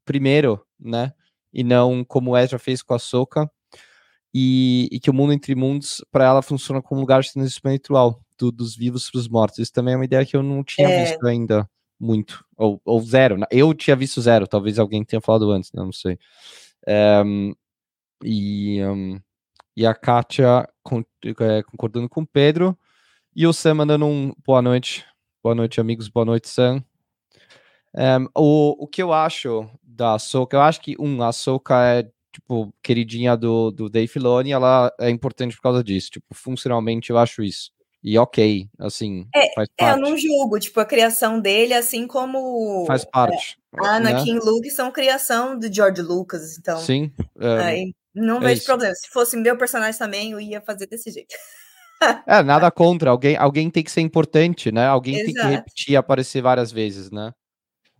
primeiro, 0.04 0.64
né? 0.78 1.12
E 1.52 1.62
não 1.62 2.04
como 2.04 2.32
o 2.32 2.36
Ezra 2.36 2.58
fez 2.58 2.82
com 2.82 2.94
a 2.94 2.98
Soca. 2.98 3.50
E, 4.36 4.88
e, 4.90 4.98
que 4.98 5.10
o 5.10 5.14
mundo 5.14 5.32
entre 5.32 5.54
mundos, 5.54 6.04
para 6.10 6.24
ela, 6.24 6.42
funciona 6.42 6.82
como 6.82 6.98
um 6.98 7.02
lugar 7.02 7.22
de 7.22 7.28
espiritual, 7.44 8.20
do, 8.36 8.50
dos 8.50 8.74
vivos 8.74 9.08
para 9.08 9.20
os 9.20 9.28
mortos. 9.28 9.60
Isso 9.60 9.72
também 9.72 9.94
é 9.94 9.96
uma 9.96 10.04
ideia 10.04 10.26
que 10.26 10.36
eu 10.36 10.42
não 10.42 10.64
tinha 10.64 10.88
é... 10.88 11.04
visto 11.04 11.24
ainda 11.24 11.70
muito, 12.00 12.44
ou, 12.56 12.80
ou 12.84 13.00
zero. 13.00 13.36
Eu 13.50 13.72
tinha 13.72 13.94
visto 13.94 14.20
zero, 14.20 14.48
talvez 14.48 14.78
alguém 14.78 15.04
tenha 15.04 15.20
falado 15.20 15.50
antes, 15.52 15.72
né? 15.72 15.82
não 15.82 15.92
sei. 15.92 16.18
Um, 17.24 17.50
eh, 17.50 17.54
e, 18.24 18.84
um, 18.84 19.20
e 19.76 19.86
a 19.86 19.94
Kátia 19.94 20.68
é, 21.40 21.62
concordando 21.62 22.08
com 22.08 22.22
o 22.22 22.26
Pedro, 22.26 22.76
e 23.34 23.46
o 23.46 23.52
Sam 23.52 23.74
mandando 23.74 24.06
um 24.06 24.32
boa 24.46 24.62
noite, 24.62 25.04
boa 25.42 25.54
noite, 25.54 25.80
amigos, 25.80 26.08
boa 26.08 26.24
noite, 26.24 26.48
Sam. 26.48 26.84
Um, 27.94 28.28
o, 28.34 28.84
o 28.84 28.86
que 28.86 29.02
eu 29.02 29.12
acho 29.12 29.68
da 29.82 30.18
Soca, 30.18 30.56
eu 30.56 30.60
acho 30.60 30.80
que, 30.80 30.96
um, 30.98 31.22
a 31.22 31.32
Soca 31.32 31.84
é, 31.84 32.08
tipo, 32.32 32.72
queridinha 32.82 33.36
do, 33.36 33.70
do 33.70 33.88
Dave 33.88 34.06
Filoni, 34.06 34.52
ela 34.52 34.92
é 35.00 35.10
importante 35.10 35.56
por 35.56 35.62
causa 35.62 35.82
disso, 35.82 36.10
tipo, 36.10 36.26
funcionalmente 36.32 37.10
eu 37.10 37.18
acho 37.18 37.42
isso. 37.42 37.72
E 38.02 38.18
ok, 38.18 38.68
assim, 38.78 39.26
é, 39.34 39.52
faz 39.54 39.68
parte. 39.76 39.90
É, 39.90 39.92
eu 39.92 39.96
não 39.98 40.16
julgo, 40.16 40.58
tipo, 40.60 40.78
a 40.78 40.84
criação 40.84 41.40
dele, 41.40 41.72
assim 41.72 42.06
como... 42.06 42.84
Faz 42.86 43.04
parte. 43.04 43.58
É, 43.82 43.86
Anakin 43.86 44.34
né? 44.34 44.40
e 44.40 44.44
Luke 44.44 44.70
são 44.70 44.92
criação 44.92 45.58
do 45.58 45.72
George 45.72 46.02
Lucas, 46.02 46.58
então... 46.58 46.78
Sim. 46.78 47.10
É, 47.40 47.84
não 48.14 48.36
é 48.36 48.40
vejo 48.40 48.58
isso. 48.58 48.66
problema. 48.66 48.94
Se 48.94 49.08
fosse 49.08 49.36
meu 49.36 49.56
personagem 49.56 49.98
também, 49.98 50.32
eu 50.32 50.40
ia 50.40 50.60
fazer 50.60 50.86
desse 50.86 51.10
jeito. 51.10 51.34
é, 52.26 52.42
nada 52.42 52.70
contra. 52.70 53.10
Alguém, 53.10 53.36
alguém 53.36 53.70
tem 53.70 53.82
que 53.82 53.90
ser 53.90 54.00
importante, 54.00 54.70
né? 54.72 54.86
Alguém 54.86 55.16
Exato. 55.16 55.32
tem 55.32 55.34
que 55.34 55.56
repetir 55.56 55.92
e 55.92 55.96
aparecer 55.96 56.42
várias 56.42 56.72
vezes, 56.72 57.10
né? 57.10 57.32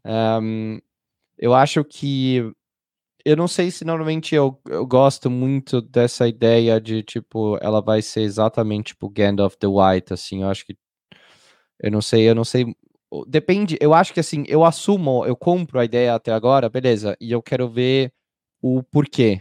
Um, 0.05 0.79
eu 1.39 1.55
acho 1.55 1.85
que 1.85 2.53
eu 3.25 3.37
não 3.37 3.49
sei 3.49 3.71
se 3.71 3.85
normalmente 3.85 4.35
eu, 4.35 4.61
eu 4.69 4.87
gosto 4.87 5.31
muito 5.31 5.81
dessa 5.81 6.29
ideia 6.29 6.79
de, 6.81 7.03
tipo, 7.03 7.57
ela 7.63 7.81
vai 7.81 8.03
ser 8.03 8.21
exatamente, 8.21 8.89
tipo, 8.89 9.09
Gandalf 9.09 9.57
the 9.57 9.67
White, 9.67 10.13
assim, 10.13 10.43
eu 10.43 10.49
acho 10.51 10.67
que, 10.67 10.77
eu 11.81 11.91
não 11.91 12.03
sei, 12.03 12.29
eu 12.29 12.35
não 12.35 12.45
sei, 12.45 12.67
depende, 13.27 13.79
eu 13.81 13.95
acho 13.95 14.13
que, 14.13 14.21
assim, 14.21 14.45
eu 14.47 14.63
assumo, 14.63 15.25
eu 15.25 15.35
compro 15.35 15.81
a 15.81 15.85
ideia 15.87 16.15
até 16.15 16.33
agora, 16.33 16.69
beleza, 16.69 17.17
e 17.19 17.33
eu 17.33 17.43
quero 17.43 17.67
ver 17.69 18.13
o 18.61 18.83
porquê, 18.83 19.41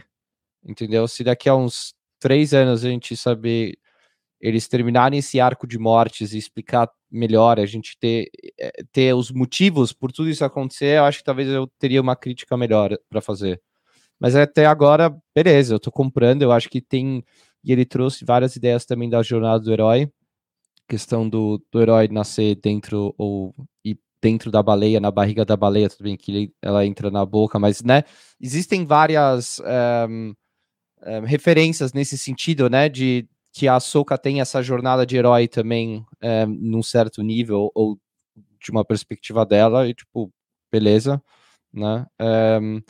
entendeu? 0.64 1.06
Se 1.06 1.22
daqui 1.22 1.48
a 1.48 1.54
uns 1.54 1.94
três 2.18 2.54
anos 2.54 2.84
a 2.84 2.88
gente 2.88 3.16
saber 3.16 3.78
eles 4.44 4.68
terminarem 4.68 5.20
esse 5.20 5.40
arco 5.40 5.66
de 5.66 5.78
mortes 5.78 6.34
e 6.34 6.38
explicar 6.38 6.90
melhor, 7.10 7.58
a 7.58 7.64
gente 7.64 7.96
ter, 7.98 8.28
eh, 8.60 8.84
ter 8.92 9.14
os 9.14 9.30
motivos 9.30 9.90
por 9.90 10.12
tudo 10.12 10.28
isso 10.28 10.44
acontecer, 10.44 10.98
eu 10.98 11.04
acho 11.04 11.18
que 11.18 11.24
talvez 11.24 11.48
eu 11.48 11.66
teria 11.78 12.00
uma 12.00 12.14
crítica 12.14 12.54
melhor 12.54 12.94
para 13.08 13.22
fazer 13.22 13.58
Mas 14.20 14.36
até 14.36 14.66
agora, 14.66 15.16
beleza, 15.34 15.74
eu 15.74 15.80
tô 15.80 15.90
comprando, 15.90 16.42
eu 16.42 16.52
acho 16.52 16.68
que 16.70 16.80
tem. 16.80 17.24
E 17.64 17.72
ele 17.72 17.86
trouxe 17.86 18.24
várias 18.24 18.56
ideias 18.56 18.84
também 18.84 19.08
da 19.10 19.22
jornada 19.22 19.60
do 19.64 19.72
herói. 19.72 20.10
Questão 20.88 21.28
do, 21.28 21.62
do 21.72 21.80
herói 21.80 22.08
nascer 22.08 22.56
dentro 22.56 23.14
ou 23.18 23.54
e 23.84 23.98
dentro 24.22 24.50
da 24.50 24.62
baleia, 24.62 25.00
na 25.00 25.10
barriga 25.10 25.44
da 25.44 25.56
baleia, 25.56 25.88
tudo 25.88 26.04
bem 26.04 26.16
que 26.16 26.32
ele, 26.32 26.54
ela 26.62 26.86
entra 26.86 27.10
na 27.10 27.24
boca, 27.26 27.58
mas 27.58 27.82
né, 27.82 28.04
existem 28.40 28.86
várias 28.86 29.60
um, 30.08 30.34
um, 31.06 31.20
referências 31.24 31.92
nesse 31.92 32.16
sentido, 32.18 32.70
né, 32.70 32.88
de 32.88 33.28
que 33.54 33.68
a 33.68 33.78
Soka 33.78 34.18
tem 34.18 34.40
essa 34.40 34.60
jornada 34.60 35.06
de 35.06 35.16
herói 35.16 35.46
também 35.46 36.04
um, 36.20 36.46
num 36.46 36.82
certo 36.82 37.22
nível 37.22 37.70
ou 37.72 37.96
de 38.60 38.70
uma 38.72 38.84
perspectiva 38.84 39.46
dela 39.46 39.88
e 39.88 39.94
tipo, 39.94 40.32
beleza, 40.72 41.22
né? 41.72 42.04
Um, 42.60 42.82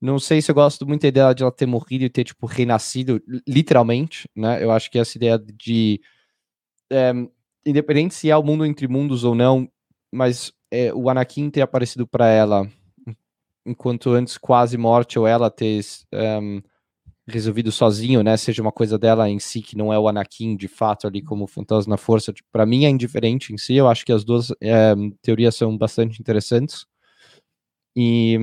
não 0.00 0.18
sei 0.18 0.42
se 0.42 0.50
eu 0.50 0.54
gosto 0.56 0.86
muito 0.86 1.02
da 1.02 1.08
ideia 1.08 1.34
de 1.34 1.42
ela 1.44 1.52
ter 1.52 1.66
morrido 1.66 2.04
e 2.04 2.10
ter, 2.10 2.24
tipo, 2.24 2.46
renascido, 2.46 3.20
literalmente, 3.46 4.28
né? 4.34 4.62
Eu 4.62 4.72
acho 4.72 4.90
que 4.90 4.98
essa 4.98 5.16
ideia 5.16 5.38
de. 5.38 6.00
É, 6.90 7.12
independente 7.66 8.14
se 8.14 8.30
é 8.30 8.36
o 8.36 8.42
mundo 8.42 8.64
entre 8.66 8.88
mundos 8.88 9.22
ou 9.24 9.34
não, 9.34 9.68
mas 10.12 10.52
é, 10.70 10.92
o 10.94 11.08
Anakin 11.10 11.50
ter 11.50 11.62
aparecido 11.62 12.06
para 12.06 12.28
ela 12.28 12.68
enquanto 13.66 14.10
antes 14.10 14.38
quase 14.38 14.78
morte 14.78 15.18
ou 15.18 15.26
ela 15.26 15.50
ter 15.50 15.80
um, 16.12 16.62
resolvido 17.28 17.70
sozinho, 17.70 18.22
né? 18.22 18.36
Seja 18.36 18.62
uma 18.62 18.72
coisa 18.72 18.98
dela 18.98 19.28
em 19.28 19.38
si, 19.38 19.60
que 19.62 19.76
não 19.76 19.92
é 19.92 19.98
o 19.98 20.08
Anakin 20.08 20.56
de 20.56 20.68
fato 20.68 21.06
ali 21.06 21.22
como 21.22 21.46
fantasma 21.46 21.92
na 21.92 21.96
força, 21.96 22.32
tipo, 22.32 22.48
para 22.52 22.66
mim 22.66 22.84
é 22.84 22.88
indiferente 22.88 23.52
em 23.52 23.58
si. 23.58 23.74
Eu 23.74 23.88
acho 23.88 24.04
que 24.04 24.12
as 24.12 24.24
duas 24.24 24.50
é, 24.62 24.94
teorias 25.22 25.54
são 25.56 25.76
bastante 25.76 26.20
interessantes. 26.20 26.86
E 27.96 28.38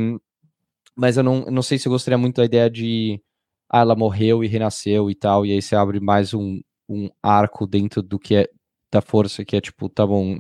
mas 0.96 1.18
eu 1.18 1.24
não, 1.24 1.46
não 1.46 1.62
sei 1.62 1.78
se 1.78 1.88
eu 1.88 1.92
gostaria 1.92 2.18
muito 2.18 2.38
da 2.38 2.46
ideia 2.46 2.70
de 2.70 3.22
ah, 3.70 3.82
ela 3.82 3.96
morreu 3.96 4.44
e 4.44 4.48
renasceu 4.48 5.10
e 5.10 5.16
tal, 5.16 5.46
e 5.46 5.52
aí 5.52 5.62
você 5.62 5.76
abre 5.76 6.00
mais 6.00 6.34
um, 6.34 6.62
um 6.90 7.10
arco 7.22 7.68
dentro 7.68 8.02
do 8.02 8.20
que 8.20 8.36
é 8.36 8.50
da 8.92 9.02
força, 9.02 9.44
que 9.46 9.56
é 9.58 9.62
tipo, 9.62 9.90
tá 9.90 10.06
bom, 10.08 10.40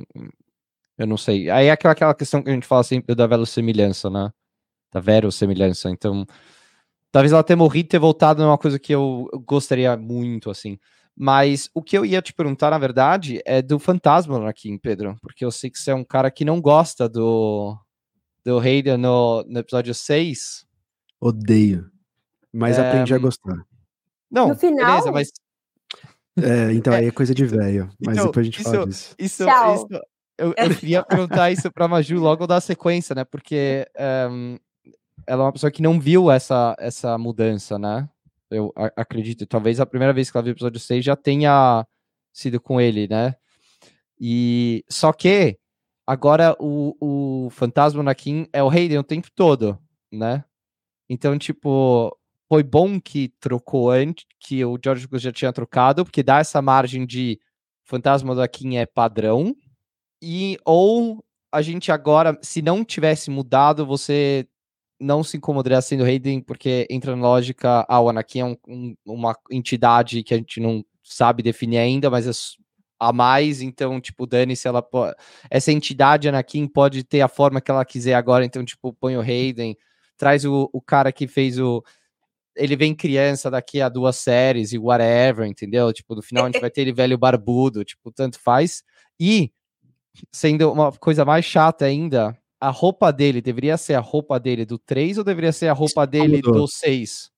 eu 0.97 1.07
não 1.07 1.17
sei. 1.17 1.49
Aí 1.49 1.67
é 1.67 1.71
aquela, 1.71 1.93
aquela 1.93 2.15
questão 2.15 2.41
que 2.43 2.49
a 2.49 2.53
gente 2.53 2.67
fala 2.67 2.83
sempre 2.83 3.15
da 3.15 3.27
verossemelhança, 3.27 4.09
né? 4.09 4.31
Da 4.93 4.99
verossemelhança. 5.01 5.89
Então, 5.89 6.25
talvez 7.15 7.31
ela 7.31 7.45
ter 7.45 7.55
morrido 7.55 7.85
e 7.85 7.89
ter 7.91 7.97
voltado 7.97 8.41
não 8.41 8.49
é 8.49 8.51
uma 8.51 8.57
coisa 8.57 8.77
que 8.77 8.93
eu, 8.93 9.29
gostaria 9.47 9.95
muito, 9.95 10.49
assim. 10.49 10.77
Mas 11.15 11.69
o 11.73 11.81
que 11.81 11.97
eu 11.97 12.05
ia 12.05 12.21
te 12.21 12.33
perguntar, 12.33 12.71
na 12.71 12.77
verdade, 12.77 13.41
é 13.45 13.61
do 13.61 13.79
fantasma 13.79 14.49
aqui, 14.49 14.77
Pedro, 14.79 15.15
porque 15.21 15.45
eu 15.45 15.49
sei 15.49 15.69
que 15.69 15.79
você 15.79 15.91
é 15.91 15.95
um 15.95 16.03
cara 16.03 16.29
que 16.29 16.43
não 16.43 16.59
gosta 16.59 17.07
do, 17.07 17.73
do 18.43 18.59
Hayden 18.59 18.97
no, 18.97 19.45
no 19.47 19.59
episódio 19.59 19.93
6. 19.93 20.65
Odeio. 21.21 21.89
Mas 22.51 22.77
é... 22.77 22.85
aprendi 22.85 23.13
a 23.13 23.17
gostar. 23.17 23.65
Não, 24.29 24.49
no 24.49 24.55
final... 24.57 24.85
beleza, 24.85 25.11
mas. 25.13 25.31
É, 26.37 26.73
então 26.73 26.91
aí 26.91 27.05
é 27.05 27.11
coisa 27.11 27.33
de 27.33 27.45
velho. 27.45 27.89
Mas 27.97 28.17
então, 28.17 28.25
depois 28.25 28.43
a 28.43 28.49
gente 28.49 28.59
isso, 28.59 28.69
fala 28.69 28.87
disso. 28.87 29.15
Isso, 29.17 29.43
isso, 29.43 29.87
eu, 30.37 30.53
eu 30.57 30.75
queria 30.75 31.01
perguntar 31.01 31.49
isso 31.49 31.71
pra 31.71 31.87
Maju 31.87 32.19
logo 32.19 32.45
da 32.45 32.59
sequência, 32.59 33.15
né? 33.15 33.23
Porque 33.23 33.87
um, 34.29 34.57
ela 35.27 35.43
é 35.43 35.45
uma 35.45 35.53
pessoa 35.53 35.71
que 35.71 35.81
não 35.81 35.99
viu 35.99 36.31
essa, 36.31 36.75
essa 36.79 37.17
mudança, 37.17 37.79
né? 37.79 38.09
Eu 38.49 38.71
acredito. 38.95 39.45
Talvez 39.45 39.79
a 39.79 39.85
primeira 39.85 40.13
vez 40.13 40.29
que 40.29 40.37
ela 40.37 40.43
viu 40.43 40.53
o 40.53 40.55
episódio 40.55 40.79
6 40.79 41.03
já 41.03 41.15
tenha 41.15 41.85
sido 42.31 42.59
com 42.61 42.79
ele, 42.79 43.07
né? 43.07 43.35
E 44.19 44.83
só 44.89 45.11
que 45.11 45.59
Agora 46.07 46.55
o, 46.59 46.95
o 46.99 47.49
fantasma 47.49 48.01
Anakin 48.01 48.47
é 48.53 48.61
o 48.61 48.69
Hayden 48.69 48.99
o 48.99 49.03
tempo 49.03 49.27
todo, 49.33 49.77
né? 50.11 50.43
Então, 51.09 51.37
tipo, 51.37 52.15
foi 52.47 52.61
bom 52.61 53.01
que 53.01 53.29
trocou 53.39 53.89
antes, 53.89 54.25
que 54.39 54.63
o 54.63 54.77
George 54.83 55.05
Lucas 55.05 55.23
já 55.23 55.31
tinha 55.31 55.51
trocado, 55.51 56.05
porque 56.05 56.21
dá 56.21 56.39
essa 56.39 56.61
margem 56.61 57.07
de 57.07 57.39
fantasma 57.83 58.35
do 58.35 58.41
Anakin 58.41 58.77
é 58.77 58.85
padrão. 58.85 59.55
E 60.21 60.59
ou 60.63 61.25
a 61.51 61.61
gente 61.63 61.91
agora, 61.91 62.37
se 62.41 62.61
não 62.61 62.85
tivesse 62.85 63.31
mudado, 63.31 63.83
você 63.83 64.47
não 64.99 65.23
se 65.23 65.37
incomodaria 65.37 65.81
sendo 65.81 66.03
Hayden, 66.03 66.41
porque 66.41 66.87
entra 66.89 67.15
na 67.15 67.21
lógica, 67.21 67.85
ah, 67.87 67.99
o 67.99 68.09
Anakin 68.09 68.39
é 68.39 68.45
um, 68.45 68.57
um, 68.67 68.95
uma 69.05 69.35
entidade 69.51 70.23
que 70.23 70.33
a 70.33 70.37
gente 70.37 70.59
não 70.59 70.83
sabe 71.03 71.43
definir 71.43 71.77
ainda, 71.77 72.09
mas 72.09 72.27
é 72.27 72.31
a 72.99 73.11
mais, 73.11 73.61
então, 73.61 73.99
tipo, 73.99 74.25
dane-se, 74.25 74.67
ela 74.67 74.81
pode... 74.81 75.15
essa 75.49 75.71
entidade 75.71 76.29
Anakin 76.29 76.67
pode 76.67 77.03
ter 77.03 77.21
a 77.21 77.27
forma 77.27 77.59
que 77.59 77.69
ela 77.69 77.83
quiser 77.83 78.13
agora, 78.13 78.45
então, 78.45 78.63
tipo, 78.63 78.93
põe 78.93 79.17
o 79.17 79.21
Hayden, 79.21 79.75
traz 80.17 80.45
o, 80.45 80.69
o 80.71 80.81
cara 80.81 81.11
que 81.11 81.27
fez 81.27 81.59
o 81.59 81.83
ele 82.55 82.75
vem 82.75 82.95
criança 82.95 83.51
daqui 83.51 83.81
a 83.81 83.89
duas 83.89 84.15
séries 84.15 84.71
e 84.71 84.77
whatever, 84.77 85.45
entendeu? 85.45 85.91
Tipo, 85.91 86.15
no 86.15 86.21
final 86.21 86.45
a 86.45 86.47
gente 86.47 86.61
vai 86.61 86.71
ter 86.71 86.81
ele 86.81 86.93
velho 86.93 87.17
barbudo, 87.17 87.83
tipo, 87.83 88.11
tanto 88.11 88.39
faz. 88.39 88.81
E, 89.19 89.51
sendo 90.31 90.71
uma 90.71 90.91
coisa 90.93 91.25
mais 91.25 91.43
chata 91.43 91.85
ainda, 91.85 92.37
a 92.65 92.69
roupa 92.69 93.13
dele 93.13 93.41
deveria 93.41 93.77
ser 93.77 93.93
a 93.93 93.99
roupa 93.99 94.39
dele 94.39 94.65
do 94.65 94.79
3 94.79 95.19
ou 95.19 95.23
deveria 95.23 95.51
ser 95.51 95.67
a 95.67 95.73
roupa 95.73 96.05
dele 96.07 96.41
do 96.41 96.67
6? 96.67 97.29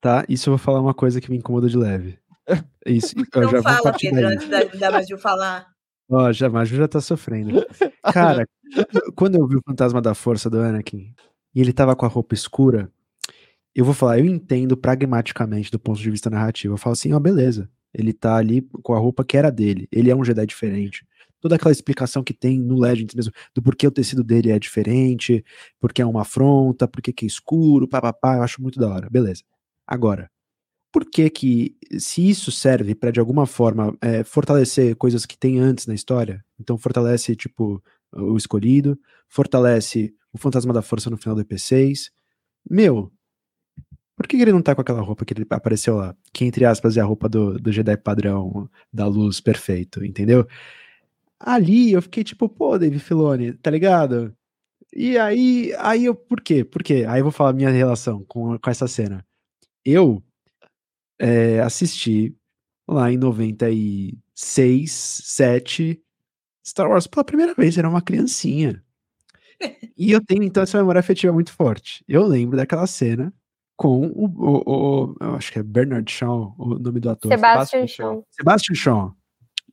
Tá, 0.00 0.24
isso 0.28 0.48
eu 0.48 0.52
vou 0.52 0.58
falar 0.58 0.80
uma 0.80 0.92
coisa 0.92 1.20
que 1.20 1.30
me 1.30 1.36
incomoda 1.36 1.68
de 1.68 1.76
leve. 1.76 2.18
Isso, 2.84 3.14
eu 3.36 3.48
já 3.48 3.62
fala, 3.62 3.82
vou 3.82 3.92
Pedro, 3.92 4.26
antes 4.26 4.48
da, 4.48 4.64
da 4.64 4.90
Maju 4.90 5.16
falar. 5.16 5.68
Ó, 6.10 6.24
oh, 6.24 6.32
já, 6.32 6.48
Maju 6.48 6.74
já 6.74 6.88
tá 6.88 7.00
sofrendo. 7.00 7.64
Cara, 8.12 8.44
quando 9.14 9.36
eu 9.36 9.46
vi 9.46 9.54
o 9.54 9.62
Fantasma 9.64 10.02
da 10.02 10.12
Força 10.12 10.50
do 10.50 10.58
Anakin 10.58 11.14
e 11.54 11.60
ele 11.60 11.72
tava 11.72 11.94
com 11.94 12.04
a 12.04 12.08
roupa 12.08 12.34
escura, 12.34 12.90
eu 13.72 13.84
vou 13.84 13.94
falar, 13.94 14.18
eu 14.18 14.24
entendo 14.24 14.76
pragmaticamente 14.76 15.70
do 15.70 15.78
ponto 15.78 16.00
de 16.00 16.10
vista 16.10 16.28
narrativo. 16.28 16.74
Eu 16.74 16.78
falo 16.78 16.94
assim, 16.94 17.12
ó, 17.12 17.18
oh, 17.18 17.20
beleza. 17.20 17.70
Ele 17.94 18.12
tá 18.12 18.34
ali 18.34 18.62
com 18.82 18.94
a 18.94 18.98
roupa 18.98 19.24
que 19.24 19.36
era 19.36 19.52
dele. 19.52 19.86
Ele 19.92 20.10
é 20.10 20.16
um 20.16 20.24
Jedi 20.24 20.44
diferente. 20.44 21.06
Toda 21.42 21.56
aquela 21.56 21.72
explicação 21.72 22.22
que 22.22 22.32
tem 22.32 22.60
no 22.60 22.78
Legends 22.78 23.16
mesmo, 23.16 23.32
do 23.52 23.60
porquê 23.60 23.84
o 23.86 23.90
tecido 23.90 24.22
dele 24.22 24.52
é 24.52 24.58
diferente, 24.60 25.44
porque 25.80 26.00
é 26.00 26.06
uma 26.06 26.22
afronta, 26.22 26.86
porque 26.86 27.12
que 27.12 27.24
é 27.24 27.28
escuro, 27.28 27.88
papapá, 27.88 28.36
eu 28.36 28.42
acho 28.44 28.62
muito 28.62 28.78
da 28.78 28.88
hora. 28.88 29.10
Beleza. 29.10 29.42
Agora, 29.84 30.30
por 30.92 31.04
que 31.04 31.28
que, 31.28 31.76
se 31.98 32.28
isso 32.28 32.52
serve 32.52 32.94
para 32.94 33.10
de 33.10 33.18
alguma 33.18 33.44
forma 33.44 33.96
é, 34.00 34.22
fortalecer 34.22 34.94
coisas 34.94 35.26
que 35.26 35.36
tem 35.36 35.58
antes 35.58 35.86
na 35.86 35.94
história, 35.94 36.44
então 36.60 36.78
fortalece, 36.78 37.34
tipo, 37.34 37.82
o 38.12 38.36
escolhido, 38.36 38.96
fortalece 39.28 40.14
o 40.32 40.38
fantasma 40.38 40.72
da 40.72 40.82
força 40.82 41.10
no 41.10 41.16
final 41.16 41.34
do 41.34 41.44
EP6, 41.44 42.10
meu, 42.70 43.10
por 44.16 44.28
que, 44.28 44.36
que 44.36 44.42
ele 44.42 44.52
não 44.52 44.62
tá 44.62 44.74
com 44.74 44.82
aquela 44.82 45.00
roupa 45.00 45.24
que 45.24 45.34
ele 45.34 45.46
apareceu 45.50 45.96
lá? 45.96 46.14
Que, 46.32 46.44
entre 46.44 46.64
aspas, 46.64 46.96
é 46.96 47.00
a 47.00 47.04
roupa 47.04 47.28
do, 47.28 47.58
do 47.58 47.72
Jedi 47.72 47.96
padrão, 47.96 48.70
da 48.92 49.06
luz 49.06 49.40
perfeito, 49.40 50.04
entendeu? 50.04 50.46
Ali 51.44 51.92
eu 51.92 52.02
fiquei 52.02 52.22
tipo, 52.22 52.48
pô, 52.48 52.78
Dave 52.78 52.98
Filoni, 52.98 53.52
tá 53.54 53.70
ligado? 53.70 54.34
E 54.94 55.18
aí, 55.18 55.74
aí 55.78 56.04
eu, 56.04 56.14
por 56.14 56.40
quê? 56.40 56.64
Por 56.64 56.82
quê? 56.82 57.04
Aí 57.08 57.20
eu 57.20 57.24
vou 57.24 57.32
falar 57.32 57.52
minha 57.52 57.70
relação 57.70 58.24
com, 58.24 58.58
com 58.58 58.70
essa 58.70 58.86
cena. 58.86 59.26
Eu 59.84 60.22
é, 61.18 61.60
assisti 61.60 62.36
lá 62.88 63.10
em 63.10 63.16
96, 63.16 64.92
7, 64.92 66.00
Star 66.64 66.88
Wars 66.88 67.06
pela 67.06 67.24
primeira 67.24 67.54
vez, 67.54 67.76
era 67.76 67.88
uma 67.88 68.02
criancinha. 68.02 68.82
e 69.96 70.12
eu 70.12 70.24
tenho 70.24 70.42
então 70.42 70.62
essa 70.62 70.78
memória 70.78 71.00
afetiva 71.00 71.32
muito 71.32 71.52
forte. 71.52 72.04
Eu 72.06 72.24
lembro 72.26 72.56
daquela 72.56 72.86
cena 72.86 73.32
com 73.76 74.06
o, 74.08 74.26
o, 74.26 75.14
o 75.20 75.34
acho 75.34 75.52
que 75.52 75.58
é 75.58 75.62
Bernard 75.62 76.10
Shaw, 76.10 76.54
o 76.58 76.78
nome 76.78 77.00
do 77.00 77.10
ator. 77.10 77.32
Sebastian, 77.32 77.86
Shaw. 77.86 78.26
Sebastian 78.30 78.74
Shaw. 78.74 79.16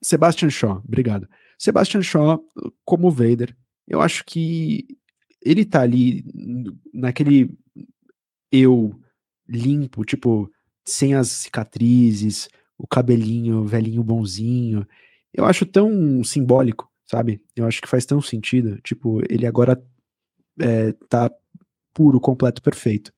Sebastian 0.02 0.50
Shaw, 0.50 0.82
obrigado. 0.88 1.28
Sebastian 1.60 2.02
Shaw 2.02 2.42
como 2.86 3.12
Vader. 3.12 3.56
Eu 3.86 4.02
acho 4.02 4.24
que 4.24 4.88
ele 5.44 5.66
tá 5.66 5.82
ali 5.82 6.24
naquele 6.94 7.52
eu 8.52 9.00
limpo, 9.48 10.04
tipo, 10.06 10.50
sem 10.86 11.14
as 11.14 11.28
cicatrizes, 11.28 12.50
o 12.78 12.88
cabelinho 12.88 13.66
velhinho 13.66 14.04
bonzinho. 14.04 14.88
Eu 15.34 15.46
acho 15.46 15.66
tão 15.66 16.24
simbólico, 16.24 16.90
sabe? 17.06 17.42
Eu 17.56 17.68
acho 17.68 17.82
que 17.82 17.88
faz 17.88 18.06
tão 18.06 18.22
sentido. 18.22 18.80
Tipo, 18.82 19.22
ele 19.30 19.46
agora 19.46 19.82
é, 20.60 20.94
tá 21.10 21.30
puro, 21.94 22.20
completo, 22.20 22.62
perfeito. 22.62 23.12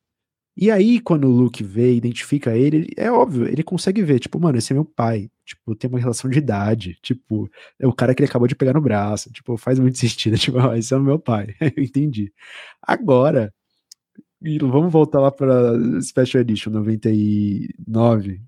E 0.61 0.69
aí, 0.69 0.99
quando 0.99 1.25
o 1.27 1.31
Luke 1.31 1.63
vê, 1.63 1.95
identifica 1.95 2.55
ele, 2.55 2.77
ele, 2.77 2.93
é 2.95 3.11
óbvio, 3.11 3.47
ele 3.47 3.63
consegue 3.63 4.03
ver, 4.03 4.19
tipo, 4.19 4.39
mano, 4.39 4.59
esse 4.59 4.71
é 4.71 4.75
meu 4.75 4.85
pai. 4.85 5.27
Tipo, 5.43 5.75
tem 5.75 5.89
uma 5.89 5.97
relação 5.99 6.29
de 6.29 6.37
idade. 6.37 6.99
Tipo, 7.01 7.49
é 7.79 7.87
o 7.87 7.91
cara 7.91 8.13
que 8.13 8.21
ele 8.21 8.29
acabou 8.29 8.47
de 8.47 8.55
pegar 8.55 8.73
no 8.73 8.79
braço. 8.79 9.31
Tipo, 9.31 9.57
faz 9.57 9.79
muito 9.79 9.97
sentido. 9.99 10.37
Tipo, 10.37 10.59
ah, 10.59 10.77
esse 10.77 10.93
é 10.93 10.97
o 10.97 11.01
meu 11.01 11.17
pai. 11.17 11.55
Eu 11.75 11.83
entendi. 11.83 12.31
Agora, 12.79 13.51
vamos 14.61 14.93
voltar 14.93 15.19
lá 15.19 15.31
para 15.31 15.73
Special 15.99 16.41
Edition 16.41 16.69
99, 16.69 18.41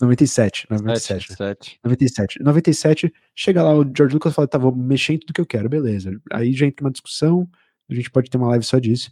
97, 0.00 0.66
97, 0.70 1.30
97. 1.30 1.80
97. 1.84 2.42
97, 2.44 3.12
chega 3.34 3.64
lá 3.64 3.74
o 3.74 3.82
George 3.82 4.14
Lucas 4.14 4.32
fala, 4.34 4.46
tá, 4.46 4.56
vou 4.56 4.72
mexer 4.72 5.14
em 5.14 5.18
tudo 5.18 5.32
que 5.32 5.40
eu 5.40 5.46
quero, 5.46 5.68
beleza. 5.68 6.16
Aí 6.32 6.52
já 6.52 6.64
entra 6.64 6.84
uma 6.84 6.92
discussão, 6.92 7.48
a 7.90 7.94
gente 7.94 8.08
pode 8.08 8.30
ter 8.30 8.38
uma 8.38 8.48
live 8.50 8.64
só 8.64 8.78
disso. 8.78 9.10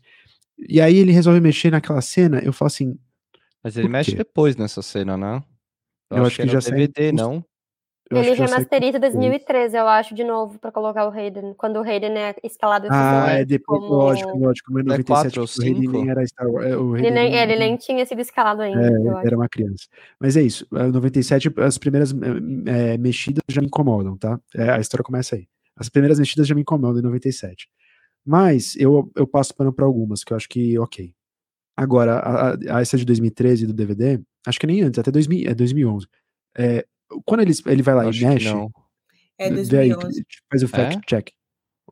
E 0.59 0.81
aí 0.81 0.97
ele 0.97 1.13
resolve 1.13 1.41
mexer 1.41 1.71
naquela 1.71 2.01
cena, 2.01 2.41
eu 2.41 2.53
falo 2.53 2.69
assim, 2.69 2.99
Mas 3.63 3.77
ele 3.77 3.89
mexe 3.89 4.15
depois 4.15 4.57
nessa 4.57 4.83
cena, 4.83 5.17
né? 5.17 5.43
Eu, 6.11 6.19
eu 6.19 6.27
acho, 6.27 6.37
que, 6.37 6.43
que 6.43 6.49
já 6.49 6.59
DVD, 6.59 7.13
não? 7.13 7.45
Eu 8.11 8.19
ele 8.19 8.35
remasteriza 8.35 8.99
2013, 8.99 9.77
eu 9.79 9.89
acho, 9.89 10.15
de 10.15 10.23
novo, 10.23 10.59
pra 10.59 10.71
colocar 10.71 11.09
o 11.09 11.11
Hayden. 11.11 11.55
Quando 11.55 11.77
o 11.77 11.83
Hayden 11.83 12.17
é 12.19 12.37
escalado 12.45 12.87
Ah, 12.91 13.31
é 13.31 13.45
depois, 13.47 13.81
como... 13.81 13.95
lógico, 13.95 14.39
lógico. 14.39 14.73
Mas 14.73 14.85
97, 14.85 15.39
é 15.39 15.43
o 15.43 15.45
Hayden 15.45 15.89
nem 15.89 16.11
era 16.11 16.27
Star 16.27 16.47
Wars. 16.47 16.67
É, 16.67 16.77
o 16.77 16.97
ele, 16.97 17.11
nem, 17.11 17.35
ele 17.35 17.57
nem 17.57 17.77
tinha 17.77 18.05
sido 18.05 18.21
escalado 18.21 18.61
ainda. 18.61 18.87
É, 18.87 19.27
era 19.27 19.37
uma 19.37 19.49
criança. 19.49 19.87
Mas 20.21 20.37
é 20.37 20.43
isso. 20.43 20.67
97, 20.71 21.51
as 21.59 21.79
primeiras 21.79 22.15
é, 22.67 22.99
mexidas 22.99 23.43
já 23.49 23.63
me 23.63 23.69
incomodam, 23.69 24.19
tá? 24.19 24.39
É, 24.55 24.71
a 24.71 24.81
história 24.81 25.03
começa 25.03 25.37
aí. 25.37 25.49
As 25.75 25.89
primeiras 25.89 26.19
mexidas 26.19 26.47
já 26.47 26.55
me 26.55 26.61
incomodam 26.61 27.01
em 27.01 27.05
97. 27.05 27.69
Mas 28.25 28.75
eu, 28.77 29.11
eu 29.15 29.27
passo 29.27 29.55
pano 29.55 29.73
pra 29.73 29.85
algumas, 29.85 30.25
que 30.25 30.33
eu 30.33 30.37
acho 30.37 30.49
que 30.49 30.79
ok. 30.79 31.15
Agora, 31.77 32.19
a, 32.19 32.55
a, 32.77 32.81
essa 32.81 32.97
de 32.97 33.05
2013 33.05 33.67
do 33.67 33.73
DVD, 33.73 34.21
acho 34.47 34.59
que 34.59 34.67
nem 34.67 34.83
antes, 34.83 34.99
até 34.99 35.11
2000, 35.11 35.51
é 35.51 35.55
2011. 35.55 36.07
É, 36.57 36.87
quando 37.25 37.41
ele, 37.41 37.53
ele 37.67 37.83
vai 37.83 37.95
lá 37.95 38.09
acho 38.09 38.23
e 38.23 38.27
mexe. 38.27 38.49
É 39.39 39.51
2011. 39.51 40.19
Aí, 40.19 40.25
faz 40.51 40.63
o 40.63 40.69
fact 40.69 40.97
é? 40.97 41.01
check. 41.07 41.31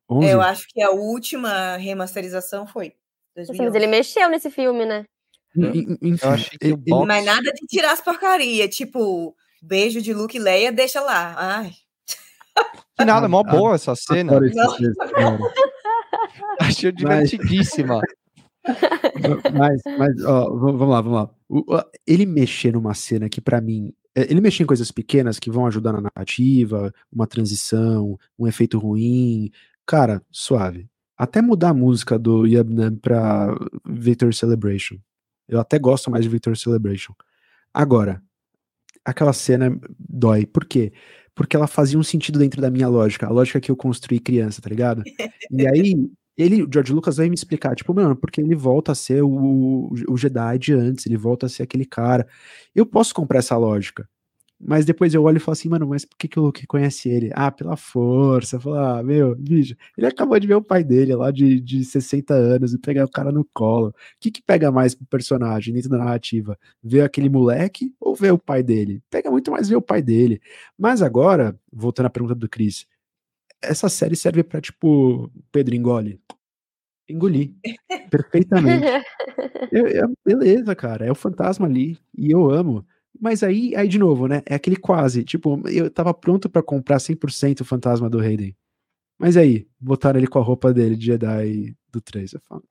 11? 0.09 0.29
Eu 0.29 0.41
acho 0.41 0.67
que 0.69 0.81
a 0.83 0.91
última 0.91 1.77
remasterização 1.77 2.67
foi. 2.67 2.95
2011. 3.35 3.65
Mas 3.65 3.75
ele 3.75 3.91
mexeu 3.91 4.29
nesse 4.29 4.51
filme, 4.51 4.87
né? 4.87 5.05
Enfim, 5.57 6.57
ele, 6.61 6.77
box... 6.77 7.07
Mas 7.07 7.25
nada 7.25 7.53
de 7.53 7.67
tirar 7.67 7.93
as 7.93 8.01
porcaria, 8.01 8.69
tipo, 8.69 9.35
beijo 9.61 10.01
de 10.01 10.15
Luke 10.15 10.37
e 10.37 10.41
Leia, 10.41 10.73
deixa 10.73 11.01
lá. 11.01 11.35
Ai. 11.37 11.73
Que 12.97 13.05
nada, 13.05 13.29
mó 13.29 13.43
boa 13.43 13.75
essa 13.75 13.95
cena. 13.97 14.39
Achei 16.61 16.93
divertidíssima. 16.93 18.01
mas, 19.55 19.83
mas 19.99 20.25
ó, 20.25 20.55
vamos 20.57 20.89
lá, 20.89 21.01
vamos 21.01 21.29
lá. 21.69 21.87
Ele 22.07 22.27
mexer 22.27 22.73
numa 22.73 22.95
cena 22.95 23.29
que 23.29 23.41
para 23.41 23.61
mim 23.61 23.93
é, 24.15 24.31
ele 24.31 24.41
mexe 24.41 24.63
em 24.63 24.67
coisas 24.67 24.91
pequenas 24.91 25.39
que 25.39 25.51
vão 25.51 25.67
ajudar 25.67 25.93
na 25.93 26.03
narrativa, 26.03 26.93
uma 27.11 27.27
transição, 27.27 28.19
um 28.39 28.47
efeito 28.47 28.79
ruim. 28.79 29.51
Cara, 29.87 30.23
suave. 30.31 30.89
Até 31.17 31.41
mudar 31.43 31.71
a 31.71 31.75
música 31.75 32.19
do 32.19 32.47
Yabnam 32.47 32.97
pra 32.97 33.55
Victor 33.87 34.35
Celebration. 34.35 34.99
Eu 35.49 35.61
até 35.61 35.79
gosto 35.79 36.11
mais 36.11 36.25
de 36.25 36.31
Victor 36.31 36.57
Celebration. 36.57 37.15
Agora, 37.73 38.23
aquela 39.05 39.33
cena 39.33 39.79
dói. 39.99 40.47
Por 40.47 40.65
quê? 40.65 40.93
Porque 41.35 41.57
ela 41.57 41.67
fazia 41.67 41.99
um 41.99 42.03
sentido 42.03 42.39
dentro 42.39 42.61
da 42.61 42.71
minha 42.71 42.89
lógica, 42.89 43.27
a 43.27 43.31
lógica 43.31 43.61
que 43.61 43.71
eu 43.71 43.77
construí 43.77 44.21
criança, 44.21 44.61
tá 44.61 44.69
ligado? 44.69 45.03
E 45.51 45.67
aí, 45.67 45.95
ele, 46.37 46.63
o 46.63 46.69
George 46.73 46.93
Lucas 46.93 47.17
vai 47.17 47.29
me 47.29 47.35
explicar, 47.35 47.75
tipo, 47.75 47.93
mano, 47.95 48.17
porque 48.17 48.41
ele 48.41 48.55
volta 48.55 48.93
a 48.93 48.95
ser 48.95 49.23
o, 49.23 49.93
o 50.09 50.17
Jedi 50.17 50.59
de 50.59 50.73
antes, 50.73 51.07
ele 51.07 51.17
volta 51.17 51.47
a 51.47 51.49
ser 51.49 51.63
aquele 51.65 51.85
cara. 51.85 52.27
Eu 52.75 52.87
posso 52.87 53.15
comprar 53.15 53.39
essa 53.41 53.57
lógica. 53.57 54.09
Mas 54.65 54.85
depois 54.85 55.13
eu 55.13 55.25
olho 55.25 55.39
e 55.39 55.41
falo 55.41 55.55
assim, 55.55 55.69
mano, 55.69 55.89
mas 55.89 56.05
por 56.05 56.17
que, 56.17 56.29
que 56.29 56.39
o 56.39 56.43
Luke 56.45 56.65
conhece 56.69 57.09
ele? 57.09 57.31
Ah, 57.35 57.51
pela 57.51 57.77
força. 57.77 58.61
Fala, 58.61 59.01
ah, 59.01 59.03
meu, 59.03 59.35
bicho, 59.35 59.75
ele 59.99 60.07
acabou 60.07 60.39
de 60.39 60.47
ver 60.47 60.55
o 60.55 60.63
pai 60.63 60.85
dele 60.85 61.17
lá 61.17 61.33
de, 61.33 61.61
de 61.61 61.85
60 61.85 62.33
anos 62.33 62.73
e 62.73 62.79
pegar 62.79 63.05
o 63.05 63.11
cara 63.11 63.33
no 63.33 63.45
colo. 63.53 63.89
O 63.89 63.95
que, 64.21 64.31
que 64.31 64.41
pega 64.41 64.71
mais 64.71 64.95
pro 64.95 65.05
personagem 65.07 65.75
dentro 65.75 65.91
da 65.91 65.99
narrativa? 65.99 66.57
Ver 66.83 67.01
aquele 67.03 67.29
moleque 67.29 67.93
ou 67.99 68.15
ver 68.15 68.33
o 68.33 68.39
pai 68.39 68.63
dele? 68.63 69.03
Pega 69.11 69.31
muito 69.33 69.51
mais 69.51 69.69
ver 69.69 69.77
o 69.77 69.83
pai 69.83 70.01
dele. 70.01 70.41
Mas 70.79 71.03
agora, 71.03 71.59
voltando 71.73 72.07
à 72.07 72.11
pergunta 72.11 72.37
do 72.37 72.49
Chris, 72.49 72.87
essa 73.63 73.89
série 73.89 74.17
serve 74.17 74.43
para 74.43 74.61
tipo, 74.61 75.31
Pedro 75.51 75.75
engole. 75.75 76.21
Engoli. 77.09 77.55
Perfeitamente. 78.11 78.87
eu, 79.73 79.87
eu, 79.87 80.13
beleza, 80.25 80.75
cara. 80.75 81.07
É 81.07 81.11
o 81.11 81.15
fantasma 81.15 81.67
ali. 81.67 81.99
E 82.17 82.31
eu 82.31 82.51
amo. 82.51 82.87
Mas 83.21 83.43
aí, 83.43 83.75
aí 83.77 83.89
de 83.89 83.99
novo, 83.99 84.27
né? 84.27 84.43
É 84.47 84.55
aquele 84.55 84.77
quase. 84.77 85.25
Tipo, 85.25 85.61
eu 85.69 85.91
tava 85.91 86.13
pronto 86.15 86.49
para 86.49 86.63
comprar 86.63 86.99
100% 86.99 87.61
o 87.61 87.65
fantasma 87.65 88.09
do 88.09 88.19
Hayden. 88.19 88.57
Mas 89.19 89.37
aí, 89.37 89.67
botaram 89.79 90.19
ele 90.19 90.27
com 90.27 90.39
a 90.39 90.43
roupa 90.43 90.73
dele 90.73 90.97
de 90.97 91.07
Jedi 91.07 91.77
do 91.93 92.01
3. 92.01 92.33
Eu 92.33 92.41
falo, 92.41 92.65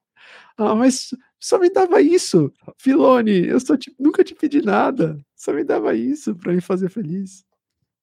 ah, 0.57 0.75
mas 0.75 1.09
só 1.39 1.57
me 1.59 1.69
dava 1.69 2.01
isso. 2.01 2.51
Filone, 2.77 3.47
eu 3.47 3.59
só 3.59 3.77
te, 3.77 3.93
nunca 3.99 4.23
te 4.23 4.35
pedi 4.35 4.61
nada. 4.61 5.17
Só 5.35 5.53
me 5.53 5.63
dava 5.63 5.95
isso 5.95 6.35
para 6.35 6.53
me 6.53 6.61
fazer 6.61 6.89
feliz. 6.89 7.45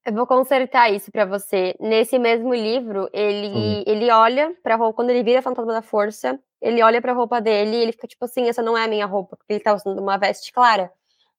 Eu 0.09 0.15
vou 0.15 0.27
consertar 0.27 0.91
isso 0.91 1.13
para 1.13 1.27
você. 1.27 1.75
Nesse 1.79 2.19
mesmo 2.19 2.55
livro, 2.55 3.11
ele, 3.13 3.85
ele 3.87 4.11
olha 4.11 4.57
pra 4.63 4.75
roupa, 4.75 4.95
quando 4.95 5.11
ele 5.11 5.23
vira 5.23 5.43
Fantasma 5.43 5.71
da 5.71 5.83
Força, 5.83 6.41
ele 6.63 6.83
olha 6.83 7.03
pra 7.03 7.13
roupa 7.13 7.43
dele 7.43 7.77
e 7.77 7.83
ele 7.83 7.93
fica 7.93 8.07
tipo 8.07 8.25
assim, 8.25 8.49
essa 8.49 8.63
não 8.63 8.77
é 8.77 8.85
a 8.85 8.89
minha 8.89 9.05
roupa, 9.05 9.37
porque 9.37 9.53
ele 9.53 9.61
tá 9.61 9.75
usando 9.75 9.99
uma 9.99 10.17
veste 10.17 10.51
clara. 10.51 10.91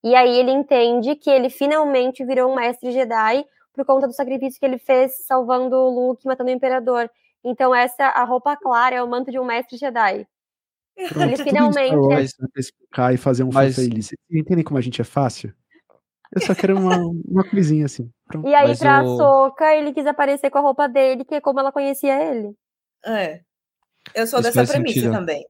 E 0.04 0.14
aí 0.14 0.38
ele 0.38 0.52
entende 0.52 1.16
que 1.16 1.32
ele 1.32 1.50
finalmente 1.50 2.24
virou 2.24 2.52
um 2.52 2.56
mestre 2.56 2.92
Jedi 2.92 3.44
por 3.74 3.84
conta 3.86 4.06
do 4.06 4.14
sacrifício 4.14 4.60
que 4.60 4.66
ele 4.68 4.78
fez 4.78 5.26
salvando 5.26 5.76
o 5.76 5.90
Luke, 5.90 6.28
matando 6.28 6.52
o 6.52 6.54
Imperador. 6.54 7.10
Então 7.44 7.74
essa, 7.74 8.06
a 8.06 8.24
roupa 8.24 8.56
clara 8.56 8.98
é 8.98 9.02
o 9.02 9.10
manto 9.10 9.32
de 9.32 9.40
um 9.40 9.46
mestre 9.46 9.78
Jedi. 9.78 10.28
Pronto, 10.96 11.24
ele 11.24 11.38
finalmente... 11.38 11.96
Explicar 12.56 13.16
e 13.16 13.18
fazer 13.18 13.44
um 13.44 13.50
Mas... 13.52 13.76
feliz. 13.76 14.06
Vocês 14.06 14.20
entendem 14.32 14.64
como 14.64 14.78
a 14.78 14.82
gente 14.82 15.02
é 15.02 15.04
fácil? 15.04 15.52
Eu 16.32 16.42
só 16.42 16.54
quero 16.54 16.78
uma, 16.78 16.98
uma 17.26 17.44
coisinha 17.44 17.86
assim. 17.86 18.12
Pronto. 18.30 18.48
E 18.48 18.54
aí, 18.54 18.68
Mas 18.68 18.80
pra 18.80 19.04
o... 19.04 19.18
Soca, 19.18 19.76
ele 19.76 19.92
quis 19.92 20.06
aparecer 20.06 20.52
com 20.52 20.60
a 20.60 20.62
roupa 20.62 20.88
dele, 20.88 21.26
que 21.26 21.34
é 21.34 21.42
como 21.42 21.60
ela 21.60 21.72
conhecia 21.72 22.14
ele. 22.32 22.54
É. 23.04 23.42
Eu 24.14 24.28
sou 24.28 24.40
Isso 24.40 24.54
dessa 24.54 24.72
premissa 24.72 25.00
sentido. 25.00 25.12
também. 25.12 25.44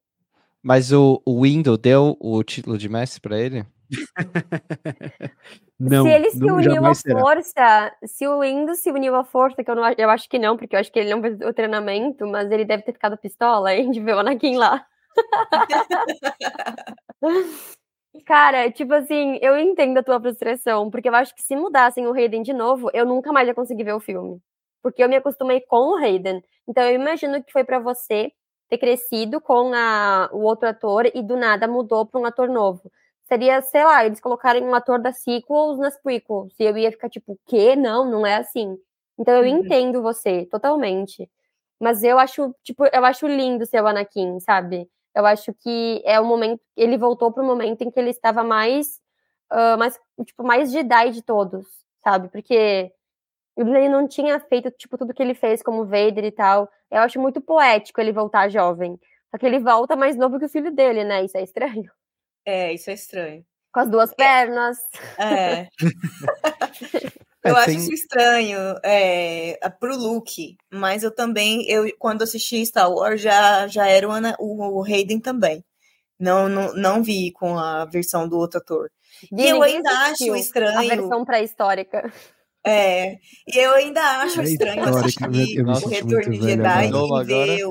Mas 0.63 0.93
o, 0.93 1.21
o 1.25 1.41
Window 1.41 1.77
deu 1.77 2.15
o 2.19 2.41
título 2.41 2.77
de 2.77 2.87
mestre 2.87 3.19
para 3.19 3.37
ele? 3.37 3.65
não, 5.77 6.05
se 6.05 6.09
ele 6.09 6.31
se 6.31 6.43
uniu 6.43 6.85
à 6.85 6.95
força, 6.95 7.95
se 8.05 8.27
o 8.27 8.39
Windows 8.39 8.79
se 8.79 8.91
uniu 8.91 9.13
à 9.15 9.25
força, 9.25 9.61
que 9.61 9.69
eu, 9.69 9.75
não, 9.75 9.83
eu 9.97 10.09
acho 10.09 10.29
que 10.29 10.39
não, 10.39 10.55
porque 10.55 10.75
eu 10.75 10.79
acho 10.79 10.91
que 10.91 10.99
ele 10.99 11.09
não 11.09 11.21
fez 11.21 11.37
o 11.41 11.53
treinamento, 11.53 12.25
mas 12.27 12.49
ele 12.49 12.63
deve 12.63 12.83
ter 12.83 12.93
ficado 12.93 13.17
pistola, 13.17 13.71
a 13.71 13.75
gente 13.75 13.99
vê 13.99 14.13
o 14.13 14.19
Anakin 14.19 14.55
lá. 14.55 14.85
Cara, 18.25 18.71
tipo 18.71 18.93
assim, 18.93 19.37
eu 19.41 19.57
entendo 19.57 19.99
a 19.99 20.03
tua 20.03 20.19
frustração, 20.19 20.89
porque 20.89 21.07
eu 21.07 21.15
acho 21.15 21.33
que 21.35 21.43
se 21.43 21.55
mudassem 21.55 22.07
o 22.07 22.13
Hayden 22.13 22.41
de 22.41 22.53
novo, 22.53 22.89
eu 22.93 23.05
nunca 23.05 23.31
mais 23.31 23.47
ia 23.47 23.53
conseguir 23.53 23.83
ver 23.83 23.93
o 23.93 23.99
filme. 23.99 24.41
Porque 24.81 25.03
eu 25.03 25.09
me 25.09 25.15
acostumei 25.15 25.61
com 25.61 25.91
o 25.93 25.95
Hayden. 25.95 26.43
Então 26.67 26.83
eu 26.83 26.95
imagino 26.95 27.43
que 27.43 27.51
foi 27.51 27.63
para 27.63 27.79
você 27.79 28.31
ter 28.69 28.77
crescido 28.77 29.39
com 29.41 29.73
a, 29.73 30.29
o 30.31 30.41
outro 30.41 30.69
ator 30.69 31.05
e 31.13 31.21
do 31.21 31.35
nada 31.37 31.67
mudou 31.67 32.05
para 32.05 32.19
um 32.19 32.25
ator 32.25 32.49
novo. 32.49 32.91
Seria, 33.27 33.61
sei 33.61 33.83
lá, 33.83 34.05
eles 34.05 34.19
colocarem 34.19 34.63
um 34.63 34.73
ator 34.73 34.99
das 34.99 35.21
sequels 35.21 35.77
nas 35.77 35.95
prequels. 36.01 36.53
E 36.59 36.63
eu 36.63 36.77
ia 36.77 36.91
ficar 36.91 37.09
tipo, 37.09 37.33
o 37.33 37.39
quê? 37.47 37.75
Não, 37.75 38.09
não 38.09 38.25
é 38.25 38.37
assim. 38.37 38.75
Então 39.19 39.35
eu 39.35 39.41
uhum. 39.43 39.59
entendo 39.59 40.01
você, 40.01 40.45
totalmente. 40.47 41.29
Mas 41.79 42.03
eu 42.03 42.19
acho, 42.19 42.53
tipo, 42.63 42.85
eu 42.85 43.05
acho 43.05 43.27
lindo 43.27 43.65
ser 43.65 43.81
o 43.83 43.87
Anakin, 43.87 44.39
sabe? 44.39 44.89
Eu 45.15 45.25
acho 45.25 45.53
que 45.53 46.01
é 46.05 46.19
o 46.19 46.25
momento, 46.25 46.61
ele 46.75 46.97
voltou 46.97 47.31
para 47.31 47.43
o 47.43 47.45
momento 47.45 47.81
em 47.81 47.91
que 47.91 47.99
ele 47.99 48.11
estava 48.11 48.43
mais, 48.43 48.99
uh, 49.51 49.77
mais, 49.77 49.99
tipo, 50.25 50.43
mais 50.43 50.71
Jedi 50.71 51.11
de 51.11 51.21
todos, 51.21 51.67
sabe? 52.03 52.29
Porque 52.29 52.91
ele 53.57 53.89
não 53.89 54.07
tinha 54.07 54.39
feito, 54.39 54.71
tipo, 54.71 54.97
tudo 54.97 55.13
que 55.13 55.21
ele 55.21 55.33
fez 55.33 55.61
como 55.61 55.85
Vader 55.85 56.23
e 56.23 56.31
tal. 56.31 56.69
Eu 56.89 57.01
acho 57.01 57.19
muito 57.19 57.41
poético 57.41 57.99
ele 57.99 58.13
voltar 58.13 58.49
jovem. 58.49 58.99
Só 59.29 59.37
que 59.37 59.45
ele 59.45 59.59
volta 59.59 59.95
mais 59.95 60.15
novo 60.15 60.39
que 60.39 60.45
o 60.45 60.49
filho 60.49 60.71
dele, 60.71 61.03
né? 61.03 61.23
Isso 61.23 61.37
é 61.37 61.43
estranho. 61.43 61.91
É, 62.45 62.73
isso 62.73 62.89
é 62.89 62.93
estranho. 62.93 63.45
Com 63.71 63.81
as 63.81 63.89
duas 63.89 64.13
pernas. 64.13 64.77
É. 65.19 65.67
Eu 67.43 67.55
é, 67.55 67.59
acho 67.59 67.65
tem... 67.67 67.77
isso 67.77 67.93
estranho 67.93 68.59
é, 68.83 69.57
pro 69.79 69.97
Luke, 69.97 70.57
mas 70.71 71.03
eu 71.03 71.11
também, 71.11 71.69
eu 71.69 71.89
quando 71.97 72.21
assisti 72.21 72.65
Star 72.65 72.91
Wars 72.91 73.21
já, 73.21 73.67
já 73.67 73.87
era 73.87 74.07
o, 74.07 74.11
Ana, 74.11 74.35
o, 74.39 74.79
o 74.79 74.83
Hayden 74.83 75.19
também. 75.19 75.63
Não, 76.19 76.49
não, 76.49 76.73
não 76.73 77.03
vi 77.03 77.31
com 77.31 77.57
a 77.57 77.85
versão 77.85 78.27
do 78.27 78.37
outro 78.37 78.59
ator. 78.59 78.91
E, 79.31 79.41
e 79.41 79.49
eu 79.49 79.63
ainda 79.63 79.89
acho 79.89 80.35
estranho. 80.35 80.77
A 80.77 80.95
versão 80.95 81.23
pré-histórica. 81.23 82.11
É, 82.65 83.13
e 83.47 83.57
eu 83.57 83.71
ainda 83.73 84.01
acho 84.21 84.41
estranho 84.41 84.83
assistir 84.89 85.61
o 85.61 85.87
Retorno 85.87 86.31
de 86.31 86.41
Jedi 86.41 86.89
e 86.89 87.23
ver 87.23 87.65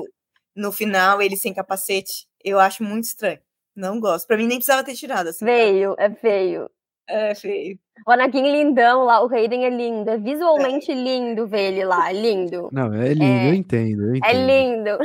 no 0.55 0.71
final 0.71 1.21
ele 1.21 1.37
sem 1.37 1.53
capacete. 1.53 2.27
Eu 2.43 2.59
acho 2.59 2.83
muito 2.83 3.05
estranho. 3.05 3.39
Não 3.75 3.99
gosto. 3.99 4.25
Pra 4.25 4.35
mim 4.35 4.47
nem 4.47 4.57
precisava 4.57 4.83
ter 4.83 4.95
tirado. 4.95 5.27
Assim, 5.27 5.45
feio, 5.45 5.95
é 5.97 6.09
feio. 6.09 6.69
É 7.07 7.35
feio. 7.35 7.79
O 8.05 8.11
Anakin 8.11 8.51
lindão 8.51 9.03
lá, 9.03 9.23
o 9.23 9.33
Hayden 9.33 9.65
é 9.65 9.69
lindo. 9.69 10.09
É 10.09 10.17
visualmente 10.17 10.93
lindo 10.93 11.47
ver 11.47 11.71
ele 11.71 11.85
lá, 11.85 12.09
é 12.09 12.13
lindo. 12.13 12.69
Não, 12.71 12.93
é 12.93 13.13
lindo, 13.13 13.23
é, 13.23 13.49
eu, 13.49 13.53
entendo, 13.53 14.03
eu 14.03 14.13
é 14.13 14.17
entendo. 14.17 14.25
É 14.25 14.33
lindo. 14.33 14.97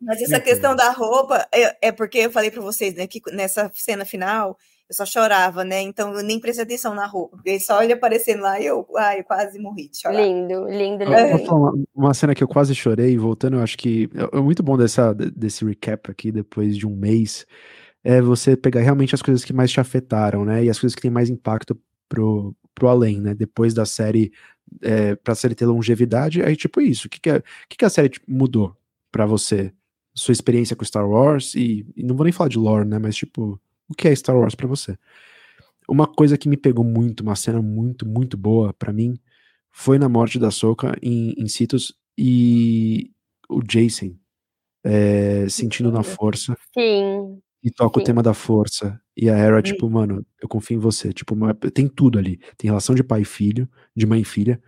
Mas 0.00 0.22
essa 0.22 0.40
questão 0.40 0.74
da 0.74 0.90
roupa, 0.90 1.46
é, 1.52 1.88
é 1.88 1.92
porque 1.92 2.18
eu 2.18 2.30
falei 2.30 2.50
para 2.50 2.62
vocês, 2.62 2.94
né, 2.94 3.06
que 3.06 3.20
nessa 3.32 3.70
cena 3.74 4.04
final, 4.04 4.56
eu 4.88 4.94
só 4.94 5.06
chorava, 5.06 5.64
né? 5.64 5.80
Então 5.82 6.12
eu 6.14 6.22
nem 6.22 6.40
prestei 6.40 6.64
atenção 6.64 6.94
na 6.94 7.06
roupa. 7.06 7.36
Porque 7.36 7.60
só 7.60 7.82
ele 7.82 7.92
aparecendo 7.92 8.42
lá 8.42 8.58
e 8.58 8.66
eu, 8.66 8.86
ai, 8.96 9.20
eu 9.20 9.24
quase 9.24 9.58
morri 9.58 9.88
de 9.88 10.00
chorar. 10.00 10.20
Lindo, 10.20 10.64
lindo, 10.68 11.04
lindo. 11.04 11.54
Uma, 11.54 11.72
uma, 11.94 12.14
cena 12.14 12.34
que 12.34 12.42
eu 12.42 12.48
quase 12.48 12.74
chorei, 12.74 13.16
voltando, 13.16 13.56
eu 13.56 13.62
acho 13.62 13.78
que 13.78 14.10
é, 14.14 14.38
é 14.38 14.40
muito 14.40 14.62
bom 14.62 14.76
dessa, 14.76 15.14
desse 15.14 15.64
recap 15.64 16.10
aqui 16.10 16.32
depois 16.32 16.76
de 16.76 16.86
um 16.86 16.96
mês. 16.96 17.46
é 18.02 18.20
você 18.20 18.56
pegar 18.56 18.80
realmente 18.80 19.14
as 19.14 19.22
coisas 19.22 19.44
que 19.44 19.52
mais 19.52 19.70
te 19.70 19.78
afetaram, 19.80 20.44
né? 20.44 20.64
E 20.64 20.70
as 20.70 20.78
coisas 20.78 20.94
que 20.96 21.02
têm 21.02 21.10
mais 21.10 21.30
impacto 21.30 21.78
pro, 22.10 22.54
pro 22.74 22.88
além, 22.88 23.20
né? 23.20 23.34
Depois 23.34 23.72
da 23.72 23.86
série, 23.86 24.32
é, 24.82 25.14
pra 25.14 25.34
série 25.34 25.54
ter 25.54 25.64
longevidade, 25.64 26.42
aí 26.42 26.56
tipo 26.56 26.80
isso. 26.82 27.06
O 27.06 27.10
que, 27.10 27.20
que, 27.20 27.30
a, 27.30 27.40
que, 27.68 27.78
que 27.78 27.84
a 27.84 27.90
série 27.90 28.10
tipo, 28.10 28.30
mudou 28.30 28.76
para 29.10 29.24
você? 29.24 29.72
Sua 30.14 30.32
experiência 30.32 30.76
com 30.76 30.84
Star 30.84 31.08
Wars 31.08 31.54
e, 31.54 31.86
e, 31.96 32.02
não 32.02 32.16
vou 32.16 32.24
nem 32.24 32.32
falar 32.32 32.50
de 32.50 32.58
lore, 32.58 32.86
né? 32.86 32.98
Mas 32.98 33.16
tipo, 33.16 33.58
o 33.88 33.94
que 33.94 34.08
é 34.08 34.14
Star 34.14 34.36
Wars 34.36 34.54
para 34.54 34.66
você? 34.66 34.98
Uma 35.88 36.06
coisa 36.06 36.36
que 36.36 36.48
me 36.48 36.56
pegou 36.56 36.84
muito, 36.84 37.20
uma 37.20 37.36
cena 37.36 37.62
muito, 37.62 38.06
muito 38.06 38.36
boa 38.36 38.74
para 38.74 38.92
mim, 38.92 39.18
foi 39.70 39.98
na 39.98 40.08
morte 40.08 40.38
da 40.38 40.50
Soka 40.50 40.96
em, 41.00 41.32
em 41.38 41.46
Citos 41.46 41.94
e 42.18 43.10
o 43.48 43.62
Jason 43.62 44.14
é, 44.84 45.48
sentindo 45.48 45.92
na 45.92 46.02
força. 46.02 46.56
Sim. 46.74 47.40
E 47.62 47.70
toca 47.70 47.98
Sim. 47.98 48.02
o 48.02 48.04
tema 48.04 48.22
da 48.22 48.34
força. 48.34 49.00
E 49.20 49.28
a 49.28 49.36
Hera, 49.36 49.60
tipo, 49.60 49.90
mano, 49.90 50.24
eu 50.40 50.48
confio 50.48 50.78
em 50.78 50.80
você. 50.80 51.12
Tipo, 51.12 51.36
tem 51.74 51.86
tudo 51.86 52.18
ali. 52.18 52.40
Tem 52.56 52.70
relação 52.70 52.94
de 52.94 53.04
pai 53.04 53.20
e 53.20 53.24
filho, 53.26 53.68
de 53.94 54.06
mãe 54.06 54.22
e 54.22 54.24
filha. 54.24 54.58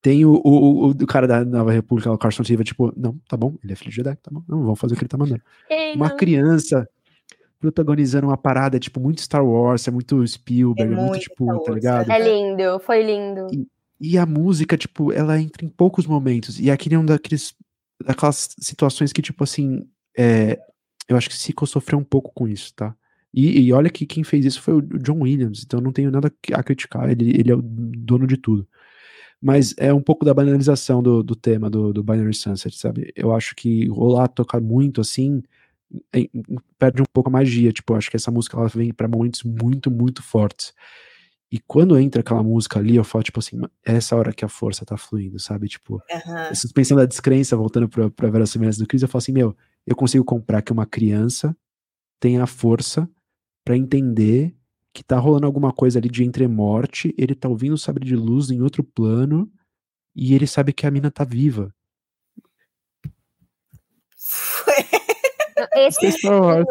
Tem 0.00 0.24
o, 0.24 0.40
o, 0.44 0.86
o, 0.86 0.90
o 0.90 1.06
cara 1.08 1.26
da 1.26 1.44
Nova 1.44 1.72
República, 1.72 2.12
o 2.12 2.16
Carson 2.16 2.44
Tiva, 2.44 2.62
tipo, 2.62 2.92
não, 2.96 3.18
tá 3.28 3.36
bom, 3.36 3.56
ele 3.64 3.72
é 3.72 3.76
filho 3.76 3.90
de 3.90 3.96
Jedi, 3.96 4.14
tá 4.14 4.30
bom, 4.30 4.44
não, 4.48 4.62
vamos 4.62 4.78
fazer 4.78 4.94
o 4.94 4.96
que 4.96 5.02
ele 5.02 5.08
tá 5.08 5.18
mandando. 5.18 5.42
Ei, 5.68 5.94
uma 5.96 6.10
não. 6.10 6.16
criança 6.16 6.88
protagonizando 7.58 8.28
uma 8.28 8.36
parada, 8.36 8.78
tipo, 8.78 9.00
muito 9.00 9.20
Star 9.20 9.44
Wars, 9.44 9.88
é 9.88 9.90
muito 9.90 10.24
Spielberg, 10.24 10.94
é, 10.94 10.96
é 10.96 11.00
muito, 11.00 11.18
tipo, 11.18 11.64
tá 11.64 11.72
ligado? 11.72 12.12
É 12.12 12.20
lindo, 12.20 12.78
foi 12.78 13.02
lindo. 13.02 13.48
E, 13.52 13.66
e, 14.00 14.16
a 14.16 14.24
música, 14.24 14.76
tipo, 14.76 15.12
ela 15.12 15.40
entra 15.40 15.64
em 15.64 15.68
poucos 15.68 16.06
momentos, 16.06 16.60
e 16.60 16.70
aqui 16.70 16.94
é 16.94 16.98
um 16.98 17.04
daqueles, 17.04 17.56
daquelas 18.04 18.54
situações 18.60 19.12
que, 19.12 19.22
tipo, 19.22 19.42
assim, 19.42 19.88
é, 20.16 20.60
eu 21.08 21.16
acho 21.16 21.28
que 21.28 21.34
Sico 21.34 21.66
sofreu 21.66 21.98
um 21.98 22.04
pouco 22.04 22.30
com 22.32 22.46
isso, 22.46 22.72
tá? 22.76 22.94
E, 23.36 23.66
e, 23.66 23.72
olha 23.72 23.90
que 23.90 24.06
quem 24.06 24.24
fez 24.24 24.46
isso 24.46 24.62
foi 24.62 24.74
o 24.74 24.80
John 24.80 25.20
Williams, 25.20 25.62
então 25.62 25.78
não 25.78 25.92
tenho 25.92 26.10
nada 26.10 26.32
a 26.54 26.62
criticar, 26.62 27.10
ele, 27.10 27.38
ele 27.38 27.50
é 27.50 27.54
o 27.54 27.60
dono 27.60 28.26
de 28.26 28.38
tudo. 28.38 28.66
Mas 29.40 29.74
é 29.76 29.92
um 29.92 30.00
pouco 30.00 30.24
da 30.24 30.32
banalização 30.32 31.02
do, 31.02 31.22
do 31.22 31.36
tema 31.36 31.68
do, 31.68 31.92
do 31.92 32.02
Binary 32.02 32.32
Sunset, 32.32 32.74
sabe? 32.78 33.12
Eu 33.14 33.34
acho 33.34 33.54
que 33.54 33.86
rolar 33.88 34.28
tocar 34.28 34.58
muito 34.60 35.02
assim 35.02 35.42
é, 36.14 36.28
perde 36.78 37.02
um 37.02 37.06
pouco 37.12 37.28
a 37.28 37.32
magia. 37.32 37.72
Tipo, 37.72 37.92
eu 37.92 37.98
acho 37.98 38.10
que 38.10 38.16
essa 38.16 38.30
música 38.30 38.56
ela 38.56 38.68
vem 38.68 38.92
para 38.92 39.06
momentos 39.06 39.42
muito, 39.42 39.90
muito 39.90 40.22
fortes. 40.22 40.72
E 41.52 41.60
quando 41.60 41.98
entra 41.98 42.22
aquela 42.22 42.42
música 42.42 42.78
ali, 42.78 42.96
eu 42.96 43.04
falo, 43.04 43.22
tipo 43.22 43.38
assim, 43.38 43.60
é 43.86 43.96
essa 43.96 44.16
hora 44.16 44.32
que 44.32 44.44
a 44.44 44.48
força 44.48 44.84
tá 44.84 44.96
fluindo, 44.96 45.38
sabe? 45.38 45.68
Tipo, 45.68 46.02
uhum. 46.10 46.54
suspensão 46.54 46.96
da 46.96 47.06
descrença, 47.06 47.56
voltando 47.56 47.88
pra, 47.88 48.10
pra 48.10 48.30
ver 48.30 48.42
as 48.42 48.50
semelhanças 48.50 48.80
do 48.80 48.86
Cris, 48.86 49.02
eu 49.02 49.08
falo 49.08 49.18
assim, 49.18 49.32
meu, 49.32 49.56
eu 49.86 49.94
consigo 49.94 50.24
comprar 50.24 50.62
que 50.62 50.72
uma 50.72 50.86
criança 50.86 51.56
tenha 52.18 52.42
a 52.42 52.46
força 52.46 53.08
para 53.66 53.76
entender 53.76 54.54
que 54.94 55.02
tá 55.02 55.18
rolando 55.18 55.44
alguma 55.44 55.72
coisa 55.72 55.98
ali 55.98 56.08
de 56.08 56.24
entremorte, 56.24 57.12
ele 57.18 57.34
tá 57.34 57.48
ouvindo 57.48 57.74
o 57.74 57.78
sabre 57.78 58.04
de 58.04 58.14
luz 58.14 58.48
em 58.48 58.62
outro 58.62 58.84
plano 58.84 59.50
e 60.14 60.34
ele 60.34 60.46
sabe 60.46 60.72
que 60.72 60.86
a 60.86 60.90
mina 60.90 61.10
tá 61.10 61.24
viva. 61.24 61.74
Esse 65.74 66.06
menino, 66.28 66.66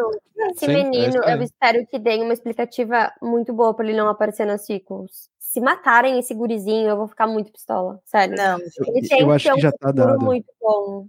esse 0.51 0.67
menino 0.67 1.23
eu 1.23 1.41
espero 1.41 1.87
que 1.87 1.97
dê 1.97 2.17
uma 2.17 2.33
explicativa 2.33 3.11
muito 3.19 3.51
boa 3.51 3.73
para 3.73 3.87
ele 3.87 3.97
não 3.97 4.07
aparecer 4.07 4.45
nas 4.45 4.63
sequels. 4.63 5.27
Se 5.39 5.59
matarem 5.59 6.19
esse 6.19 6.35
gurizinho, 6.35 6.89
eu 6.89 6.95
vou 6.95 7.07
ficar 7.07 7.25
muito 7.25 7.51
pistola. 7.51 7.99
Sério. 8.05 8.35
Não, 8.37 8.59
ele 8.87 9.07
tem 9.07 9.21
eu 9.21 9.31
acho 9.31 9.51
que, 9.51 9.57
um 9.57 9.59
já 9.59 9.71
tá 9.71 9.91
dado. 9.91 10.23
muito 10.23 10.45
bom. 10.61 11.07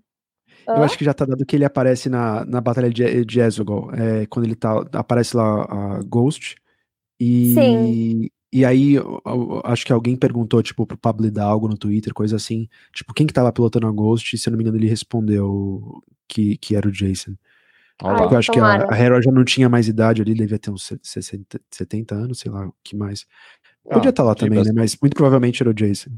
Eu 0.66 0.82
acho 0.82 0.98
que 0.98 1.04
já 1.04 1.14
tá 1.14 1.24
dado 1.24 1.46
que 1.46 1.54
ele 1.54 1.64
aparece 1.64 2.08
na, 2.08 2.44
na 2.44 2.60
Batalha 2.60 2.90
de, 2.90 3.24
de 3.24 3.40
Ezogol, 3.40 3.90
é, 3.94 4.26
quando 4.26 4.46
ele 4.46 4.56
tá, 4.56 4.84
aparece 4.92 5.36
lá 5.36 5.62
a 5.62 6.02
Ghost, 6.02 6.56
e, 7.20 7.54
Sim. 7.54 8.30
e 8.52 8.64
aí 8.64 8.94
eu, 8.94 9.22
eu, 9.24 9.62
acho 9.64 9.86
que 9.86 9.92
alguém 9.92 10.16
perguntou, 10.16 10.62
tipo, 10.62 10.86
pro 10.86 10.98
Pablo 10.98 11.26
Hidalgo 11.26 11.68
no 11.68 11.78
Twitter, 11.78 12.12
coisa 12.12 12.36
assim, 12.36 12.68
tipo, 12.92 13.14
quem 13.14 13.26
que 13.26 13.32
tava 13.32 13.52
pilotando 13.52 13.86
a 13.86 13.92
Ghost, 13.92 14.34
e 14.34 14.38
se 14.38 14.48
eu 14.48 14.50
não 14.50 14.58
me 14.58 14.64
engano 14.64 14.76
ele 14.76 14.88
respondeu 14.88 16.02
que, 16.28 16.56
que 16.58 16.74
era 16.74 16.88
o 16.88 16.92
Jason. 16.92 17.34
Ai, 18.02 18.24
eu 18.24 18.36
acho 18.36 18.52
tomara. 18.52 18.86
que 18.86 18.92
a, 18.92 18.96
a 18.96 19.00
Hera 19.00 19.22
já 19.22 19.32
não 19.32 19.44
tinha 19.44 19.68
mais 19.68 19.88
idade 19.88 20.20
ali, 20.20 20.34
devia 20.34 20.58
ter 20.58 20.70
uns 20.70 20.92
60, 21.02 21.60
70 21.70 22.14
anos, 22.14 22.40
sei 22.40 22.50
lá, 22.50 22.66
o 22.66 22.74
que 22.84 22.94
mais. 22.94 23.26
Podia 23.82 24.10
estar 24.10 24.10
ah, 24.10 24.12
tá 24.12 24.22
lá 24.24 24.34
também, 24.34 24.62
né? 24.62 24.72
Mas 24.74 24.96
muito 25.00 25.14
provavelmente 25.14 25.62
era 25.62 25.70
o 25.70 25.74
Jason. 25.74 26.10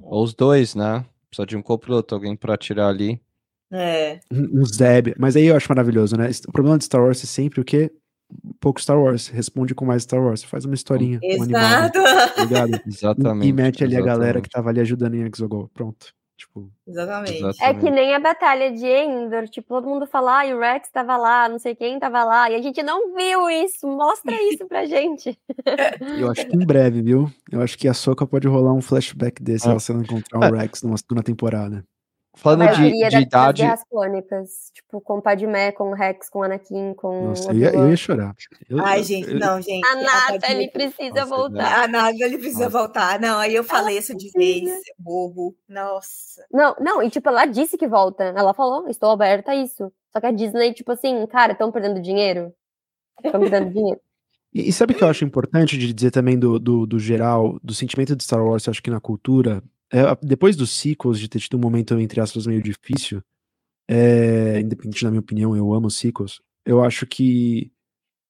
Ou 0.00 0.22
os 0.22 0.34
dois, 0.34 0.74
né? 0.74 1.04
Precisa 1.28 1.46
de 1.46 1.56
um 1.56 1.62
copiloto, 1.62 2.14
alguém 2.14 2.36
para 2.36 2.56
tirar 2.56 2.88
ali. 2.88 3.20
É. 3.72 4.20
Um, 4.30 4.64
Zeb. 4.64 5.14
Mas 5.18 5.36
aí 5.36 5.46
eu 5.46 5.56
acho 5.56 5.68
maravilhoso, 5.68 6.16
né? 6.16 6.30
O 6.48 6.52
problema 6.52 6.78
de 6.78 6.84
Star 6.84 7.02
Wars 7.02 7.22
é 7.22 7.26
sempre 7.26 7.60
o 7.60 7.64
quê? 7.64 7.90
Pouco 8.60 8.80
Star 8.80 8.98
Wars. 9.00 9.28
Responde 9.28 9.74
com 9.74 9.84
mais 9.84 10.02
Star 10.02 10.20
Wars. 10.20 10.42
Faz 10.42 10.64
uma 10.64 10.74
historinha. 10.74 11.18
Exato. 11.22 11.98
Um 11.98 12.38
animado, 12.38 12.82
exatamente. 12.86 13.48
E 13.48 13.52
mete 13.52 13.84
ali 13.84 13.94
exatamente. 13.94 13.96
a 13.96 14.18
galera 14.18 14.40
que 14.40 14.48
tava 14.48 14.70
ali 14.70 14.80
ajudando 14.80 15.14
em 15.14 15.26
Exogol. 15.26 15.68
Pronto. 15.72 16.12
Tipo, 16.40 16.70
exatamente. 16.88 17.36
exatamente. 17.36 17.62
É 17.62 17.74
que 17.74 17.90
nem 17.90 18.14
a 18.14 18.18
batalha 18.18 18.72
de 18.72 18.86
Endor, 18.86 19.46
tipo, 19.46 19.68
todo 19.68 19.86
mundo 19.86 20.06
fala, 20.06 20.42
ah, 20.42 20.56
o 20.56 20.58
Rex 20.58 20.88
tava 20.90 21.14
lá, 21.18 21.46
não 21.46 21.58
sei 21.58 21.74
quem 21.74 21.98
tava 21.98 22.24
lá, 22.24 22.50
e 22.50 22.54
a 22.54 22.62
gente 22.62 22.82
não 22.82 23.14
viu 23.14 23.50
isso, 23.50 23.86
mostra 23.86 24.34
isso 24.50 24.66
pra 24.66 24.86
gente. 24.86 25.38
Eu 26.18 26.30
acho 26.30 26.46
que 26.46 26.56
em 26.56 26.64
breve, 26.64 27.02
viu? 27.02 27.30
Eu 27.52 27.60
acho 27.60 27.76
que 27.76 27.86
a 27.86 27.92
Soca 27.92 28.26
pode 28.26 28.48
rolar 28.48 28.72
um 28.72 28.80
flashback 28.80 29.42
desse, 29.42 29.68
ah. 29.68 29.72
ela 29.72 29.80
se 29.80 29.92
ela 29.92 30.00
encontrar 30.00 30.50
o 30.50 30.56
Rex 30.56 30.82
numa 30.82 30.96
segunda 30.96 31.22
temporada. 31.22 31.84
Falando 32.34 32.74
de, 32.76 33.08
de 33.08 33.18
idade. 33.18 33.62
Guerras 33.62 33.84
clônicas, 33.84 34.70
tipo, 34.72 35.00
com 35.00 35.20
Padmé, 35.20 35.72
com 35.72 35.92
Rex, 35.92 36.30
com 36.30 36.42
Anakin, 36.42 36.94
com. 36.94 37.28
Nossa, 37.28 37.50
eu 37.50 37.56
ia, 37.56 37.70
eu 37.70 37.90
ia, 37.90 37.96
chorar. 37.96 38.34
Eu, 38.68 38.84
Ai, 38.84 39.02
gente, 39.02 39.30
eu, 39.30 39.38
não, 39.38 39.60
gente. 39.60 39.84
A 39.84 39.96
Nata, 39.96 40.52
ele 40.52 40.68
precisa 40.70 41.10
Nossa, 41.10 41.26
voltar. 41.26 41.82
A 41.82 41.88
Nata, 41.88 42.24
ele 42.24 42.38
precisa 42.38 42.64
Nossa. 42.64 42.78
voltar. 42.78 43.20
Não, 43.20 43.38
aí 43.38 43.54
eu 43.54 43.64
falei 43.64 43.98
isso 43.98 44.16
de 44.16 44.30
vez, 44.30 44.80
bobo. 44.96 45.56
Nossa. 45.68 46.46
Não, 46.52 46.74
não, 46.80 47.02
e 47.02 47.10
tipo, 47.10 47.28
ela 47.28 47.46
disse 47.46 47.76
que 47.76 47.88
volta. 47.88 48.24
Ela 48.24 48.54
falou, 48.54 48.88
estou 48.88 49.10
aberta 49.10 49.50
a 49.50 49.56
isso. 49.56 49.92
Só 50.12 50.20
que 50.20 50.26
a 50.26 50.32
Disney, 50.32 50.72
tipo 50.72 50.92
assim, 50.92 51.26
cara, 51.26 51.52
estão 51.52 51.72
perdendo 51.72 52.00
dinheiro. 52.00 52.54
Estão 53.22 53.40
perdendo 53.40 53.70
dinheiro. 53.74 54.00
E, 54.54 54.68
e, 54.68 54.72
sabe 54.72 54.94
o 54.94 54.96
que 54.96 55.04
eu 55.04 55.08
acho 55.08 55.24
importante 55.24 55.76
de 55.76 55.92
dizer 55.92 56.10
também 56.10 56.38
do, 56.38 56.58
do, 56.58 56.86
do 56.86 56.98
geral, 56.98 57.58
do 57.62 57.74
sentimento 57.74 58.16
de 58.16 58.22
Star 58.22 58.44
Wars, 58.44 58.66
eu 58.66 58.70
acho 58.72 58.82
que 58.82 58.90
na 58.90 59.00
cultura, 59.00 59.62
é, 59.92 60.02
depois 60.22 60.56
dos 60.56 60.70
sequels, 60.70 61.18
de 61.18 61.28
ter 61.28 61.40
tido 61.40 61.56
um 61.56 61.60
momento, 61.60 61.98
entre 61.98 62.20
aspas, 62.20 62.46
meio 62.46 62.62
difícil, 62.62 63.22
é, 63.88 64.60
independente 64.60 65.04
da 65.04 65.10
minha 65.10 65.20
opinião, 65.20 65.56
eu 65.56 65.72
amo 65.74 65.90
sequels, 65.90 66.40
eu 66.64 66.82
acho 66.82 67.06
que 67.06 67.72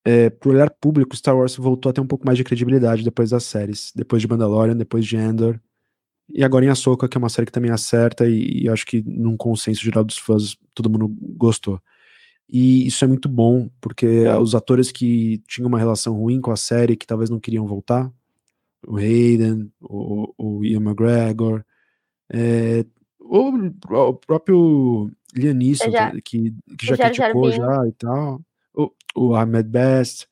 é, 0.04 0.30
pro 0.30 0.52
olhar 0.52 0.70
público, 0.70 1.14
Star 1.16 1.36
Wars 1.36 1.56
voltou 1.56 1.90
a 1.90 1.92
ter 1.92 2.00
um 2.00 2.06
pouco 2.06 2.24
mais 2.24 2.38
de 2.38 2.44
credibilidade 2.44 3.04
depois 3.04 3.30
das 3.30 3.44
séries, 3.44 3.92
depois 3.94 4.22
de 4.22 4.28
Mandalorian, 4.28 4.76
depois 4.76 5.04
de 5.04 5.16
Endor, 5.16 5.60
e 6.32 6.44
agora 6.44 6.64
em 6.64 6.68
Ahsoka, 6.68 7.08
que 7.08 7.16
é 7.16 7.20
uma 7.20 7.28
série 7.28 7.46
que 7.46 7.52
também 7.52 7.70
acerta, 7.70 8.26
e, 8.28 8.62
e 8.62 8.68
acho 8.68 8.86
que 8.86 9.02
num 9.02 9.36
consenso 9.36 9.82
geral 9.82 10.04
dos 10.04 10.16
fãs, 10.16 10.56
todo 10.74 10.88
mundo 10.88 11.08
gostou. 11.36 11.80
E 12.48 12.86
isso 12.86 13.04
é 13.04 13.08
muito 13.08 13.28
bom, 13.28 13.68
porque 13.80 14.26
os 14.40 14.54
atores 14.54 14.90
que 14.90 15.42
tinham 15.46 15.68
uma 15.68 15.78
relação 15.78 16.14
ruim 16.14 16.40
com 16.40 16.50
a 16.50 16.56
série, 16.56 16.96
que 16.96 17.06
talvez 17.06 17.30
não 17.30 17.38
queriam 17.40 17.66
voltar, 17.66 18.10
o 18.86 18.96
Hayden, 18.96 19.70
o, 19.80 20.32
o 20.38 20.64
Ian 20.64 20.80
McGregor, 20.80 21.64
é, 22.32 22.84
o, 23.18 23.48
o 23.48 24.14
próprio 24.14 25.10
Lianisson, 25.34 25.90
já, 25.90 26.10
que, 26.24 26.54
que 26.78 26.86
já, 26.86 26.96
já 26.96 27.10
criticou 27.10 27.50
já 27.50 27.86
e 27.86 27.92
tal, 27.92 28.40
o, 28.74 28.90
o 29.14 29.34
Ahmed 29.34 29.68
Best. 29.68 30.28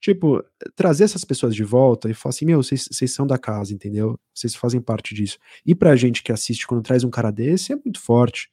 Tipo, 0.00 0.44
trazer 0.76 1.04
essas 1.04 1.24
pessoas 1.24 1.52
de 1.56 1.64
volta 1.64 2.08
e 2.08 2.14
falar 2.14 2.30
assim, 2.30 2.46
meu, 2.46 2.62
vocês, 2.62 2.88
são 3.12 3.26
da 3.26 3.36
casa, 3.36 3.74
entendeu? 3.74 4.18
Vocês 4.32 4.54
fazem 4.54 4.80
parte 4.80 5.12
disso. 5.12 5.38
E 5.66 5.74
pra 5.74 5.96
gente 5.96 6.22
que 6.22 6.30
assiste 6.30 6.68
quando 6.68 6.84
traz 6.84 7.02
um 7.02 7.10
cara 7.10 7.32
desse, 7.32 7.72
é 7.72 7.76
muito 7.76 8.00
forte. 8.00 8.48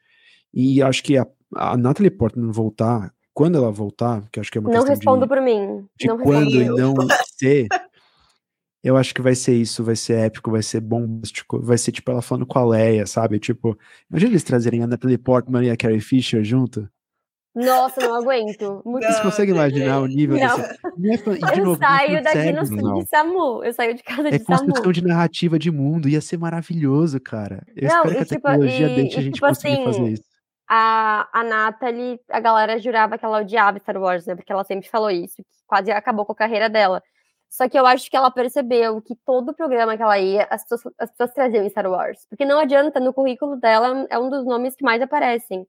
E 0.51 0.81
acho 0.81 1.03
que 1.03 1.17
a, 1.17 1.27
a 1.53 1.77
Natalie 1.77 2.09
Portman 2.09 2.51
voltar, 2.51 3.13
quando 3.31 3.57
ela 3.59 3.71
voltar, 3.71 4.27
que 4.31 4.39
acho 4.39 4.51
que 4.51 4.57
é 4.57 4.61
uma 4.61 4.71
não 4.71 4.77
questão 4.85 4.95
respondo 4.95 5.21
de, 5.21 5.27
por 5.27 5.41
mim. 5.41 5.87
de 5.95 6.07
não 6.07 6.17
quando 6.17 6.49
e 6.49 6.65
não 6.65 6.95
ser, 7.37 7.67
eu 8.85 8.95
acho 8.95 9.15
que 9.15 9.21
vai 9.21 9.33
ser 9.33 9.55
isso, 9.55 9.83
vai 9.83 9.95
ser 9.95 10.27
épico, 10.27 10.51
vai 10.51 10.61
ser 10.61 10.79
bombástico, 10.79 11.59
vai 11.59 11.75
ser 11.75 11.91
tipo 11.91 12.11
ela 12.11 12.21
falando 12.21 12.45
com 12.45 12.59
a 12.59 12.63
Leia, 12.63 13.07
sabe? 13.07 13.39
Tipo, 13.39 13.75
imagina 14.07 14.33
eles 14.33 14.43
trazerem 14.43 14.83
a 14.83 14.87
Natalie 14.87 15.17
Portman 15.17 15.65
e 15.65 15.71
a 15.71 15.75
Carrie 15.75 15.99
Fisher 15.99 16.43
junto. 16.43 16.87
Nossa, 17.55 17.99
não 17.99 18.13
aguento. 18.13 18.83
Muito 18.85 19.07
Vocês 19.07 19.19
conseguem 19.21 19.55
imaginar 19.55 20.01
o 20.01 20.05
nível 20.05 20.37
não. 20.37 20.57
desse... 20.97 21.29
É, 21.29 21.59
eu 21.59 21.65
novo, 21.65 21.79
saio 21.79 22.21
daqui 22.21 22.51
no, 22.51 22.99
de 22.99 23.09
Samu. 23.09 23.63
Eu 23.63 23.73
saio 23.73 23.95
de 23.95 24.03
casa 24.03 24.29
de 24.29 24.35
é 24.35 24.39
Samu. 24.39 24.53
É 24.53 24.65
construção 24.65 24.91
de 24.91 25.03
narrativa 25.03 25.57
de 25.57 25.71
mundo. 25.71 26.07
Ia 26.07 26.21
ser 26.21 26.37
maravilhoso, 26.37 27.19
cara. 27.19 27.65
Eu 27.75 27.87
não, 27.87 27.95
espero 28.03 28.15
que 28.15 28.21
a 28.21 28.25
tipo, 28.25 28.35
tecnologia 28.35 28.87
e, 28.87 28.95
deixe 28.95 29.17
a 29.17 29.21
gente 29.23 29.33
tipo 29.35 29.47
conseguir 29.47 29.73
assim, 29.73 29.83
fazer 29.85 30.11
isso. 30.11 30.23
A, 30.69 31.27
a 31.33 31.43
Natalie, 31.43 32.19
a 32.29 32.39
galera 32.39 32.77
jurava 32.77 33.17
que 33.17 33.25
ela 33.25 33.39
odiava 33.39 33.79
Star 33.79 33.97
Wars, 33.97 34.27
né? 34.27 34.35
Porque 34.35 34.51
ela 34.51 34.63
sempre 34.63 34.87
falou 34.87 35.09
isso. 35.09 35.37
Que 35.37 35.43
quase 35.65 35.89
acabou 35.91 36.23
com 36.23 36.33
a 36.33 36.35
carreira 36.35 36.69
dela. 36.69 37.01
Só 37.55 37.69
que 37.69 37.79
eu 37.79 37.85
acho 37.85 38.09
que 38.11 38.17
ela 38.17 38.29
percebeu 38.29 39.01
que 39.01 39.15
todo 39.15 39.53
programa 39.53 39.95
que 39.95 40.03
ela 40.03 40.19
ia, 40.19 40.45
as 40.49 40.63
pessoas, 40.67 40.93
as 40.99 41.09
pessoas 41.09 41.31
traziam 41.31 41.69
Star 41.69 41.89
Wars. 41.89 42.25
Porque 42.27 42.43
não 42.43 42.59
adianta, 42.59 42.99
no 42.99 43.13
currículo 43.13 43.55
dela 43.55 44.05
é 44.09 44.19
um 44.19 44.29
dos 44.29 44.45
nomes 44.45 44.75
que 44.75 44.83
mais 44.83 45.01
aparecem. 45.01 45.65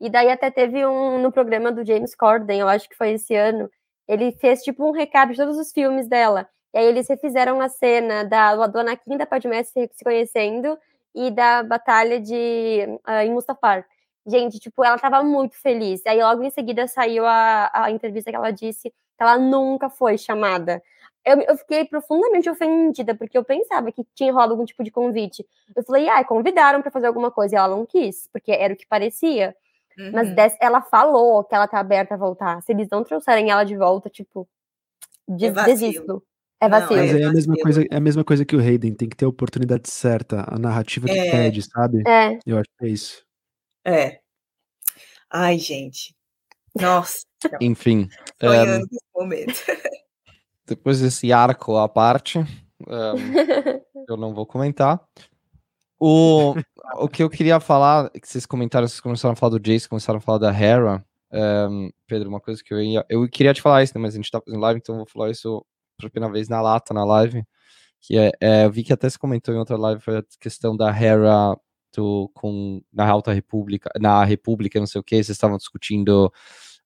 E 0.00 0.08
daí 0.08 0.30
até 0.30 0.48
teve 0.48 0.86
um 0.86 1.20
no 1.20 1.32
programa 1.32 1.72
do 1.72 1.84
James 1.84 2.14
Corden, 2.14 2.60
eu 2.60 2.68
acho 2.68 2.88
que 2.88 2.96
foi 2.96 3.14
esse 3.14 3.34
ano, 3.34 3.68
ele 4.06 4.30
fez 4.30 4.62
tipo 4.62 4.88
um 4.88 4.92
recap 4.92 5.32
de 5.32 5.36
todos 5.36 5.58
os 5.58 5.72
filmes 5.72 6.06
dela. 6.06 6.48
E 6.72 6.78
aí 6.78 6.86
eles 6.86 7.08
refizeram 7.08 7.60
a 7.60 7.68
cena 7.68 8.22
da 8.24 8.54
do 8.68 8.78
Anakin 8.78 9.16
da 9.16 9.26
Padmé 9.26 9.64
se, 9.64 9.90
conhecendo 10.04 10.78
e 11.12 11.32
da 11.32 11.64
batalha 11.64 12.20
de 12.20 12.86
uh, 13.08 13.22
em 13.24 13.32
Mustafar. 13.32 13.84
Gente, 14.24 14.60
tipo, 14.60 14.84
ela 14.84 14.98
tava 14.98 15.22
muito 15.24 15.60
feliz. 15.60 16.00
Aí 16.06 16.22
logo 16.22 16.44
em 16.44 16.50
seguida 16.50 16.86
saiu 16.86 17.26
a, 17.26 17.70
a 17.74 17.90
entrevista 17.90 18.30
que 18.30 18.36
ela 18.36 18.52
disse 18.52 18.90
que 18.90 19.22
ela 19.22 19.36
nunca 19.38 19.90
foi 19.90 20.16
chamada. 20.18 20.82
Eu, 21.24 21.40
eu, 21.40 21.56
fiquei 21.56 21.84
profundamente 21.86 22.50
ofendida, 22.50 23.14
porque 23.14 23.36
eu 23.36 23.44
pensava 23.44 23.90
que 23.90 24.04
tinha 24.14 24.32
rolado 24.32 24.52
algum 24.52 24.64
tipo 24.64 24.84
de 24.84 24.90
convite. 24.90 25.46
Eu 25.74 25.82
falei, 25.82 26.08
ah, 26.08 26.22
convidaram 26.22 26.82
para 26.82 26.90
fazer 26.90 27.06
alguma 27.06 27.30
coisa, 27.30 27.54
e 27.54 27.58
ela 27.58 27.74
não 27.74 27.86
quis, 27.86 28.28
porque 28.32 28.52
era 28.52 28.74
o 28.74 28.76
que 28.76 28.86
parecia. 28.86 29.56
Uhum. 29.98 30.10
Mas 30.12 30.34
des, 30.34 30.56
ela 30.60 30.82
falou 30.82 31.42
que 31.44 31.54
ela 31.54 31.66
tá 31.66 31.78
aberta 31.78 32.14
a 32.14 32.18
voltar. 32.18 32.60
Se 32.62 32.72
eles 32.72 32.88
não 32.90 33.02
trouxerem 33.02 33.50
ela 33.50 33.64
de 33.64 33.76
volta, 33.76 34.10
tipo, 34.10 34.46
des, 35.26 35.56
é 35.56 35.64
desisto. 35.64 36.22
É 36.60 36.68
vacilo. 36.68 37.00
Mas 37.00 37.14
é 37.14 37.24
a 37.24 37.32
mesma 37.32 37.56
coisa, 37.56 37.86
é 37.90 37.96
a 37.96 38.00
mesma 38.00 38.24
coisa 38.24 38.44
que 38.44 38.56
o 38.56 38.60
Hayden, 38.60 38.94
tem 38.94 39.08
que 39.08 39.16
ter 39.16 39.24
a 39.24 39.28
oportunidade 39.28 39.90
certa, 39.90 40.44
a 40.46 40.58
narrativa 40.58 41.06
que 41.06 41.18
é. 41.18 41.30
pede, 41.30 41.62
sabe? 41.62 42.02
É. 42.06 42.38
Eu 42.46 42.58
acho 42.58 42.68
que 42.78 42.86
é 42.86 42.88
isso. 42.88 43.24
É. 43.84 44.20
Ai, 45.30 45.58
gente. 45.58 46.14
Nossa. 46.78 47.24
Enfim. 47.60 48.08
Sonhando 48.40 48.84
um, 48.84 48.86
esse 48.86 49.04
momento. 49.14 49.54
Depois 50.66 51.00
desse 51.00 51.32
arco 51.32 51.76
à 51.76 51.88
parte, 51.88 52.38
um, 52.88 54.04
eu 54.08 54.16
não 54.16 54.34
vou 54.34 54.46
comentar. 54.46 55.00
O, 55.98 56.54
o 56.96 57.08
que 57.08 57.22
eu 57.22 57.30
queria 57.30 57.60
falar, 57.60 58.10
que 58.10 58.28
vocês 58.28 58.46
comentaram, 58.46 58.86
vocês 58.86 59.00
começaram 59.00 59.32
a 59.32 59.36
falar 59.36 59.58
do 59.58 59.60
Jace, 59.60 59.88
começaram 59.88 60.18
a 60.18 60.20
falar 60.20 60.38
da 60.38 60.52
Hera. 60.52 61.04
Um, 61.32 61.90
Pedro, 62.06 62.28
uma 62.28 62.40
coisa 62.40 62.62
que 62.62 62.72
eu 62.72 62.80
ia. 62.80 63.04
Eu 63.08 63.28
queria 63.28 63.54
te 63.54 63.62
falar 63.62 63.82
isso, 63.82 63.92
né, 63.96 64.00
mas 64.02 64.14
a 64.14 64.16
gente 64.16 64.30
tá 64.30 64.40
fazendo 64.40 64.60
live, 64.60 64.78
então 64.78 64.94
eu 64.94 64.98
vou 64.98 65.08
falar 65.08 65.30
isso 65.30 65.64
pela 65.98 66.10
primeira 66.10 66.32
vez 66.32 66.48
na 66.48 66.60
lata, 66.60 66.94
na 66.94 67.04
live. 67.04 67.44
Que 68.00 68.18
é, 68.18 68.32
é, 68.40 68.64
eu 68.66 68.70
vi 68.70 68.84
que 68.84 68.92
até 68.92 69.08
se 69.08 69.18
comentou 69.18 69.54
em 69.54 69.58
outra 69.58 69.76
live, 69.76 70.00
foi 70.00 70.18
a 70.18 70.24
questão 70.40 70.76
da 70.76 70.90
Hera 70.90 71.56
do, 71.96 72.30
com, 72.34 72.82
na 72.92 73.08
Alta 73.08 73.32
República, 73.32 73.90
na 73.98 74.24
República, 74.24 74.78
não 74.78 74.86
sei 74.86 75.00
o 75.00 75.04
que, 75.04 75.16
vocês 75.16 75.30
estavam 75.30 75.56
discutindo 75.56 76.30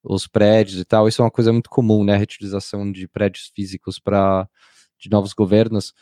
os 0.02 0.26
prédios 0.26 0.80
e 0.80 0.84
tal. 0.84 1.08
Isso 1.08 1.22
é 1.22 1.24
uma 1.24 1.30
coisa 1.30 1.52
muito 1.52 1.70
comum, 1.70 2.04
né? 2.04 2.14
A 2.14 2.18
reutilização 2.18 2.90
de 2.90 3.06
prédios 3.08 3.50
físicos 3.54 3.98
para 3.98 4.48
de 4.98 5.08
novos 5.10 5.32
governos. 5.32 5.94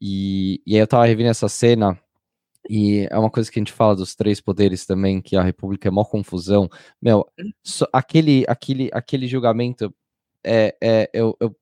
E, 0.00 0.60
e 0.66 0.74
aí 0.74 0.80
eu 0.80 0.86
tava 0.86 1.06
revendo 1.06 1.30
essa 1.30 1.48
cena, 1.48 1.98
e 2.68 3.06
é 3.10 3.18
uma 3.18 3.30
coisa 3.30 3.50
que 3.50 3.58
a 3.58 3.60
gente 3.60 3.72
fala 3.72 3.94
dos 3.94 4.14
três 4.14 4.40
poderes 4.40 4.84
também, 4.84 5.20
que 5.20 5.36
a 5.36 5.42
República 5.42 5.88
é 5.88 5.90
mó 5.90 6.04
confusão. 6.04 6.68
Meu, 7.00 7.24
so, 7.62 7.86
aquele, 7.92 8.44
aquele, 8.48 8.90
aquele 8.92 9.28
julgamento 9.28 9.94
é, 10.44 10.76
é 10.80 11.10
eu, 11.12 11.36
eu, 11.40 11.54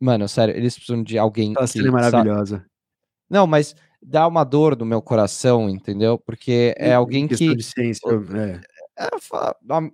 Mano, 0.00 0.28
sério, 0.28 0.56
eles 0.56 0.74
precisam 0.76 1.02
de 1.02 1.18
alguém. 1.18 1.52
Aquela 1.52 1.66
cena 1.66 1.88
é 1.88 1.90
maravilhosa. 1.90 2.56
Sabe? 2.58 2.68
Não, 3.28 3.46
mas 3.46 3.74
dá 4.00 4.26
uma 4.28 4.44
dor 4.44 4.76
no 4.76 4.86
meu 4.86 5.02
coração, 5.02 5.68
entendeu? 5.68 6.18
Porque 6.18 6.74
é 6.76 6.94
alguém 6.94 7.26
que. 7.26 7.60
Ciência, 7.60 8.08
é. 8.36 8.60
É, 9.00 9.08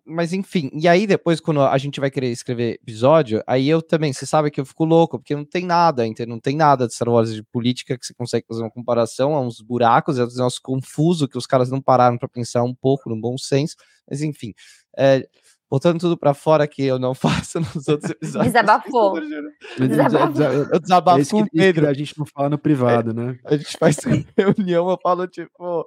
mas 0.06 0.32
enfim, 0.32 0.70
e 0.72 0.88
aí 0.88 1.06
depois, 1.06 1.38
quando 1.38 1.60
a 1.60 1.76
gente 1.76 2.00
vai 2.00 2.10
querer 2.10 2.28
escrever 2.30 2.78
episódio, 2.82 3.42
aí 3.46 3.68
eu 3.68 3.82
também, 3.82 4.12
você 4.12 4.24
sabe 4.24 4.50
que 4.50 4.58
eu 4.58 4.64
fico 4.64 4.84
louco, 4.84 5.18
porque 5.18 5.34
não 5.36 5.44
tem 5.44 5.66
nada, 5.66 6.06
entendeu? 6.06 6.34
Não 6.34 6.40
tem 6.40 6.56
nada 6.56 6.86
de 6.86 6.94
Star 6.94 7.08
Wars 7.10 7.34
de 7.34 7.42
política 7.42 7.98
que 7.98 8.06
você 8.06 8.14
consegue 8.14 8.46
fazer 8.48 8.62
uma 8.62 8.70
comparação, 8.70 9.34
a 9.34 9.40
uns 9.42 9.60
buracos, 9.60 10.18
é 10.18 10.24
um 10.24 10.26
negócio 10.28 10.60
confuso 10.62 11.28
que 11.28 11.36
os 11.36 11.46
caras 11.46 11.70
não 11.70 11.82
pararam 11.82 12.16
para 12.16 12.28
pensar 12.28 12.62
um 12.62 12.74
pouco 12.74 13.10
no 13.10 13.20
bom 13.20 13.36
senso, 13.36 13.76
mas 14.08 14.22
enfim. 14.22 14.54
É, 14.96 15.28
botando 15.74 15.98
tudo 15.98 16.16
pra 16.16 16.32
fora 16.32 16.68
que 16.68 16.84
eu 16.84 17.00
não 17.00 17.14
faço 17.14 17.58
nos 17.58 17.88
outros 17.88 18.12
episódios. 18.12 18.52
Desabafou. 18.52 19.20
Desabafou. 19.76 20.46
Eu 20.72 20.80
desabafo 20.80 21.20
é 21.20 21.24
com 21.24 21.40
o 21.40 21.50
Pedro. 21.50 21.88
A 21.88 21.92
gente 21.92 22.16
não 22.16 22.24
fala 22.24 22.50
no 22.50 22.58
privado, 22.58 23.12
né? 23.12 23.36
A 23.44 23.56
gente 23.56 23.76
faz 23.76 23.96
reunião, 24.38 24.88
eu 24.88 24.98
falo, 25.02 25.26
tipo. 25.26 25.84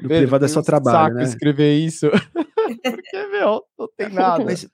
No 0.00 0.08
Pedro, 0.08 0.18
privado 0.18 0.44
é 0.44 0.48
só 0.48 0.62
trabalho, 0.62 1.08
saco 1.08 1.14
né? 1.16 1.24
escrever 1.24 1.74
isso. 1.76 2.08
Porque, 2.08 3.26
meu, 3.32 3.62
não 3.76 3.88
tem 3.96 4.08
nada. 4.10 4.44
Mas, 4.44 4.68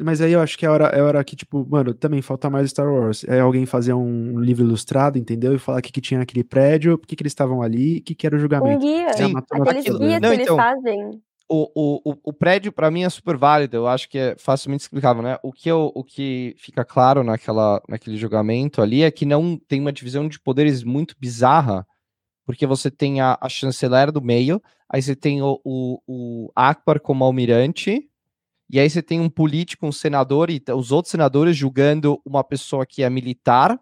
mas 0.00 0.20
aí 0.20 0.32
eu 0.32 0.40
acho 0.40 0.56
que 0.56 0.64
é 0.64 0.70
hora, 0.70 0.86
é 0.86 1.02
hora 1.02 1.22
que, 1.24 1.34
tipo, 1.34 1.66
mano, 1.68 1.92
também 1.92 2.22
falta 2.22 2.48
mais 2.48 2.70
Star 2.70 2.88
Wars. 2.88 3.24
É 3.24 3.40
alguém 3.40 3.66
fazer 3.66 3.92
um 3.92 4.38
livro 4.38 4.64
ilustrado, 4.64 5.18
entendeu? 5.18 5.54
E 5.54 5.58
falar 5.58 5.78
o 5.78 5.82
que, 5.82 5.92
que 5.92 6.00
tinha 6.00 6.20
naquele 6.20 6.44
prédio, 6.44 6.96
por 6.96 7.08
que, 7.08 7.16
que 7.16 7.22
eles 7.22 7.32
estavam 7.32 7.60
ali, 7.60 7.98
o 7.98 8.02
que, 8.02 8.14
que 8.14 8.26
era 8.26 8.36
o 8.36 8.38
julgamento. 8.38 8.76
Um 8.76 8.78
guia. 8.78 9.12
Sim, 9.14 9.32
Aqueles 9.36 9.84
guias 9.84 10.20
que 10.20 10.26
eles 10.26 10.40
então, 10.42 10.56
fazem 10.56 11.20
o, 11.50 12.00
o, 12.04 12.18
o 12.22 12.32
prédio, 12.32 12.70
para 12.70 12.90
mim, 12.90 13.02
é 13.02 13.10
super 13.10 13.36
válido. 13.36 13.76
Eu 13.76 13.88
acho 13.88 14.08
que 14.08 14.16
é 14.16 14.36
facilmente 14.38 14.84
explicável, 14.84 15.20
né? 15.20 15.36
O 15.42 15.52
que, 15.52 15.68
eu, 15.68 15.90
o 15.94 16.04
que 16.04 16.54
fica 16.56 16.84
claro 16.84 17.24
naquela, 17.24 17.82
naquele 17.88 18.16
julgamento 18.16 18.80
ali 18.80 19.02
é 19.02 19.10
que 19.10 19.26
não 19.26 19.56
tem 19.56 19.80
uma 19.80 19.92
divisão 19.92 20.28
de 20.28 20.38
poderes 20.38 20.84
muito 20.84 21.16
bizarra, 21.18 21.84
porque 22.46 22.66
você 22.66 22.90
tem 22.90 23.20
a, 23.20 23.36
a 23.40 23.48
chanceler 23.48 24.12
do 24.12 24.22
meio, 24.22 24.62
aí 24.88 25.02
você 25.02 25.16
tem 25.16 25.42
o, 25.42 25.60
o, 25.64 26.00
o 26.06 26.52
Akbar 26.54 27.00
como 27.00 27.24
almirante, 27.24 28.08
e 28.70 28.78
aí 28.78 28.88
você 28.88 29.02
tem 29.02 29.18
um 29.18 29.28
político, 29.28 29.86
um 29.86 29.92
senador, 29.92 30.50
e 30.50 30.62
os 30.72 30.92
outros 30.92 31.10
senadores 31.10 31.56
julgando 31.56 32.20
uma 32.24 32.44
pessoa 32.44 32.86
que 32.86 33.02
é 33.02 33.10
militar. 33.10 33.76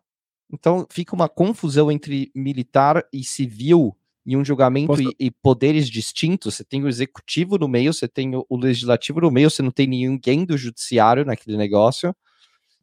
Então 0.50 0.86
fica 0.90 1.14
uma 1.14 1.28
confusão 1.28 1.92
entre 1.92 2.32
militar 2.34 3.04
e 3.12 3.22
civil 3.22 3.94
em 4.28 4.36
um 4.36 4.44
julgamento 4.44 4.88
Posso... 4.88 5.02
e, 5.02 5.14
e, 5.18 5.30
poderes 5.30 5.88
distintos. 5.88 6.54
Você 6.54 6.62
tem 6.62 6.84
o 6.84 6.88
executivo 6.88 7.56
no 7.56 7.66
meio, 7.66 7.94
você 7.94 8.06
tem 8.06 8.36
o, 8.36 8.44
o, 8.46 8.58
legislativo 8.58 9.22
no 9.22 9.30
meio, 9.30 9.48
você 9.48 9.62
não 9.62 9.70
tem 9.70 9.86
ninguém 9.86 10.44
do 10.44 10.56
judiciário 10.58 11.24
naquele 11.24 11.56
negócio. 11.56 12.14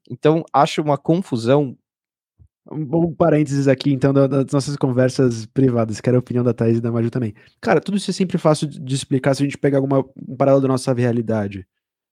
Então, 0.10 0.44
acho 0.52 0.82
uma 0.82 0.98
confusão. 0.98 1.78
Um 2.72 3.14
parênteses 3.14 3.68
aqui, 3.68 3.94
então, 3.94 4.12
das 4.12 4.52
nossas 4.52 4.76
conversas 4.76 5.46
privadas, 5.46 6.02
que 6.02 6.10
era 6.10 6.18
a 6.18 6.20
opinião 6.20 6.44
da 6.44 6.52
Thaís 6.52 6.80
e 6.80 6.82
da 6.82 6.92
Maju 6.92 7.12
também. 7.12 7.36
Cara, 7.62 7.80
tudo 7.80 7.96
isso 7.96 8.10
é 8.10 8.14
sempre 8.14 8.40
fácil 8.40 8.68
de 8.68 8.96
explicar 8.96 9.36
se 9.36 9.44
a 9.44 9.46
gente 9.46 9.56
pegar 9.56 9.78
alguma, 9.78 10.04
um 10.28 10.36
paralelo 10.36 10.64
da 10.64 10.68
nossa 10.68 10.92
realidade. 10.92 11.68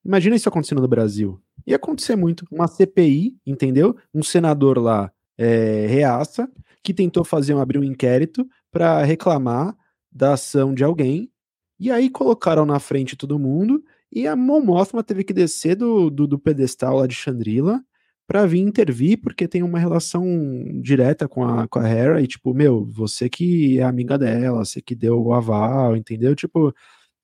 Imagina 0.05 0.35
isso 0.35 0.47
acontecendo 0.47 0.79
no 0.79 0.87
Brasil. 0.87 1.41
Ia 1.65 1.77
acontecer 1.77 2.15
muito. 2.15 2.45
Uma 2.51 2.67
CPI, 2.67 3.35
entendeu? 3.47 3.97
Um 4.13 4.21
senador 4.21 4.77
lá 4.77 5.11
é, 5.39 5.87
reaça, 5.87 6.47
que 6.83 6.93
tentou 6.93 7.23
fazer 7.23 7.55
um, 7.55 7.59
abrir 7.59 7.79
um 7.79 7.83
inquérito 7.83 8.47
para 8.73 9.03
reclamar 9.03 9.77
da 10.11 10.33
ação 10.33 10.73
de 10.73 10.83
alguém, 10.83 11.31
e 11.79 11.91
aí 11.91 12.09
colocaram 12.09 12.65
na 12.65 12.79
frente 12.79 13.15
todo 13.15 13.39
mundo, 13.39 13.83
e 14.11 14.27
a 14.27 14.35
Mon 14.35 14.61
Mothma 14.61 15.03
teve 15.03 15.23
que 15.23 15.33
descer 15.33 15.75
do, 15.75 16.09
do, 16.09 16.27
do 16.27 16.39
pedestal 16.39 16.97
lá 16.97 17.07
de 17.07 17.15
Chandrila 17.15 17.81
para 18.27 18.45
vir 18.45 18.61
intervir, 18.61 19.19
porque 19.21 19.47
tem 19.47 19.61
uma 19.61 19.77
relação 19.79 20.25
direta 20.81 21.27
com 21.27 21.45
a, 21.45 21.67
com 21.67 21.79
a 21.79 21.87
Hera, 21.87 22.21
e 22.21 22.27
tipo, 22.27 22.53
meu, 22.53 22.85
você 22.85 23.29
que 23.29 23.79
é 23.79 23.83
amiga 23.83 24.17
dela, 24.17 24.65
você 24.65 24.81
que 24.81 24.95
deu 24.95 25.21
o 25.21 25.33
aval, 25.33 25.95
entendeu? 25.95 26.35
Tipo, 26.35 26.73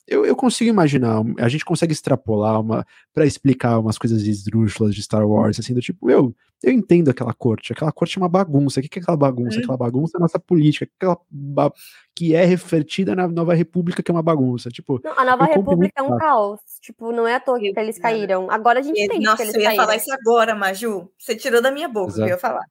eu, 0.10 0.26
eu 0.26 0.36
consigo 0.36 0.70
imaginar, 0.70 1.22
a 1.38 1.48
gente 1.48 1.64
consegue 1.64 1.94
extrapolar 1.94 2.60
uma 2.60 2.86
para 3.14 3.26
explicar 3.26 3.80
umas 3.80 3.98
coisas 3.98 4.24
esdrúxulas 4.24 4.96
de 4.96 5.04
Star 5.04 5.28
Wars, 5.28 5.60
assim, 5.60 5.74
do 5.74 5.82
tipo, 5.82 6.10
eu, 6.10 6.36
eu 6.64 6.72
entendo 6.72 7.10
aquela 7.10 7.34
corte, 7.34 7.72
aquela 7.72 7.92
corte 7.92 8.18
é 8.18 8.22
uma 8.22 8.28
bagunça, 8.28 8.80
o 8.80 8.84
que 8.84 9.00
é 9.00 9.02
aquela 9.02 9.16
bagunça? 9.16 9.58
Hum. 9.58 9.62
Aquela 9.62 9.78
bagunça 9.78 10.18
é 10.18 10.20
a 10.20 10.22
nossa 10.22 10.40
política, 10.40 10.90
aquela 10.98 11.18
ba... 11.30 11.72
que 12.16 12.34
é 12.34 12.44
refletida 12.44 13.16
na 13.16 13.28
Nova 13.28 13.54
República, 13.54 14.02
que 14.02 14.10
é 14.10 14.14
uma 14.14 14.24
bagunça, 14.24 14.70
tipo... 14.70 15.00
Não, 15.04 15.18
a 15.18 15.24
Nova 15.24 15.46
República 15.46 16.02
é 16.02 16.04
um 16.04 16.18
caos, 16.18 16.60
tipo, 16.82 17.12
não 17.12 17.28
é 17.28 17.36
à 17.36 17.40
toa 17.40 17.60
que 17.60 17.72
eles 17.78 18.00
caíram, 18.00 18.50
agora 18.50 18.80
a 18.80 18.84
gente 18.84 19.08
tem 19.08 19.22
Nossa, 19.22 19.38
que 19.38 19.44
eles 19.44 19.56
eu 19.56 19.62
ia 19.62 19.68
caíram. 19.68 19.84
falar 19.86 19.96
isso 19.96 20.12
agora, 20.12 20.56
Maju, 20.56 21.10
você 21.18 21.36
tirou 21.36 21.62
da 21.62 21.72
minha 21.72 21.88
boca 21.88 22.10
Exato. 22.10 22.24
que 22.24 22.32
eu 22.32 22.36
ia 22.36 22.40
falar. 22.40 22.66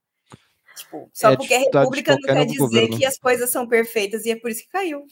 Tipo, 0.78 1.10
só 1.12 1.32
é, 1.32 1.36
porque 1.36 1.55
a 1.55 1.59
República 1.59 2.12
não 2.12 2.20
quer 2.20 2.44
dizer 2.47 2.59
governo. 2.59 2.97
que 2.97 3.05
as 3.05 3.19
coisas 3.19 3.51
são 3.51 3.66
perfeitas 3.66 4.24
e 4.24 4.31
é 4.31 4.36
por 4.36 4.51
isso 4.51 4.62
que 4.62 4.69
caiu. 4.69 5.05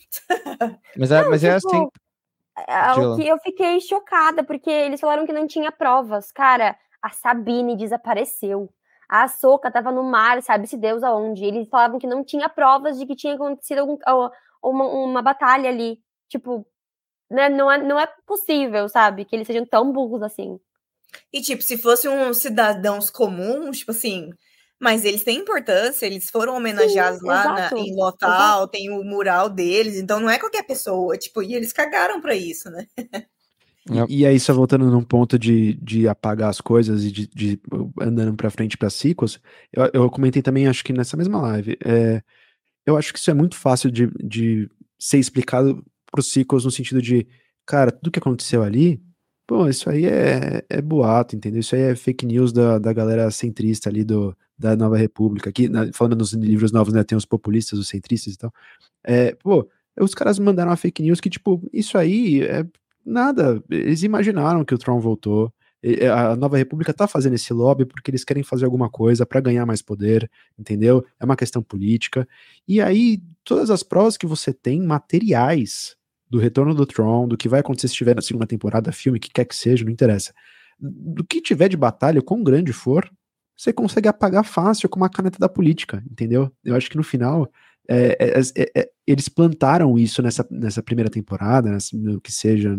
Mas 0.97 1.11
é, 1.11 1.23
não, 1.23 1.31
mas 1.31 1.43
é 1.43 1.57
tipo, 1.57 1.69
assim, 1.69 1.85
é, 1.85 2.06
o 2.99 3.17
que 3.17 3.29
eu 3.29 3.39
fiquei 3.39 3.81
chocada, 3.81 4.43
porque 4.43 4.71
eles 4.71 5.01
falaram 5.01 5.27
que 5.27 5.33
não 5.33 5.47
tinha 5.47 5.71
provas. 5.71 6.33
Cara, 6.33 6.77
a 7.03 7.11
Sabine 7.11 7.77
desapareceu. 7.77 8.73
A 9.09 9.29
Soca 9.29 9.71
tava 9.71 9.93
no 9.93 10.03
mar, 10.03 10.43
sabe-se 10.43 10.77
Deus 10.77 11.03
aonde. 11.03 11.45
Eles 11.45 11.69
falavam 11.69 11.99
que 11.99 12.07
não 12.07 12.25
tinha 12.25 12.49
provas 12.49 12.99
de 12.99 13.07
que 13.07 13.15
tinha 13.15 13.35
acontecido 13.35 13.79
algum, 13.81 13.99
uma, 14.63 14.85
uma 14.85 15.23
batalha 15.23 15.69
ali. 15.69 16.01
Tipo, 16.29 16.67
né, 17.31 17.49
não, 17.49 17.71
é, 17.71 17.79
não 17.79 18.01
é 18.01 18.07
possível, 18.27 18.89
sabe? 18.89 19.25
Que 19.25 19.37
eles 19.37 19.47
sejam 19.47 19.65
tão 19.65 19.93
burros 19.93 20.23
assim. 20.23 20.59
E, 21.33 21.41
tipo, 21.41 21.63
se 21.63 21.79
fossem 21.79 22.11
uns 22.11 22.39
cidadãos 22.39 23.11
comuns, 23.11 23.79
tipo 23.79 23.93
assim, 23.93 24.31
mas 24.81 25.05
eles 25.05 25.25
têm 25.25 25.39
importância, 25.39 26.07
eles 26.07 26.31
foram 26.31 26.57
homenageados 26.57 27.21
Sim, 27.21 27.27
lá 27.27 27.71
na, 27.71 27.79
em 27.79 27.95
Lotal, 27.95 28.59
exato. 28.59 28.69
tem 28.69 28.91
o 28.91 29.03
mural 29.03 29.49
deles, 29.49 29.97
então 29.97 30.21
não 30.21 30.29
é 30.29 30.39
qualquer 30.39 30.63
pessoa, 30.65 31.17
tipo, 31.17 31.43
e 31.43 31.55
eles 31.55 31.73
cagaram 31.73 32.21
para 32.21 32.35
isso, 32.35 32.71
né? 32.71 32.87
E, 34.09 34.21
e, 34.21 34.27
aí, 34.27 34.41
só 34.41 34.53
voltando 34.53 34.91
num 34.91 35.05
ponto 35.05 35.39
de, 35.39 35.75
de 35.75 36.09
apagar 36.09 36.51
as 36.51 36.61
coisas 36.61 37.05
e 37.05 37.13
de, 37.13 37.29
de 37.29 37.61
andando 38.01 38.35
para 38.35 38.51
frente 38.51 38.77
para 38.77 38.91
sequels, 38.91 39.41
eu, 39.73 39.89
eu 39.95 40.11
comentei 40.11 40.43
também, 40.43 40.67
acho 40.67 40.85
que 40.85 40.93
nessa 40.93 41.17
mesma 41.17 41.41
live, 41.41 41.79
é, 41.85 42.21
eu 42.85 42.97
acho 42.97 43.13
que 43.13 43.19
isso 43.19 43.31
é 43.31 43.35
muito 43.35 43.57
fácil 43.57 43.91
de, 43.91 44.09
de 44.23 44.69
ser 44.99 45.19
explicado 45.19 45.85
para 46.11 46.21
os 46.21 46.33
sequels 46.33 46.65
no 46.65 46.71
sentido 46.71 47.01
de, 47.01 47.29
cara, 47.65 47.93
tudo 47.93 48.11
que 48.11 48.19
aconteceu 48.19 48.63
ali 48.63 49.01
Pô, 49.47 49.69
isso 49.69 49.89
aí 49.89 50.07
é, 50.07 50.65
é 50.69 50.83
boato, 50.83 51.37
entendeu? 51.37 51.61
Isso 51.61 51.77
aí 51.77 51.83
é 51.83 51.95
fake 51.97 52.27
news 52.27 52.53
da, 52.53 52.79
da 52.79 52.93
galera 52.93 53.31
centrista 53.31 53.89
ali 53.89 54.03
do, 54.03 54.37
da 54.59 54.75
Nova 54.77 54.97
República. 54.97 55.51
Aqui, 55.51 55.69
na, 55.69 55.93
falando 55.93 56.17
nos 56.17 56.33
livros 56.33 56.73
novos, 56.73 56.93
né, 56.93 57.05
tem 57.05 57.17
os 57.17 57.25
populistas, 57.25 57.79
os 57.79 57.89
centristas 57.89 58.35
e 58.35 58.39
tal. 58.39 58.53
É, 59.05 59.35
pô, 59.37 59.69
os 60.01 60.15
caras 60.15 60.39
mandaram 60.39 60.71
uma 60.71 60.77
fake 60.77 61.01
news 61.03 61.21
que, 61.21 61.31
tipo, 61.31 61.63
isso 61.73 61.97
aí 61.97 62.43
é 62.43 62.67
nada. 63.05 63.63
Eles 63.71 64.03
imaginaram 64.03 64.65
que 64.65 64.75
o 64.75 64.79
Tron 64.79 64.99
voltou. 65.01 65.53
A 66.13 66.35
Nova 66.35 66.57
República 66.57 66.93
tá 66.93 67.07
fazendo 67.07 67.35
esse 67.35 67.53
lobby 67.53 67.85
porque 67.85 68.11
eles 68.11 68.25
querem 68.25 68.43
fazer 68.43 68.65
alguma 68.65 68.91
coisa 68.91 69.25
para 69.25 69.41
ganhar 69.41 69.65
mais 69.65 69.81
poder, 69.81 70.29
entendeu? 70.59 71.05
É 71.21 71.25
uma 71.25 71.37
questão 71.37 71.63
política. 71.63 72.27
E 72.67 72.81
aí, 72.81 73.23
todas 73.45 73.71
as 73.71 73.85
provas 73.85 74.17
que 74.17 74.27
você 74.27 74.53
tem, 74.53 74.83
materiais, 74.83 75.97
do 76.29 76.39
retorno 76.39 76.75
do 76.75 76.87
Tron, 76.87 77.29
do 77.29 77.37
que 77.37 77.49
vai 77.49 77.61
acontecer 77.61 77.89
se 77.89 77.93
estiver 77.93 78.17
na 78.17 78.23
segunda 78.23 78.47
temporada, 78.47 78.93
filme, 78.93 79.21
que 79.21 79.31
quer 79.31 79.45
que 79.45 79.55
seja, 79.55 79.85
não 79.85 79.93
interessa. 79.93 80.33
Do 80.79 81.25
que 81.25 81.41
tiver 81.41 81.69
de 81.69 81.77
batalha, 81.77 82.21
quão 82.21 82.43
grande 82.43 82.73
for, 82.73 83.11
você 83.57 83.73
consegue 83.73 84.09
apagar 84.09 84.45
fácil 84.45 84.89
com 84.89 84.99
uma 84.99 85.09
caneta 85.09 85.39
da 85.39 85.49
política, 85.49 86.03
entendeu? 86.11 86.53
Eu 86.65 86.75
acho 86.75 86.91
que 86.91 86.97
no 86.97 87.03
final 87.03 87.51
é, 87.89 88.17
é, 88.21 88.41
é, 88.41 88.81
é 88.81 88.91
eles 89.07 89.29
plantaram 89.29 89.99
isso 89.99 90.21
nessa, 90.21 90.47
nessa 90.51 90.83
primeira 90.83 91.09
temporada, 91.09 91.71
nessa, 91.71 91.97
que 92.23 92.33
seja, 92.33 92.79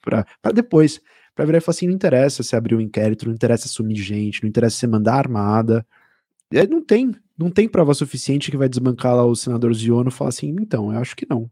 para 0.00 0.52
depois, 0.54 1.00
para 1.34 1.44
virar 1.46 1.58
e 1.58 1.60
falar 1.60 1.74
assim: 1.74 1.86
não 1.86 1.94
interessa 1.94 2.42
se 2.42 2.54
abrir 2.54 2.74
um 2.74 2.80
inquérito, 2.80 3.26
não 3.26 3.34
interessa 3.34 3.68
sumir 3.68 3.96
gente, 3.96 4.42
não 4.42 4.48
interessa 4.48 4.76
você 4.76 4.86
mandar 4.86 5.14
armada. 5.14 5.84
É, 6.52 6.66
não 6.66 6.84
tem, 6.84 7.14
não 7.36 7.50
tem 7.50 7.68
prova 7.68 7.94
suficiente 7.94 8.50
que 8.50 8.56
vai 8.56 8.68
desbancar 8.68 9.16
lá 9.16 9.24
o 9.24 9.34
senador 9.34 9.74
Ziono 9.74 10.10
e 10.10 10.12
falar 10.12 10.28
assim: 10.28 10.54
então, 10.60 10.92
eu 10.92 11.00
acho 11.00 11.16
que 11.16 11.26
não. 11.28 11.50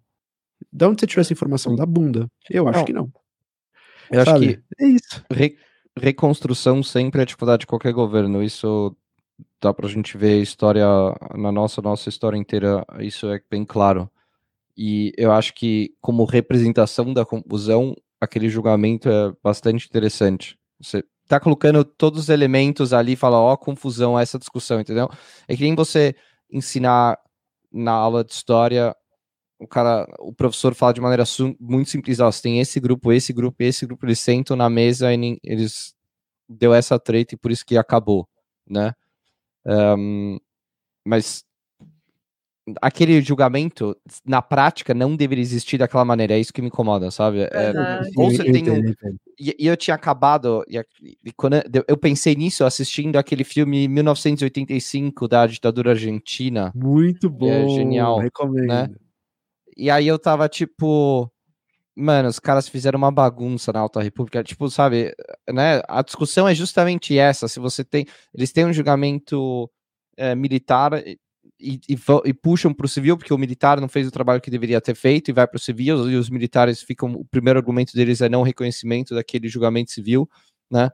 Da 0.73 0.89
onde 0.89 1.01
você 1.01 1.07
tirou 1.07 1.21
essa 1.21 1.33
informação? 1.33 1.75
Da 1.75 1.87
bunda. 1.87 2.31
Eu 2.49 2.69
acho 2.69 2.79
não. 2.79 2.85
que 2.85 2.93
não. 2.93 3.13
Eu 4.11 4.25
Sabe? 4.25 4.47
acho 4.49 4.57
que 4.57 4.85
é 4.85 4.87
isso. 4.89 5.25
Re 5.33 5.57
reconstrução 5.99 6.83
sempre 6.83 7.21
é 7.21 7.25
dificuldade 7.25 7.61
de 7.61 7.67
qualquer 7.67 7.93
governo. 7.93 8.43
Isso 8.43 8.97
dá 9.61 9.75
pra 9.75 9.89
gente 9.89 10.17
ver 10.17 10.39
a 10.39 10.43
história, 10.43 10.87
na 11.35 11.53
nossa, 11.53 11.83
nossa 11.83 12.09
história 12.09 12.37
inteira, 12.37 12.85
isso 13.01 13.29
é 13.31 13.41
bem 13.51 13.65
claro. 13.65 14.11
E 14.77 15.13
eu 15.17 15.33
acho 15.33 15.53
que, 15.53 15.95
como 16.01 16.25
representação 16.25 17.13
da 17.13 17.25
confusão, 17.25 17.95
aquele 18.21 18.49
julgamento 18.49 19.09
é 19.09 19.33
bastante 19.43 19.87
interessante. 19.87 20.59
Você 20.81 21.05
tá 21.29 21.39
colocando 21.39 21.85
todos 21.85 22.21
os 22.21 22.29
elementos 22.29 22.93
ali 22.93 23.13
e 23.13 23.17
fala, 23.17 23.39
ó, 23.39 23.53
oh, 23.53 23.59
confusão, 23.59 24.19
essa 24.19 24.39
discussão, 24.39 24.81
entendeu? 24.81 25.09
É 25.47 25.57
que 25.57 25.63
nem 25.63 25.75
você 25.75 26.15
ensinar 26.51 27.19
na 27.71 27.93
aula 27.93 28.25
de 28.25 28.33
história 28.33 28.97
o 29.61 29.67
cara, 29.67 30.07
o 30.19 30.33
professor 30.33 30.75
fala 30.75 30.95
de 30.95 31.03
maneira 31.03 31.25
muito 31.61 31.91
simples, 31.91 32.19
ó, 32.19 32.33
você 32.33 32.41
tem 32.41 32.61
esse 32.61 32.81
grupo, 32.81 33.13
esse 33.13 33.31
grupo, 33.31 33.63
esse 33.63 33.87
grupo, 33.87 34.07
eles 34.07 34.19
sentam 34.19 34.57
na 34.57 34.71
mesa 34.71 35.13
e 35.13 35.39
eles 35.45 35.95
deu 36.49 36.73
essa 36.73 36.99
treta 36.99 37.35
e 37.35 37.39
por 37.39 37.51
isso 37.51 37.65
que 37.65 37.77
acabou, 37.77 38.27
né? 38.67 38.95
Um, 39.67 40.39
mas 41.07 41.45
aquele 42.81 43.21
julgamento, 43.21 43.95
na 44.25 44.41
prática, 44.41 44.95
não 44.95 45.15
deveria 45.15 45.43
existir 45.43 45.77
daquela 45.77 46.07
maneira, 46.07 46.35
é 46.35 46.39
isso 46.39 46.55
que 46.55 46.63
me 46.63 46.69
incomoda, 46.69 47.11
sabe? 47.11 47.43
É, 47.43 47.73
ou 48.17 48.31
você 48.31 48.45
tem 48.45 48.71
um, 48.71 48.95
e, 49.39 49.57
e, 49.59 49.67
eu 49.67 49.77
tinha 49.77 49.95
acabado, 49.95 50.65
e, 50.69 50.83
e, 51.23 51.33
quando 51.33 51.57
eu, 51.57 51.85
eu 51.87 51.97
pensei 51.99 52.35
nisso 52.35 52.65
assistindo 52.65 53.17
aquele 53.17 53.45
filme 53.45 53.87
1985 53.89 55.29
da 55.29 55.47
ditadura 55.47 55.91
argentina. 55.91 56.73
Muito 56.75 57.29
bom, 57.29 57.51
é 57.51 57.69
genial, 57.69 58.19
recomendo. 58.19 58.67
Né? 58.67 58.89
E 59.77 59.91
aí 59.91 60.07
eu 60.07 60.19
tava 60.19 60.49
tipo, 60.49 61.31
mano, 61.97 62.29
os 62.29 62.39
caras 62.39 62.69
fizeram 62.69 62.99
uma 62.99 63.11
bagunça 63.11 63.73
na 63.73 63.81
Alta 63.81 64.03
República, 64.03 64.43
tipo, 64.43 64.69
sabe, 64.71 65.15
né? 65.49 65.83
A 65.89 66.03
discussão 66.03 66.49
é 66.49 66.55
justamente 66.55 67.17
essa. 67.19 67.49
Se 67.49 67.61
você 67.61 67.85
tem, 67.85 68.07
eles 68.35 68.53
têm 68.53 68.67
um 68.67 68.73
julgamento 68.73 69.71
é, 70.17 70.35
militar 70.35 70.95
e, 71.07 71.19
e, 71.61 71.99
e 72.25 72.35
puxam 72.35 72.73
para 72.73 72.87
o 72.87 72.89
civil 72.89 73.17
porque 73.17 73.35
o 73.35 73.39
militar 73.39 73.81
não 73.81 73.89
fez 73.89 74.07
o 74.07 74.11
trabalho 74.11 74.41
que 74.41 74.51
deveria 74.51 74.81
ter 74.81 74.95
feito 74.95 75.29
e 75.29 75.33
vai 75.33 75.47
para 75.47 75.57
o 75.57 75.61
civil 75.61 76.11
e 76.11 76.17
os 76.17 76.31
militares 76.31 76.83
ficam. 76.83 77.13
O 77.13 77.25
primeiro 77.25 77.59
argumento 77.59 77.95
deles 77.95 78.21
é 78.21 78.29
não 78.29 78.43
reconhecimento 78.43 79.15
daquele 79.15 79.49
julgamento 79.49 79.91
civil, 79.91 80.29
né? 80.71 80.91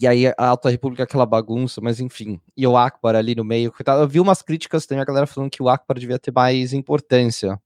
E 0.00 0.08
aí 0.08 0.26
a 0.26 0.34
Alta 0.38 0.70
República 0.70 1.02
é 1.02 1.04
aquela 1.04 1.24
bagunça, 1.24 1.80
mas 1.80 2.00
enfim. 2.00 2.40
E 2.56 2.66
o 2.66 2.76
Akbar 2.76 3.14
ali 3.14 3.34
no 3.34 3.44
meio. 3.44 3.72
Eu 3.86 4.08
vi 4.08 4.18
umas 4.18 4.42
críticas 4.42 4.86
também, 4.86 5.02
a 5.02 5.04
galera 5.04 5.26
falando 5.26 5.50
que 5.50 5.62
o 5.62 5.68
Akbar 5.68 5.98
devia 5.98 6.18
ter 6.18 6.32
mais 6.32 6.72
importância 6.72 7.60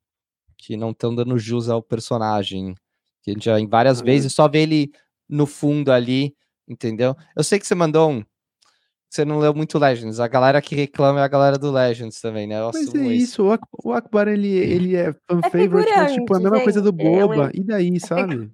que 0.58 0.76
não 0.76 0.90
estão 0.90 1.14
dando 1.14 1.38
jus 1.38 1.68
ao 1.68 1.82
personagem. 1.82 2.74
Que 3.22 3.30
a 3.30 3.34
gente 3.34 3.44
já 3.44 3.58
em 3.58 3.66
várias 3.66 4.00
uhum. 4.00 4.06
vezes 4.06 4.34
só 4.34 4.48
vê 4.48 4.62
ele 4.62 4.92
no 5.28 5.46
fundo 5.46 5.92
ali, 5.92 6.34
entendeu? 6.68 7.16
Eu 7.36 7.44
sei 7.44 7.58
que 7.58 7.66
você 7.66 7.74
mandou 7.74 8.10
um. 8.10 8.24
Você 9.08 9.24
não 9.24 9.38
leu 9.38 9.54
muito 9.54 9.78
Legends. 9.78 10.20
A 10.20 10.28
galera 10.28 10.60
que 10.60 10.74
reclama 10.74 11.20
é 11.20 11.22
a 11.22 11.28
galera 11.28 11.56
do 11.56 11.70
Legends 11.70 12.20
também, 12.20 12.46
né? 12.46 12.60
Eu 12.60 12.70
mas 12.74 12.94
é 12.94 12.98
isso. 13.06 13.42
isso. 13.46 13.58
O 13.82 13.92
Akbar, 13.92 14.28
ele, 14.28 14.48
ele 14.48 14.96
é 14.96 15.12
fan 15.12 15.40
é 15.42 15.50
favorite, 15.50 15.92
mas 15.96 16.12
tipo, 16.12 16.34
a 16.34 16.38
mesma 16.38 16.56
gente. 16.56 16.64
coisa 16.64 16.82
do 16.82 16.92
Boba. 16.92 17.46
É, 17.46 17.50
e 17.54 17.64
daí, 17.64 17.96
é 17.96 17.98
sabe? 18.06 18.50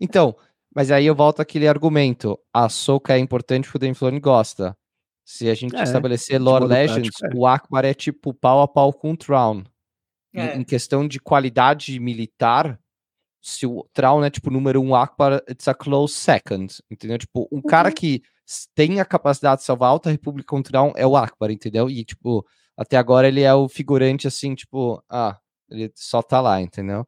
então, 0.00 0.34
mas 0.74 0.90
aí 0.90 1.06
eu 1.06 1.14
volto 1.14 1.40
àquele 1.40 1.68
argumento. 1.68 2.36
A 2.52 2.68
Soca 2.68 3.14
é 3.14 3.18
importante 3.18 3.64
porque 3.64 3.76
o 3.76 3.80
Dave 3.80 3.94
Filoni 3.94 4.18
gosta. 4.18 4.76
Se 5.24 5.48
a 5.48 5.54
gente 5.54 5.76
é, 5.76 5.82
estabelecer 5.84 6.42
lore 6.42 6.66
Legends, 6.66 7.16
prático, 7.16 7.38
é. 7.38 7.40
o 7.40 7.46
Akbar 7.46 7.84
é 7.84 7.94
tipo 7.94 8.34
pau 8.34 8.62
a 8.62 8.66
pau 8.66 8.92
com 8.92 9.12
o 9.12 9.16
Thrawn. 9.16 9.62
É. 10.32 10.56
Em, 10.56 10.64
questão 10.64 11.06
de 11.06 11.18
qualidade 11.18 11.98
militar, 11.98 12.78
se 13.42 13.66
o 13.66 13.84
Traun 13.92 14.24
é 14.24 14.30
tipo 14.30 14.50
número 14.50 14.80
um 14.80 14.94
Akbar, 14.94 15.42
it's 15.48 15.66
a 15.66 15.74
close 15.74 16.14
second, 16.14 16.72
entendeu? 16.90 17.18
Tipo, 17.18 17.48
um 17.50 17.56
uhum. 17.56 17.62
cara 17.62 17.90
que 17.90 18.22
tem 18.74 19.00
a 19.00 19.04
capacidade 19.04 19.60
de 19.60 19.66
salvar 19.66 19.88
a 19.88 19.92
Alta 19.92 20.10
República 20.10 20.48
com 20.48 20.58
o 20.58 20.62
Traun 20.62 20.92
é 20.96 21.06
o 21.06 21.16
Akbar, 21.16 21.50
entendeu? 21.50 21.88
E, 21.88 22.04
tipo, 22.04 22.44
até 22.76 22.96
agora 22.96 23.28
ele 23.28 23.42
é 23.42 23.54
o 23.54 23.68
figurante, 23.68 24.26
assim, 24.26 24.54
tipo, 24.54 25.02
ah, 25.08 25.38
ele 25.68 25.90
só 25.94 26.22
tá 26.22 26.40
lá, 26.40 26.60
entendeu? 26.60 27.06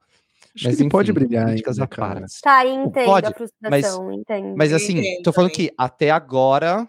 Acho 0.55 0.66
mas 0.66 0.81
enfim, 0.81 0.89
pode 0.89 1.12
brilhar 1.12 1.47
críticas 1.47 1.78
à 1.78 1.86
parte. 1.86 2.40
Tá, 2.43 2.66
entendo 2.66 3.05
pode, 3.07 3.27
a 3.27 3.32
frustração, 3.32 4.07
mas, 4.07 4.19
entendo. 4.19 4.55
Mas 4.57 4.73
assim, 4.73 4.99
entendo, 4.99 5.23
tô 5.23 5.32
falando 5.32 5.51
também. 5.51 5.69
que 5.69 5.74
até 5.78 6.11
agora 6.11 6.89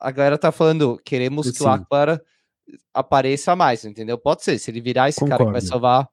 a 0.00 0.10
galera 0.10 0.38
tá 0.38 0.50
falando, 0.50 0.98
queremos 1.04 1.46
Sim. 1.46 1.52
que 1.52 1.62
o 1.62 1.68
Akbar 1.68 2.20
apareça 2.92 3.54
mais, 3.54 3.84
entendeu? 3.84 4.18
Pode 4.18 4.42
ser, 4.42 4.58
se 4.58 4.70
ele 4.70 4.80
virar 4.80 5.08
esse 5.08 5.20
Concordo. 5.20 5.38
cara 5.38 5.48
que 5.48 5.52
vai 5.52 5.60
salvar, 5.60 6.08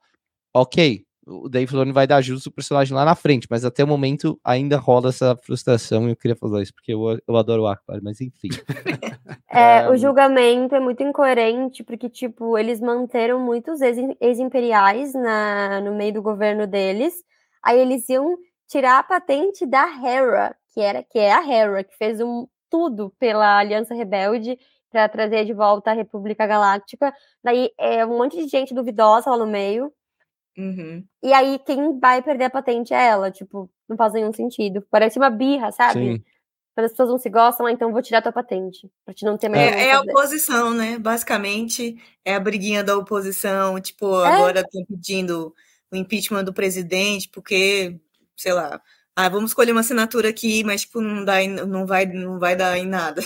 ok. 0.53 1.03
O 1.25 1.47
Dave 1.47 1.67
Filoni 1.67 1.91
vai 1.91 2.07
dar 2.07 2.19
justo 2.21 2.47
o 2.47 2.51
personagem 2.51 2.95
lá 2.95 3.05
na 3.05 3.13
frente, 3.13 3.47
mas 3.49 3.63
até 3.63 3.83
o 3.83 3.87
momento 3.87 4.39
ainda 4.43 4.77
rola 4.77 5.09
essa 5.09 5.35
frustração 5.35 6.07
e 6.07 6.11
eu 6.11 6.15
queria 6.15 6.35
falar 6.35 6.63
isso, 6.63 6.73
porque 6.73 6.93
eu, 6.93 7.19
eu 7.27 7.37
adoro 7.37 7.61
o 7.61 7.67
Akbar, 7.67 7.99
mas 8.01 8.19
enfim. 8.19 8.49
é, 9.47 9.87
o 9.87 9.95
julgamento 9.95 10.73
é 10.73 10.79
muito 10.79 11.03
incoerente, 11.03 11.83
porque, 11.83 12.09
tipo, 12.09 12.57
eles 12.57 12.81
manteram 12.81 13.39
muitos 13.39 13.79
ex-imperiais 14.19 15.13
no 15.83 15.93
meio 15.95 16.13
do 16.13 16.23
governo 16.23 16.65
deles, 16.65 17.13
aí 17.63 17.79
eles 17.79 18.09
iam 18.09 18.35
tirar 18.67 18.97
a 18.97 19.03
patente 19.03 19.65
da 19.65 19.85
Hera, 20.03 20.55
que, 20.73 20.81
era, 20.81 21.03
que 21.03 21.19
é 21.19 21.31
a 21.31 21.47
Hera, 21.47 21.83
que 21.83 21.95
fez 21.97 22.19
um, 22.19 22.47
tudo 22.67 23.13
pela 23.19 23.59
Aliança 23.59 23.93
Rebelde 23.93 24.57
para 24.91 25.07
trazer 25.09 25.45
de 25.45 25.53
volta 25.53 25.91
a 25.91 25.93
República 25.93 26.45
Galáctica. 26.45 27.13
Daí 27.43 27.71
é 27.79 28.05
um 28.05 28.17
monte 28.17 28.37
de 28.37 28.47
gente 28.47 28.73
duvidosa 28.73 29.29
lá 29.29 29.37
no 29.37 29.47
meio. 29.47 29.91
Uhum. 30.57 31.03
E 31.23 31.31
aí 31.31 31.57
quem 31.65 31.97
vai 31.97 32.21
perder 32.21 32.45
a 32.45 32.49
patente 32.49 32.93
é 32.93 33.07
ela, 33.07 33.31
tipo, 33.31 33.69
não 33.87 33.95
faz 33.95 34.13
nenhum 34.13 34.33
sentido. 34.33 34.85
Parece 34.91 35.17
uma 35.17 35.29
birra, 35.29 35.71
sabe? 35.71 36.17
Sim. 36.17 36.23
Quando 36.75 36.85
as 36.85 36.91
pessoas 36.91 37.09
não 37.09 37.17
se 37.17 37.29
gostam, 37.29 37.65
ah, 37.65 37.71
então 37.71 37.91
vou 37.91 38.01
tirar 38.01 38.21
tua 38.21 38.31
patente. 38.31 38.89
Pra 39.05 39.13
te 39.13 39.25
não 39.25 39.37
ter 39.37 39.49
mais. 39.49 39.61
É, 39.61 39.87
é 39.87 39.91
a 39.93 40.01
oposição, 40.01 40.73
né? 40.73 40.97
Basicamente, 40.99 41.97
é 42.23 42.35
a 42.35 42.39
briguinha 42.39 42.83
da 42.83 42.97
oposição. 42.97 43.79
Tipo, 43.79 44.23
é? 44.23 44.27
agora 44.27 44.61
estão 44.61 44.85
pedindo 44.85 45.53
o 45.91 45.95
impeachment 45.95 46.43
do 46.43 46.53
presidente, 46.53 47.29
porque, 47.29 47.99
sei 48.37 48.53
lá, 48.53 48.81
ah, 49.15 49.29
vamos 49.29 49.51
escolher 49.51 49.71
uma 49.71 49.81
assinatura 49.81 50.29
aqui, 50.29 50.63
mas 50.63 50.81
tipo, 50.81 51.01
não, 51.01 51.25
dá 51.25 51.41
em, 51.41 51.49
não, 51.49 51.85
vai, 51.85 52.05
não 52.05 52.39
vai 52.39 52.55
dar 52.55 52.77
em 52.77 52.85
nada. 52.85 53.21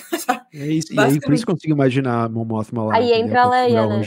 É 0.53 0.67
isso, 0.67 0.93
e 0.93 0.99
aí 0.99 1.19
por 1.19 1.33
isso 1.33 1.45
que 1.45 1.51
eu 1.51 1.55
consigo 1.55 1.73
imaginar 1.73 2.23
a 2.23 2.29
Momothma 2.29 2.85
lá. 2.85 2.95
Aí 2.95 3.11
entra 3.11 3.43
a 3.43 3.49
Leia, 3.49 3.87
né? 3.87 4.01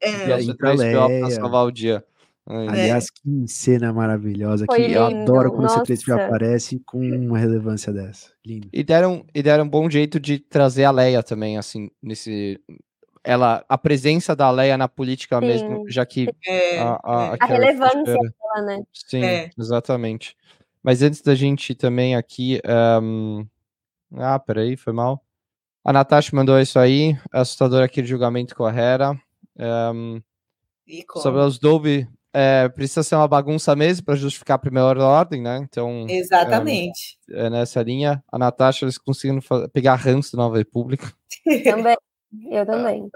É. 0.00 0.28
E 0.28 0.32
aí 0.32 0.50
entra 0.50 0.70
a 0.70 0.74
Leia. 0.74 1.20
Pra 1.20 1.30
salvar 1.30 1.64
o 1.64 1.70
dia. 1.70 2.04
Aliás, 2.48 3.04
é. 3.04 3.08
que 3.14 3.48
cena 3.48 3.92
maravilhosa. 3.92 4.64
Foi 4.66 4.76
que 4.76 4.86
lindo. 4.88 4.98
eu 4.98 5.04
adoro 5.04 5.50
quando 5.50 5.64
Nossa. 5.64 5.82
C3PO 5.82 6.24
aparece 6.24 6.80
com 6.84 6.98
uma 6.98 7.38
relevância 7.38 7.92
dessa. 7.92 8.30
Lindo. 8.44 8.68
E 8.72 8.82
deram, 8.82 9.26
e 9.34 9.42
deram 9.42 9.64
um 9.64 9.68
bom 9.68 9.88
jeito 9.90 10.18
de 10.18 10.38
trazer 10.38 10.84
a 10.84 10.90
Leia 10.90 11.22
também, 11.22 11.58
assim, 11.58 11.90
nesse. 12.02 12.58
Ela, 13.22 13.62
a 13.68 13.76
presença 13.76 14.34
da 14.34 14.50
Leia 14.50 14.78
na 14.78 14.88
política 14.88 15.38
Sim. 15.40 15.46
mesmo, 15.46 15.84
já 15.90 16.06
que 16.06 16.28
é, 16.46 16.78
a, 16.78 16.98
a, 17.04 17.32
a, 17.32 17.36
a 17.38 17.46
relevância 17.46 18.02
dela, 18.02 18.66
né? 18.66 18.82
Sim, 18.94 19.22
é. 19.22 19.50
exatamente. 19.58 20.34
Mas 20.82 21.02
antes 21.02 21.20
da 21.22 21.34
gente 21.34 21.74
também 21.74 22.14
aqui. 22.14 22.60
Um... 23.02 23.46
Ah, 24.14 24.38
peraí, 24.38 24.76
foi 24.76 24.92
mal. 24.92 25.22
A 25.84 25.92
Natasha 25.92 26.34
mandou 26.34 26.58
isso 26.60 26.78
aí. 26.78 27.16
Assustador 27.32 27.82
aquele 27.82 28.06
julgamento 28.06 28.54
com 28.54 28.64
a 28.64 28.72
Hera. 28.72 29.18
Um... 29.56 30.20
Sobre 31.16 31.40
os 31.42 31.58
Dolby. 31.58 32.08
é, 32.32 32.68
precisa 32.68 33.02
ser 33.02 33.16
uma 33.16 33.28
bagunça 33.28 33.74
mesmo 33.76 34.06
para 34.06 34.14
justificar 34.16 34.54
a 34.54 34.58
primeira 34.58 35.04
ordem, 35.04 35.42
né? 35.42 35.58
Então. 35.58 36.06
Exatamente. 36.08 37.18
É, 37.30 37.46
é 37.46 37.50
nessa 37.50 37.82
linha. 37.82 38.22
A 38.30 38.38
Natasha, 38.38 38.84
eles 38.84 38.96
conseguiram 38.96 39.40
pegar 39.72 39.96
ranço 39.96 40.36
da 40.36 40.42
Nova 40.42 40.56
República. 40.56 41.12
Também. 41.64 41.96
Eu 42.50 42.66
também. 42.66 43.10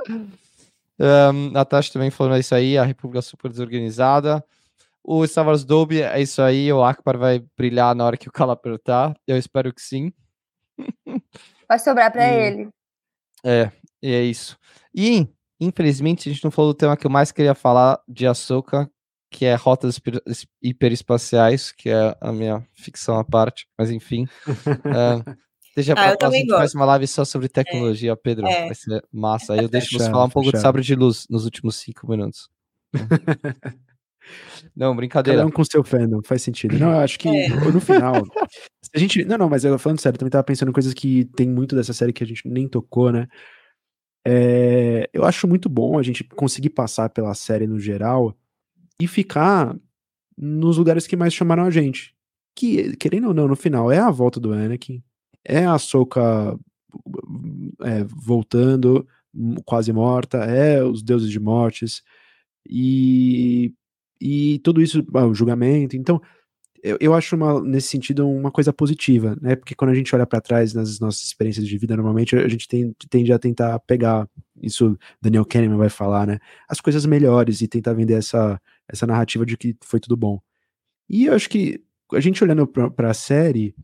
Um, 0.98 1.50
Natasha 1.50 1.92
também 1.92 2.10
falou 2.10 2.36
isso 2.36 2.54
aí, 2.54 2.78
a 2.78 2.84
República 2.84 3.20
super 3.20 3.50
desorganizada. 3.50 4.42
O 5.04 5.26
Star 5.26 5.46
Wars 5.46 5.64
Dolby 5.64 6.02
é 6.02 6.20
isso 6.20 6.40
aí, 6.40 6.72
o 6.72 6.82
Akbar 6.82 7.18
vai 7.18 7.44
brilhar 7.56 7.94
na 7.94 8.04
hora 8.04 8.16
que 8.16 8.28
o 8.28 8.32
Cala 8.32 8.52
apertar. 8.52 9.14
Eu 9.26 9.36
espero 9.36 9.72
que 9.72 9.82
sim. 9.82 10.12
Vai 11.68 11.78
sobrar 11.78 12.12
para 12.12 12.28
ele. 12.28 12.68
É, 13.42 13.72
e 14.02 14.12
é 14.12 14.22
isso. 14.22 14.58
E, 14.94 15.26
infelizmente, 15.58 16.28
a 16.28 16.32
gente 16.32 16.44
não 16.44 16.50
falou 16.50 16.72
do 16.72 16.76
tema 16.76 16.96
que 16.96 17.06
eu 17.06 17.10
mais 17.10 17.32
queria 17.32 17.54
falar 17.54 17.98
de 18.06 18.26
Ahsoka, 18.26 18.90
que 19.30 19.46
é 19.46 19.54
rotas 19.54 19.98
hiperespaciais, 20.62 21.72
que 21.72 21.88
é 21.88 22.14
a 22.20 22.30
minha 22.30 22.62
ficção 22.74 23.18
à 23.18 23.24
parte, 23.24 23.66
mas 23.78 23.90
enfim. 23.90 24.24
uh, 24.46 25.36
Deixa 25.74 25.92
ah, 25.94 26.16
pra 26.16 26.28
a 26.28 26.30
gente 26.30 26.50
faz 26.50 26.74
uma 26.74 26.84
live 26.84 27.06
só 27.06 27.24
sobre 27.24 27.48
tecnologia, 27.48 28.12
é. 28.12 28.16
Pedro. 28.16 28.46
É. 28.46 28.66
Vai 28.66 28.74
ser 28.74 29.02
massa. 29.10 29.54
Aí 29.54 29.60
eu 29.60 29.68
deixo 29.68 29.98
você 29.98 30.10
falar 30.10 30.24
um 30.24 30.30
pouco 30.30 30.52
de 30.52 30.60
sabre 30.60 30.82
de 30.82 30.94
luz 30.94 31.26
nos 31.30 31.44
últimos 31.44 31.76
cinco 31.76 32.08
minutos. 32.08 32.50
não, 34.74 34.94
brincadeira. 34.94 35.38
Cada 35.38 35.48
um 35.48 35.50
com 35.50 35.64
seu 35.64 35.84
fandom, 35.84 36.20
faz 36.22 36.42
sentido. 36.42 36.78
Não, 36.78 36.90
eu 36.90 36.98
acho 36.98 37.18
que 37.18 37.28
é. 37.28 37.48
no 37.48 37.80
final. 37.80 38.14
a 38.94 38.98
gente. 38.98 39.24
Não, 39.24 39.38
não, 39.38 39.48
mas 39.48 39.64
eu 39.64 39.78
falando 39.78 40.00
sério, 40.00 40.18
também 40.18 40.30
tava 40.30 40.44
pensando 40.44 40.70
em 40.70 40.72
coisas 40.72 40.94
que 40.94 41.24
tem 41.36 41.48
muito 41.48 41.76
dessa 41.76 41.92
série 41.92 42.12
que 42.12 42.24
a 42.24 42.26
gente 42.26 42.46
nem 42.48 42.68
tocou, 42.68 43.12
né? 43.12 43.26
É, 44.24 45.08
eu 45.12 45.24
acho 45.24 45.48
muito 45.48 45.68
bom 45.68 45.98
a 45.98 46.02
gente 46.02 46.22
conseguir 46.24 46.70
passar 46.70 47.10
pela 47.10 47.34
série 47.34 47.66
no 47.66 47.78
geral 47.78 48.36
e 49.00 49.06
ficar 49.06 49.76
nos 50.36 50.78
lugares 50.78 51.06
que 51.06 51.16
mais 51.16 51.34
chamaram 51.34 51.64
a 51.64 51.70
gente. 51.70 52.14
Que, 52.54 52.96
querendo 52.96 53.28
ou 53.28 53.34
não, 53.34 53.48
no 53.48 53.56
final, 53.56 53.90
é 53.90 53.98
a 53.98 54.10
volta 54.10 54.38
do 54.38 54.52
Anakin, 54.52 55.02
é 55.44 55.64
a 55.64 55.78
Soca 55.78 56.58
é, 57.82 58.04
voltando, 58.04 59.06
quase 59.64 59.92
morta, 59.92 60.38
é 60.38 60.82
os 60.84 61.02
deuses 61.02 61.30
de 61.30 61.40
mortes, 61.40 62.02
e, 62.68 63.74
e 64.22 64.60
tudo 64.60 64.80
isso, 64.80 65.04
o 65.12 65.34
julgamento. 65.34 65.96
Então, 65.96 66.22
eu, 66.82 66.96
eu 67.00 67.14
acho 67.14 67.34
uma, 67.34 67.60
nesse 67.60 67.88
sentido 67.88 68.28
uma 68.28 68.50
coisa 68.50 68.72
positiva, 68.72 69.36
né? 69.40 69.56
Porque 69.56 69.74
quando 69.74 69.90
a 69.90 69.94
gente 69.94 70.14
olha 70.14 70.26
para 70.26 70.40
trás 70.40 70.72
nas 70.72 71.00
nossas 71.00 71.24
experiências 71.24 71.66
de 71.66 71.76
vida, 71.76 71.96
normalmente 71.96 72.36
a 72.36 72.48
gente 72.48 72.68
tem, 72.68 72.94
tende 73.10 73.32
a 73.32 73.38
tentar 73.38 73.78
pegar, 73.80 74.28
isso 74.60 74.96
Daniel 75.20 75.44
Kahneman 75.44 75.76
vai 75.76 75.88
falar, 75.88 76.26
né? 76.26 76.38
As 76.68 76.80
coisas 76.80 77.04
melhores 77.04 77.60
e 77.62 77.68
tentar 77.68 77.94
vender 77.94 78.14
essa, 78.14 78.60
essa 78.88 79.06
narrativa 79.06 79.44
de 79.44 79.56
que 79.56 79.76
foi 79.82 79.98
tudo 79.98 80.16
bom. 80.16 80.40
E 81.08 81.26
eu 81.26 81.34
acho 81.34 81.48
que 81.48 81.82
a 82.12 82.20
gente 82.20 82.42
olhando 82.44 82.66
para 82.66 83.10
a 83.10 83.14
série, 83.14 83.74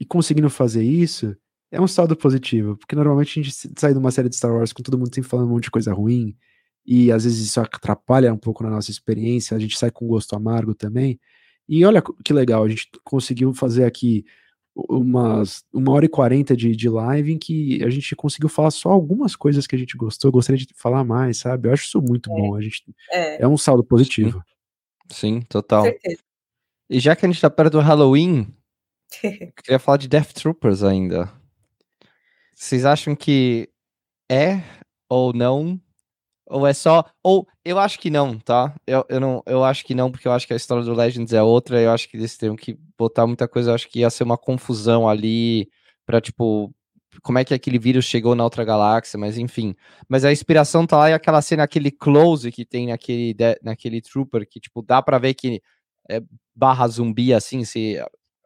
e 0.00 0.04
conseguindo 0.04 0.50
fazer 0.50 0.82
isso, 0.82 1.36
é 1.70 1.80
um 1.80 1.86
saldo 1.86 2.16
positivo, 2.16 2.76
porque 2.76 2.96
normalmente 2.96 3.38
a 3.38 3.42
gente 3.42 3.54
sai 3.78 3.92
de 3.92 3.98
uma 3.98 4.10
série 4.10 4.28
de 4.28 4.36
Star 4.36 4.52
Wars 4.52 4.72
com 4.72 4.82
todo 4.82 4.98
mundo 4.98 5.14
sempre 5.14 5.30
falando 5.30 5.46
um 5.46 5.50
monte 5.50 5.64
de 5.64 5.70
coisa 5.70 5.92
ruim, 5.92 6.36
e 6.86 7.10
às 7.10 7.24
vezes 7.24 7.46
isso 7.46 7.60
atrapalha 7.60 8.32
um 8.32 8.38
pouco 8.38 8.62
na 8.62 8.70
nossa 8.70 8.90
experiência, 8.90 9.56
a 9.56 9.60
gente 9.60 9.78
sai 9.78 9.90
com 9.90 10.06
gosto 10.06 10.34
amargo 10.36 10.74
também. 10.74 11.18
E 11.68 11.84
olha 11.84 12.02
que 12.24 12.32
legal, 12.32 12.62
a 12.64 12.68
gente 12.68 12.88
conseguiu 13.02 13.54
fazer 13.54 13.84
aqui 13.84 14.24
umas 14.74 15.64
uma 15.72 15.92
hora 15.92 16.04
e 16.04 16.08
quarenta 16.08 16.56
de, 16.56 16.74
de 16.74 16.88
live 16.88 17.32
em 17.32 17.38
que 17.38 17.82
a 17.84 17.90
gente 17.90 18.14
conseguiu 18.16 18.48
falar 18.48 18.70
só 18.70 18.90
algumas 18.90 19.36
coisas 19.36 19.66
que 19.66 19.76
a 19.76 19.78
gente 19.78 19.96
gostou, 19.96 20.32
gostaria 20.32 20.58
de 20.58 20.74
falar 20.74 21.04
mais, 21.04 21.38
sabe? 21.38 21.68
Eu 21.68 21.72
acho 21.72 21.84
isso 21.84 22.02
muito 22.02 22.30
é. 22.30 22.34
bom. 22.34 22.56
A 22.56 22.60
gente 22.60 22.82
é. 23.10 23.42
é 23.42 23.48
um 23.48 23.56
saldo 23.56 23.84
positivo. 23.84 24.42
Sim, 25.08 25.40
Sim 25.40 25.40
total. 25.42 25.86
E 26.90 27.00
já 27.00 27.14
que 27.16 27.24
a 27.24 27.28
gente 27.28 27.40
tá 27.40 27.48
perto 27.48 27.72
do 27.72 27.80
Halloween, 27.80 28.52
queria 29.62 29.78
falar 29.78 29.96
de 29.96 30.08
Death 30.08 30.32
Troopers 30.32 30.82
ainda. 30.82 31.32
Vocês 32.54 32.84
acham 32.84 33.14
que 33.14 33.68
é 34.30 34.60
ou 35.08 35.32
não? 35.32 35.80
Ou 36.46 36.66
é 36.66 36.74
só. 36.74 37.04
Ou 37.22 37.46
eu 37.64 37.78
acho 37.78 37.98
que 37.98 38.10
não, 38.10 38.38
tá? 38.38 38.74
Eu, 38.86 39.04
eu, 39.08 39.20
não, 39.20 39.42
eu 39.46 39.64
acho 39.64 39.84
que 39.84 39.94
não, 39.94 40.10
porque 40.10 40.28
eu 40.28 40.32
acho 40.32 40.46
que 40.46 40.52
a 40.52 40.56
história 40.56 40.84
do 40.84 40.94
Legends 40.94 41.32
é 41.32 41.42
outra. 41.42 41.80
Eu 41.80 41.90
acho 41.90 42.08
que 42.08 42.16
eles 42.16 42.36
teriam 42.36 42.56
que 42.56 42.78
botar 42.98 43.26
muita 43.26 43.48
coisa. 43.48 43.70
Eu 43.70 43.74
acho 43.74 43.88
que 43.88 44.00
ia 44.00 44.10
ser 44.10 44.24
uma 44.24 44.36
confusão 44.36 45.08
ali 45.08 45.68
pra, 46.04 46.20
tipo, 46.20 46.72
como 47.22 47.38
é 47.38 47.44
que 47.44 47.54
aquele 47.54 47.78
vírus 47.78 48.04
chegou 48.04 48.34
na 48.34 48.44
outra 48.44 48.64
galáxia, 48.64 49.18
mas 49.18 49.38
enfim. 49.38 49.74
Mas 50.08 50.24
a 50.24 50.32
inspiração 50.32 50.86
tá 50.86 50.98
lá 50.98 51.10
e 51.10 51.14
aquela 51.14 51.40
cena, 51.40 51.62
aquele 51.62 51.90
close 51.90 52.50
que 52.52 52.64
tem 52.64 52.88
naquele, 52.88 53.34
naquele 53.62 54.00
trooper, 54.00 54.46
que, 54.48 54.60
tipo, 54.60 54.82
dá 54.82 55.00
pra 55.00 55.18
ver 55.18 55.34
que 55.34 55.62
é 56.08 56.22
barra 56.54 56.86
zumbi, 56.88 57.32
assim, 57.32 57.64
se 57.64 57.98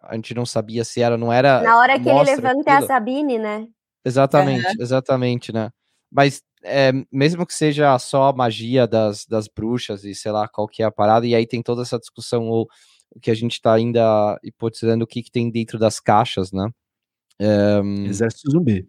a 0.02 0.14
gente 0.14 0.34
não 0.34 0.46
sabia 0.46 0.84
se 0.84 1.02
era, 1.02 1.16
não 1.16 1.32
era. 1.32 1.60
Na 1.62 1.78
hora 1.78 1.98
que 1.98 2.08
ele 2.08 2.22
levanta 2.22 2.72
aquilo. 2.72 2.84
a 2.84 2.86
Sabine, 2.86 3.38
né? 3.38 3.66
Exatamente, 4.04 4.66
uhum. 4.66 4.74
exatamente, 4.82 5.52
né? 5.52 5.70
Mas 6.10 6.42
é, 6.62 6.92
mesmo 7.10 7.46
que 7.46 7.54
seja 7.54 7.98
só 7.98 8.28
a 8.28 8.32
magia 8.32 8.86
das, 8.86 9.26
das 9.26 9.48
bruxas 9.48 10.04
e 10.04 10.14
sei 10.14 10.32
lá 10.32 10.48
qual 10.48 10.66
que 10.68 10.82
é 10.82 10.86
a 10.86 10.90
parada, 10.90 11.26
e 11.26 11.34
aí 11.34 11.46
tem 11.46 11.62
toda 11.62 11.82
essa 11.82 11.98
discussão, 11.98 12.48
ou 12.48 12.68
o 13.10 13.20
que 13.20 13.30
a 13.30 13.34
gente 13.34 13.60
tá 13.60 13.74
ainda 13.74 14.38
hipotizando 14.42 15.04
o 15.04 15.06
que, 15.06 15.22
que 15.22 15.30
tem 15.30 15.50
dentro 15.50 15.78
das 15.78 15.98
caixas, 15.98 16.52
né? 16.52 16.68
É, 17.38 17.80
Exército 18.06 18.50
zumbi. 18.50 18.88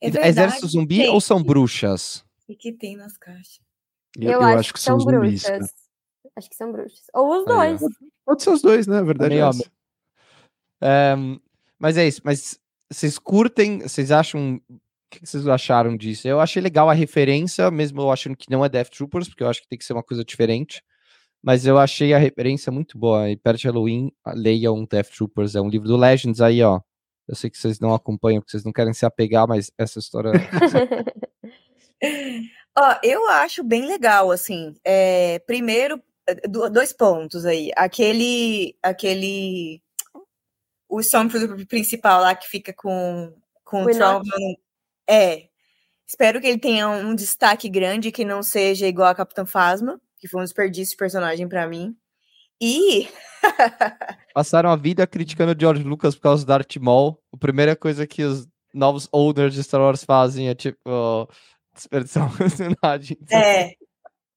É 0.00 0.10
verdade, 0.10 0.28
Exército 0.28 0.66
zumbi 0.66 0.98
tem. 0.98 1.08
ou 1.10 1.20
são 1.20 1.42
bruxas? 1.42 2.24
O 2.48 2.56
que 2.56 2.72
tem 2.72 2.96
nas 2.96 3.16
caixas? 3.16 3.60
Eu, 4.18 4.32
eu, 4.32 4.32
eu 4.32 4.42
acho, 4.42 4.58
acho, 4.58 4.72
que 4.72 4.80
são, 4.80 4.98
bruxas. 4.98 5.42
Zumbis, 5.42 5.60
né? 5.60 5.68
Acho 6.36 6.50
que 6.50 6.56
são 6.56 6.72
bruxas. 6.72 7.02
Ou 7.14 7.38
os 7.38 7.44
dois. 7.44 7.80
Pode 8.24 8.42
ser 8.42 8.50
os 8.50 8.62
dois, 8.62 8.86
né? 8.86 8.98
A 8.98 9.02
verdade 9.02 9.34
é, 9.34 9.38
é 9.38 11.16
um, 11.16 11.38
mas 11.78 11.96
é 11.96 12.08
isso. 12.08 12.20
Mas 12.24 12.58
vocês 12.90 13.18
curtem? 13.18 13.80
Vocês 13.80 14.10
acham? 14.10 14.60
O 15.12 15.18
que 15.18 15.26
vocês 15.26 15.46
acharam 15.48 15.96
disso? 15.96 16.28
Eu 16.28 16.38
achei 16.38 16.62
legal 16.62 16.88
a 16.88 16.94
referência, 16.94 17.68
mesmo 17.68 18.00
eu 18.00 18.12
achando 18.12 18.36
que 18.36 18.48
não 18.48 18.64
é 18.64 18.68
Death 18.68 18.90
Troopers, 18.90 19.28
porque 19.28 19.42
eu 19.42 19.48
acho 19.48 19.60
que 19.60 19.68
tem 19.68 19.76
que 19.76 19.84
ser 19.84 19.92
uma 19.92 20.04
coisa 20.04 20.24
diferente. 20.24 20.84
Mas 21.42 21.66
eu 21.66 21.78
achei 21.78 22.14
a 22.14 22.18
referência 22.18 22.70
muito 22.70 22.96
boa. 22.96 23.28
E 23.28 23.36
perto 23.36 23.58
de 23.58 23.66
Halloween, 23.66 24.12
leiam 24.34 24.84
Death 24.84 25.08
Troopers, 25.08 25.56
é 25.56 25.60
um 25.60 25.68
livro 25.68 25.88
do 25.88 25.96
Legends 25.96 26.40
aí, 26.40 26.62
ó. 26.62 26.80
Eu 27.26 27.34
sei 27.34 27.50
que 27.50 27.58
vocês 27.58 27.80
não 27.80 27.92
acompanham, 27.92 28.40
porque 28.40 28.52
vocês 28.52 28.64
não 28.64 28.72
querem 28.72 28.92
se 28.92 29.04
apegar, 29.04 29.48
mas 29.48 29.72
essa 29.76 29.98
história. 29.98 30.30
ó, 32.78 32.98
eu 33.02 33.26
acho 33.30 33.64
bem 33.64 33.86
legal, 33.86 34.30
assim. 34.30 34.74
É, 34.84 35.40
primeiro, 35.40 36.00
dois 36.72 36.92
pontos 36.92 37.44
aí. 37.44 37.72
Aquele, 37.76 38.76
aquele 38.80 39.82
o 40.88 41.00
Stormtrooper 41.00 41.66
principal 41.66 42.20
lá 42.20 42.34
que 42.34 42.48
fica 42.48 42.72
com, 42.72 43.32
com 43.64 43.84
o 43.84 43.90
Trump. 43.90 44.24
É. 45.10 45.48
Espero 46.06 46.40
que 46.40 46.46
ele 46.46 46.58
tenha 46.58 46.88
um 46.88 47.14
destaque 47.14 47.68
grande 47.68 48.12
que 48.12 48.24
não 48.24 48.42
seja 48.42 48.86
igual 48.86 49.08
a 49.08 49.14
Capitão 49.14 49.44
Phasma, 49.44 50.00
que 50.18 50.28
foi 50.28 50.40
um 50.40 50.44
desperdício 50.44 50.92
de 50.92 50.96
personagem 50.96 51.48
para 51.48 51.66
mim. 51.66 51.96
E. 52.60 53.08
Passaram 54.34 54.70
a 54.70 54.76
vida 54.76 55.06
criticando 55.06 55.52
o 55.52 55.60
George 55.60 55.82
Lucas 55.82 56.14
por 56.14 56.22
causa 56.22 56.44
do 56.44 56.48
Darth 56.48 56.76
Maul. 56.76 57.18
A 57.32 57.36
primeira 57.36 57.74
coisa 57.74 58.06
que 58.06 58.22
os 58.22 58.46
novos 58.72 59.08
owners 59.12 59.54
de 59.54 59.64
Star 59.64 59.80
Wars 59.80 60.04
fazem 60.04 60.48
é 60.48 60.54
tipo. 60.54 61.28
desperdiçar 61.74 62.26
um 62.32 62.36
personagem. 62.36 63.16
É. 63.32 63.72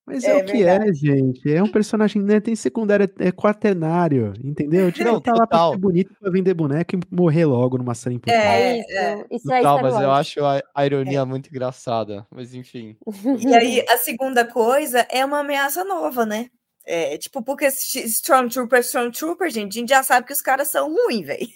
Mas 0.05 0.23
é, 0.23 0.31
é 0.31 0.41
o 0.41 0.45
que 0.45 0.63
é, 0.63 0.93
gente. 0.93 1.53
É 1.53 1.63
um 1.63 1.71
personagem, 1.71 2.21
né? 2.21 2.39
Tem 2.41 2.55
secundário, 2.55 3.09
é 3.19 3.31
quaternário, 3.31 4.34
entendeu? 4.43 4.91
Tipo, 4.91 5.11
não, 5.11 5.21
tá 5.21 5.31
lá 5.34 5.47
pra 5.47 5.69
ser 5.69 5.77
bonito 5.77 6.13
pra 6.19 6.30
vender 6.30 6.53
boneco 6.53 6.95
e 6.95 6.99
morrer 7.09 7.45
logo 7.45 7.77
numa 7.77 7.95
cena 7.95 8.15
importante. 8.15 8.43
É, 8.45 8.80
é. 8.80 9.25
isso 9.31 9.51
é 9.51 9.57
Total, 9.57 9.81
mas 9.81 9.93
eu 9.95 10.11
acho 10.11 10.43
a, 10.43 10.61
a 10.75 10.85
ironia 10.85 11.19
é. 11.19 11.25
muito 11.25 11.47
engraçada. 11.49 12.27
Mas 12.30 12.53
enfim. 12.53 12.97
E 13.39 13.55
aí, 13.55 13.85
a 13.88 13.97
segunda 13.97 14.45
coisa 14.45 15.07
é 15.09 15.23
uma 15.23 15.39
ameaça 15.39 15.85
nova, 15.85 16.25
né? 16.25 16.49
É, 16.85 17.17
tipo, 17.17 17.41
porque 17.41 17.65
Stormtrooper, 17.67 18.80
Stormtrooper, 18.81 19.49
gente, 19.49 19.77
a 19.77 19.80
gente 19.80 19.89
já 19.89 20.03
sabe 20.03 20.27
que 20.27 20.34
os 20.34 20.41
caras 20.41 20.67
são 20.67 20.93
ruins, 20.93 21.23
velho. 21.25 21.47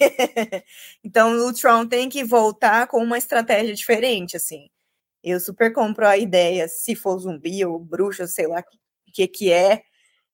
então 1.03 1.35
o 1.47 1.53
Tron 1.53 1.85
tem 1.85 2.07
que 2.07 2.23
voltar 2.23 2.87
com 2.87 3.03
uma 3.03 3.17
estratégia 3.17 3.75
diferente, 3.75 4.37
assim. 4.37 4.69
Eu 5.29 5.39
super 5.39 5.73
compro 5.73 6.07
a 6.07 6.17
ideia, 6.17 6.67
se 6.67 6.95
for 6.95 7.17
zumbi 7.19 7.65
ou 7.65 7.79
bruxa, 7.79 8.27
sei 8.27 8.47
lá 8.47 8.59
o 8.59 9.11
que 9.11 9.27
que 9.27 9.51
é, 9.51 9.81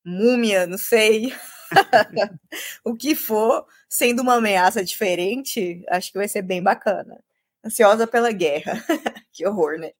múmia, 0.05 0.67
não 0.67 0.77
sei. 0.77 1.33
o 2.85 2.95
que 2.95 3.15
for, 3.15 3.65
sendo 3.89 4.21
uma 4.21 4.35
ameaça 4.35 4.83
diferente, 4.83 5.83
acho 5.89 6.11
que 6.11 6.17
vai 6.17 6.27
ser 6.27 6.41
bem 6.41 6.61
bacana. 6.61 7.23
Ansiosa 7.65 8.05
pela 8.05 8.31
guerra. 8.31 8.73
que 9.31 9.47
horror, 9.47 9.79
né? 9.79 9.91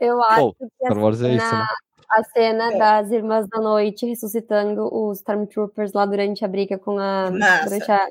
Eu 0.00 0.22
acho 0.22 0.46
oh, 0.48 0.54
que 0.54 0.64
a 0.64 0.68
cena, 0.88 1.28
é 1.28 1.36
isso, 1.36 1.54
né? 1.54 1.66
a 2.10 2.24
cena 2.24 2.72
é. 2.72 2.78
das 2.78 3.10
Irmãs 3.10 3.48
da 3.48 3.60
Noite 3.60 4.06
ressuscitando 4.06 4.92
os 4.92 5.18
Stormtroopers 5.18 5.92
lá 5.92 6.04
durante 6.04 6.44
a 6.44 6.48
briga 6.48 6.78
com 6.78 6.98
a. 6.98 7.30
Durante 7.30 7.90
a... 7.90 8.06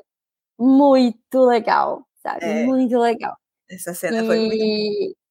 Muito 0.58 1.46
legal, 1.46 2.08
sabe? 2.22 2.46
É. 2.46 2.66
Muito 2.66 2.98
legal. 2.98 3.36
Essa 3.70 3.94
cena 3.94 4.24
e... 4.24 4.26
foi 4.26 4.40
muito 4.40 5.23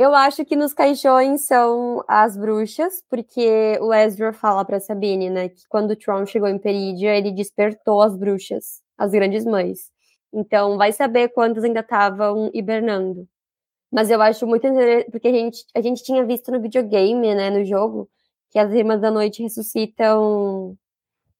Eu 0.00 0.14
acho 0.14 0.44
que 0.44 0.54
nos 0.54 0.72
caixões 0.72 1.40
são 1.40 2.04
as 2.06 2.36
bruxas, 2.36 3.02
porque 3.10 3.76
o 3.80 3.92
Ezra 3.92 4.32
fala 4.32 4.64
pra 4.64 4.78
Sabine, 4.78 5.28
né, 5.28 5.48
que 5.48 5.66
quando 5.68 5.90
o 5.90 5.96
Tron 5.96 6.24
chegou 6.24 6.46
em 6.48 6.56
Peridia, 6.56 7.16
ele 7.16 7.32
despertou 7.32 8.00
as 8.00 8.16
bruxas, 8.16 8.80
as 8.96 9.10
grandes 9.10 9.44
mães. 9.44 9.90
Então, 10.32 10.76
vai 10.78 10.92
saber 10.92 11.30
quantas 11.30 11.64
ainda 11.64 11.80
estavam 11.80 12.48
hibernando. 12.54 13.26
Mas 13.92 14.10
eu 14.10 14.22
acho 14.22 14.46
muito 14.46 14.66
interessante, 14.66 15.10
porque 15.10 15.28
a 15.28 15.32
gente, 15.32 15.64
a 15.74 15.80
gente 15.82 16.04
tinha 16.04 16.24
visto 16.26 16.52
no 16.52 16.60
videogame, 16.62 17.34
né, 17.34 17.50
no 17.50 17.64
jogo, 17.64 18.08
que 18.50 18.58
as 18.58 18.72
Irmãs 18.72 19.00
da 19.00 19.10
Noite 19.10 19.42
ressuscitam 19.42 20.76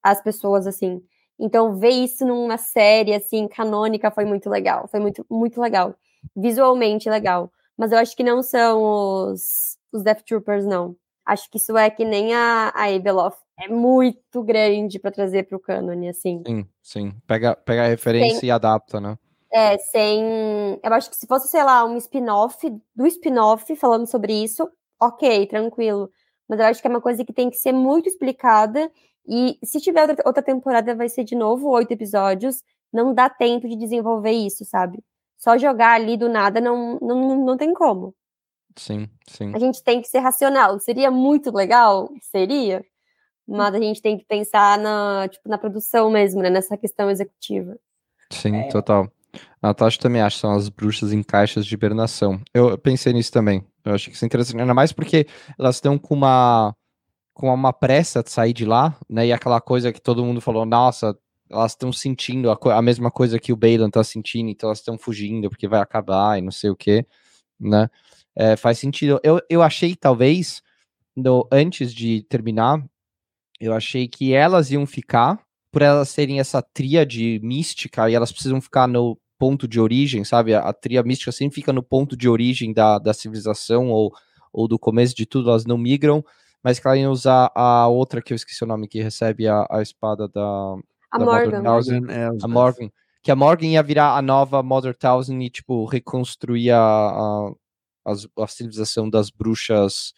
as 0.03 0.21
pessoas, 0.21 0.67
assim. 0.67 1.01
Então, 1.39 1.75
ver 1.77 1.91
isso 1.91 2.25
numa 2.25 2.57
série, 2.57 3.13
assim, 3.13 3.47
canônica 3.47 4.11
foi 4.11 4.25
muito 4.25 4.49
legal. 4.49 4.87
Foi 4.89 4.99
muito, 4.99 5.25
muito 5.29 5.61
legal. 5.61 5.95
Visualmente 6.35 7.09
legal. 7.09 7.51
Mas 7.79 7.93
eu 7.93 7.97
acho 7.97 8.13
que 8.13 8.25
não 8.25 8.43
são 8.43 9.31
os, 9.31 9.77
os 9.93 10.03
Death 10.03 10.23
Troopers, 10.23 10.65
não. 10.65 10.97
Acho 11.25 11.49
que 11.49 11.55
isso 11.55 11.77
é 11.77 11.89
que 11.89 12.03
nem 12.03 12.35
a, 12.35 12.73
a 12.75 12.93
Abeloth. 12.93 13.37
É 13.57 13.69
muito 13.69 14.43
grande 14.43 14.99
para 14.99 15.11
trazer 15.11 15.43
para 15.47 15.55
o 15.55 15.61
cânone, 15.61 16.09
assim. 16.09 16.43
Sim, 16.45 16.67
sim. 16.83 17.13
Pega, 17.25 17.55
pega 17.55 17.85
a 17.85 17.87
referência 17.87 18.41
sem, 18.41 18.49
e 18.49 18.51
adapta, 18.51 18.99
né? 18.99 19.17
É, 19.49 19.77
sem. 19.77 20.77
Eu 20.83 20.93
acho 20.93 21.09
que 21.09 21.15
se 21.15 21.25
fosse, 21.25 21.47
sei 21.47 21.63
lá, 21.63 21.85
um 21.85 21.95
spin-off 21.95 22.69
do 22.93 23.07
spin-off 23.07 23.73
falando 23.77 24.05
sobre 24.07 24.33
isso, 24.33 24.69
ok, 24.99 25.47
tranquilo. 25.47 26.11
Mas 26.49 26.59
eu 26.59 26.65
acho 26.65 26.81
que 26.81 26.87
é 26.87 26.91
uma 26.91 26.99
coisa 26.99 27.23
que 27.23 27.31
tem 27.31 27.49
que 27.49 27.55
ser 27.55 27.71
muito 27.71 28.09
explicada 28.09 28.91
e 29.25 29.57
se 29.63 29.79
tiver 29.79 30.01
outra, 30.01 30.23
outra 30.25 30.43
temporada, 30.43 30.93
vai 30.95 31.07
ser 31.07 31.23
de 31.23 31.35
novo 31.35 31.69
oito 31.69 31.91
episódios. 31.91 32.61
Não 32.91 33.13
dá 33.13 33.29
tempo 33.29 33.69
de 33.69 33.77
desenvolver 33.77 34.31
isso, 34.31 34.65
sabe? 34.65 35.01
Só 35.39 35.57
jogar 35.57 35.93
ali 35.93 36.17
do 36.17 36.27
nada 36.27 36.59
não, 36.59 36.99
não, 37.01 37.45
não 37.45 37.57
tem 37.57 37.73
como. 37.73 38.13
Sim, 38.75 39.09
sim. 39.25 39.51
A 39.55 39.59
gente 39.59 39.81
tem 39.81 40.01
que 40.01 40.07
ser 40.07 40.19
racional. 40.19 40.79
Seria 40.79 41.09
muito 41.09 41.51
legal? 41.55 42.09
Seria. 42.21 42.85
Mas 43.47 43.73
a 43.73 43.79
gente 43.79 44.01
tem 44.01 44.17
que 44.17 44.25
pensar 44.25 44.77
na, 44.77 45.27
tipo, 45.29 45.47
na 45.49 45.57
produção 45.57 46.11
mesmo, 46.11 46.41
né? 46.41 46.49
Nessa 46.49 46.77
questão 46.77 47.09
executiva. 47.09 47.77
Sim, 48.31 48.57
é. 48.57 48.67
total. 48.67 49.09
A 49.61 49.69
Natasha 49.69 49.99
também 49.99 50.21
acha 50.21 50.35
que 50.35 50.41
são 50.41 50.51
as 50.51 50.69
bruxas 50.69 51.13
em 51.13 51.23
caixas 51.23 51.65
de 51.65 51.73
hibernação. 51.73 52.41
Eu 52.53 52.77
pensei 52.77 53.13
nisso 53.13 53.31
também. 53.31 53.65
Eu 53.83 53.93
acho 53.93 54.09
que 54.09 54.15
isso 54.15 54.25
é 54.25 54.27
interessante, 54.27 54.59
ainda 54.59 54.73
mais 54.73 54.91
porque 54.91 55.25
elas 55.57 55.75
estão 55.75 55.97
com 55.97 56.13
uma 56.13 56.75
com 57.33 57.53
uma 57.53 57.71
pressa 57.71 58.21
de 58.21 58.29
sair 58.29 58.51
de 58.51 58.65
lá, 58.65 58.97
né? 59.09 59.27
E 59.27 59.31
aquela 59.31 59.61
coisa 59.61 59.93
que 59.93 60.01
todo 60.01 60.25
mundo 60.25 60.41
falou, 60.41 60.65
nossa, 60.65 61.17
elas 61.49 61.71
estão 61.71 61.91
sentindo 61.91 62.51
a, 62.51 62.57
a, 62.77 62.81
mesma 62.81 63.09
coisa 63.11 63.39
que 63.39 63.51
o 63.51 63.55
Balan 63.55 63.89
tá 63.89 64.03
sentindo, 64.03 64.49
então 64.49 64.69
elas 64.69 64.79
estão 64.79 64.97
fugindo 64.97 65.49
porque 65.49 65.67
vai 65.67 65.81
acabar 65.81 66.37
e 66.37 66.41
não 66.41 66.51
sei 66.51 66.69
o 66.69 66.75
que, 66.75 67.05
né? 67.59 67.89
É, 68.35 68.55
faz 68.55 68.79
sentido. 68.79 69.19
Eu, 69.23 69.41
eu 69.49 69.61
achei, 69.61 69.95
talvez, 69.95 70.61
no, 71.15 71.47
antes 71.51 71.93
de 71.93 72.23
terminar, 72.23 72.83
eu 73.59 73.73
achei 73.73 74.07
que 74.07 74.33
elas 74.33 74.71
iam 74.71 74.85
ficar, 74.85 75.39
por 75.71 75.81
elas 75.81 76.09
serem 76.09 76.39
essa 76.39 76.61
tríade 76.61 77.39
mística, 77.43 78.09
e 78.09 78.15
elas 78.15 78.31
precisam 78.31 78.61
ficar 78.61 78.87
no 78.87 79.17
ponto 79.37 79.67
de 79.67 79.79
origem, 79.79 80.23
sabe? 80.23 80.53
A, 80.53 80.61
a 80.61 80.73
tria 80.73 81.03
mística 81.03 81.31
sempre 81.31 81.55
fica 81.55 81.73
no 81.73 81.83
ponto 81.83 82.15
de 82.15 82.29
origem 82.29 82.73
da, 82.73 82.99
da 82.99 83.13
civilização 83.13 83.89
ou, 83.89 84.13
ou 84.53 84.67
do 84.67 84.79
começo 84.79 85.15
de 85.15 85.25
tudo, 85.25 85.49
elas 85.49 85.65
não 85.65 85.77
migram 85.77 86.23
mas 86.63 86.79
que 86.79 86.87
ela 86.87 86.97
ia 86.97 87.09
usar 87.09 87.51
a 87.55 87.87
outra 87.87 88.21
que 88.21 88.33
eu 88.33 88.35
esqueci 88.35 88.63
o 88.63 88.67
nome, 88.67 88.87
que 88.87 89.01
recebe 89.01 89.47
a, 89.47 89.65
a 89.69 89.81
espada 89.81 90.27
da. 90.27 90.75
A 91.11 91.19
Morgan. 91.19 91.63
A 92.41 92.47
Morgan. 92.47 92.89
Que 93.21 93.31
a 93.31 93.35
Morgan 93.35 93.67
ia 93.67 93.83
virar 93.83 94.15
a 94.15 94.21
nova 94.21 94.63
Mother 94.63 94.95
Thousand 94.95 95.41
e, 95.41 95.49
tipo, 95.49 95.85
reconstruir 95.85 96.71
a, 96.71 96.79
a, 96.79 97.51
a, 98.05 98.43
a 98.43 98.47
civilização 98.47 99.09
das 99.09 99.29
bruxas 99.29 100.13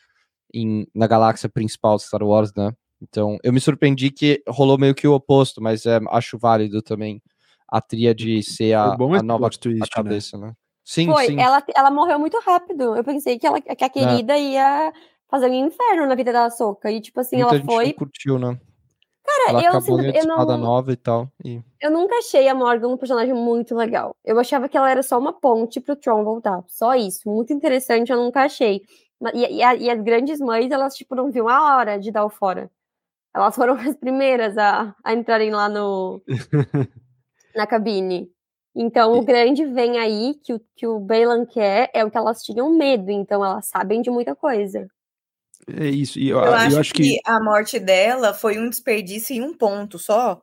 em, 0.54 0.86
na 0.94 1.08
galáxia 1.08 1.50
principal 1.50 1.98
de 1.98 2.04
Star 2.04 2.22
Wars, 2.22 2.54
né? 2.56 2.72
Então, 3.02 3.38
eu 3.44 3.52
me 3.52 3.60
surpreendi 3.60 4.12
que 4.12 4.44
rolou 4.48 4.78
meio 4.78 4.94
que 4.94 5.08
o 5.08 5.14
oposto, 5.14 5.62
mas 5.62 5.86
é, 5.88 6.00
acho 6.10 6.38
válido 6.38 6.82
também 6.82 7.22
a 7.68 7.82
tríade 7.82 8.44
ser 8.44 8.74
a, 8.74 8.94
a 8.94 9.24
nova 9.24 9.50
twist, 9.50 9.82
a 9.82 9.86
né? 9.86 9.90
cabeça, 9.92 10.38
né? 10.38 10.48
né? 10.48 10.54
Sim, 10.84 11.08
Foi, 11.08 11.28
sim. 11.28 11.40
Ela, 11.40 11.64
ela 11.76 11.90
morreu 11.90 12.20
muito 12.20 12.40
rápido. 12.40 12.96
Eu 12.96 13.04
pensei 13.04 13.40
que, 13.40 13.48
ela, 13.48 13.62
que 13.62 13.84
a 13.84 13.88
é. 13.88 13.90
querida 13.90 14.34
é. 14.34 14.42
ia 14.42 14.94
fazer 15.30 15.48
um 15.50 15.68
inferno 15.68 16.06
na 16.06 16.16
vida 16.16 16.34
da 16.34 16.50
Soca. 16.50 16.92
E, 16.92 17.00
tipo 17.00 17.20
assim, 17.20 17.38
Muita 17.38 17.56
ela 17.56 17.64
foi. 17.64 17.94
curtiu, 17.94 18.38
né? 18.38 18.60
Cara, 19.32 19.50
ela 19.50 19.64
eu, 19.64 19.78
assim, 19.78 19.92
eu 19.92 20.26
não. 20.26 20.58
nova 20.58 20.92
e 20.92 20.96
tal. 20.96 21.30
E... 21.44 21.62
Eu 21.80 21.92
nunca 21.92 22.16
achei 22.18 22.48
a 22.48 22.56
Morgan 22.56 22.90
um 22.90 22.98
personagem 22.98 23.34
muito 23.34 23.76
legal. 23.76 24.16
Eu 24.24 24.40
achava 24.40 24.68
que 24.68 24.78
ela 24.78 24.90
era 24.90 25.02
só 25.02 25.18
uma 25.18 25.34
ponte 25.34 25.80
pro 25.80 25.96
Tron 25.96 26.24
voltar. 26.24 26.64
Só 26.68 26.96
isso. 26.96 27.30
Muito 27.30 27.54
interessante, 27.54 28.12
eu 28.12 28.18
nunca 28.18 28.44
achei. 28.44 28.82
E, 29.34 29.46
e, 29.46 29.84
e 29.84 29.90
as 29.90 30.02
grandes 30.02 30.40
mães, 30.40 30.72
elas, 30.72 30.96
tipo, 30.96 31.16
não 31.16 31.32
viam 31.32 31.48
a 31.48 31.78
hora 31.78 32.00
de 32.00 32.12
dar 32.12 32.26
o 32.26 32.30
fora. 32.30 32.70
Elas 33.34 33.56
foram 33.56 33.76
as 33.80 33.96
primeiras 33.96 34.58
a, 34.58 34.96
a 35.04 35.14
entrarem 35.14 35.52
lá 35.52 35.70
no. 35.70 36.22
na 37.56 37.66
cabine. 37.66 38.30
Então, 38.74 39.20
o 39.20 39.24
grande 39.24 39.66
vem 39.66 39.98
aí, 39.98 40.34
que 40.44 40.54
o, 40.54 40.62
que 40.76 40.88
o 40.88 41.00
Baylan 41.00 41.46
quer, 41.46 41.90
é 41.94 42.06
o 42.06 42.12
que 42.12 42.18
elas 42.18 42.42
tinham 42.42 42.70
medo. 42.72 43.12
Então, 43.12 43.44
elas 43.44 43.68
sabem 43.68 44.02
de 44.02 44.10
muita 44.10 44.34
coisa. 44.34 44.88
É 45.68 45.88
isso. 45.88 46.20
E 46.20 46.30
eu, 46.30 46.38
eu, 46.38 46.54
acho, 46.54 46.76
eu 46.76 46.80
acho 46.80 46.94
que... 46.94 47.04
que... 47.04 47.20
a 47.26 47.40
morte 47.40 47.80
dela 47.80 48.34
foi 48.34 48.58
um 48.58 48.70
desperdício 48.70 49.36
em 49.36 49.42
um 49.42 49.54
ponto 49.54 50.00
só, 50.00 50.42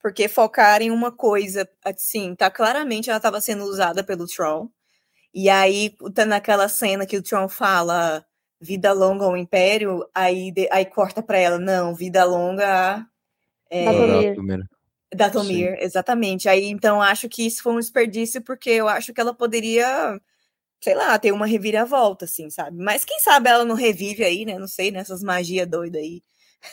porque 0.00 0.28
focar 0.28 0.82
em 0.82 0.90
uma 0.90 1.10
coisa, 1.10 1.68
assim, 1.84 2.34
tá 2.34 2.50
claramente 2.50 3.10
ela 3.10 3.18
estava 3.18 3.40
sendo 3.40 3.64
usada 3.64 4.02
pelo 4.04 4.26
Troll. 4.26 4.70
E 5.34 5.48
aí, 5.48 5.94
tá 6.14 6.24
naquela 6.24 6.68
cena 6.68 7.06
que 7.06 7.16
o 7.16 7.22
Tron 7.22 7.48
fala 7.48 8.24
vida 8.60 8.92
longa 8.92 9.24
ao 9.24 9.36
Império, 9.36 10.08
aí, 10.14 10.50
de, 10.50 10.68
aí 10.72 10.84
corta 10.84 11.22
para 11.22 11.38
ela, 11.38 11.58
não, 11.58 11.94
vida 11.94 12.24
longa 12.24 13.06
é, 13.70 13.84
Datomir. 13.84 14.68
Datomir, 15.14 15.76
exatamente. 15.80 16.48
Aí, 16.48 16.66
então, 16.66 17.00
acho 17.00 17.28
que 17.28 17.46
isso 17.46 17.62
foi 17.62 17.74
um 17.74 17.78
desperdício, 17.78 18.42
porque 18.42 18.70
eu 18.70 18.88
acho 18.88 19.12
que 19.12 19.20
ela 19.20 19.34
poderia 19.34 20.20
sei 20.80 20.94
lá, 20.94 21.18
tem 21.18 21.32
uma 21.32 21.46
reviravolta, 21.46 22.24
assim, 22.24 22.50
sabe? 22.50 22.76
Mas 22.82 23.04
quem 23.04 23.18
sabe 23.20 23.48
ela 23.48 23.64
não 23.64 23.74
revive 23.74 24.24
aí, 24.24 24.44
né? 24.44 24.58
Não 24.58 24.68
sei, 24.68 24.90
nessas 24.90 25.22
magias 25.22 25.66
doidas 25.66 26.00
aí. 26.00 26.22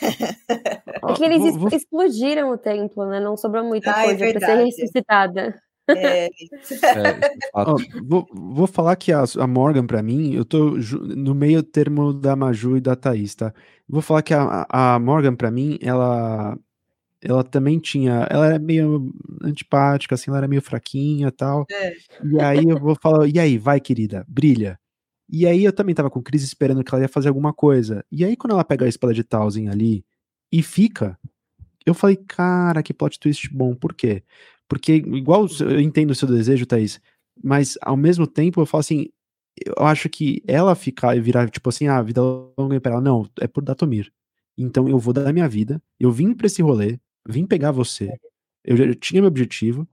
É 0.00 1.14
que 1.14 1.24
eles 1.24 1.38
vou, 1.38 1.58
vou... 1.58 1.68
explodiram 1.72 2.50
o 2.50 2.58
templo, 2.58 3.06
né? 3.06 3.20
Não 3.20 3.36
sobrou 3.36 3.64
muita 3.64 3.94
ah, 3.94 4.02
é 4.02 4.06
coisa 4.06 4.26
é 4.26 4.32
para 4.32 4.46
ser 4.46 4.64
ressuscitada. 4.64 5.62
É. 5.88 6.26
é 6.26 6.30
oh, 7.54 7.76
vou, 8.04 8.26
vou 8.32 8.66
falar 8.66 8.96
que 8.96 9.12
a, 9.12 9.22
a 9.38 9.46
Morgan, 9.46 9.86
para 9.86 10.02
mim, 10.02 10.34
eu 10.34 10.44
tô 10.44 10.76
no 11.14 11.34
meio 11.34 11.62
termo 11.62 12.12
da 12.12 12.34
Maju 12.34 12.76
e 12.76 12.80
da 12.80 12.96
Thaís, 12.96 13.34
tá? 13.34 13.52
Vou 13.88 14.02
falar 14.02 14.22
que 14.22 14.34
a, 14.34 14.66
a 14.68 14.98
Morgan, 14.98 15.36
para 15.36 15.50
mim, 15.50 15.78
ela 15.80 16.58
ela 17.22 17.44
também 17.44 17.78
tinha. 17.78 18.26
Ela 18.30 18.46
era 18.46 18.58
meio 18.58 19.12
antipática, 19.42 20.14
assim, 20.14 20.30
ela 20.30 20.38
era 20.38 20.48
meio 20.48 20.62
fraquinha 20.62 21.30
tal. 21.32 21.66
É. 21.70 21.94
E 22.24 22.40
aí 22.40 22.64
eu 22.68 22.78
vou 22.78 22.96
falar, 23.00 23.26
e 23.28 23.38
aí, 23.38 23.58
vai, 23.58 23.80
querida, 23.80 24.24
brilha. 24.28 24.78
E 25.28 25.46
aí 25.46 25.64
eu 25.64 25.72
também 25.72 25.94
tava 25.94 26.10
com 26.10 26.22
crise 26.22 26.44
esperando 26.44 26.84
que 26.84 26.94
ela 26.94 27.02
ia 27.02 27.08
fazer 27.08 27.28
alguma 27.28 27.52
coisa. 27.52 28.04
E 28.12 28.24
aí, 28.24 28.36
quando 28.36 28.52
ela 28.52 28.64
pega 28.64 28.84
a 28.86 28.88
espada 28.88 29.14
de 29.14 29.24
Tausen 29.24 29.68
ali 29.68 30.04
e 30.52 30.62
fica, 30.62 31.18
eu 31.86 31.94
falei, 31.94 32.16
cara, 32.16 32.82
que 32.82 32.94
plot 32.94 33.18
twist 33.20 33.48
bom. 33.52 33.74
Por 33.74 33.94
quê? 33.94 34.22
Porque, 34.68 34.94
igual 34.96 35.46
eu 35.60 35.80
entendo 35.80 36.10
o 36.10 36.14
seu 36.14 36.28
desejo, 36.28 36.66
Thaís, 36.66 37.00
mas 37.42 37.78
ao 37.82 37.96
mesmo 37.96 38.26
tempo 38.26 38.60
eu 38.60 38.66
falo 38.66 38.80
assim, 38.80 39.08
eu 39.64 39.86
acho 39.86 40.08
que 40.08 40.42
ela 40.46 40.74
ficar 40.74 41.16
e 41.16 41.20
virar, 41.20 41.48
tipo 41.50 41.68
assim, 41.68 41.88
ah, 41.88 42.02
vida 42.02 42.20
longa 42.58 42.80
pra 42.80 42.92
ela, 42.92 43.00
não, 43.00 43.28
é 43.40 43.46
por 43.48 43.62
Datomir. 43.64 44.12
Então 44.58 44.88
eu 44.88 44.98
vou 44.98 45.12
dar 45.14 45.32
minha 45.32 45.48
vida, 45.48 45.82
eu 46.00 46.10
vim 46.12 46.34
pra 46.34 46.46
esse 46.46 46.62
rolê, 46.62 46.98
vim 47.28 47.46
pegar 47.46 47.70
você, 47.70 48.12
eu 48.64 48.76
já 48.76 48.94
tinha 48.94 49.20
meu 49.20 49.28
objetivo, 49.28 49.88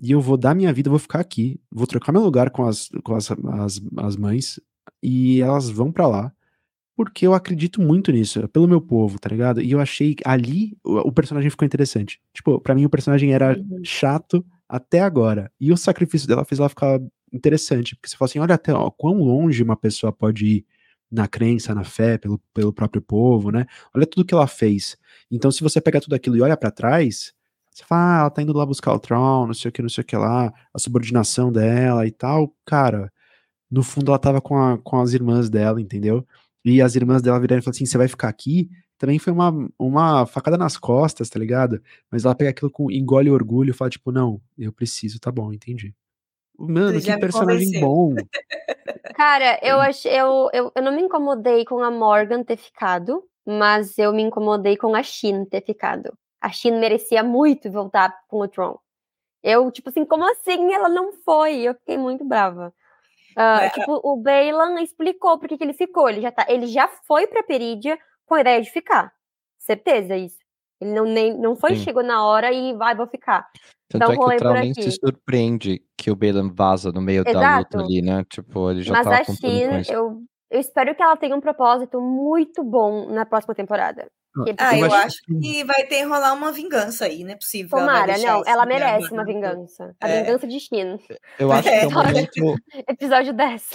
e 0.00 0.12
eu 0.12 0.20
vou 0.20 0.36
dar 0.36 0.54
minha 0.54 0.72
vida, 0.72 0.90
vou 0.90 0.98
ficar 0.98 1.20
aqui, 1.20 1.60
vou 1.70 1.86
trocar 1.86 2.12
meu 2.12 2.22
lugar 2.22 2.50
com 2.50 2.64
as, 2.64 2.88
com 3.02 3.14
as, 3.14 3.30
as, 3.30 3.80
as 3.96 4.16
mães, 4.16 4.60
e 5.02 5.40
elas 5.40 5.68
vão 5.68 5.90
para 5.90 6.06
lá, 6.06 6.32
porque 6.96 7.26
eu 7.26 7.34
acredito 7.34 7.80
muito 7.80 8.10
nisso, 8.10 8.46
pelo 8.48 8.68
meu 8.68 8.80
povo, 8.80 9.18
tá 9.18 9.28
ligado? 9.28 9.60
E 9.60 9.70
eu 9.70 9.80
achei 9.80 10.16
ali 10.24 10.76
o, 10.84 11.08
o 11.08 11.12
personagem 11.12 11.50
ficou 11.50 11.66
interessante. 11.66 12.20
Tipo, 12.32 12.60
para 12.60 12.74
mim 12.74 12.84
o 12.84 12.90
personagem 12.90 13.32
era 13.32 13.56
uhum. 13.56 13.80
chato 13.84 14.44
até 14.68 15.00
agora, 15.00 15.50
e 15.60 15.72
o 15.72 15.76
sacrifício 15.76 16.28
dela 16.28 16.44
fez 16.44 16.58
ela 16.58 16.68
ficar 16.68 17.00
interessante, 17.32 17.94
porque 17.96 18.08
você 18.08 18.16
fala 18.16 18.28
assim, 18.28 18.38
olha 18.38 18.54
até 18.54 18.72
ó, 18.72 18.90
quão 18.90 19.18
longe 19.18 19.62
uma 19.62 19.76
pessoa 19.76 20.12
pode 20.12 20.46
ir 20.46 20.66
na 21.10 21.26
crença, 21.28 21.74
na 21.74 21.84
fé, 21.84 22.18
pelo, 22.18 22.38
pelo 22.52 22.72
próprio 22.72 23.00
povo, 23.02 23.50
né? 23.50 23.66
Olha 23.94 24.06
tudo 24.06 24.24
que 24.24 24.34
ela 24.34 24.46
fez. 24.46 24.96
Então, 25.30 25.50
se 25.50 25.62
você 25.62 25.80
pega 25.80 26.00
tudo 26.00 26.14
aquilo 26.14 26.36
e 26.36 26.42
olha 26.42 26.56
para 26.56 26.70
trás, 26.70 27.32
você 27.70 27.84
fala, 27.84 28.16
ah, 28.16 28.20
ela 28.20 28.30
tá 28.30 28.42
indo 28.42 28.52
lá 28.52 28.66
buscar 28.66 28.92
o 28.92 28.98
Tron, 28.98 29.46
não 29.46 29.54
sei 29.54 29.68
o 29.68 29.72
que, 29.72 29.82
não 29.82 29.88
sei 29.88 30.02
o 30.02 30.04
que 30.04 30.16
lá, 30.16 30.52
a 30.74 30.78
subordinação 30.78 31.52
dela 31.52 32.06
e 32.06 32.10
tal. 32.10 32.54
Cara, 32.66 33.12
no 33.70 33.82
fundo 33.82 34.10
ela 34.10 34.18
tava 34.18 34.40
com, 34.40 34.56
a, 34.58 34.78
com 34.78 35.00
as 35.00 35.12
irmãs 35.12 35.48
dela, 35.50 35.80
entendeu? 35.80 36.26
E 36.64 36.82
as 36.82 36.96
irmãs 36.96 37.22
dela 37.22 37.38
viraram 37.40 37.60
e 37.60 37.62
falaram 37.62 37.76
assim: 37.76 37.86
você 37.86 37.98
vai 37.98 38.08
ficar 38.08 38.28
aqui? 38.28 38.70
Também 38.98 39.18
foi 39.18 39.32
uma, 39.32 39.52
uma 39.78 40.26
facada 40.26 40.58
nas 40.58 40.76
costas, 40.76 41.28
tá 41.30 41.38
ligado? 41.38 41.80
Mas 42.10 42.24
ela 42.24 42.34
pega 42.34 42.50
aquilo 42.50 42.70
com 42.70 42.90
engole 42.90 43.30
orgulho 43.30 43.70
e 43.70 43.72
fala, 43.72 43.90
tipo, 43.90 44.10
não, 44.10 44.40
eu 44.58 44.72
preciso, 44.72 45.20
tá 45.20 45.30
bom, 45.30 45.52
entendi. 45.52 45.94
Mano, 46.58 47.00
que 47.00 47.18
personagem 47.18 47.80
bom. 47.80 48.14
Cara, 49.14 49.58
eu, 49.62 49.80
achei, 49.80 50.12
eu, 50.12 50.50
eu, 50.52 50.72
eu 50.74 50.82
não 50.82 50.92
me 50.92 51.02
incomodei 51.02 51.64
com 51.64 51.82
a 51.82 51.90
Morgan 51.90 52.42
ter 52.42 52.56
ficado, 52.56 53.22
mas 53.46 53.96
eu 53.96 54.12
me 54.12 54.22
incomodei 54.22 54.76
com 54.76 54.94
a 54.94 55.02
Shin 55.02 55.44
ter 55.44 55.64
ficado. 55.64 56.12
A 56.40 56.50
Shin 56.50 56.72
merecia 56.72 57.22
muito 57.22 57.70
voltar 57.70 58.12
com 58.28 58.40
o 58.40 58.48
Tron. 58.48 58.78
Eu, 59.42 59.70
tipo 59.70 59.88
assim, 59.88 60.04
como 60.04 60.28
assim 60.30 60.72
ela 60.72 60.88
não 60.88 61.12
foi? 61.24 61.60
Eu 61.60 61.74
fiquei 61.74 61.96
muito 61.96 62.24
brava. 62.24 62.74
Uh, 63.36 63.60
é, 63.62 63.70
tipo, 63.70 64.00
o 64.02 64.16
Baylan 64.16 64.80
explicou 64.80 65.38
por 65.38 65.48
que 65.48 65.62
ele 65.62 65.72
ficou. 65.72 66.08
Ele 66.08 66.20
já, 66.20 66.32
tá, 66.32 66.44
ele 66.48 66.66
já 66.66 66.88
foi 66.88 67.26
pra 67.28 67.42
Perídia 67.42 67.96
com 68.26 68.34
a 68.34 68.40
ideia 68.40 68.60
de 68.60 68.70
ficar. 68.70 69.12
Certeza 69.58 70.16
isso. 70.16 70.38
Ele 70.80 70.92
não, 70.92 71.04
nem, 71.04 71.36
não 71.38 71.56
foi, 71.56 71.76
Sim. 71.76 71.84
chegou 71.84 72.02
na 72.02 72.24
hora 72.24 72.52
e 72.52 72.74
vai, 72.74 72.94
vou 72.96 73.06
ficar. 73.06 73.48
Tanto 73.88 74.12
então, 74.12 74.12
é 74.12 74.16
que 74.16 74.34
o 74.34 74.38
Troll 74.38 74.54
nem 74.54 74.74
se 74.74 74.92
surpreende 74.92 75.82
que 75.96 76.10
o 76.10 76.16
Baylan 76.16 76.50
vaza 76.52 76.92
no 76.92 77.00
meio 77.00 77.22
Exato. 77.26 77.38
da 77.38 77.58
luta 77.58 77.78
ali, 77.80 78.02
né? 78.02 78.24
Tipo, 78.28 78.70
ele 78.70 78.82
já 78.82 78.92
Mas 78.92 79.04
tava 79.04 79.16
a 79.16 79.24
Shin, 79.24 79.90
eu, 79.90 80.22
eu 80.50 80.60
espero 80.60 80.94
que 80.94 81.02
ela 81.02 81.16
tenha 81.16 81.34
um 81.34 81.40
propósito 81.40 81.98
muito 82.00 82.62
bom 82.62 83.10
na 83.10 83.24
próxima 83.24 83.54
temporada. 83.54 84.06
Ah, 84.58 84.78
eu, 84.78 84.86
eu 84.86 84.94
acho 84.94 85.16
que 85.24 85.64
vai 85.64 85.84
ter 85.84 86.02
rolar 86.02 86.34
uma 86.34 86.52
vingança 86.52 87.06
aí, 87.06 87.24
não 87.24 87.32
é 87.32 87.36
possível. 87.36 87.78
Tomara, 87.78 88.18
não, 88.18 88.42
ela 88.46 88.66
merece 88.66 89.12
uma 89.12 89.24
vingança. 89.24 89.96
A 90.00 90.08
é. 90.08 90.22
vingança 90.22 90.46
de 90.46 90.60
Shin. 90.60 90.98
Eu 91.38 91.50
acho 91.50 91.68
é. 91.68 91.80
que 91.80 91.84
é 91.84 91.88
um 91.88 91.90
momento. 92.04 92.62
Episódio 92.88 93.32
10. 93.32 93.70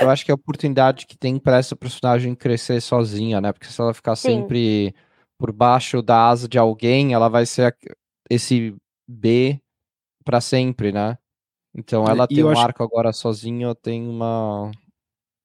Eu 0.00 0.10
acho 0.10 0.24
que 0.24 0.30
é 0.30 0.34
a 0.34 0.36
oportunidade 0.36 1.06
que 1.06 1.18
tem 1.18 1.38
para 1.38 1.56
essa 1.56 1.74
personagem 1.74 2.34
crescer 2.34 2.80
sozinha, 2.80 3.40
né? 3.40 3.52
Porque 3.52 3.66
se 3.66 3.80
ela 3.80 3.94
ficar 3.94 4.14
Sim. 4.14 4.42
sempre 4.42 4.94
por 5.38 5.50
baixo 5.50 6.02
da 6.02 6.28
asa 6.28 6.46
de 6.46 6.58
alguém, 6.58 7.14
ela 7.14 7.28
vai 7.28 7.46
ser 7.46 7.74
esse 8.28 8.76
B 9.10 9.60
para 10.24 10.40
sempre, 10.40 10.92
né? 10.92 11.18
Então 11.74 12.06
ela 12.06 12.26
e 12.30 12.36
tem 12.36 12.44
um 12.44 12.50
acho... 12.50 12.60
arco 12.60 12.82
agora 12.82 13.12
sozinha, 13.12 13.74
tem 13.74 14.08
uma. 14.08 14.70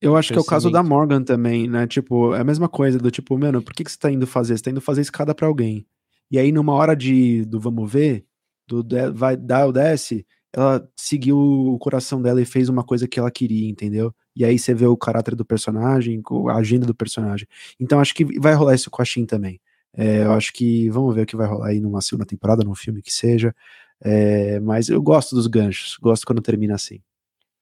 Eu 0.02 0.16
acho 0.16 0.32
que 0.32 0.38
é 0.38 0.42
o 0.42 0.46
caso 0.46 0.70
da 0.70 0.84
Morgan 0.84 1.24
também, 1.24 1.68
né? 1.68 1.88
Tipo, 1.88 2.36
é 2.36 2.42
a 2.42 2.44
mesma 2.44 2.70
coisa, 2.70 3.00
do 3.00 3.10
tipo, 3.10 3.38
mano, 3.38 3.62
por 3.62 3.74
que, 3.74 3.84
que 3.84 3.92
você 3.92 3.98
tá 3.98 4.12
indo 4.12 4.28
fazer? 4.28 4.56
Você 4.56 4.64
tá 4.64 4.72
indo 4.72 4.82
fazer 4.82 5.02
escada 5.02 5.34
para 5.34 5.48
alguém. 5.48 5.86
E 6.30 6.38
aí, 6.38 6.52
numa 6.52 6.74
hora 6.74 6.96
de 6.96 7.46
do 7.46 7.60
vamos 7.60 7.92
ver, 7.92 8.26
do 8.68 8.86
vai 9.14 9.38
dar 9.38 9.66
ou 9.66 9.72
desce, 9.72 10.26
ela 10.54 10.88
seguiu 10.96 11.38
o 11.38 11.78
coração 11.80 12.22
dela 12.22 12.42
e 12.42 12.46
fez 12.46 12.70
uma 12.70 12.84
coisa 12.84 13.08
que 13.08 13.20
ela 13.20 13.32
queria, 13.32 13.70
entendeu? 13.70 14.14
E 14.36 14.46
aí 14.46 14.60
você 14.60 14.74
vê 14.74 14.86
o 14.86 14.98
caráter 14.98 15.36
do 15.36 15.46
personagem, 15.46 16.22
a 16.50 16.56
agenda 16.56 16.86
do 16.86 16.96
personagem. 16.96 17.48
Então 17.80 18.00
acho 18.00 18.14
que 18.14 18.26
vai 18.40 18.54
rolar 18.54 18.76
isso 18.76 18.92
com 18.92 19.02
a 19.02 19.06
Shin 19.06 19.26
também. 19.26 19.60
É, 19.98 20.24
eu 20.24 20.34
acho 20.34 20.52
que 20.52 20.90
vamos 20.90 21.16
ver 21.16 21.22
o 21.22 21.26
que 21.26 21.36
vai 21.36 21.48
rolar 21.48 21.68
aí 21.68 21.80
numa 21.80 22.02
segunda 22.02 22.26
temporada, 22.26 22.64
num 22.64 22.76
filme 22.76 23.02
que 23.02 23.12
seja. 23.12 23.56
É, 24.02 24.60
mas 24.60 24.90
eu 24.90 25.02
gosto 25.02 25.36
dos 25.36 25.48
ganchos, 25.48 25.98
gosto 26.02 26.26
quando 26.26 26.42
termina 26.42 26.76
assim. 26.76 27.02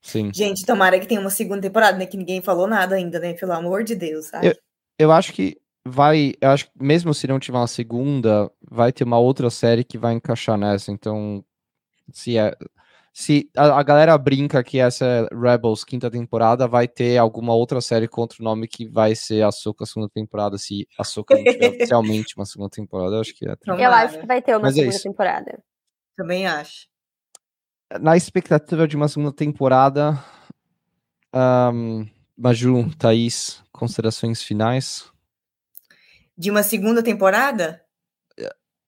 Sim. 0.01 0.31
Gente, 0.33 0.65
tomara 0.65 0.99
que 0.99 1.07
tenha 1.07 1.21
uma 1.21 1.29
segunda 1.29 1.61
temporada, 1.61 1.97
né? 1.97 2.05
Que 2.05 2.17
ninguém 2.17 2.41
falou 2.41 2.67
nada 2.67 2.95
ainda, 2.95 3.19
né? 3.19 3.33
Pelo 3.33 3.53
amor 3.53 3.83
de 3.83 3.95
Deus, 3.95 4.25
sabe? 4.25 4.47
Eu, 4.47 4.55
eu 4.99 5.11
acho 5.11 5.31
que 5.31 5.57
vai. 5.85 6.33
Eu 6.41 6.49
acho 6.49 6.65
que 6.65 6.71
mesmo 6.79 7.13
se 7.13 7.27
não 7.27 7.39
tiver 7.39 7.57
uma 7.57 7.67
segunda, 7.67 8.51
vai 8.69 8.91
ter 8.91 9.05
uma 9.05 9.17
outra 9.19 9.49
série 9.49 9.83
que 9.83 9.97
vai 9.97 10.13
encaixar 10.13 10.57
nessa. 10.57 10.91
Então, 10.91 11.43
se 12.11 12.37
é 12.37 12.53
se 13.13 13.47
a, 13.55 13.79
a, 13.79 13.83
galera 13.83 14.17
brinca 14.17 14.63
que 14.63 14.79
essa 14.79 15.05
é 15.05 15.27
Rebels 15.31 15.83
quinta 15.83 16.09
temporada, 16.09 16.67
vai 16.67 16.87
ter 16.87 17.17
alguma 17.17 17.53
outra 17.53 17.79
série 17.79 18.07
com 18.07 18.21
outro 18.21 18.43
nome 18.43 18.67
que 18.67 18.87
vai 18.87 19.13
ser 19.13 19.43
a 19.43 19.51
Soca 19.51 19.85
segunda 19.85 20.09
temporada, 20.09 20.57
se 20.57 20.87
a 20.97 21.03
Soca 21.03 21.35
não 21.35 21.43
tiver 21.43 21.69
oficialmente 21.77 22.35
uma 22.35 22.45
segunda 22.45 22.71
temporada, 22.71 23.15
eu 23.15 23.21
acho 23.21 23.35
que 23.35 23.47
é. 23.47 23.55
Eu 23.67 23.91
acho 23.91 24.19
que 24.19 24.25
vai 24.25 24.41
ter 24.41 24.53
uma 24.53 24.63
Mas 24.63 24.73
é 24.73 24.79
segunda 24.79 24.97
é 24.97 24.99
temporada. 24.99 25.63
Também 26.17 26.47
acho. 26.47 26.87
Na 28.01 28.17
expectativa 28.17 28.87
de 28.87 28.95
uma 28.95 29.07
segunda 29.07 29.31
temporada, 29.31 30.17
um, 31.71 32.07
Maju, 32.35 32.89
Thaís, 32.97 33.63
considerações 33.71 34.41
finais? 34.41 35.11
De 36.35 36.49
uma 36.49 36.63
segunda 36.63 37.03
temporada? 37.03 37.82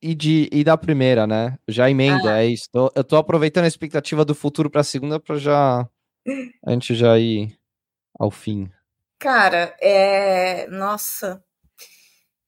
E, 0.06 0.14
de, 0.14 0.48
e 0.52 0.64
da 0.64 0.78
primeira, 0.78 1.26
né? 1.26 1.58
Já 1.68 1.90
emenda, 1.90 2.36
ah. 2.36 2.44
é 2.44 2.46
isso. 2.46 2.70
Tô, 2.72 2.92
eu 2.96 3.04
tô 3.04 3.18
aproveitando 3.18 3.64
a 3.64 3.68
expectativa 3.68 4.24
do 4.24 4.36
futuro 4.36 4.70
pra 4.70 4.84
segunda 4.84 5.20
pra 5.20 5.36
já. 5.38 5.90
A 6.64 6.72
gente 6.72 6.94
já 6.94 7.18
ir 7.18 7.58
ao 8.20 8.30
fim. 8.30 8.70
Cara, 9.20 9.76
é. 9.82 10.68
Nossa. 10.68 11.44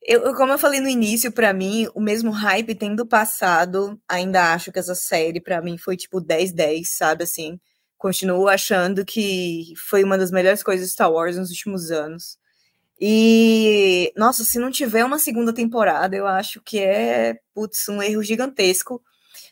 Eu, 0.04 0.36
como 0.36 0.54
eu 0.54 0.60
falei 0.60 0.80
no 0.80 0.88
início, 0.88 1.32
para 1.32 1.52
mim, 1.52 1.88
o 1.96 2.00
mesmo 2.00 2.30
hype 2.30 2.76
tendo 2.76 3.08
passado, 3.08 4.00
ainda 4.08 4.54
acho 4.54 4.72
que 4.72 4.78
essa 4.78 4.94
série, 4.94 5.42
para 5.42 5.60
mim, 5.60 5.80
foi 5.80 5.98
tipo 5.98 6.22
10-10, 6.22 6.86
sabe? 6.86 7.24
Assim, 7.24 7.60
continuo 7.98 8.48
achando 8.48 9.04
que 9.04 9.74
foi 9.90 10.04
uma 10.04 10.18
das 10.18 10.30
melhores 10.30 10.62
coisas 10.62 10.88
de 10.88 10.94
Star 10.94 11.12
Wars 11.12 11.38
nos 11.38 11.50
últimos 11.50 11.90
anos. 11.90 12.38
E, 13.00 14.12
nossa, 14.16 14.44
se 14.44 14.58
não 14.60 14.72
tiver 14.72 15.06
uma 15.06 15.20
segunda 15.20 15.54
temporada, 15.54 16.16
eu 16.16 16.26
acho 16.28 16.62
que 16.62 16.80
é, 16.80 17.40
putz, 17.54 17.88
um 17.90 18.02
erro 18.02 18.24
gigantesco. 18.24 19.02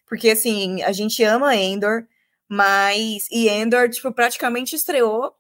Porque, 0.07 0.29
assim, 0.29 0.81
a 0.83 0.91
gente 0.91 1.23
ama 1.23 1.55
Endor, 1.55 2.05
mas. 2.49 3.27
E 3.31 3.49
Endor, 3.49 3.89
tipo, 3.89 4.11
praticamente 4.13 4.75
estreou 4.75 5.33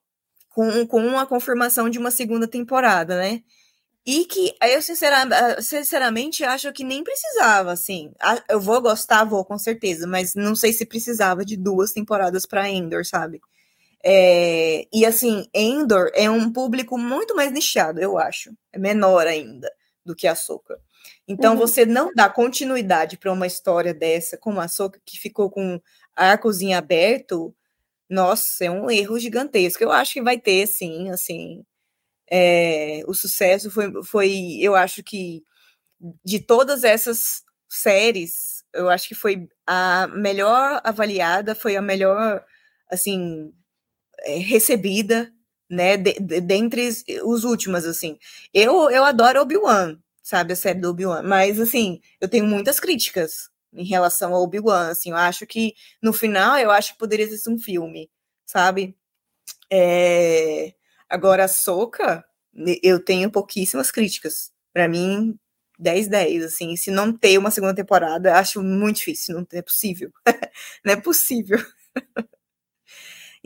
com, 0.49 0.87
com 0.87 1.17
a 1.19 1.25
confirmação 1.25 1.89
de 1.89 1.99
uma 1.99 2.11
segunda 2.11 2.47
temporada, 2.47 3.17
né? 3.17 3.43
E 4.05 4.25
que 4.25 4.55
eu, 4.61 4.81
sinceramente, 4.81 5.63
sinceramente, 5.63 6.43
acho 6.43 6.71
que 6.73 6.83
nem 6.83 7.03
precisava, 7.03 7.71
assim. 7.71 8.13
Eu 8.49 8.61
vou 8.61 8.81
gostar, 8.81 9.23
vou, 9.25 9.43
com 9.43 9.57
certeza, 9.57 10.07
mas 10.07 10.35
não 10.35 10.55
sei 10.55 10.73
se 10.73 10.85
precisava 10.85 11.43
de 11.43 11.57
duas 11.57 11.91
temporadas 11.91 12.45
para 12.45 12.69
Endor, 12.69 13.03
sabe? 13.05 13.41
É, 14.07 14.87
e 14.93 15.03
assim, 15.05 15.47
Endor 15.53 16.11
é 16.13 16.29
um 16.29 16.53
público 16.53 16.95
muito 16.97 17.35
mais 17.35 17.51
nichado, 17.51 17.99
eu 17.99 18.17
acho. 18.19 18.51
É 18.71 18.77
menor 18.77 19.25
ainda 19.25 19.71
do 20.05 20.15
que 20.15 20.27
a 20.27 20.35
Soca. 20.35 20.79
Então, 21.27 21.53
uhum. 21.53 21.59
você 21.59 21.85
não 21.85 22.11
dá 22.13 22.29
continuidade 22.29 23.17
para 23.17 23.33
uma 23.33 23.47
história 23.47 23.93
dessa, 23.93 24.37
como 24.37 24.61
a 24.61 24.67
Soca, 24.67 25.01
que 25.03 25.17
ficou 25.17 25.49
com 25.49 25.81
arcos 26.15 26.61
em 26.61 26.75
aberto, 26.75 27.55
nossa, 28.09 28.65
é 28.65 28.71
um 28.71 28.89
erro 28.91 29.19
gigantesco. 29.19 29.83
Eu 29.83 29.91
acho 29.91 30.13
que 30.13 30.21
vai 30.21 30.39
ter, 30.39 30.67
sim, 30.67 31.09
assim. 31.09 31.63
É, 32.29 33.03
o 33.07 33.13
sucesso 33.13 33.71
foi, 33.71 33.91
foi, 34.03 34.57
eu 34.61 34.75
acho 34.75 35.03
que 35.03 35.43
de 36.23 36.39
todas 36.39 36.83
essas 36.83 37.43
séries, 37.69 38.63
eu 38.73 38.89
acho 38.89 39.07
que 39.07 39.15
foi 39.15 39.47
a 39.67 40.07
melhor 40.07 40.81
avaliada, 40.83 41.55
foi 41.55 41.75
a 41.75 41.81
melhor, 41.81 42.43
assim, 42.91 43.53
recebida, 44.25 45.31
né, 45.69 45.97
de, 45.97 46.13
de, 46.19 46.41
dentre 46.41 46.89
os 47.23 47.43
últimos, 47.43 47.85
assim. 47.85 48.17
Eu, 48.53 48.89
eu 48.89 49.03
adoro 49.03 49.41
Obi-Wan, 49.41 49.97
sabe, 50.23 50.53
a 50.53 50.55
série 50.55 50.79
do 50.79 50.89
Obi-Wan, 50.89 51.23
mas, 51.23 51.59
assim, 51.59 51.99
eu 52.21 52.27
tenho 52.29 52.45
muitas 52.45 52.79
críticas 52.79 53.49
em 53.73 53.85
relação 53.85 54.33
ao 54.33 54.43
Obi-Wan, 54.43 54.89
assim, 54.89 55.11
eu 55.11 55.17
acho 55.17 55.45
que, 55.45 55.73
no 56.01 56.13
final, 56.13 56.57
eu 56.57 56.71
acho 56.71 56.93
que 56.93 56.99
poderia 56.99 57.27
ser 57.27 57.49
um 57.49 57.59
filme, 57.59 58.09
sabe? 58.45 58.95
É... 59.71 60.73
Agora, 61.09 61.45
a 61.45 61.47
Soca, 61.47 62.23
eu 62.83 62.99
tenho 63.03 63.31
pouquíssimas 63.31 63.91
críticas. 63.91 64.51
Para 64.73 64.87
mim, 64.87 65.37
10 65.79 66.07
10, 66.07 66.43
assim, 66.45 66.75
se 66.75 66.91
não 66.91 67.13
ter 67.13 67.37
uma 67.37 67.51
segunda 67.51 67.75
temporada, 67.75 68.37
acho 68.37 68.61
muito 68.63 68.97
difícil, 68.97 69.35
não 69.35 69.47
é 69.53 69.61
possível. 69.61 70.11
não 70.85 70.93
é 70.93 70.95
possível. 70.97 71.59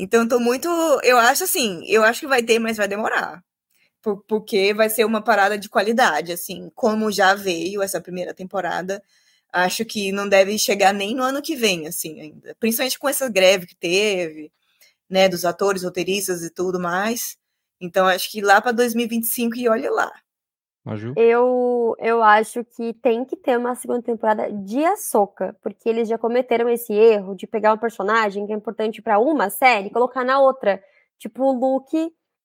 Então, 0.02 0.26
tô 0.26 0.40
muito. 0.40 0.70
Eu 1.04 1.18
acho 1.18 1.44
assim, 1.44 1.84
eu 1.86 2.04
acho 2.04 2.22
que 2.22 2.28
vai 2.28 2.42
ter, 2.42 2.58
mas 2.58 2.78
vai 2.78 2.88
demorar. 2.88 3.44
Por, 4.02 4.24
porque 4.26 4.74
vai 4.74 4.90
ser 4.90 5.06
uma 5.06 5.22
parada 5.24 5.58
de 5.58 5.70
qualidade, 5.70 6.32
assim, 6.34 6.72
como 6.76 7.12
já 7.12 7.36
veio 7.36 7.82
essa 7.84 8.02
primeira 8.02 8.34
temporada. 8.34 9.04
Acho 9.54 9.86
que 9.86 10.12
não 10.12 10.30
deve 10.30 10.58
chegar 10.60 10.94
nem 10.94 11.16
no 11.16 11.24
ano 11.24 11.42
que 11.42 11.56
vem, 11.56 11.88
assim, 11.88 12.22
ainda. 12.22 12.56
Principalmente 12.60 13.00
com 13.00 13.10
essa 13.10 13.30
greve 13.30 13.68
que 13.68 13.76
teve, 13.76 14.52
né, 15.10 15.30
dos 15.30 15.46
atores, 15.46 15.84
roteiristas 15.84 16.44
e 16.44 16.52
tudo 16.52 16.80
mais. 16.80 17.38
Então, 17.82 18.08
acho 18.08 18.32
que 18.32 18.42
lá 18.42 18.62
para 18.62 18.74
2025 18.74 19.58
e 19.58 19.70
olha 19.70 19.92
lá. 19.92 20.12
Maju? 20.90 21.14
Eu, 21.16 21.96
eu 22.00 22.24
acho 22.24 22.64
que 22.64 22.94
tem 22.94 23.24
que 23.24 23.36
ter 23.36 23.58
uma 23.58 23.76
segunda 23.76 24.02
temporada 24.02 24.52
de 24.52 24.84
Ahsoka, 24.84 25.56
porque 25.62 25.88
eles 25.88 26.10
já 26.10 26.18
cometeram 26.18 26.68
esse 26.68 26.94
erro 26.94 27.36
de 27.36 27.46
pegar 27.46 27.74
um 27.74 27.78
personagem 27.78 28.46
que 28.48 28.52
é 28.52 28.56
importante 28.56 29.02
para 29.02 29.20
uma 29.20 29.50
série 29.50 29.88
e 29.88 29.92
colocar 29.92 30.24
na 30.24 30.40
outra. 30.40 30.84
Tipo 31.18 31.44
o 31.44 31.52
Luke, 31.52 31.98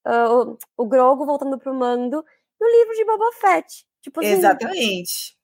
uh, 0.07 0.59
o 0.77 0.87
Grogo 0.87 1.25
voltando 1.25 1.59
pro 1.59 1.75
Mando 1.75 2.25
no 2.61 2.69
livro 2.69 2.95
de 2.95 3.05
Boba 3.05 3.33
Fett. 3.41 3.87
Tipo 4.03 4.21
assim, 4.21 4.33
Exatamente. 4.33 5.37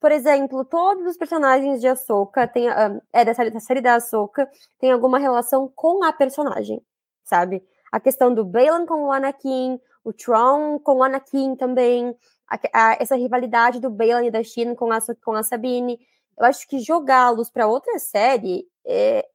Por 0.00 0.10
exemplo, 0.10 0.64
todos 0.64 1.06
os 1.06 1.16
personagens 1.16 1.80
de 1.80 1.86
Ahsoka 1.86 2.48
tem, 2.48 2.68
uh, 2.68 3.00
é 3.12 3.24
da 3.24 3.34
série, 3.34 3.50
da 3.50 3.60
série 3.60 3.80
da 3.80 3.94
Ahsoka 3.94 4.48
tem 4.78 4.90
alguma 4.90 5.18
relação 5.18 5.70
com 5.74 6.02
a 6.02 6.12
personagem, 6.12 6.82
sabe? 7.22 7.62
A 7.92 8.00
questão 8.00 8.32
do 8.32 8.44
Baylan 8.44 8.86
com 8.86 9.04
o 9.04 9.12
Anakin, 9.12 9.78
o 10.02 10.12
Tron 10.12 10.78
com 10.78 10.96
o 10.96 11.02
Anakin 11.02 11.54
também, 11.54 12.16
a, 12.50 12.58
a, 12.72 12.96
essa 13.00 13.16
rivalidade 13.16 13.80
do 13.80 13.94
e 14.24 14.30
da 14.30 14.42
Shin 14.42 14.74
com 14.74 14.90
a, 14.92 14.98
com 15.24 15.32
a 15.32 15.42
Sabine. 15.42 15.98
Eu 16.38 16.44
acho 16.44 16.66
que 16.66 16.80
jogá-los 16.80 17.50
para 17.50 17.66
outra 17.66 17.98
série 17.98 18.66
é, 18.84 19.26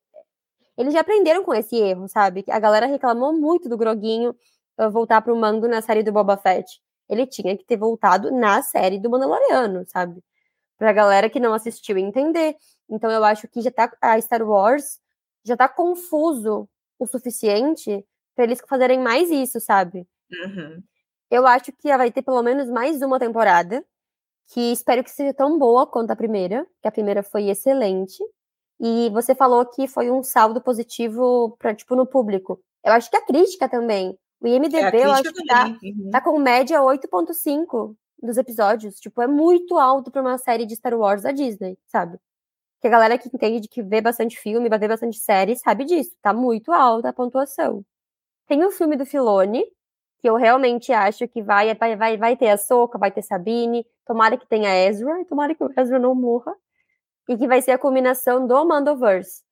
eles 0.78 0.94
já 0.94 1.00
aprenderam 1.00 1.44
com 1.44 1.54
esse 1.54 1.76
erro, 1.76 2.08
sabe? 2.08 2.44
A 2.50 2.60
galera 2.60 2.86
reclamou 2.86 3.34
muito 3.34 3.70
do 3.70 3.78
Groguinho 3.78 4.36
uh, 4.78 4.92
voltar 4.92 5.22
pro 5.22 5.36
mando 5.36 5.68
na 5.68 5.82
série 5.82 6.04
do 6.04 6.12
Boba 6.12 6.38
Fett. 6.38 6.82
Ele 7.08 7.26
tinha 7.26 7.56
que 7.58 7.64
ter 7.64 7.78
voltado 7.78 8.32
na 8.32 8.62
série 8.62 9.00
do 9.00 9.10
Mandaloriano, 9.10 9.86
sabe? 9.88 10.22
Pra 10.78 10.92
galera 10.92 11.30
que 11.30 11.40
não 11.40 11.54
assistiu 11.54 11.98
entender. 11.98 12.56
Então 12.90 13.10
eu 13.10 13.24
acho 13.24 13.48
que 13.48 13.62
já 13.62 13.72
tá 13.72 13.92
a 14.02 14.20
Star 14.20 14.44
Wars 14.44 15.00
já 15.46 15.56
tá 15.56 15.70
confuso 15.70 16.68
o 16.98 17.06
suficiente 17.06 18.04
para 18.36 18.46
eles 18.46 18.60
fazerem 18.68 19.00
mais 19.00 19.30
isso, 19.30 19.60
sabe? 19.60 20.08
Uhum. 20.32 20.84
Eu 21.30 21.48
acho 21.48 21.72
que 21.72 21.96
vai 21.98 22.12
ter 22.12 22.22
pelo 22.22 22.42
menos 22.44 22.70
mais 22.70 23.02
uma 23.02 23.20
temporada, 23.20 23.84
que 24.48 24.72
espero 24.72 25.04
que 25.04 25.10
seja 25.10 25.34
tão 25.34 25.58
boa 25.58 25.88
quanto 25.88 26.12
a 26.12 26.16
primeira, 26.16 26.66
que 26.82 26.88
a 26.88 26.92
primeira 26.92 27.24
foi 27.24 27.50
excelente. 27.50 28.24
E 28.80 29.10
você 29.10 29.34
falou 29.34 29.66
que 29.66 29.88
foi 29.88 30.12
um 30.12 30.22
saldo 30.22 30.62
positivo 30.62 31.56
para 31.58 31.74
tipo 31.74 31.96
no 31.96 32.06
público. 32.06 32.62
Eu 32.84 32.94
acho 32.94 33.10
que 33.10 33.18
a 33.18 33.26
crítica 33.26 33.68
também. 33.68 34.18
O 34.42 34.48
IMDb 34.48 34.98
é, 34.98 35.06
eu 35.06 35.12
acho 35.12 35.34
que 35.34 35.46
tá, 35.46 35.68
uhum. 35.82 36.10
tá 36.12 36.22
com 36.22 36.38
média 36.38 36.82
8.5 36.82 37.96
dos 38.22 38.38
episódios. 38.38 39.00
Tipo, 39.00 39.22
é 39.22 39.28
muito 39.28 39.78
alto 39.78 40.12
para 40.12 40.22
uma 40.22 40.38
série 40.38 40.66
de 40.66 40.76
Star 40.76 40.94
Wars 40.94 41.24
da 41.24 41.32
Disney, 41.32 41.78
sabe? 41.88 42.20
Que 42.82 42.88
a 42.88 42.92
galera 42.92 43.18
que 43.18 43.30
entende 43.34 43.68
que 43.68 43.82
vê 43.82 44.02
bastante 44.02 44.38
filme, 44.38 44.70
vai 44.70 44.78
ver 44.78 44.90
bastante 44.90 45.18
série, 45.18 45.56
sabe 45.56 45.86
disso. 45.86 46.12
Tá 46.22 46.34
muito 46.34 46.72
alta 46.72 47.10
a 47.10 47.14
pontuação. 47.14 47.84
Tem 48.46 48.64
o 48.64 48.72
filme 48.72 48.96
do 48.96 49.06
Filone, 49.06 49.64
que 50.26 50.30
eu 50.30 50.38
realmente 50.38 50.92
acho 50.92 51.28
que 51.28 51.40
vai, 51.44 51.72
vai, 51.76 52.18
vai, 52.18 52.36
ter 52.36 52.50
a 52.50 52.58
Soca, 52.58 52.98
vai 52.98 53.12
ter 53.12 53.22
Sabine, 53.22 53.86
tomara 54.04 54.36
que 54.36 54.48
tenha 54.48 54.76
Ezra, 54.88 55.24
tomara 55.26 55.54
que 55.54 55.64
o 55.64 55.70
Ezra 55.80 56.00
não 56.00 56.16
morra 56.16 56.52
e 57.30 57.38
que 57.38 57.48
vai 57.48 57.62
ser 57.62 57.74
a 57.74 57.78
culminação 57.78 58.48
do 58.48 58.66
Mandoverse. 58.66 59.44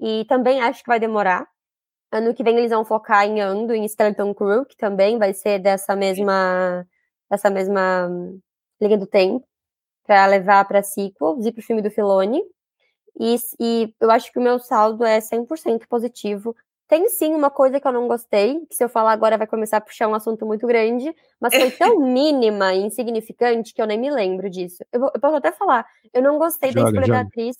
E 0.00 0.24
também 0.24 0.62
acho 0.62 0.82
que 0.82 0.88
vai 0.88 0.98
demorar. 0.98 1.46
Ano 2.10 2.32
que 2.32 2.42
vem 2.42 2.56
eles 2.56 2.70
vão 2.70 2.86
focar 2.86 3.26
em 3.26 3.38
Ando, 3.42 3.74
em 3.74 3.84
Skeleton 3.86 4.32
Crew, 4.32 4.64
que 4.64 4.78
também 4.78 5.18
vai 5.18 5.34
ser 5.34 5.58
dessa 5.58 5.94
mesma 5.94 6.86
dessa 7.30 7.50
mesma 7.50 8.08
linha 8.80 8.96
do 8.96 9.06
tempo, 9.06 9.46
para 10.06 10.24
levar 10.24 10.64
para 10.66 10.82
sequels 10.82 11.44
e 11.44 11.52
para 11.52 11.60
o 11.60 11.62
filme 11.62 11.82
do 11.82 11.90
Filoni. 11.90 12.42
E, 13.20 13.36
e 13.60 13.94
eu 14.00 14.10
acho 14.10 14.32
que 14.32 14.38
o 14.38 14.42
meu 14.42 14.58
saldo 14.58 15.04
é 15.04 15.20
100% 15.20 15.86
positivo 15.86 16.56
tem 16.94 17.08
sim 17.08 17.34
uma 17.34 17.50
coisa 17.50 17.80
que 17.80 17.88
eu 17.88 17.92
não 17.92 18.06
gostei, 18.06 18.64
que 18.66 18.76
se 18.76 18.84
eu 18.84 18.88
falar 18.88 19.10
agora 19.10 19.36
vai 19.36 19.48
começar 19.48 19.78
a 19.78 19.80
puxar 19.80 20.06
um 20.06 20.14
assunto 20.14 20.46
muito 20.46 20.64
grande, 20.64 21.12
mas 21.40 21.52
foi 21.52 21.68
tão 21.72 21.98
mínima 21.98 22.72
e 22.72 22.84
insignificante 22.84 23.74
que 23.74 23.82
eu 23.82 23.86
nem 23.86 23.98
me 23.98 24.12
lembro 24.12 24.48
disso. 24.48 24.84
Eu, 24.92 25.02
eu 25.12 25.20
posso 25.20 25.34
até 25.34 25.50
falar, 25.50 25.84
eu 26.12 26.22
não 26.22 26.38
gostei 26.38 26.70
joga, 26.70 26.82
da 26.82 26.88
escolha 26.90 27.06
joga. 27.06 27.18
da 27.18 27.28
atriz 27.28 27.56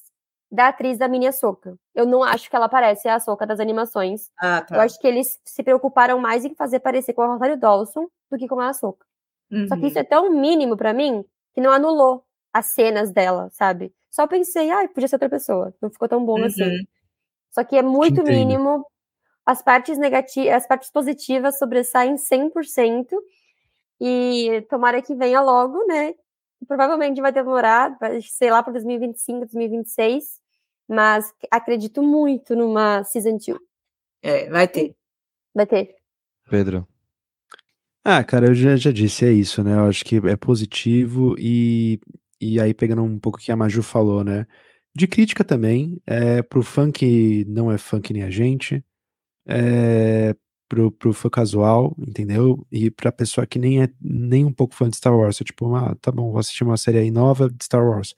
da 0.53 0.69
atriz 0.69 0.99
da 0.99 1.09
Mini 1.09 1.33
Soca. 1.33 1.77
Eu 1.93 2.07
não 2.07 2.23
acho 2.23 2.49
que 2.49 2.55
ela 2.55 2.69
parece 2.69 3.09
a 3.09 3.19
Soca 3.19 3.45
das 3.45 3.59
animações. 3.59 4.31
Ah, 4.39 4.63
tá. 4.63 4.77
Eu 4.77 4.81
acho 4.83 5.01
que 5.01 5.07
eles 5.09 5.41
se 5.45 5.65
preocuparam 5.65 6.21
mais 6.21 6.45
em 6.45 6.55
fazer 6.55 6.79
parecer 6.79 7.13
com 7.13 7.23
a 7.23 7.27
Rosário 7.27 7.59
Dawson 7.59 8.07
do 8.31 8.39
que 8.39 8.47
com 8.47 8.61
a 8.61 8.73
Soca. 8.73 9.05
Uhum. 9.51 9.67
Só 9.67 9.75
que 9.75 9.89
isso 9.89 9.97
uhum. 9.97 10.03
é 10.03 10.05
tão 10.05 10.31
mínimo 10.31 10.77
para 10.77 10.93
mim 10.93 11.25
que 11.53 11.61
não 11.61 11.73
anulou 11.73 12.25
as 12.53 12.67
cenas 12.67 13.11
dela, 13.11 13.49
sabe? 13.51 13.93
Só 14.13 14.29
pensei, 14.29 14.71
ai, 14.71 14.85
ah, 14.85 14.89
podia 14.89 15.09
ser 15.09 15.17
outra 15.17 15.29
pessoa. 15.29 15.75
Não 15.83 15.91
ficou 15.91 16.09
tão 16.09 16.25
bom 16.25 16.41
assim. 16.45 16.63
uhum. 16.63 16.69
assim. 16.69 16.87
Só 17.51 17.65
que 17.65 17.77
é 17.77 17.83
muito 17.83 18.23
mínimo 18.23 18.87
as 19.47 19.63
partes 19.63 19.99
negativas, 19.99 20.55
as 20.55 20.67
partes 20.67 20.91
positivas 20.91 21.59
sobressaem 21.59 22.17
100%, 22.17 23.07
e 24.01 24.65
tomara 24.69 25.01
que 25.01 25.15
venha 25.15 25.41
logo, 25.41 25.87
né? 25.87 26.15
Provavelmente 26.67 27.21
vai 27.21 27.33
demorar, 27.33 27.97
sei 28.23 28.51
lá, 28.51 28.63
para 28.63 28.73
2025, 28.75 29.41
2026, 29.41 30.41
mas 30.89 31.33
acredito 31.51 32.03
muito 32.03 32.57
numa 32.57 33.05
Season 33.05 33.37
2. 33.37 33.59
É, 34.23 34.49
vai 34.49 34.67
ter. 34.67 34.97
Vai 35.55 35.67
ter. 35.67 35.95
Pedro. 36.49 36.87
Ah, 38.05 38.23
cara, 38.23 38.47
eu 38.47 38.55
já, 38.55 38.77
já 38.77 38.93
disse, 38.93 39.25
é 39.25 39.33
isso, 39.33 39.63
né? 39.63 39.75
Eu 39.75 39.87
acho 39.87 40.05
que 40.05 40.17
é 40.17 40.37
positivo 40.37 41.35
e, 41.39 41.99
e 42.41 42.61
aí 42.61 42.75
pegando 42.75 43.03
um 43.03 43.19
pouco 43.19 43.39
o 43.39 43.41
que 43.41 43.51
a 43.51 43.57
Maju 43.57 43.83
falou, 43.83 44.23
né? 44.23 44.47
De 44.95 45.09
crítica 45.09 45.43
também, 45.43 46.01
é, 46.07 46.43
pro 46.43 46.63
fã 46.63 46.91
que 46.93 47.45
não 47.47 47.73
é 47.73 47.79
fã 47.79 48.01
que 48.01 48.13
nem 48.13 48.23
a 48.23 48.31
gente, 48.31 48.85
é, 49.47 50.35
pro, 50.69 50.91
pro 50.93 51.13
fã 51.13 51.29
casual, 51.31 51.95
entendeu? 51.99 52.67
E 52.71 52.91
pra 52.91 53.13
pessoa 53.13 53.47
que 53.47 53.59
nem 53.59 53.83
é 53.83 53.89
nem 54.01 54.45
um 54.45 54.53
pouco 54.53 54.75
fã 54.75 54.89
de 54.89 54.97
Star 54.97 55.17
Wars, 55.17 55.41
é 55.41 55.45
tipo, 55.45 55.75
ah, 55.75 55.95
tá 56.01 56.11
bom, 56.11 56.31
vou 56.31 56.39
assistir 56.39 56.65
uma 56.65 56.77
série 56.77 56.99
aí 56.99 57.11
nova 57.11 57.49
de 57.49 57.65
Star 57.65 57.85
Wars. 57.85 58.15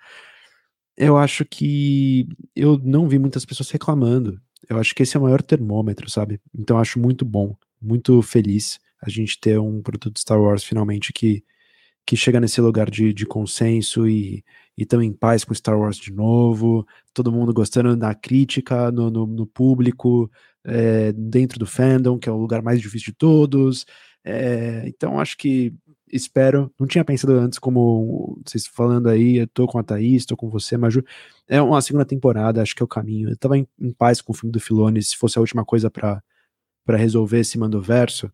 Eu 0.96 1.16
acho 1.16 1.44
que 1.44 2.26
eu 2.54 2.78
não 2.82 3.08
vi 3.08 3.18
muitas 3.18 3.44
pessoas 3.44 3.70
reclamando. 3.70 4.40
Eu 4.68 4.78
acho 4.78 4.94
que 4.94 5.02
esse 5.02 5.16
é 5.16 5.20
o 5.20 5.22
maior 5.22 5.42
termômetro, 5.42 6.10
sabe? 6.10 6.40
Então 6.54 6.76
eu 6.76 6.80
acho 6.80 6.98
muito 6.98 7.24
bom, 7.24 7.54
muito 7.80 8.22
feliz 8.22 8.78
a 9.02 9.10
gente 9.10 9.38
ter 9.38 9.58
um 9.58 9.82
produto 9.82 10.10
de 10.10 10.20
Star 10.20 10.40
Wars 10.40 10.64
finalmente 10.64 11.12
que, 11.12 11.44
que 12.06 12.16
chega 12.16 12.40
nesse 12.40 12.60
lugar 12.60 12.88
de, 12.90 13.12
de 13.12 13.26
consenso 13.26 14.08
e, 14.08 14.44
e 14.78 14.86
tão 14.86 15.02
em 15.02 15.12
paz 15.12 15.44
com 15.44 15.52
Star 15.52 15.78
Wars 15.78 15.96
de 15.96 16.12
novo, 16.12 16.86
todo 17.12 17.32
mundo 17.32 17.52
gostando 17.52 17.96
da 17.96 18.14
crítica 18.14 18.92
no, 18.92 19.10
no, 19.10 19.26
no 19.26 19.46
público, 19.46 20.30
é, 20.64 21.12
dentro 21.12 21.58
do 21.58 21.66
fandom, 21.66 22.18
que 22.18 22.28
é 22.28 22.32
o 22.32 22.36
lugar 22.36 22.62
mais 22.62 22.80
difícil 22.80 23.12
de 23.12 23.18
todos. 23.18 23.84
É, 24.24 24.84
então, 24.86 25.18
acho 25.20 25.36
que 25.36 25.74
espero. 26.12 26.72
Não 26.78 26.86
tinha 26.86 27.04
pensado 27.04 27.32
antes, 27.34 27.58
como 27.58 28.40
vocês 28.46 28.66
falando 28.66 29.08
aí, 29.08 29.38
eu 29.38 29.48
tô 29.48 29.66
com 29.66 29.78
a 29.78 29.82
Thaís, 29.82 30.24
tô 30.26 30.36
com 30.36 30.48
você, 30.48 30.76
Maju. 30.76 31.02
É 31.48 31.60
uma 31.60 31.80
segunda 31.80 32.04
temporada, 32.04 32.62
acho 32.62 32.74
que 32.74 32.82
é 32.82 32.84
o 32.84 32.88
caminho. 32.88 33.30
Eu 33.30 33.36
tava 33.36 33.58
em, 33.58 33.66
em 33.80 33.92
paz 33.92 34.20
com 34.20 34.32
o 34.32 34.36
filme 34.36 34.52
do 34.52 34.60
Filone, 34.60 35.02
se 35.02 35.16
fosse 35.16 35.38
a 35.38 35.40
última 35.40 35.64
coisa 35.64 35.90
para 35.90 36.22
resolver 36.96 37.40
esse 37.40 37.58
mandoverso. 37.58 38.30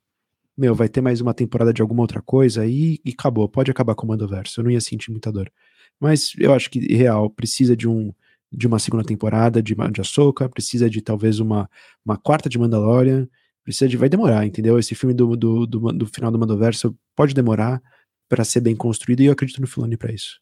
Meu, 0.57 0.75
vai 0.75 0.89
ter 0.89 1.01
mais 1.01 1.21
uma 1.21 1.33
temporada 1.33 1.73
de 1.73 1.81
alguma 1.81 2.03
outra 2.03 2.21
coisa 2.21 2.67
e, 2.67 3.01
e 3.05 3.11
acabou. 3.11 3.49
Pode 3.49 3.71
acabar 3.71 3.95
com 3.95 4.05
o 4.05 4.09
mandoverso. 4.09 4.61
Eu 4.61 4.65
não 4.65 4.71
ia 4.71 4.81
sentir 4.81 5.11
muita 5.11 5.33
dor. 5.33 5.51
Mas 5.99 6.33
eu 6.39 6.53
acho 6.53 6.71
que, 6.71 6.79
real, 6.95 7.31
precisa 7.31 7.77
de 7.77 7.89
um 7.89 8.13
de 8.53 8.67
uma 8.67 8.79
segunda 8.79 9.03
temporada 9.03 9.63
de, 9.63 9.75
de 9.75 10.01
Ahsoka, 10.01 10.49
precisa 10.49 10.91
de 10.91 11.01
talvez 11.01 11.41
uma, 11.41 11.71
uma 12.05 12.19
quarta 12.19 12.51
de 12.51 12.59
Mandalorian, 12.59 13.27
precisa 13.65 13.89
de. 13.89 13.97
Vai 13.97 14.09
demorar, 14.09 14.45
entendeu? 14.45 14.79
Esse 14.79 14.95
filme 14.95 15.15
do, 15.15 15.35
do, 15.37 15.67
do, 15.67 15.81
do 15.93 16.07
final 16.07 16.31
do 16.31 16.39
Mandoverso 16.39 16.95
pode 17.17 17.33
demorar 17.33 17.83
para 18.29 18.45
ser 18.45 18.61
bem 18.61 18.77
construído 18.77 19.21
e 19.21 19.27
eu 19.27 19.33
acredito 19.33 19.61
no 19.61 19.67
Filoni 19.67 19.97
para 19.97 20.13
isso. 20.13 20.41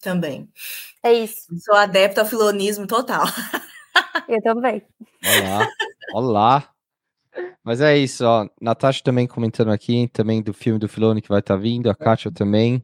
Também. 0.00 0.48
É 1.02 1.12
isso. 1.12 1.46
Sou 1.58 1.74
adepto 1.74 2.20
ao 2.20 2.26
filonismo 2.26 2.86
total. 2.86 3.24
eu 4.28 4.40
também. 4.42 4.82
Olá. 5.24 5.68
Olá. 6.14 6.74
Mas 7.62 7.80
é 7.80 7.96
isso, 7.96 8.24
ó. 8.24 8.48
Natasha 8.60 9.02
também 9.04 9.26
comentando 9.26 9.70
aqui, 9.70 10.08
também 10.08 10.42
do 10.42 10.52
filme 10.52 10.78
do 10.78 10.88
Filoni 10.88 11.20
que 11.20 11.28
vai 11.28 11.40
estar 11.40 11.54
tá 11.54 11.60
vindo, 11.60 11.90
a 11.90 11.94
Kátia 11.94 12.30
também. 12.30 12.82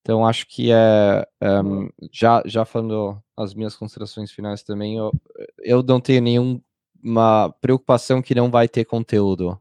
Então, 0.00 0.26
acho 0.26 0.46
que 0.46 0.70
é. 0.72 1.26
Um, 1.42 1.82
ehm, 1.82 1.88
já, 2.12 2.42
já 2.46 2.64
falando 2.64 3.20
as 3.36 3.54
minhas 3.54 3.76
considerações 3.76 4.30
finais 4.30 4.62
também, 4.62 4.96
eu, 4.96 5.12
eu 5.58 5.82
não 5.82 6.00
tenho 6.00 6.22
nenhuma 6.22 7.52
preocupação 7.60 8.22
que 8.22 8.34
não 8.34 8.50
vai 8.50 8.68
ter 8.68 8.84
conteúdo. 8.84 9.60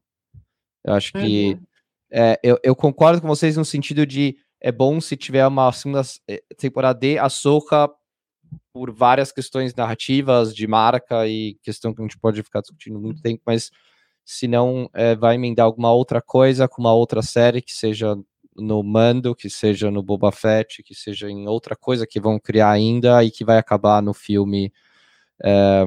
Eu 0.84 0.94
acho 0.94 1.12
que. 1.14 1.54
Uhum. 1.54 1.64
É, 2.10 2.40
eu, 2.42 2.58
eu 2.64 2.74
concordo 2.74 3.22
com 3.22 3.28
vocês 3.28 3.58
no 3.58 3.66
sentido 3.66 4.06
de 4.06 4.38
é 4.62 4.72
bom 4.72 5.00
se 5.02 5.18
tiver 5.18 5.46
uma 5.46 5.72
segunda 5.72 6.02
eh, 6.28 6.42
temporada 6.58 6.98
de 6.98 7.20
Ahsoka 7.20 7.90
por 8.74 8.92
várias 8.92 9.32
questões 9.32 9.76
narrativas, 9.76 10.56
de 10.56 10.66
marca 10.66 11.28
e 11.28 11.56
questão 11.62 11.94
que 11.94 12.02
a 12.02 12.06
gente 12.06 12.18
pode 12.18 12.42
ficar 12.42 12.62
discutindo 12.62 13.00
muito 13.00 13.22
tempo, 13.22 13.42
mas 13.46 13.70
se 14.28 14.46
não 14.46 14.90
é, 14.94 15.16
vai 15.16 15.36
emendar 15.36 15.66
alguma 15.66 15.94
outra 15.94 16.22
coisa 16.22 16.68
com 16.68 16.82
uma 16.82 16.94
outra 16.94 17.22
série 17.22 17.62
que 17.62 17.74
seja 17.74 18.14
no 18.58 18.84
Mando, 18.84 19.34
que 19.34 19.50
seja 19.50 19.90
no 19.90 20.04
Boba 20.04 20.34
Fett, 20.34 20.84
que 20.84 20.94
seja 20.94 21.30
em 21.30 21.48
outra 21.48 21.78
coisa 21.78 22.06
que 22.06 22.20
vão 22.20 22.38
criar 22.38 22.72
ainda 22.72 23.24
e 23.24 23.32
que 23.32 23.46
vai 23.46 23.58
acabar 23.58 24.02
no 24.02 24.14
filme 24.14 24.74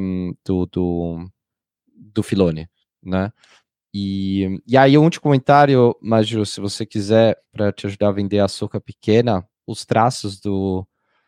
um, 0.00 0.34
do, 0.44 0.66
do, 0.66 1.30
do 1.94 2.22
Filone, 2.22 2.66
né? 3.02 3.30
E, 3.92 4.60
e 4.66 4.76
aí, 4.76 4.96
um 4.96 5.04
último 5.04 5.22
comentário, 5.24 5.94
Maju, 6.00 6.46
se 6.46 6.60
você 6.60 6.86
quiser, 6.86 7.36
para 7.52 7.72
te 7.72 7.86
ajudar 7.86 8.08
a 8.08 8.12
vender 8.12 8.38
a 8.38 8.48
soca 8.48 8.80
pequena, 8.80 9.46
os 9.66 9.84
traços 9.84 10.40
do, 10.40 10.86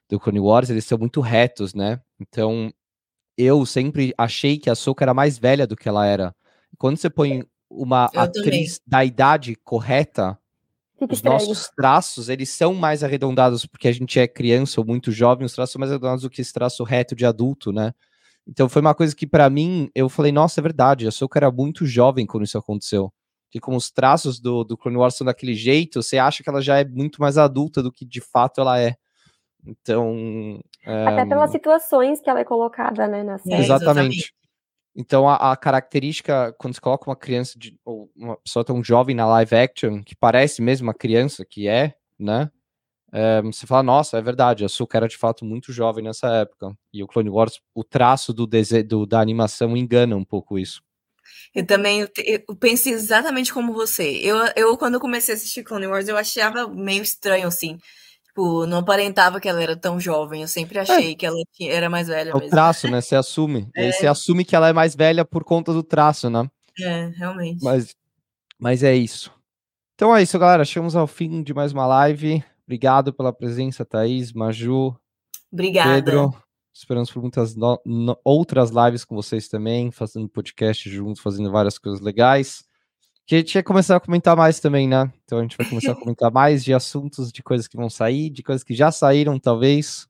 do 0.09 0.19
Clone 0.19 0.41
Wars, 0.41 0.71
eles 0.71 0.85
são 0.87 0.97
muito 0.97 1.21
retos, 1.21 1.75
né? 1.75 2.01
Então, 2.21 2.73
eu 3.37 3.67
sempre 3.67 4.15
achei 4.17 4.59
que 4.59 4.71
a 4.71 4.75
Soca 4.75 5.05
era 5.05 5.15
mais 5.15 5.39
velha 5.39 5.67
do 5.67 5.77
que 5.77 5.89
ela 5.89 6.07
era. 6.07 6.35
Quando 6.79 6.97
você 6.97 7.11
põe 7.11 7.45
uma 7.71 8.11
eu 8.13 8.21
atriz 8.21 8.79
também. 8.79 8.87
da 8.87 9.05
idade 9.05 9.57
correta, 9.57 10.39
Fica 10.99 11.13
os 11.13 11.19
estranho. 11.19 11.39
nossos 11.39 11.71
traços, 11.71 12.29
eles 12.29 12.51
são 12.51 12.75
mais 12.75 13.03
arredondados 13.03 13.67
porque 13.67 13.89
a 13.89 13.93
gente 13.93 14.19
é 14.19 14.29
criança 14.29 14.81
ou 14.81 14.87
muito 14.87 15.11
jovem, 15.11 15.45
os 15.45 15.53
traços 15.53 15.73
são 15.73 15.81
mais 15.81 15.91
arredondados 15.91 16.23
do 16.23 16.31
que 16.31 16.41
esse 16.41 16.53
traço 16.53 16.85
reto 16.85 17.17
de 17.17 17.27
adulto, 17.27 17.73
né? 17.73 17.93
Então 18.47 18.69
foi 18.69 18.81
uma 18.81 18.95
coisa 18.95 19.15
que 19.15 19.27
para 19.27 19.49
mim, 19.49 19.91
eu 19.95 20.09
falei, 20.09 20.33
nossa, 20.33 20.61
é 20.61 20.63
verdade, 20.63 21.07
a 21.07 21.11
Soka 21.11 21.39
era 21.39 21.51
muito 21.51 21.87
jovem 21.87 22.27
quando 22.27 22.45
isso 22.45 22.59
aconteceu. 22.59 23.13
Que 23.51 23.61
como 23.61 23.77
os 23.77 23.91
traços 23.91 24.41
do, 24.41 24.65
do 24.65 24.77
Clone 24.77 24.97
Wars 24.97 25.15
são 25.15 25.25
daquele 25.25 25.55
jeito, 25.55 26.03
você 26.03 26.19
acha 26.19 26.43
que 26.43 26.49
ela 26.49 26.61
já 26.61 26.79
é 26.79 26.85
muito 26.85 27.21
mais 27.21 27.37
adulta 27.37 27.83
do 27.83 27.93
que 27.93 28.05
de 28.05 28.21
fato 28.21 28.61
ela 28.61 28.81
é. 28.81 28.97
Então. 29.65 30.61
É... 30.85 31.07
Até 31.07 31.27
pelas 31.27 31.51
situações 31.51 32.21
que 32.21 32.29
ela 32.29 32.41
é 32.41 32.45
colocada, 32.45 33.07
né, 33.07 33.23
na 33.23 33.39
série. 33.39 33.63
Exatamente. 33.63 34.35
Então 34.95 35.29
a, 35.29 35.53
a, 35.53 35.57
característica, 35.57 36.55
quando 36.59 36.75
você 36.75 36.81
coloca 36.81 37.09
uma 37.09 37.17
criança, 37.17 37.59
de, 37.59 37.79
ou 37.85 38.11
uma 38.15 38.37
pessoa 38.37 38.65
tão 38.65 38.83
jovem 38.85 39.15
na 39.17 39.27
live 39.27 39.55
action, 39.55 40.03
que 40.03 40.15
parece 40.15 40.61
mesmo 40.61 40.89
uma 40.89 40.95
criança, 40.95 41.45
que 41.45 41.67
é, 41.67 41.95
né? 42.19 42.51
É, 43.15 43.43
você 43.43 43.67
fala, 43.67 43.83
nossa, 43.83 44.17
é 44.17 44.23
verdade, 44.23 44.65
a 44.65 44.69
Suka 44.69 44.97
era 44.97 45.07
de 45.07 45.19
fato 45.19 45.45
muito 45.45 45.71
jovem 45.71 46.03
nessa 46.03 46.29
época. 46.29 46.75
E 46.93 47.03
o 47.03 47.07
Clone 47.07 47.29
Wars, 47.29 47.61
o 47.75 47.85
traço 47.85 48.33
do, 48.33 48.47
do 48.47 49.07
da 49.07 49.21
animação 49.21 49.77
engana 49.77 50.17
um 50.17 50.25
pouco 50.25 50.59
isso. 50.59 50.83
Eu 51.55 51.67
também 51.67 52.01
eu 52.01 52.57
penso 52.57 52.89
exatamente 52.89 53.53
como 53.53 53.75
você. 53.75 54.19
Eu, 54.23 54.39
eu, 54.57 54.77
quando 54.79 54.99
comecei 54.99 55.35
a 55.35 55.37
assistir 55.37 55.63
Clone 55.63 55.87
Wars, 55.87 56.09
eu 56.09 56.17
achava 56.17 56.67
meio 56.69 57.03
estranho, 57.03 57.47
assim. 57.47 57.79
Tipo, 58.33 58.65
não 58.67 58.79
aparentava 58.79 59.39
que 59.39 59.47
ela 59.47 59.63
era 59.63 59.77
tão 59.77 60.01
jovem. 60.01 60.41
Eu 60.41 60.49
sempre 60.49 60.79
é. 60.79 60.81
achei 60.81 61.13
é. 61.13 61.15
que 61.15 61.27
ela 61.27 61.37
era 61.61 61.91
mais 61.91 62.09
velha. 62.09 62.31
É 62.31 62.35
o 62.35 62.49
traço, 62.49 62.89
né? 62.91 63.01
Você 63.01 63.15
assume. 63.15 63.69
É. 63.77 63.93
você 63.93 64.07
assume 64.07 64.45
que 64.45 64.57
ela 64.57 64.69
é 64.69 64.73
mais 64.73 64.97
velha 64.97 65.25
por 65.25 65.45
conta 65.45 65.73
do 65.73 65.83
traço, 65.83 66.31
né? 66.31 66.49
É, 66.81 67.09
realmente. 67.09 67.63
Mas, 67.63 67.95
mas 68.59 68.83
é 68.83 68.95
isso. 68.95 69.31
Então 69.95 70.17
é 70.17 70.23
isso, 70.23 70.39
galera. 70.39 70.65
Chegamos 70.65 70.97
ao 70.97 71.07
fim 71.07 71.43
de 71.43 71.53
mais 71.53 71.73
uma 71.73 71.87
live. 71.87 72.43
Obrigado 72.65 73.13
pela 73.13 73.33
presença, 73.33 73.85
Thaís, 73.85 74.33
Maju. 74.33 74.97
Obrigada. 75.53 76.03
Pedro. 76.03 76.35
Esperamos 76.73 77.11
por 77.11 77.21
muitas 77.21 77.55
no, 77.55 77.79
outras 78.25 78.71
lives 78.71 79.05
com 79.05 79.15
vocês 79.15 79.47
também, 79.47 79.91
fazendo 79.91 80.27
podcast 80.27 80.89
juntos, 80.89 81.21
fazendo 81.23 81.51
várias 81.51 81.79
coisas 81.79 82.01
legais. 82.01 82.65
Que 83.27 83.37
a 83.37 83.39
gente 83.39 83.55
ia 83.55 83.63
começar 83.63 83.97
a 83.97 84.01
comentar 84.01 84.37
mais 84.37 84.59
também, 84.59 84.89
né? 84.89 85.13
Então 85.25 85.39
a 85.39 85.43
gente 85.43 85.57
vai 85.57 85.69
começar 85.69 85.93
a 85.93 85.95
comentar 86.01 86.31
mais 86.31 86.65
de 86.65 86.75
assuntos, 86.75 87.33
de 87.33 87.43
coisas 87.43 87.69
que 87.69 87.77
vão 87.77 87.89
sair, 87.89 88.31
de 88.31 88.43
coisas 88.43 88.65
que 88.65 88.75
já 88.75 88.91
saíram, 88.91 89.39
talvez, 89.39 90.09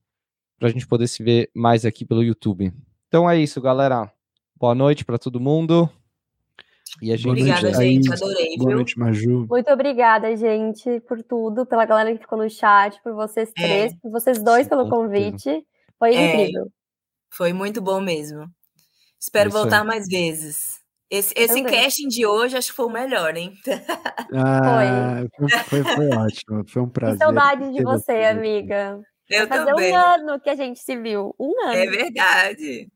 para 0.59 0.69
a 0.69 0.73
gente 0.73 0.87
poder 0.87 1.07
se 1.09 1.23
ver 1.23 1.51
mais 1.55 1.85
aqui 1.85 2.05
pelo 2.05 2.23
YouTube. 2.23 2.73
Então 3.09 3.29
é 3.29 3.39
isso, 3.39 3.61
galera. 3.61 4.11
Boa 4.57 4.75
noite 4.75 5.05
para 5.05 5.19
todo 5.19 5.41
mundo. 5.41 5.91
E 7.01 7.13
a 7.13 7.17
gente 7.17 7.29
obrigada, 7.29 7.73
gente. 7.73 8.13
Adorei. 8.13 8.57
Boa 8.59 8.75
noite, 8.75 8.99
Maju. 8.99 9.47
Muito 9.49 9.71
obrigada, 9.71 10.37
gente, 10.37 11.01
por 11.01 11.23
tudo, 11.23 11.65
pela 11.65 11.85
galera 11.87 12.13
que 12.13 12.21
ficou 12.21 12.39
no 12.39 12.51
chat, 12.51 13.01
por 13.03 13.15
vocês 13.15 13.51
é. 13.57 13.63
três, 13.63 13.93
é. 13.93 13.97
por 14.03 14.11
vocês 14.11 14.43
dois 14.43 14.65
Sim, 14.65 14.69
pelo 14.69 14.89
convite. 14.89 15.67
Foi 15.99 16.15
é, 16.15 16.35
incrível. 16.35 16.71
Foi 17.31 17.53
muito 17.53 17.81
bom 17.81 18.01
mesmo. 18.01 18.47
Espero 19.19 19.49
Isso 19.49 19.59
voltar 19.59 19.85
mais 19.85 20.07
vezes. 20.07 20.82
Esse, 21.13 21.35
esse 21.37 21.63
casting 21.63 22.09
de 22.09 22.25
hoje 22.25 22.57
acho 22.57 22.71
que 22.71 22.75
foi 22.75 22.87
o 22.87 22.91
melhor, 22.91 23.37
hein? 23.37 23.53
Ah, 24.35 25.23
foi. 25.37 25.49
Foi, 25.69 25.85
foi 25.85 26.09
ótimo. 26.09 26.65
Foi 26.67 26.83
um 26.83 26.89
prazer. 26.89 27.19
Que 27.19 27.25
saudade 27.25 27.71
de 27.71 27.83
você, 27.83 28.13
amiga. 28.13 28.99
Eu 29.29 29.47
Vai 29.47 29.59
fazer 29.59 29.71
também. 29.71 29.93
um 29.93 29.97
ano 29.97 30.41
que 30.41 30.49
a 30.49 30.55
gente 30.55 30.81
se 30.81 30.97
viu. 30.97 31.35
Um 31.39 31.53
ano. 31.67 31.75
É 31.75 31.87
verdade. 31.87 32.89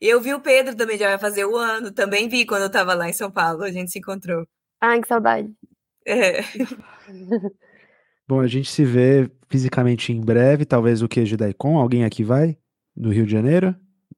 Eu 0.00 0.20
vi 0.20 0.34
o 0.34 0.40
Pedro 0.40 0.74
também, 0.74 0.98
já 0.98 1.06
vai 1.06 1.18
fazer 1.18 1.44
o 1.44 1.52
um 1.52 1.56
ano. 1.56 1.92
Também 1.92 2.28
vi 2.28 2.44
quando 2.44 2.62
eu 2.62 2.66
estava 2.66 2.94
lá 2.94 3.08
em 3.08 3.12
São 3.12 3.30
Paulo. 3.30 3.62
A 3.62 3.70
gente 3.70 3.92
se 3.92 4.00
encontrou. 4.00 4.44
Ai, 4.80 5.00
que 5.00 5.06
saudade. 5.06 5.48
É. 6.04 6.40
Bom, 8.26 8.40
a 8.40 8.48
gente 8.48 8.72
se 8.72 8.84
vê 8.84 9.30
fisicamente 9.48 10.12
em 10.12 10.20
breve, 10.20 10.64
talvez 10.64 11.00
o 11.00 11.08
queijo 11.08 11.36
Daikon. 11.36 11.78
Alguém 11.78 12.04
aqui 12.04 12.24
vai? 12.24 12.58
No 12.96 13.10
Rio 13.10 13.24
de 13.24 13.30
Janeiro? 13.30 13.76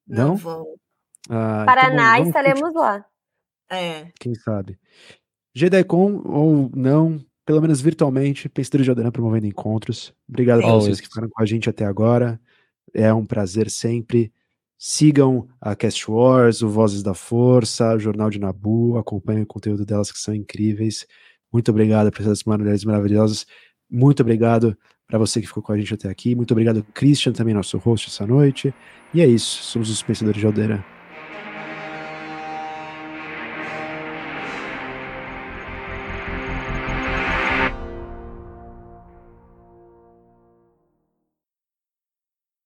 Não? 0.08 0.28
Não 0.28 0.36
vou. 0.36 0.78
Ah, 1.28 1.64
Paraná, 1.66 2.18
então, 2.18 2.28
estaremos 2.28 2.72
lá. 2.74 3.04
É. 3.70 4.08
Quem 4.18 4.34
sabe? 4.34 4.78
JediCon 5.54 6.22
ou 6.24 6.70
não, 6.74 7.24
pelo 7.46 7.60
menos 7.60 7.80
virtualmente, 7.80 8.48
Pensador 8.48 8.84
Jordana 8.84 9.12
promovendo 9.12 9.46
encontros. 9.46 10.12
Obrigado 10.28 10.64
a 10.64 10.72
vocês 10.72 11.00
que 11.00 11.06
ficaram 11.06 11.28
com 11.30 11.42
a 11.42 11.46
gente 11.46 11.70
até 11.70 11.84
agora. 11.84 12.40
É 12.92 13.12
um 13.12 13.24
prazer 13.24 13.70
sempre. 13.70 14.32
Sigam 14.76 15.48
a 15.60 15.74
Cast 15.74 16.10
Wars, 16.10 16.60
o 16.60 16.68
Vozes 16.68 17.02
da 17.02 17.14
Força, 17.14 17.94
o 17.94 17.98
Jornal 17.98 18.28
de 18.28 18.38
Nabu, 18.38 18.98
acompanhem 18.98 19.42
o 19.42 19.46
conteúdo 19.46 19.86
delas 19.86 20.10
que 20.10 20.18
são 20.18 20.34
incríveis. 20.34 21.06
Muito 21.52 21.70
obrigado 21.70 22.10
por 22.10 22.20
essas 22.20 22.44
mulheres 22.44 22.84
maravilhosas. 22.84 23.46
Muito 23.88 24.20
obrigado 24.20 24.76
para 25.06 25.18
você 25.18 25.40
que 25.40 25.46
ficou 25.46 25.62
com 25.62 25.72
a 25.72 25.78
gente 25.78 25.94
até 25.94 26.08
aqui. 26.08 26.34
Muito 26.34 26.50
obrigado, 26.50 26.84
Christian, 26.92 27.32
também 27.32 27.54
nosso 27.54 27.78
host 27.78 28.08
essa 28.08 28.26
noite. 28.26 28.74
E 29.12 29.20
é 29.20 29.26
isso, 29.26 29.62
somos 29.62 29.88
os 29.88 30.02
Pensadores 30.02 30.40
de 30.40 30.46
Aldeira. 30.46 30.93